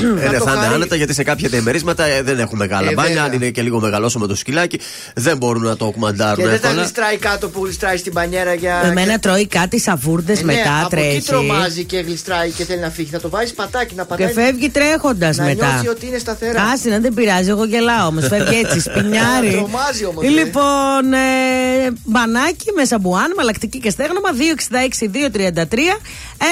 Ε, 0.00 0.28
ναι, 0.30 0.38
το 0.38 0.44
θα 0.44 0.52
είναι 0.52 0.60
χαρεί. 0.60 0.74
άνετα 0.74 0.96
γιατί 0.96 1.14
σε 1.14 1.22
κάποια 1.22 1.48
διαμερίσματα 1.48 2.04
ε, 2.04 2.22
δεν 2.22 2.38
έχουν 2.38 2.58
μεγάλα 2.58 2.90
Ε, 2.90 2.94
μπάνια. 2.94 3.10
βέβαια. 3.10 3.24
Αν 3.24 3.32
είναι 3.32 3.50
και 3.50 3.62
λίγο 3.62 3.80
μεγαλώσιμο 3.80 4.26
το 4.26 4.34
σκυλάκι, 4.34 4.78
δεν 5.14 5.36
μπορούν 5.36 5.62
να 5.62 5.76
το 5.76 5.84
Και 5.86 5.92
κουμαντάρουν 5.92 6.36
δεν 6.44 6.48
θα 6.48 6.54
εύκολα. 6.54 6.74
γλιστράει 6.74 7.16
κάτω 7.16 7.48
που 7.48 7.64
γλιστράει 7.64 7.96
στην 7.96 8.12
πανιέρα 8.12 8.54
για. 8.54 8.80
Εμένα 8.84 9.18
τρώει 9.18 9.46
κάτι 9.46 9.80
σαβούρδες 9.80 10.40
Ε, 10.40 10.44
ναι, 10.44 10.54
μετά, 10.54 10.80
από 10.80 10.88
τρέχει. 10.90 11.16
εκεί 11.16 11.26
τρομάζει 11.26 11.84
και 11.84 11.98
γλιστράει 11.98 12.50
και 12.50 12.64
θέλει 12.64 12.80
να 12.80 12.90
φύγει. 12.90 13.10
Θα 13.10 13.20
το 13.20 13.28
βάζει 13.28 13.54
πατάκι 13.54 13.94
να 13.94 14.04
πατάει. 14.04 14.26
Και 14.26 14.32
φεύγει 14.32 14.68
τρέχοντας 14.70 15.36
να 15.36 15.44
μετά. 15.44 15.66
νιώθει 15.72 15.88
ότι 15.88 16.06
είναι 16.06 16.18
σταθερά. 16.18 16.62
Άσε 16.62 16.88
να 16.88 16.98
δεν 16.98 17.14
πειράζει, 17.14 17.48
εγώ 17.48 17.64
γελάω 17.64 18.06
όμως. 18.06 18.26
Φεύγει 18.26 18.58
έτσι, 18.64 18.80
σπινιάρι. 18.90 19.41
Τρομάζει 19.50 20.04
όμως, 20.04 20.24
Λοιπόν, 20.24 21.12
ε, 21.12 21.92
μπανάκι 22.04 22.72
με 22.76 22.84
σαμπουάν, 22.84 23.32
μαλακτική 23.36 23.78
και 23.78 23.90
στέγνομα 23.90 24.28
266-233. 24.32 25.98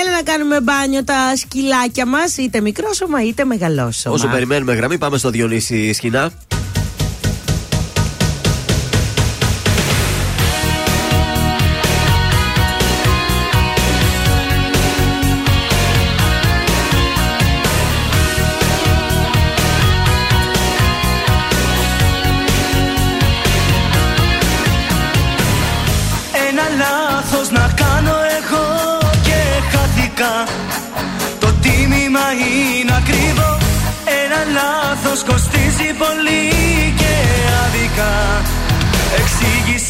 Έλα 0.01 0.11
να 0.17 0.23
κάνουμε 0.25 0.61
μπάνιο 0.61 1.05
τα 1.05 1.37
σκυλάκια 1.37 2.07
μας, 2.07 2.37
είτε 2.37 2.61
μικρόσωμα 2.61 3.25
είτε 3.25 3.45
μεγαλόσωμα. 3.45 4.15
Όσο 4.15 4.29
περιμένουμε 4.29 4.75
γραμμή, 4.75 4.99
πάμε 4.99 5.19
στο 5.19 5.31
Διονύση 5.31 5.93
Σκηνά. 5.93 6.33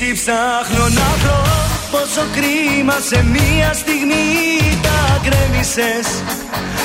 Εξήγηση 0.02 0.24
ψάχνω 0.24 0.84
να 0.88 1.08
βρω 1.22 1.42
Πόσο 1.90 2.24
κρίμα 2.34 2.96
σε 3.08 3.24
μία 3.24 3.72
στιγμή 3.72 4.26
τα 4.82 5.20
γκρέμισες. 5.22 6.08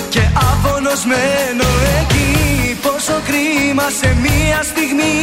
Και 0.10 0.22
άπονος 0.50 1.06
μένω 1.06 1.70
εκεί 2.00 2.78
Πόσο 2.82 3.22
κρίμα 3.28 3.88
σε 4.00 4.16
μία 4.22 4.60
στιγμή 4.64 5.14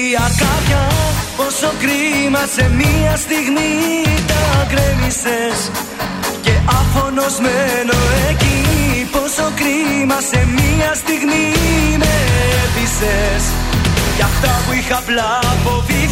κρύα 0.07 0.31
κάποια 0.45 0.83
Πόσο 1.37 1.71
κρίμα 1.83 2.43
σε 2.55 2.71
μία 2.79 3.17
στιγμή 3.17 3.73
τα 4.27 4.67
γκρέμισες 4.69 5.59
Και 6.41 6.55
άφωνος 6.81 7.35
μένω 7.45 7.99
εκεί. 8.31 8.59
Πόσο 9.13 9.47
κρίμα 9.59 10.19
σε 10.31 10.41
μία 10.57 10.91
στιγμή 10.95 11.47
με 12.03 12.15
έπεισες. 12.65 13.45
Για 14.17 14.25
αυτά 14.25 14.53
που 14.65 14.73
είχα 14.79 14.97
απλά 14.97 15.41
φοβηθεί 15.65 16.06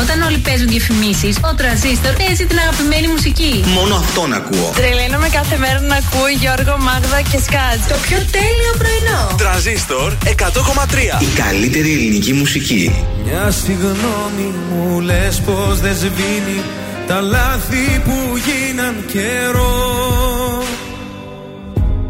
Όταν 0.00 0.22
όλοι 0.22 0.38
παίζουν 0.38 0.68
διαφημίσει, 0.68 1.30
ο 1.50 1.54
τραζίστορ 1.54 2.12
παίζει 2.12 2.44
την 2.46 2.58
αγαπημένη 2.58 3.06
μουσική. 3.14 3.64
Μόνο 3.78 3.94
αυτόν 3.94 4.32
ακούω. 4.32 4.72
Τρελαίνομαι 4.74 5.28
κάθε 5.28 5.56
μέρα 5.56 5.80
να 5.80 5.96
ακούω 6.02 6.28
Γιώργο, 6.40 6.74
Μάγδα 6.86 7.20
και 7.30 7.38
Σκάτ. 7.46 7.80
Το 7.92 7.96
πιο 8.06 8.18
τέλειο 8.36 8.72
πρωινό. 8.80 9.20
Τρανζίστορ 9.36 10.08
100,3. 10.24 11.22
Η 11.28 11.30
καλύτερη 11.42 11.90
ελληνική 11.92 12.32
μουσική. 12.32 12.84
Μια 13.24 13.50
συγγνώμη 13.50 14.46
μου 14.68 15.00
λες 15.00 15.40
πως 15.46 15.80
δεν 15.80 15.94
σβήνει 15.94 16.60
Τα 17.06 17.20
λάθη 17.20 18.00
που 18.04 18.16
γίναν 18.46 18.94
καιρό 19.12 20.62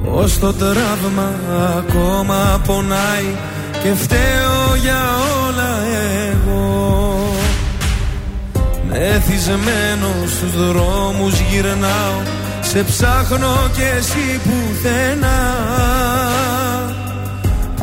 Ως 0.04 0.38
το 0.38 0.52
τραύμα 0.52 1.34
ακόμα 1.78 2.60
πονάει 2.66 3.30
Και 3.82 3.94
φταίω 4.02 4.76
για 4.82 5.00
όλα 5.46 5.70
εγώ 5.88 6.29
Μεθυσμένο 8.90 10.26
στους 10.26 10.66
δρόμους 10.66 11.40
γυρνάω 11.40 12.22
Σε 12.60 12.82
ψάχνω 12.84 13.70
και 13.76 13.84
εσύ 13.98 14.40
πουθενά. 14.44 15.38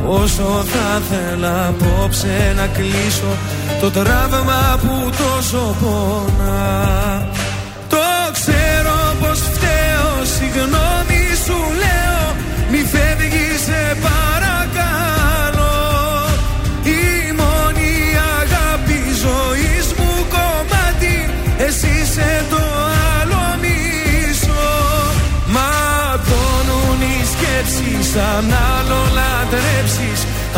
Όσο 0.08 0.64
θα 0.66 1.02
θέλα 1.10 1.68
απόψε 1.68 2.54
να 2.56 2.68
κλείσω 2.68 3.38
Το 3.82 3.92
τραύμα 3.92 4.80
που 4.82 5.10
τόσο 5.10 5.76
πονά 5.82 7.28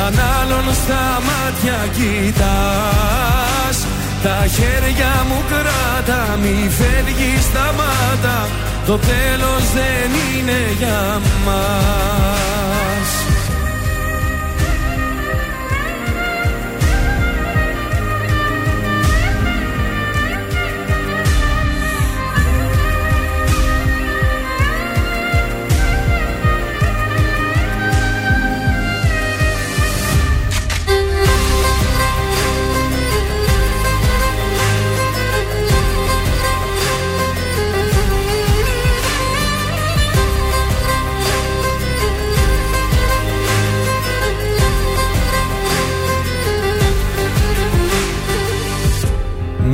Αν 0.05 0.15
άλλον 0.39 0.73
στα 0.83 1.03
μάτια 1.27 1.79
κοιτάς. 1.95 3.77
Τα 4.23 4.47
χέρια 4.47 5.25
μου 5.27 5.43
κράτα 5.49 6.37
Μη 6.41 6.69
φεύγεις 6.69 7.43
σταμάτα 7.43 8.47
Το 8.85 8.97
τέλος 8.97 9.63
δεν 9.73 10.11
είναι 10.33 10.75
για 10.77 11.21
μας 11.45 13.18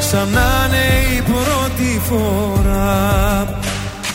Σαν 0.00 0.28
να 0.28 0.66
είναι 0.66 1.16
η 1.16 1.20
πρώτη 1.20 2.00
φορά. 2.08 3.46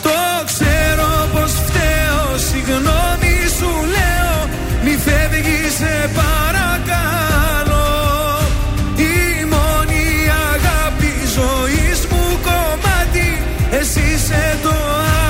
Το 0.01 0.09
ξέρω 0.45 1.27
πως 1.33 1.51
φταίω 1.51 2.37
Συγγνώμη 2.49 3.35
σου 3.57 3.71
λέω. 3.95 4.35
Μη 4.83 4.97
φεύγεις 5.05 5.73
σε 5.79 6.09
παρακαλώ. 6.19 7.91
Η 8.95 9.45
μόνη 9.53 10.05
αγάπη 10.53 11.13
ζωής 11.37 11.99
μου 12.11 12.23
κομμάτι. 12.47 13.29
Εσύ 13.79 14.03
είσαι 14.15 14.57
το 14.63 14.75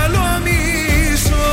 άλλο 0.01 0.25
μισό. 0.45 1.51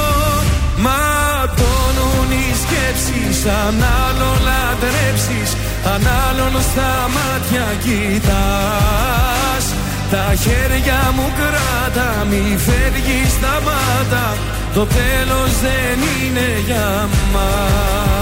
Ματώνουν 0.85 2.31
οι 2.31 2.49
σκέψεις 2.63 3.47
Αν 3.47 3.85
άλλο 4.05 4.31
λατρέψεις 4.47 5.51
Αν 5.85 6.03
άλλον 6.29 6.63
στα 6.63 7.09
μάτια 7.15 7.67
κοιτάς. 7.85 9.65
Τα 10.11 10.35
χέρια 10.35 11.13
μου 11.15 11.33
κράτα 11.39 12.25
Μη 12.31 12.59
φεύγεις 12.59 13.31
σταμάτα. 13.31 14.37
Το 14.75 14.87
τέλος 14.87 15.53
δεν 15.61 15.99
είναι 16.23 16.49
για 16.67 17.09
μας 17.33 18.20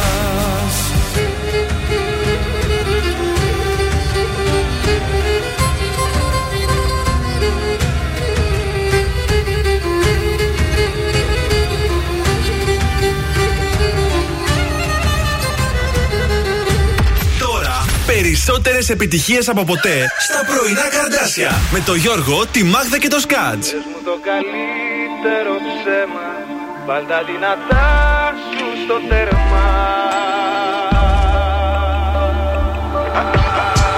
περισσότερες 18.49 18.89
επιτυχίες 18.89 19.49
από 19.49 19.65
ποτέ 19.65 19.97
στα 20.19 20.41
πρωινά 20.49 20.89
καρδάσια. 20.89 21.51
Με 21.73 21.81
το 21.81 21.95
Γιώργο, 21.95 22.47
τη 22.47 22.63
Μάγδα 22.65 22.99
και 22.99 23.09
το 23.09 23.19
Σκάτ. 23.19 23.61
Πες 23.61 23.73
μου 23.91 24.01
το 24.05 24.15
καλύτερο 24.31 25.53
ψέμα 25.69 26.27
Βάλ 26.87 27.03
τα 27.07 27.21
δυνατά 27.31 27.89
σου 28.53 28.67
στο 28.85 28.97
τέρμα 29.09 29.67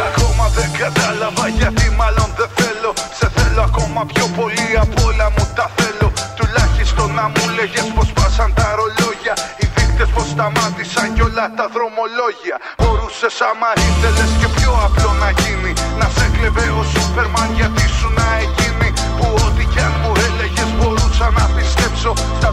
Ακόμα 0.08 0.44
δεν 0.56 0.70
κατάλαβα 0.82 1.48
γιατί 1.48 1.86
μάλλον 2.00 2.28
δεν 2.38 2.50
θέλω 2.58 2.90
Σε 3.18 3.26
θέλω 3.36 3.62
ακόμα 3.70 4.00
πιο 4.12 4.26
πολύ 4.38 4.68
από 4.84 4.98
όλα 5.08 5.26
μου 5.34 5.44
τα 5.58 5.66
θέλω 5.76 6.12
Τουλάχιστον 6.38 7.08
να 7.18 7.24
μου 7.32 7.44
λέγες 7.56 7.86
πως 7.94 8.08
πάσαν 8.18 8.50
τα 8.54 8.68
ρολόγια 8.78 8.98
Οι 8.98 8.98
δείκτες 8.98 8.98
πως 8.98 8.99
σταμάτησαν 10.40 11.08
κι 11.14 11.22
όλα 11.28 11.46
τα 11.58 11.66
δρομολόγια. 11.74 12.56
Μπορούσες 12.80 13.36
άμα 13.48 13.70
ήθελες 13.88 14.30
και 14.40 14.48
πιο 14.56 14.72
απλό 14.86 15.10
να 15.22 15.30
γίνει. 15.40 15.72
Να 16.00 16.06
σε 16.16 16.26
κλεβε 16.34 16.66
ο 16.80 16.82
Σούπερμαν 16.92 17.48
γιατί 17.58 17.84
σου 17.96 18.08
να 18.18 18.26
εκείνη 18.44 18.88
Που 19.16 19.26
ό,τι 19.46 19.64
κι 19.72 19.80
αν 19.86 19.94
μου 20.00 20.12
έλεγες 20.26 20.70
μπορούσα 20.76 21.26
να 21.38 21.44
πιστέψω 21.56 22.10
Στα 22.38 22.50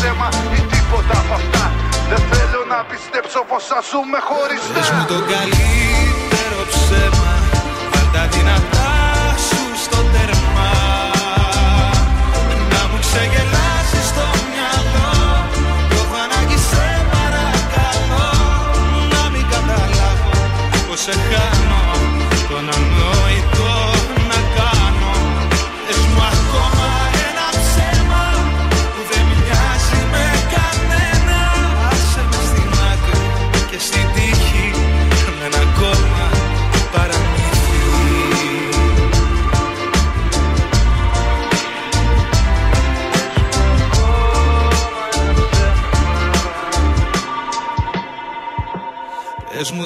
ψέμα 0.00 0.28
ή 0.56 0.60
τίποτα 0.72 1.14
από 1.22 1.34
αυτά. 1.40 1.64
Δεν 2.08 2.22
θέλω 2.30 2.60
να 2.72 2.84
πιστέψω 2.90 3.40
πως 3.48 3.62
θα 3.70 3.80
ζούμε 3.90 4.18
χωριστά 4.28 4.72
Πες 4.74 4.90
μου 4.90 5.04
το 5.12 5.18
καλύτερο 5.30 6.27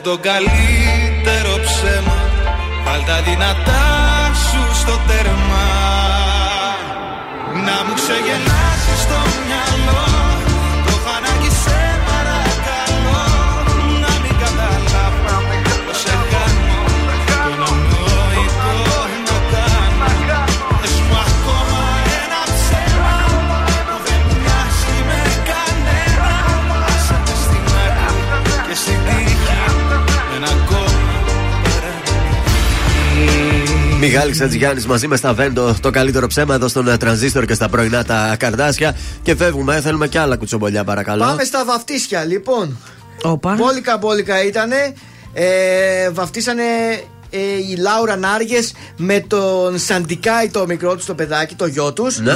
Πες 0.02 0.10
μου 0.10 0.16
το 0.16 0.22
καλύτερο 0.22 1.52
ψέμα. 1.64 2.18
Βάλ 2.84 3.04
τα 3.06 3.22
δυνατά 3.22 3.84
σου 4.34 4.80
στο 4.80 4.98
τέρμα. 5.06 5.66
Να 7.64 7.76
μου 7.84 7.94
ξεγελάσεις 7.94 9.06
το 9.10 9.18
μυαλό 9.46 10.11
Μιχάλη 34.04 34.30
Ξατζιγιάννη 34.32 34.84
μαζί 34.86 35.06
με 35.06 35.16
στα 35.16 35.34
Βέντο, 35.34 35.74
το 35.80 35.90
καλύτερο 35.90 36.26
ψέμα 36.26 36.54
εδώ 36.54 36.68
στον 36.68 36.88
ε, 36.88 36.96
τρανζίστορ 36.96 37.44
και 37.44 37.54
στα 37.54 37.68
πρωινά 37.68 38.04
τα 38.04 38.36
καρδάσια. 38.38 38.96
Και 39.22 39.36
φεύγουμε, 39.36 39.80
θέλουμε 39.80 40.08
και 40.08 40.18
άλλα 40.18 40.36
κουτσομπολιά, 40.36 40.84
παρακαλώ. 40.84 41.24
Πάμε 41.24 41.44
στα 41.44 41.64
βαφτίσια, 41.64 42.24
λοιπόν. 42.24 42.78
Όπα. 43.22 43.54
Μπόλικα 43.54 43.96
μπόλικα 43.96 44.44
ήτανε. 44.44 44.94
Ε, 45.32 46.10
βαφτίσανε 46.10 46.62
ε, 47.30 47.38
η 47.70 47.76
Λάουρα 47.78 48.16
Νάργες 48.16 48.72
με 48.96 49.20
τον 49.20 49.78
Σαντικάη 49.78 50.48
το 50.48 50.66
μικρό 50.66 50.96
τους 50.96 51.04
το 51.04 51.14
παιδάκι, 51.14 51.54
το 51.54 51.66
γιο 51.66 51.92
τους. 51.92 52.18
Ναι. 52.18 52.32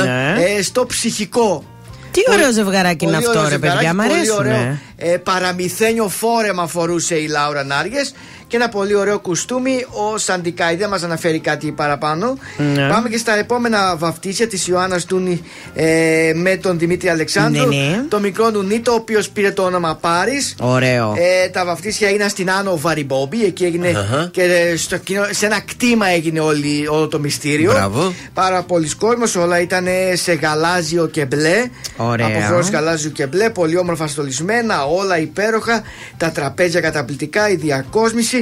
Ε, 0.57 0.63
στο 0.63 0.87
ψυχικό. 0.87 1.65
Τι 2.11 2.21
ωραίο 2.33 2.53
ζευγαράκι 2.53 3.05
είναι 3.05 3.15
Πολύ 3.15 3.27
αυτό, 3.27 3.39
ωραίο 3.39 3.51
ρε 3.51 3.59
παιδιά. 3.59 3.81
ζευγαράκι, 3.81 3.97
Μ' 3.97 4.03
πολύ 4.03 4.19
αρέσουν. 4.19 4.37
ωραίο, 4.37 4.79
ε, 4.97 5.17
παραμυθένιο 5.17 6.09
φόρεμα 6.09 6.67
φορούσε 6.67 7.15
η 7.15 7.27
Λάουρα 7.27 7.65
Νάργες 7.65 8.15
και 8.49 8.57
ένα 8.57 8.69
πολύ 8.69 8.95
ωραίο 8.95 9.19
κουστούμι. 9.19 9.87
Ο 10.13 10.19
Σαντικάη 10.19 10.77
δεν 10.77 10.89
μας 10.89 11.03
αναφέρει 11.03 11.39
κάτι 11.39 11.73
παραπάνω. 11.73 12.39
Ναι. 12.75 12.89
Πάμε 12.89 13.09
και 13.09 13.19
στα 13.19 13.39
επόμενα 13.39 13.97
βαφτίσια 13.97 14.47
της 14.47 14.67
Ιωάννας 14.67 15.05
Τούνη 15.05 15.43
ε, 15.75 16.33
με 16.35 16.57
τον 16.57 16.79
Δημήτρη 16.79 17.09
Αλεξάνδρου. 17.09 17.69
Ναι, 17.69 17.77
ναι. 17.77 18.05
Το 18.09 18.21
μικρό 18.21 18.51
του 18.51 18.63
Νίτο, 18.63 18.93
ο 18.93 18.95
οποίος 18.95 19.29
πήρε 19.29 19.51
το 19.51 19.63
όνομα 19.63 19.95
Πάρης. 20.01 20.55
Ωραίο. 20.61 21.15
Ε, 21.17 21.49
τα 21.49 21.65
βαφτίσια 21.65 22.09
έγιναν 22.09 22.29
στην 22.29 22.51
Άνω 22.51 22.79
Βαριμπόμπη. 22.79 23.45
Εκεί 23.45 23.65
έγινε 23.65 23.89
Αχα. 23.89 24.29
και 24.33 24.43
ε, 24.43 24.77
στο 24.77 24.97
κοινό- 24.97 25.29
σε 25.33 25.47
ένα 25.47 25.61
κτήμα 25.61 26.07
έγινε 26.09 26.41
όλη, 26.41 26.87
όλο 26.89 27.09
το 27.09 27.19
μυστήριο. 27.19 27.73
Μπράβο. 27.73 28.15
Πάρα 28.35 28.63
πολλοί 28.63 28.95
κόσμος, 28.95 29.37
όλα 29.37 29.61
ήταν 29.61 29.87
σε 30.15 30.33
γαλάζιο 30.33 31.07
και 31.07 31.25
μπλε. 31.25 31.65
Ωραία. 31.97 32.27
Από 32.27 32.41
φρόνες 32.41 32.71
γαλάζιο 32.71 33.11
και 33.11 33.27
μπλε, 33.27 33.51
πολύ 33.51 33.77
όμορφα 33.77 34.07
στολισμένα, 34.07 34.85
όλα 34.85 35.19
υπέροχα. 35.19 35.83
Τα 36.17 36.31
τραπέζια 36.31 36.81
καταπληκτικά, 36.81 37.49
η 37.51 37.55
διακόσμηση. 37.55 38.36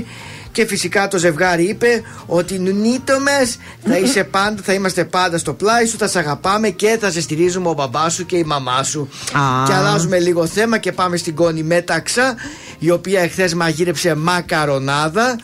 Και 0.52 0.66
φυσικά 0.66 1.08
το 1.08 1.18
ζευγάρι 1.18 1.64
είπε 1.64 2.02
ότι 2.26 2.58
νύτο 2.58 3.18
μας 3.20 3.56
θα, 3.86 3.98
είσαι 3.98 4.24
πάντα, 4.24 4.62
θα 4.64 4.72
είμαστε 4.72 5.04
πάντα 5.04 5.38
στο 5.38 5.52
πλάι 5.54 5.86
σου, 5.86 5.96
θα 5.98 6.08
σε 6.08 6.18
αγαπάμε 6.18 6.68
και 6.68 6.96
θα 7.00 7.10
σε 7.10 7.20
στηρίζουμε 7.20 7.68
ο 7.68 7.72
μπαμπάς 7.72 8.14
σου 8.14 8.26
και 8.26 8.36
η 8.36 8.44
μαμά 8.44 8.82
σου. 8.82 9.08
Α. 9.32 9.66
Και 9.66 9.72
αλλάζουμε 9.72 10.18
λίγο 10.18 10.46
θέμα 10.46 10.78
και 10.78 10.92
πάμε 10.92 11.16
στην 11.16 11.34
Κόνη 11.34 11.62
Μέταξα, 11.62 12.34
η 12.78 12.90
οποία 12.90 13.20
εχθές 13.20 13.54
μαγείρεψε 13.54 14.14
μακαρονάδα 14.14 15.36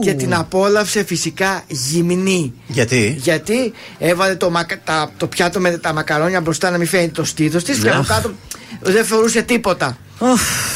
και 0.00 0.12
την 0.14 0.34
απόλαυσε 0.34 1.04
φυσικά 1.04 1.62
γυμνή. 1.66 2.52
Γιατί; 2.66 3.14
Γιατί 3.18 3.72
έβαλε 3.98 4.34
το, 4.34 4.50
μακα- 4.50 4.80
τα- 4.84 5.10
το 5.16 5.26
πιάτο 5.26 5.60
με 5.60 5.70
τα 5.70 5.92
μακαρόνια 5.92 6.40
μπροστά 6.40 6.70
να 6.70 6.78
μην 6.78 6.86
φαίνεται 6.86 7.10
το 7.12 7.24
στήθος 7.24 7.64
της 7.64 7.78
και 7.78 7.88
Ναι. 7.88 7.94
από 7.94 8.04
κάτω 8.08 8.32
δεν 8.80 9.04
φορούσε 9.04 9.42
τίποτα. 9.42 9.96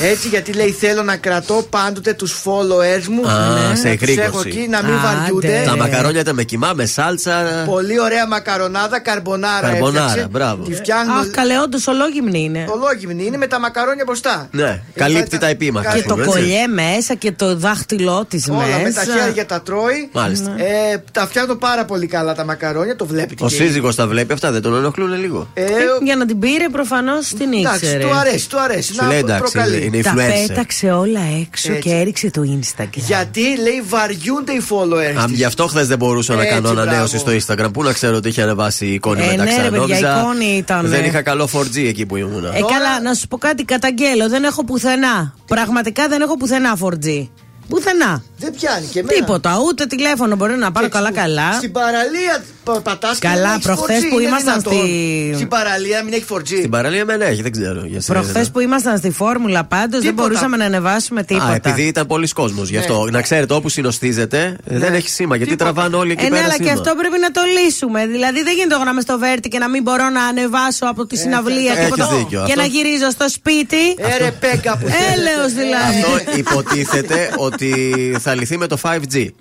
Έτσι 0.00 0.28
γιατί 0.28 0.52
λέει 0.52 0.70
θέλω 0.70 1.02
να 1.02 1.16
κρατώ 1.16 1.66
πάντοτε 1.70 2.12
τους 2.12 2.42
followers 2.44 3.06
μου 3.08 3.28
Α, 3.28 3.48
ναι, 3.48 3.60
σε 3.60 3.66
να 3.68 3.72
τους 3.74 3.82
εκρήγορση. 3.84 4.20
έχω 4.28 4.40
εκεί 4.46 4.66
να 4.70 4.82
μην 4.82 4.94
Άντε. 4.94 5.02
βαριούνται 5.16 5.62
Τα 5.66 5.76
μακαρόνια 5.76 6.20
ήταν 6.20 6.34
με 6.34 6.42
κοιμά, 6.42 6.72
με 6.74 6.86
σάλτσα. 6.86 7.62
Πολύ 7.66 8.00
ωραία 8.00 8.26
μακαρονάδα, 8.26 9.00
καρμπονάρα, 9.00 9.68
Καρμπονάρα, 9.68 10.04
έφτιαξε. 10.06 10.28
μπράβο. 10.30 10.62
Τη 10.62 10.74
φτιάχνω. 10.74 11.12
Αχ, 11.14 11.26
καλέ, 11.30 11.58
όντως 11.58 11.86
ολόγυμνη 11.86 12.40
είναι. 12.42 12.66
Ολόγυμνη 12.68 13.24
είναι 13.26 13.36
με 13.36 13.46
τα 13.46 13.60
μακαρόνια 13.60 14.02
μπροστά. 14.06 14.48
Ναι, 14.50 14.80
καλύπτει 14.94 15.38
τα 15.38 15.46
επίμαχα. 15.46 15.90
Και 15.92 15.98
ας 15.98 16.02
το 16.04 16.08
πούμε, 16.14 16.24
έτσι. 16.24 16.38
κολλιέ 16.38 16.66
μέσα 16.66 17.14
και 17.14 17.32
το 17.32 17.56
δάχτυλό 17.56 18.24
της 18.28 18.46
μέσα. 18.48 18.64
Όλα 18.64 18.78
με 18.82 18.92
τα 18.92 19.04
χέρια 19.04 19.46
τα 19.46 19.60
τρώει. 19.62 20.08
Μάλιστα. 20.12 20.54
Ε, 20.56 21.02
τα 21.12 21.26
φτιάχνω 21.26 21.54
πάρα 21.54 21.84
πολύ 21.84 22.06
καλά 22.06 22.34
τα 22.34 22.44
μακαρόνια, 22.44 22.96
το 22.96 23.06
βλέπετε. 23.06 23.44
Ο 23.44 23.48
και- 23.48 23.54
σύζυγος 23.54 23.94
τα 23.94 24.06
βλέπει 24.06 24.32
αυτά, 24.32 24.50
δεν 24.52 24.62
τον 24.62 24.74
ενοχλούν 24.76 25.20
λίγο; 25.20 25.48
Ε, 25.54 25.62
Ε, 25.62 25.66
Για 26.02 26.16
να 26.16 26.26
την 26.26 26.38
πήρε, 26.38 26.68
προφανώς 26.72 27.26
την 27.28 27.52
Εντάξει, 27.52 27.86
ήξερε. 27.96 28.04
του 28.04 28.14
αρέσει, 28.18 28.48
του 28.48 28.60
αρέσει. 28.60 28.94
Σου 28.94 29.04
λέει 29.06 29.18
εντάξει, 29.18 29.52
προκαλεί. 29.52 29.84
είναι 29.84 30.00
Τα 30.00 30.12
influencer. 30.14 30.46
πέταξε 30.48 30.90
όλα 30.90 31.20
έξω 31.40 31.72
Έτσι. 31.72 31.88
και 31.88 31.94
έριξε 31.94 32.30
το 32.30 32.42
Instagram. 32.60 32.86
Γιατί 32.94 33.40
λέει 33.40 33.82
βαριούνται 33.88 34.52
οι 34.52 34.62
followers. 34.70 35.20
Α, 35.20 35.24
της. 35.24 35.36
γι' 35.36 35.44
αυτό 35.44 35.66
χθες 35.66 35.86
δεν 35.86 35.98
μπορούσα 35.98 36.34
να 36.34 36.40
Έτσι, 36.42 36.54
κάνω 36.54 36.72
μπράβο. 36.72 36.88
ανανέωση 36.90 37.18
στο 37.18 37.32
Instagram. 37.32 37.72
Πού 37.72 37.82
να 37.82 37.92
ξέρω 37.92 38.16
ότι 38.16 38.28
είχε 38.28 38.42
ανεβάσει 38.42 38.86
εικόνη 38.86 39.22
Ε, 39.22 39.26
μεταξύ 39.26 39.56
ναι, 39.56 39.62
ρε, 39.62 39.68
παιδιά, 39.70 39.78
Νόμιζα 39.86 40.20
εικόνη 40.20 40.56
ήταν, 40.56 40.86
Δεν 40.88 41.02
ε. 41.02 41.06
είχα 41.06 41.22
καλό 41.22 41.48
4G 41.52 41.76
εκεί 41.86 42.06
που 42.06 42.16
ήμουν. 42.16 42.44
Ε, 42.44 42.48
καλά, 42.50 43.00
να 43.02 43.14
σου 43.14 43.28
πω 43.28 43.38
κάτι, 43.38 43.64
καταγγέλλω. 43.64 44.28
Δεν 44.28 44.44
έχω 44.44 44.64
πουθενά. 44.64 45.34
Πραγματικά 45.46 46.08
δεν 46.08 46.20
έχω 46.20 46.36
πουθενά 46.36 46.76
4G. 46.82 47.28
Πουθενά. 47.68 48.22
Δεν 48.38 48.52
πιάνει 48.60 48.86
και 48.86 48.98
εμένα. 48.98 49.18
Τίποτα, 49.18 49.56
ούτε 49.68 49.86
τηλέφωνο 49.86 50.36
μπορεί 50.36 50.56
να 50.56 50.72
πάρω 50.72 50.88
καλά-καλά. 50.88 51.52
Στην 51.52 51.72
παραλία 51.72 52.44
πα- 52.72 52.80
πατάς 52.80 53.18
και 53.18 53.26
Καλά, 53.28 53.42
δεν 53.42 53.50
έχεις 53.52 53.64
προχθές 53.64 54.00
4G, 54.02 54.08
που 54.10 54.18
είναι 54.18 54.28
ήμασταν 54.28 54.60
δυνατόν. 54.60 54.86
στη- 54.86 55.32
Στην 55.34 55.48
παραλία 55.48 56.02
μην 56.02 56.12
έχει 56.12 56.24
4G. 56.28 56.46
Στην 56.58 56.70
παραλία 56.70 57.04
με 57.04 57.14
έχει, 57.20 57.42
δεν 57.42 57.52
ξέρω. 57.52 57.84
Για 57.84 57.96
εσένα. 57.96 58.18
Προχθές 58.18 58.50
που 58.50 58.60
ήμασταν 58.60 58.98
στη 58.98 59.10
Φόρμουλα, 59.10 59.64
πάντως 59.64 60.00
δεν 60.02 60.10
Τίποτα. 60.10 60.22
μπορούσαμε 60.28 60.56
να 60.56 60.64
ανεβάσουμε 60.64 61.22
τίποτα. 61.22 61.46
Α, 61.50 61.54
επειδή 61.54 61.82
ήταν 61.82 62.06
πολλοί 62.06 62.28
κόσμος. 62.28 62.68
Γι' 62.68 62.76
αυτό. 62.78 63.04
Ναι. 63.04 63.10
Να 63.10 63.22
ξέρετε, 63.22 63.54
όπου 63.54 63.68
συνοστίζετε, 63.68 64.56
δεν 64.64 64.94
έχει 64.94 65.08
σήμα. 65.08 65.36
Γιατί 65.36 65.50
Τίποτα. 65.52 65.72
τραβάνε 65.72 65.96
όλοι 65.96 66.12
εκεί 66.12 66.24
Ε, 66.24 66.28
ναι, 66.28 66.30
πέρα 66.34 66.44
αλλά 66.44 66.56
και 66.56 66.62
σήμα. 66.62 66.74
αυτό 66.74 66.94
πρέπει 66.94 67.18
να 67.20 67.30
το 67.30 67.40
λύσουμε. 67.64 68.06
Δηλαδή 68.06 68.42
δεν 68.42 68.54
γίνεται 68.54 68.74
εγώ 68.74 68.84
να 68.84 68.90
είμαι 68.90 69.00
στο 69.00 69.18
Βέρτι 69.18 69.48
και 69.48 69.58
να 69.58 69.68
μην 69.68 69.82
μπορώ 69.82 70.08
να 70.08 70.22
ανεβάσω 70.24 70.86
από 70.86 71.06
τη 71.06 71.16
συναυλία 71.16 71.72
έχεις 71.72 71.84
τίποτα. 71.84 72.06
δίκιο. 72.16 72.42
Και 72.46 72.52
Αυτό- 72.52 72.60
να 72.60 72.66
γυρίζω 72.66 73.10
στο 73.10 73.28
σπίτι. 73.28 73.82
Ε, 73.96 74.16
ρε 74.24 74.30
πέκα 74.30 74.78
που 74.78 74.86
Έλεος 75.14 75.52
δηλαδή. 75.52 75.98
Αυτό 75.98 76.38
υποτίθεται 76.38 77.30
ότι 77.36 77.72
θα 78.20 78.34
λυθεί 78.34 78.56
με 78.58 78.66
το 78.66 78.76
5G. 78.82 79.34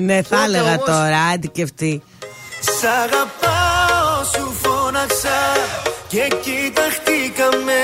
Ναι, 0.00 0.22
θα 0.22 0.36
Πότε 0.36 0.44
έλεγα 0.44 0.62
όμως; 0.62 0.84
τώρα, 0.86 1.18
άντι 1.34 1.48
και 1.48 1.62
αυτή. 1.62 2.02
Σ' 2.64 2.84
αγαπάω 2.84 4.24
σου 4.34 4.56
φώναξα 4.62 5.40
και 6.08 6.28
κοιταχτήκαμε 6.44 7.82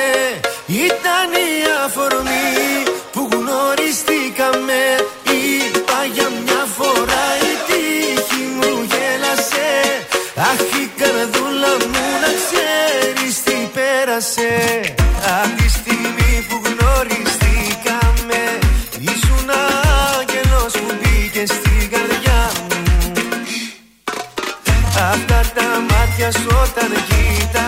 Ήταν 0.66 1.30
η 1.48 1.52
αφορμή 1.84 2.82
που 3.12 3.28
γνωριστήκαμε. 3.32 4.80
Είπα 5.22 6.04
για 6.14 6.28
μια 6.44 6.64
φορά 6.76 7.26
η 7.50 7.52
τύχη 7.66 8.42
μου 8.56 8.86
γέλασε. 8.90 9.70
Αχ 10.36 10.60
η 10.82 10.90
καρδούλα 11.00 11.72
μου 11.90 12.06
να 12.22 12.30
ξέρεις 12.40 13.42
τι 13.42 13.56
πέρασε 13.74 14.50
όταν 26.36 26.90
κοίταξα 27.08 27.67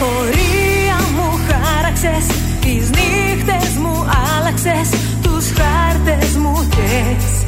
πορεία 0.00 0.98
μου 1.16 1.28
χάραξες 1.48 2.26
Τις 2.60 2.90
νύχτες 2.90 3.76
μου 3.76 4.06
άλλαξες 4.36 4.88
Τους 5.22 5.46
χάρτες 5.58 6.36
μου 6.36 6.68
κες. 6.68 7.39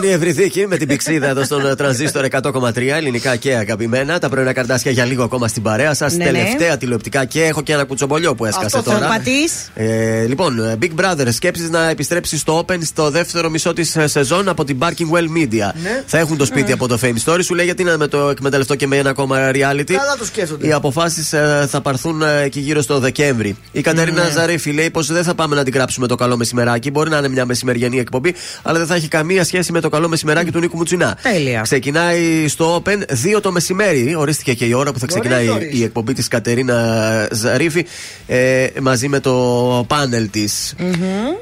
Ήταν 0.00 0.10
η 0.12 0.14
Ευρυθήκη 0.14 0.66
με 0.66 0.76
την 0.76 0.88
πηξίδα 0.88 1.28
εδώ 1.28 1.44
στον 1.44 1.76
τρανζίστορ 1.76 2.26
100,3 2.30 2.76
ελληνικά 2.76 3.36
και 3.36 3.54
αγαπημένα. 3.54 4.18
Τα 4.18 4.28
πρωινά 4.28 4.52
καρτάσια 4.52 4.90
για 4.90 5.04
λίγο 5.04 5.22
ακόμα 5.22 5.48
στην 5.48 5.62
παρέα 5.62 5.94
σας. 5.94 6.12
Ναι, 6.16 6.24
ναι. 6.24 6.30
Τελευταία 6.30 6.76
τηλεοπτικά 6.76 7.24
και 7.24 7.44
έχω 7.44 7.62
και 7.62 7.72
ένα 7.72 7.84
κουτσομπολιό 7.84 8.34
που 8.34 8.44
έσκασε 8.44 8.76
Αυτό 8.76 8.90
τώρα. 8.90 8.98
θα 9.06 9.12
πατείς. 9.12 9.70
Ε, 9.74 10.24
λοιπόν, 10.26 10.78
Big 10.82 11.00
Brother, 11.00 11.26
σκέψεις 11.32 11.70
να 11.70 11.88
επιστρέψεις 11.88 12.40
στο 12.40 12.64
Open 12.66 12.78
στο 12.84 13.10
δεύτερο 13.10 13.50
μισό 13.50 13.72
της 13.72 13.96
σεζόν 14.04 14.48
από 14.48 14.64
την 14.64 14.78
Barking 14.80 15.10
Well 15.16 15.38
Media. 15.38 15.70
Ναι. 15.82 16.02
Θα 16.06 16.18
έχουν 16.18 16.36
το 16.36 16.44
σπίτι 16.44 16.66
Ναι. 16.66 16.72
από 16.72 16.86
το 16.88 16.98
Fame 17.02 17.14
Story. 17.24 17.38
Σου 17.44 17.54
λέει 17.54 17.64
γιατί 17.64 17.84
να 17.84 17.96
με 17.98 18.06
το 18.06 18.28
εκμεταλλευτώ 18.28 18.74
και 18.74 18.86
με 18.86 18.96
ένα 18.96 19.10
ακόμα 19.10 19.50
reality; 19.50 19.92
Καλά 19.92 20.16
το 20.18 20.24
σκέφτονται. 20.24 20.66
Οι 20.66 20.72
αποφάσεις 20.72 21.28
θα 21.68 21.80
πάρθουν 21.82 22.22
ε, 22.22 22.42
εκεί 22.42 22.60
γύρω 22.60 22.82
στο 22.82 22.98
Δεκέμβρη. 22.98 23.56
Η 23.72 23.80
Κατερίνα 23.80 24.24
Ναι. 24.24 24.30
Ζαρήφη 24.30 24.72
λέει 24.72 24.90
πως 24.90 25.06
δεν 25.06 25.22
θα 25.24 25.34
πάμε 25.34 25.56
να 25.56 25.64
την 25.64 25.72
γράψουμε 25.74 26.06
το 26.06 26.14
καλό 26.14 26.36
μεσημεράκι. 26.36 26.90
Μπορεί 26.90 27.10
να 27.10 27.16
είναι 27.18 27.28
μια 27.28 27.44
μεσημεριανή 27.44 27.98
εκπομπή, 27.98 28.34
αλλά 28.62 28.78
δεν 28.78 28.86
θα 28.86 28.94
έχει 28.94 29.08
καμία 29.08 29.44
σχέση 29.44 29.72
με 29.72 29.80
το 29.80 29.88
καλό 29.90 30.08
μεσημεράκι 30.08 30.50
του 30.50 30.58
Νίκου 30.58 30.76
Μουτσινά. 30.76 31.18
Τέλεια. 31.22 31.60
Ξεκινάει 31.60 32.48
στο 32.48 32.82
Open 32.84 32.98
2 33.36 33.40
το 33.42 33.52
μεσημέρι. 33.52 34.14
Ορίστηκε 34.14 34.54
και 34.54 34.64
η 34.64 34.72
ώρα 34.72 34.92
που 34.92 34.98
θα 34.98 35.06
Νωρίς, 35.10 35.20
ξεκινάει 35.28 35.46
νωρίς. 35.46 35.78
η 35.78 35.82
εκπομπή 35.82 36.12
της 36.12 36.28
Κατερίνα 36.28 37.28
Ζαρίφη 37.32 37.86
ε, 38.26 38.66
μαζί 38.80 39.08
με 39.08 39.20
το 39.20 39.84
πάνελ 39.88 40.30
της. 40.30 40.74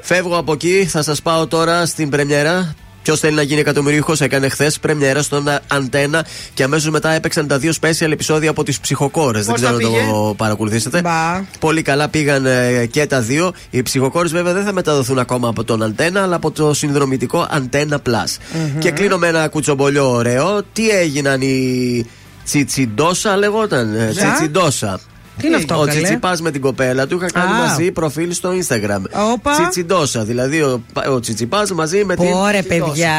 Φεύγω 0.01 0.37
από 0.37 0.53
εκεί, 0.53 0.85
θα 0.89 1.01
σας 1.03 1.21
πάω 1.21 1.47
τώρα 1.47 1.85
στην 1.85 2.09
πρεμιέρα. 2.09 2.75
Ποιος 3.09 3.21
θέλει 3.21 3.35
να 3.35 3.41
γίνει 3.41 3.59
εκατομμυρίουχος, 3.59 4.21
έκανε 4.21 4.49
χθες 4.49 4.79
πρεμιέρα 4.79 5.21
στον 5.21 5.47
Αντένα 5.67 6.25
και 6.53 6.63
αμέσως 6.63 6.89
μετά 6.89 7.09
έπαιξαν 7.11 7.47
τα 7.47 7.57
δύο 7.57 7.71
special 7.81 8.11
επεισόδια 8.11 8.49
από 8.49 8.63
τις 8.63 8.79
ψυχοκόρες. 8.79 9.45
Δεν 9.45 9.53
Πώς 9.53 9.61
ξέρω 9.63 9.77
τα 9.77 9.85
αν 9.87 9.91
πήγε; 9.93 10.11
το 10.11 10.33
παρακολουθήσατε. 10.37 11.01
Μπα. 11.01 11.41
Πολύ 11.59 11.81
καλά 11.81 12.09
πήγαν 12.09 12.45
ε, 12.45 12.85
και 12.85 13.05
τα 13.05 13.21
δύο. 13.21 13.53
Οι 13.69 13.81
ψυχοκόρες 13.81 14.31
βέβαια 14.31 14.53
δεν 14.53 14.63
θα 14.63 14.73
μεταδοθούν 14.73 15.19
ακόμα 15.19 15.47
από 15.47 15.63
τον 15.63 15.83
Αντένα, 15.83 16.21
αλλά 16.21 16.35
από 16.35 16.51
το 16.51 16.73
συνδρομητικό 16.73 17.47
Antenna 17.51 17.93
Plus. 17.95 18.37
Και 18.79 18.91
κλείνω 18.91 19.17
με 19.17 19.27
ένα 19.27 19.47
κουτσομπολιό 19.47 20.09
ωραίο. 20.11 20.63
Τι 20.73 20.89
έγιναν 20.89 21.41
οι 21.41 22.05
Τσιτσιντόσα 22.45 23.37
λεγόταν. 23.37 23.95
ε, 23.95 24.11
Ζα; 24.11 24.21
Τσιτσιντόσα. 24.21 24.99
Τι 25.41 25.47
είναι 25.47 25.55
αυτό, 25.55 25.75
Ο 25.75 25.79
καλέ; 25.79 25.91
Τσιτσιπάς 25.91 26.41
με 26.41 26.51
την 26.51 26.61
κοπέλα 26.61 27.07
του 27.07 27.15
είχα 27.17 27.31
κάνει 27.31 27.51
Α. 27.53 27.55
μαζί 27.55 27.91
προφίλ 27.91 28.31
στο 28.33 28.49
Instagram. 28.49 29.01
Όπα. 29.33 29.51
Τσιτσιντόσα. 29.51 30.23
Δηλαδή 30.23 30.61
ο, 30.61 30.81
ο 31.11 31.19
Τσιτσιπάς 31.19 31.71
μαζί 31.71 32.03
με 32.05 32.15
την. 32.15 32.31
Πόρε, 32.31 32.61
παιδιά. 32.61 33.11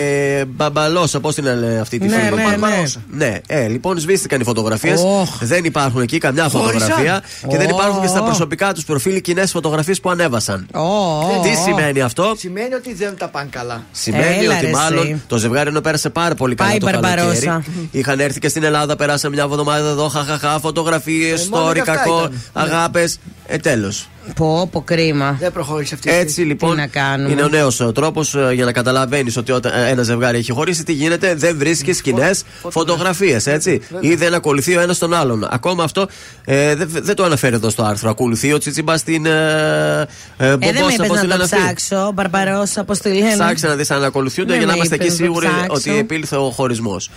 Ε, 0.00 0.44
μπαμπαλόσα, 0.44 1.20
πώς 1.20 1.34
την 1.34 1.44
λένε 1.44 1.78
αυτή 1.80 1.98
τη 1.98 2.06
Ναι, 2.06 2.14
φίλη. 2.16 2.30
ναι, 2.34 2.42
ναι. 2.42 2.42
Μπαρμπαρόσα. 2.48 3.00
Ναι, 3.10 3.38
ε, 3.46 3.66
λοιπόν, 3.68 3.98
σβήστηκαν 3.98 4.40
οι 4.40 4.44
φωτογραφίες. 4.44 5.00
Οχ. 5.04 5.28
Δεν 5.40 5.64
υπάρχουν 5.64 6.00
εκεί 6.00 6.18
καμιά 6.18 6.48
Χώρισαν. 6.48 6.72
φωτογραφία 6.80 7.22
και 7.48 7.56
δεν 7.56 7.68
υπάρχουν 7.68 8.00
και 8.00 8.06
στα 8.06 8.20
Ω. 8.20 8.24
προσωπικά 8.24 8.72
τους 8.72 8.84
προφίλ 8.84 9.20
κοινές 9.20 9.50
φωτογραφίες 9.50 10.00
που 10.00 10.10
ανέβασαν. 10.10 10.66
Ω, 10.74 10.80
ω, 10.80 11.40
Τι 11.42 11.48
ω. 11.48 11.62
σημαίνει 11.64 12.00
αυτό; 12.00 12.34
Σημαίνει 12.36 12.74
ότι 12.74 12.94
δεν 12.94 13.16
τα 13.18 13.28
πάνε 13.28 13.48
καλά. 13.50 13.82
Σημαίνει 13.92 14.44
Έλα, 14.44 14.56
ότι 14.56 14.64
ρε, 14.66 14.70
μάλλον 14.72 15.04
εσύ. 15.06 15.22
το 15.26 15.36
ζευγάρι 15.36 15.68
ενώ 15.68 15.80
πέρασε 15.80 16.10
πάρα 16.10 16.34
πολύ 16.34 16.54
καλά 16.54 16.70
Πάει 16.70 16.78
το 16.78 16.88
η 16.88 16.90
Μπαρμπαρόσα. 16.92 17.40
καλοκαίρι. 17.46 17.88
Είχαν 17.90 18.20
έρθει 18.20 18.38
και 18.38 18.48
στην 18.48 18.62
Ελλάδα, 18.62 18.96
περάσαμε 18.96 19.34
μια 19.34 19.44
εβδομάδα 19.44 19.88
εδώ, 19.88 20.08
χαχαχά, 20.08 20.58
φωτογραφίες, 20.60 21.48
Ε, 21.62 21.64
μόνο 21.64 21.70
story, 21.70 21.74
και 21.74 21.80
αυτά 21.80 21.94
κακό, 21.94 22.18
ήταν. 22.18 22.40
αγάπες. 22.52 23.18
Ε, 23.46 23.56
τέλος. 23.56 24.06
Πω, 24.34 24.68
πω, 24.72 24.82
κρίμα. 24.82 25.36
Δεν 25.40 25.52
προχώρησε 25.52 25.94
αυτή 25.94 26.08
η 26.08 26.12
Έτσι 26.12 26.32
στιγμή. 26.32 26.48
λοιπόν 26.50 26.76
να 26.76 26.86
κάνουμε; 26.86 27.30
είναι 27.30 27.42
ο 27.42 27.48
νέος 27.48 27.90
τρόπος 27.94 28.36
για 28.52 28.64
να 28.64 28.72
καταλαβαίνεις 28.72 29.36
ότι 29.36 29.52
όταν 29.52 29.72
ε, 29.74 29.88
ένα 29.90 30.02
ζευγάρι 30.02 30.38
έχει 30.38 30.52
χωρίσει, 30.52 30.84
τι 30.84 30.92
γίνεται, 30.92 31.34
δεν 31.34 31.56
βρίσκεις 31.58 32.00
κοινέ 32.02 32.30
φωτογραφίες, 32.68 33.46
έτσι. 33.46 33.80
Ή 34.00 34.14
δεν 34.14 34.34
ακολουθεί 34.34 34.76
ο 34.76 34.80
ένας 34.80 34.98
τον 34.98 35.14
άλλον. 35.14 35.46
Ακόμα 35.50 35.84
αυτό 35.84 36.06
ε, 36.44 36.74
δεν 36.74 36.88
δεν 36.90 37.14
το 37.14 37.24
αναφέρει 37.24 37.54
εδώ 37.54 37.70
στο 37.70 37.82
άρθρο. 37.82 38.10
Ακολουθεί 38.10 38.52
ο 38.52 38.58
Τσιτσιμπάς 38.58 39.00
στην. 39.00 39.26
Ε, 39.26 39.30
ε, 39.30 40.46
Ε, 40.46 40.56
δεν 40.56 40.58
με 40.58 40.72
Μπομπόσα, 40.72 40.94
είπες 40.94 41.06
πώς 41.08 41.08
τη 41.08 41.14
να 41.14 41.20
το 41.20 41.26
λένε 41.26 41.42
αυτή. 41.42 41.56
ψάξω. 41.56 42.10
Μπαρμπαρόσα, 42.14 42.84
πώς 42.84 42.98
τη 42.98 43.08
λένε. 43.08 43.32
Ψάξε 43.32 43.66
να 43.66 43.74
δεις 43.74 43.90
αν 43.90 44.04
ακολουθούνται 44.04 44.48
Δεν 44.48 44.56
για 44.56 44.66
να 44.66 44.72
με 44.72 44.76
είμαστε 44.78 44.94
εκεί 44.94 45.04
είπες 45.04 45.18
να 45.18 45.26
το 45.26 45.32
σίγουροι 45.32 45.46
ψάξω. 45.46 45.90
ότι 45.90 45.98
επήλθε 45.98 46.36
ο 46.36 46.50
χωρισμός. 46.50 47.10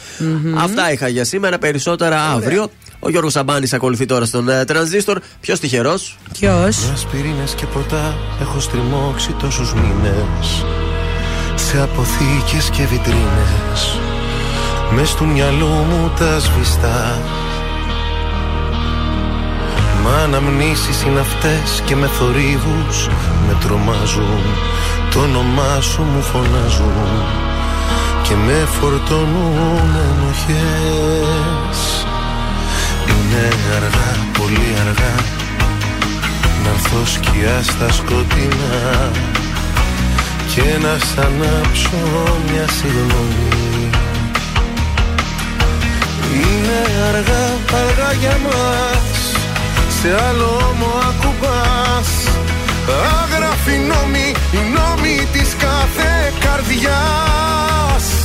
Αυτά 0.57 0.91
είχα 0.91 1.07
για 1.07 1.25
σήμερα. 1.25 1.57
Περισσότερα 1.57 2.21
αύριο. 2.21 2.69
Ο 3.05 3.09
Γιώργος 3.09 3.31
Σαμπάνης 3.31 3.73
ακολουθεί 3.73 4.05
τώρα 4.05 4.25
στον 4.25 4.49
ε, 4.49 4.65
τρανζίστορ. 4.65 5.19
Ποιος 5.39 5.59
τυχερός; 5.59 6.17
Ποιος; 6.31 6.89
Ασπιρίνες 6.93 7.53
και 7.53 7.65
ποτά 7.65 8.17
έχω 8.41 8.59
στριμώξει 8.59 9.31
τόσους 9.39 9.73
μήνες 9.73 10.65
Σε 11.55 11.81
αποθήκες 11.81 12.69
και 12.69 12.85
βιτρίνες 12.85 13.99
Μες 14.91 15.13
του 15.13 15.25
μυαλού 15.25 15.67
μου 15.67 16.11
τα 16.19 16.39
σβηστά 16.39 17.19
Μα 20.03 20.17
αναμνήσεις 20.23 21.03
είναι 21.03 21.19
αυτές 21.19 21.81
και 21.85 21.95
με 21.95 22.07
θορύβους 22.07 23.07
με 23.47 23.57
τρομάζουν 23.61 24.43
Το 25.11 25.19
όνομά 25.19 25.81
σου 25.81 26.01
μου 26.01 26.21
φωνάζουν 26.21 27.23
και 28.23 28.35
με 28.35 28.65
φορτώνουν 28.65 29.95
ενοχές 30.09 31.94
Είναι 33.09 33.47
αργά, 33.75 34.09
πολύ 34.37 34.75
αργά. 34.79 35.15
Να 36.63 36.69
έρθω 36.69 37.05
σκιά 37.05 37.61
στα 37.63 37.91
σκοτεινά 37.91 39.11
και 40.53 40.61
να 40.81 40.97
σ' 40.97 41.17
ανάψω 41.17 42.37
μια 42.51 42.65
συγγνώμη. 42.77 43.89
Είναι 46.33 46.81
αργά, 47.07 47.45
αργά 47.83 48.13
για 48.19 48.37
μας. 48.43 49.17
Σε 50.01 50.27
άλλο 50.27 50.45
όμο 50.45 50.91
ακουμπάς. 51.09 52.09
Άγραφη 53.23 53.77
νόμη, 53.77 54.33
οι 54.51 54.57
νόμοι 54.75 55.27
της 55.33 55.55
κάθε 55.59 56.33
καρδιάς 56.39 58.24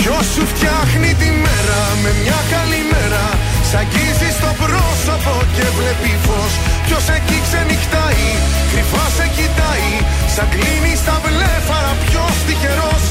Ποιος 0.00 0.26
σου 0.34 0.44
φτιάχνει 0.52 1.10
τη 1.20 1.28
μέρα 1.44 1.80
με 2.02 2.10
μια 2.22 2.40
καλή 2.54 2.82
μέρα 2.92 3.24
Σ' 3.68 3.74
αγγίζει 3.80 4.30
στο 4.38 4.50
πρόσωπο 4.62 5.34
και 5.56 5.66
βλέπει 5.78 6.12
φως. 6.24 6.52
Ποιος 6.86 7.04
εκεί 7.16 7.38
ξενυχτάει, 7.46 8.26
κρυφά 8.70 9.04
σε 9.16 9.26
κοιτάει 9.36 9.90
Σαν 10.34 10.48
κλείνει 10.52 10.92
στα 11.02 11.16
βλέφαρα 11.24 11.92
ποιος 12.04 12.34
τυχερός 12.46 13.02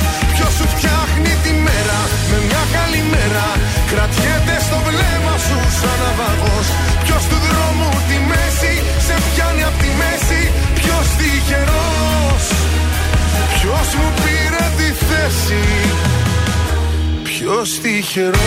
Ποιος 17.62 17.80
τυχερός. 17.80 18.40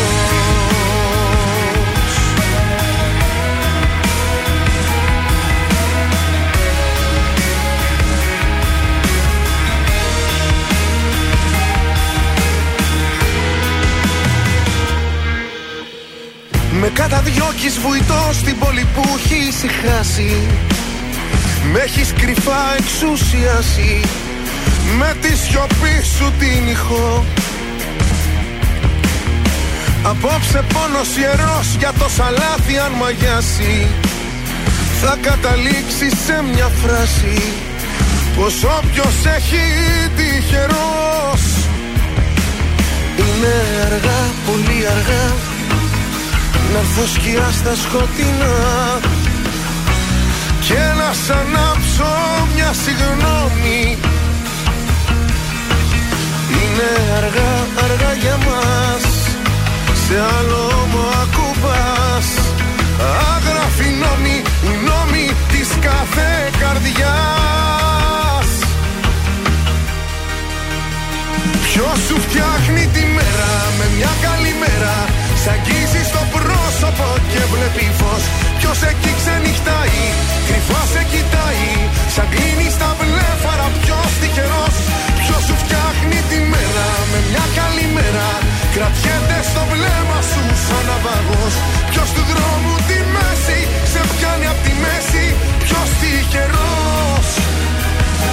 Με 16.71 16.89
καταδιώκεις 16.89 17.79
βουητό 17.79 18.31
στην 18.33 18.59
πόλη 18.59 18.87
που 18.95 19.03
έχει 19.17 19.49
ησυχάσει 19.49 20.37
Με 21.73 21.79
έχεις 21.79 22.13
κρυφά 22.13 22.75
εξουσιάσει. 22.79 24.01
Με 24.99 25.17
τη 25.21 25.37
σιωπή 25.37 26.03
σου 26.17 26.33
την 26.39 26.69
ηχό 26.69 27.25
Απόψε 30.05 30.65
πόνος 30.73 31.17
ιερός 31.17 31.69
για 31.79 31.93
το 31.99 32.09
σαλάθι 32.17 32.79
αν 32.85 32.93
μαγιάσει. 32.93 33.87
Θα 35.01 35.19
καταλήξει 35.23 36.09
σε 36.27 36.45
μια 36.53 36.69
φράση. 36.83 37.43
Πως 38.37 38.55
όποιος 38.79 39.17
έχει 39.37 39.65
τυχερός 40.17 41.45
Είναι 43.17 43.55
αργά, 43.87 44.21
πολύ 44.47 44.87
αργά. 44.95 45.27
Να 46.73 46.79
έρθω 46.79 47.07
σκιά 47.15 47.49
στα 47.59 47.75
σκοτεινά. 47.75 48.55
Και 50.67 50.83
να 50.99 51.13
σ' 51.13 51.31
ανάψω 51.31 52.13
μια 52.55 52.73
συγγνώμη. 52.83 53.99
Είναι 56.51 56.91
αργά, 57.17 57.53
αργά 57.85 58.13
για 58.21 58.37
μας 58.37 59.12
Σε 60.13 60.21
άλλο 60.39 60.65
μου 60.93 61.05
ακουμπάς 61.23 62.29
Άγραφη 63.35 63.89
νόμη, 64.03 64.37
οι 64.67 64.73
νόμοι 64.89 65.27
της 65.53 65.69
κάθε 65.87 66.31
καρδιάς. 66.61 68.51
Ποιος 71.67 71.99
σου 72.07 72.17
φτιάχνει 72.25 72.85
τη 72.95 73.05
μέρα 73.17 73.53
με 73.79 73.87
μια 73.97 74.13
καλή 74.27 74.55
μέρα 74.63 74.97
Σ' 75.43 75.49
αγγίζει 75.55 76.03
στο 76.11 76.23
πρόσωπο 76.35 77.09
και 77.33 77.43
βλέπει 77.53 77.87
φως. 77.99 78.23
Ποιος 78.59 78.79
εκεί 78.91 79.13
ξενυχτάει, 79.21 80.01
κρυφά 80.47 80.83
σε 80.93 81.03
κοιτάει 81.13 81.69
Σαν 82.15 82.27
κλείνει 82.33 82.69
στα 82.77 82.91
βλέφαρα 82.99 83.67
ποιος 83.81 84.11
τυχερός 84.21 84.77
Ποιος 85.23 85.43
σου 85.47 85.57
φτιάχνει 85.63 86.19
τη 86.31 86.39
μέρα 86.53 86.89
με 87.11 87.19
μια 87.29 87.47
καλή 87.59 87.87
μέρα 87.97 88.29
Κρατιέται 88.75 89.39
στο 89.51 89.63
βλέμμα 89.73 90.19
σου 90.31 90.43
σαν 90.67 90.85
ναυαγός. 90.89 91.55
Ποιος 91.91 92.09
του 92.15 92.23
δρόμου 92.31 92.75
τη 92.89 92.99
μέση 93.15 93.59
σε 93.93 94.01
πιάνει 94.13 94.47
απ' 94.53 94.63
τη 94.67 94.73
μέση 94.85 95.25
Ποιος 95.65 95.89
τυχερός 96.01 97.29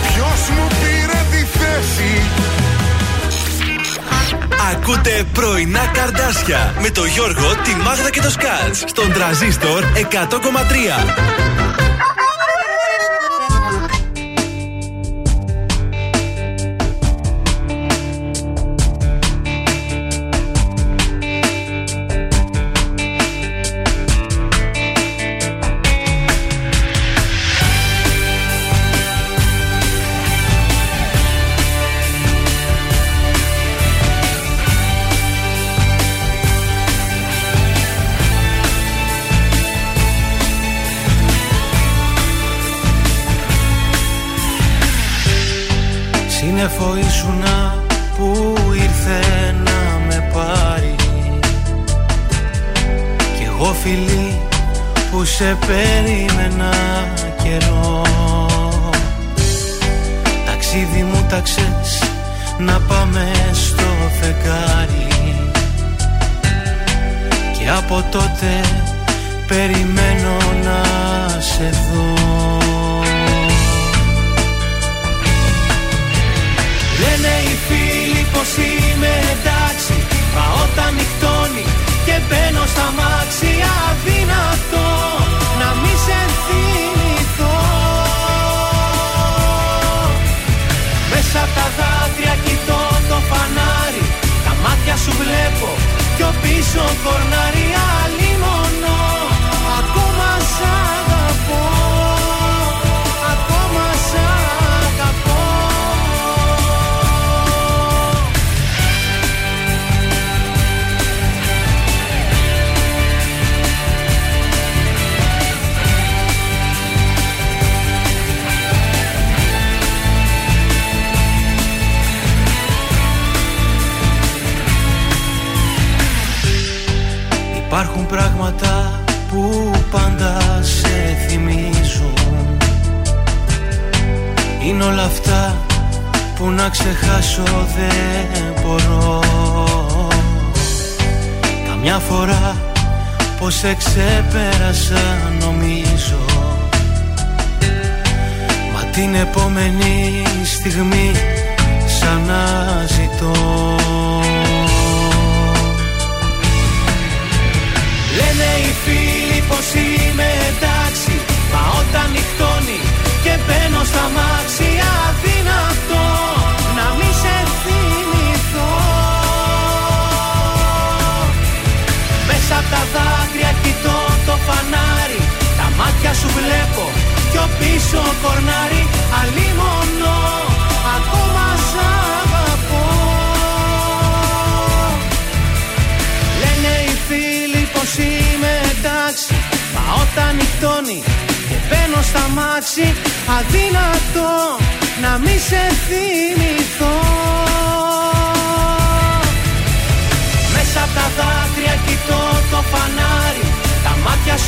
Ποιος 0.09 0.41
μου 0.53 0.65
πήρε 0.79 1.21
τη 1.33 1.41
θέση. 1.57 2.11
Ακούτε 4.71 5.23
πρωινά 5.33 5.85
καρδάσια 5.93 6.73
με 6.81 6.89
το 6.89 7.05
Γιώργο, 7.05 7.55
τη 7.63 7.75
Μάγδα 7.75 8.09
και 8.09 8.21
το 8.21 8.29
Σκάτ 8.29 8.75
στον 8.85 9.13
τραζίστορ 9.13 9.83
100,3. 9.93 11.58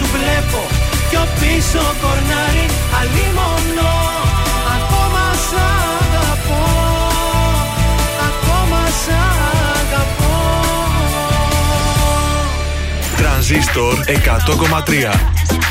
Σου 0.01 0.07
βλέπω 0.07 0.61
πιο 1.09 1.27
πίσω 1.39 1.83
κορνάρι 2.01 2.65
Αλίμονο 2.99 3.93
ακόμα 4.75 5.25
σ' 5.47 5.57
αγαπώ 6.11 6.63
Ακόμα 8.30 8.81
σ' 9.03 9.11
αγαπώ 9.80 10.39
Τρανζίστορ 13.17 13.95
100,3. 14.07 15.70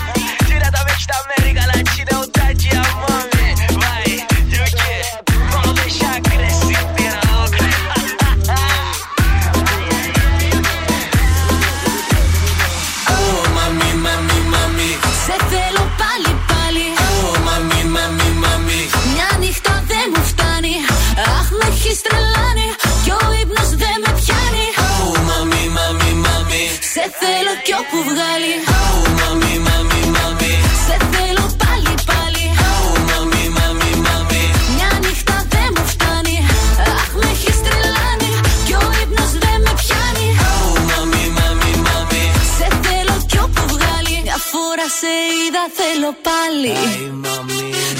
Πάλι. 46.60 46.72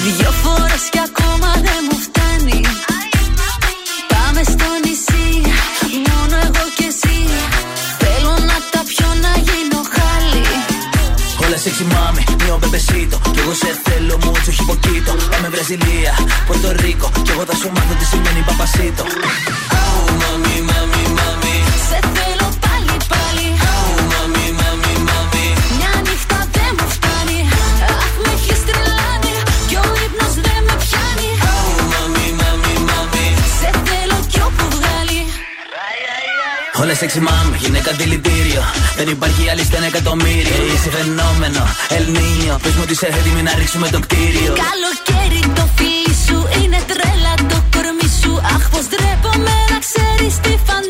Δυο 0.05 0.31
φορές 0.43 0.85
κι 0.93 1.01
ακόμα 1.09 1.51
δεν 1.67 1.81
μου 1.87 1.99
φτάνει. 2.07 2.61
Πάμε 4.13 4.43
στο 4.53 4.69
νησί, 4.85 5.29
μόνο 6.09 6.37
εγώ 6.47 6.65
και 6.79 6.87
εσύ. 6.93 7.19
Θέλω 8.03 8.33
να 8.51 8.57
τα 8.73 8.81
πιω 8.91 9.09
να 9.25 9.33
γίνω 9.47 9.81
χάλι. 9.95 10.45
Όλα 11.45 11.59
sexy 11.65 11.85
mami, 11.95 12.23
mio 12.43 12.57
bebecito 12.63 13.17
Κι 13.35 13.41
εγώ 13.43 13.55
σε 13.61 13.71
θέλω 13.85 14.17
mucho, 14.25 14.49
όχι 14.53 14.65
poquito 14.71 15.13
Πάμε 15.31 15.49
Βραζιλία, 15.55 16.13
Πορτορίκο 16.47 17.11
Κι 17.25 17.31
εγώ 17.31 17.45
θα 17.49 17.55
σου 17.61 17.69
μάθω 17.75 17.95
τι 17.99 18.05
σημαίνει 18.05 18.41
παπασίτο 18.49 19.05
sexy 37.01 37.21
mami, 37.29 37.57
γυναίκα 37.59 37.93
δηλητήριο 37.93 38.63
Δεν 38.97 39.09
υπάρχει 39.09 39.51
άλλη 39.51 39.65
στα 39.65 39.77
ένα 39.77 39.87
εκατομμύριο 39.87 40.57
Είσαι 40.75 40.91
φαινόμενο, 40.91 41.63
Ελνίνιο 41.89 42.59
Πες 42.63 42.75
μου 42.75 42.81
ότι 42.83 42.93
είσαι 42.93 43.07
έτοιμη 43.07 43.43
να 43.43 43.55
ρίξουμε 43.55 43.89
το 43.89 44.01
κτίριο. 44.01 44.53
Καλοκαίρι 44.67 45.43
το 45.55 45.69
φίλι 45.77 46.15
σου 46.27 46.39
είναι 46.63 46.79
τρέλα 46.91 47.35
το 47.53 47.59
κορμί 47.75 48.09
σου. 48.21 48.33
Αχ, 48.55 48.63
πως 48.71 48.85
ντρέπομαι 48.91 49.55
να 49.73 49.79
ξέρεις 49.85 50.35
τι 50.43 50.53
φαντάζομαι 50.67 50.90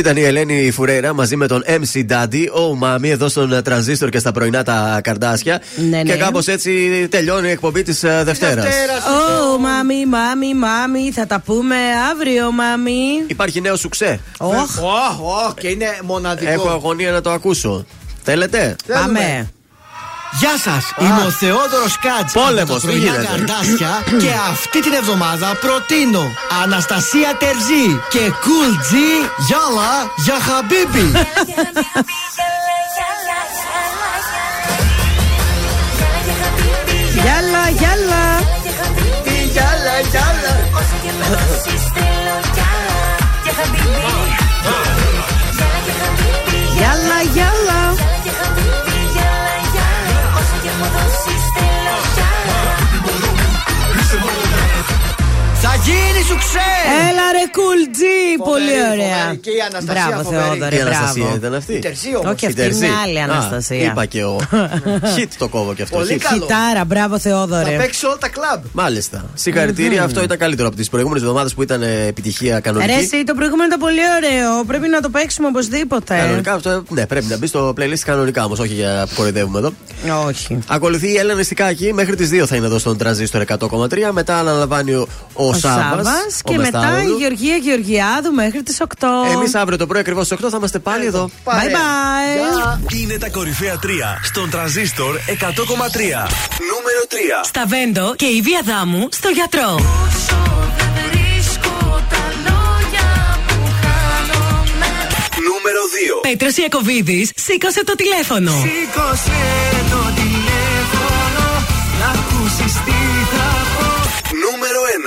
Ήταν 0.00 0.16
η 0.16 0.22
Ελένη 0.22 0.70
Φουρέιρα 0.70 1.12
μαζί 1.14 1.36
με 1.36 1.46
τον 1.46 1.64
MC 1.66 2.06
Daddy, 2.10 2.46
ο 2.54 2.74
Μάμι, 2.74 3.10
εδώ 3.10 3.28
στον 3.28 3.62
Τρανζίστορ 3.62 4.08
και 4.08 4.18
στα 4.18 4.32
πρωινά 4.32 4.62
τα 4.62 5.00
καρδάσια. 5.02 5.60
Ναι, 5.90 6.02
Και 6.02 6.12
ναι. 6.12 6.18
κάπως 6.18 6.46
έτσι 6.46 6.70
τελειώνει 7.10 7.48
η 7.48 7.50
εκπομπή 7.50 7.82
της 7.82 8.00
Δευτέρας. 8.22 8.66
Ω, 9.54 9.58
μάμι, 9.58 10.06
μάμι, 10.06 10.54
μάμι, 10.54 11.12
θα 11.12 11.26
τα 11.26 11.40
πούμε 11.40 11.76
αύριο, 12.12 12.52
μάμι. 12.52 13.24
Υπάρχει 13.26 13.60
νέο 13.60 13.76
σουξέ. 13.76 14.20
Οχ. 14.38 14.52
Οχ, 14.82 15.20
οχ, 15.46 15.54
και 15.54 15.68
είναι 15.68 15.98
μοναδικό. 16.02 16.50
Έχω 16.50 16.68
αγωνία 16.68 17.10
να 17.10 17.20
το 17.20 17.30
ακούσω. 17.30 17.86
Θέλετε; 18.22 18.76
Πάμε. 18.86 19.50
Γεια 20.38 20.58
σας, 20.64 20.92
είμαι 21.00 21.22
ο 21.26 21.30
Θεόδωρος 21.30 21.98
Κάτζ. 21.98 22.32
Πόλεμος, 22.32 22.60
από 22.60 22.72
τα 22.72 22.78
τι 22.78 22.86
πρωινά 22.86 23.10
γίνεται; 23.10 23.26
Καρδάσια 23.26 24.02
και 24.22 24.32
αυτή 24.50 24.80
την 24.80 24.92
εβδομάδα 24.92 25.58
προτείνω 25.60 26.24
Αναστασία 26.62 27.36
Τερζή 27.38 27.86
και 28.10 28.32
Cool 28.44 28.72
G 28.88 28.92
Γιάλα 29.46 29.92
για 30.16 30.38
Χαμπίμπι. 30.46 31.06
Γιάλα, 37.22 37.68
γιάλα. 37.78 38.24
Γιάλα, 39.52 39.94
γιάλα. 40.10 40.52
Γιάλα, 46.76 47.22
γιάλα. 47.32 47.49
Θα 55.62 55.74
γίνει 55.86 56.20
σου 56.28 56.36
ξέ! 56.44 56.70
Έλα 57.08 57.26
ρε 57.36 57.44
κουλτζί, 57.56 58.20
πολύ 58.50 58.76
ωραία. 58.92 59.16
φοβερή. 59.20 59.36
Και 59.44 59.50
η 59.50 59.60
Αναστασία 59.70 60.04
Μπράβο, 60.06 60.22
φοβερή. 60.22 60.42
Θεόδωρε, 60.44 60.76
Η 60.76 60.80
Αναστασία 60.80 61.22
μπράβο. 61.22 61.36
ήταν 61.36 61.54
αυτή. 61.54 61.72
Η 61.74 61.78
Τερζή 61.78 62.10
όμως. 62.16 62.30
Όχι, 62.32 62.44
Η 62.44 62.48
αυτή 62.48 62.60
είναι 62.60 62.70
Τερζή. 62.70 62.88
άλλη 63.04 63.18
Α, 63.20 63.24
Αναστασία. 63.24 63.84
Είπα 63.90 64.04
και 64.12 64.20
εγώ. 64.20 64.36
Χιτ 65.14 65.32
το 65.38 65.48
κόβω 65.48 65.74
και 65.74 65.82
αυτό. 65.82 65.96
Πολύ 65.96 66.14
hit. 66.14 66.24
καλό. 66.28 66.40
Χιτάρα, 66.42 66.84
μπράβο, 66.84 67.14
Θα 67.14 67.20
Θεόδωρε. 67.20 67.76
παίξει 67.76 68.06
όλα 68.06 68.18
τα 68.24 68.28
κλαμπ. 68.28 68.62
Μάλιστα. 68.72 69.24
Συγχαρητήρια, 69.34 70.02
αυτό 70.02 70.22
ήταν 70.22 70.38
καλύτερο 70.38 70.68
από 70.68 70.76
τις 70.76 70.88
προηγούμενες 70.88 71.22
εβδομάδες 71.22 71.54
που 71.54 71.62
ήταν 71.62 71.82
ε, 71.82 72.04
επιτυχία 72.08 72.54
Ρε, 72.54 72.60
κανονική. 72.60 72.90
εσύ, 72.92 73.24
το 73.24 73.34
προηγούμενο 73.34 73.66
ήταν 73.66 73.80
πολύ 73.80 74.00
ωραίο. 74.16 74.64
Πρέπει 74.64 74.88
να 74.88 75.00
το 75.00 75.08
παίξουμε 75.08 75.46
οπωσδήποτε. 75.48 76.14
Κανονικά 76.16 76.52
αυτό, 76.52 76.82
ναι, 76.88 77.06
πρέπει 77.06 77.26
να 77.26 77.36
μπει 77.38 77.46
στο 77.46 77.72
playlist 77.78 77.98
κανονικά 78.04 78.44
όμως, 78.44 78.58
όχι 78.58 78.74
για 78.74 79.06
που 79.08 79.14
κοροϊδεύουμε 79.16 79.58
εδώ. 79.58 79.72
Όχι. 80.26 80.58
Ακολουθεί 80.68 81.08
η 81.12 81.16
Έλενα 81.16 81.38
Νηστικάκη, 81.38 81.92
μέχρι 81.92 82.16
τις 82.16 82.30
2 82.32 82.46
θα 82.46 82.56
είναι 82.56 82.66
εδώ 82.66 82.78
στον 82.78 82.96
τραζίστορ 82.98 83.42
100,3. 83.58 84.10
Μετά 84.12 84.38
αναλαμβάνει 84.38 84.92
ο, 85.32 85.49
ο, 85.52 85.56
Ο 85.56 85.58
Σάβα. 85.58 86.04
Σάβας 86.04 86.42
και 86.44 86.58
μετά 86.58 87.02
η 87.02 87.12
Γεωργία 87.18 87.56
Γεωργιάδου 87.56 88.20
βράδου 88.20 88.34
μέχρι 88.34 88.62
τις 88.62 88.80
8. 88.80 89.06
Εμείς 89.32 89.54
αύριο 89.54 89.78
το 89.78 89.86
πρωί 89.86 90.00
ακριβώς 90.00 90.26
στι 90.26 90.36
8 90.42 90.48
θα 90.50 90.56
είμαστε 90.56 90.78
πάλι 90.78 91.06
εδώ. 91.06 91.30
Bye 91.44 91.50
bye. 91.50 92.94
Είναι 93.00 93.18
τα 93.18 93.28
κορυφαία 93.28 93.78
3 93.82 93.86
στον 94.22 94.50
τραζίστορ 94.50 95.16
100,3. 95.16 96.28
Νούμερο 96.70 97.02
3. 97.08 97.44
Στα 97.44 97.64
Βέντο 97.66 98.14
και 98.16 98.26
η 98.26 98.40
βία 98.40 98.60
δάμου 98.64 99.08
στο 99.10 99.28
γιατρό. 99.28 99.68
Νούμερο 105.48 105.82
2. 106.20 106.28
Πέτρος 106.28 106.56
Ιακοβίδης, 106.56 107.30
σήκωσε 107.34 107.84
το 107.84 107.94
τηλέφωνο. 107.94 108.50
Σήκωσε 108.50 109.40
το 109.90 109.96
τηλέφωνο 109.96 110.19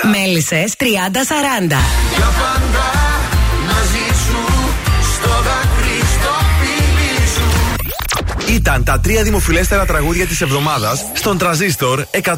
Νούμερο 0.01 0.19
1. 0.19 0.19
Μέλισσες 0.19 0.73
30-40. 0.77 0.83
Για 2.15 2.31
πάντα 2.39 2.91
μαζί 3.65 4.05
σου 4.25 4.39
στο 5.13 5.29
δάκρυ 5.29 5.99
στο 6.13 6.33
φίλι 6.59 7.27
σου 7.27 8.53
Ήταν 8.53 8.83
τα 8.83 8.99
τρία 8.99 9.23
δημοφιλέστερα 9.23 9.85
τραγούδια 9.85 10.27
της 10.27 10.41
εβδομάδας 10.41 11.05
στον 11.13 11.37
τραζίστορ 11.37 12.05
100,3. 12.11 12.33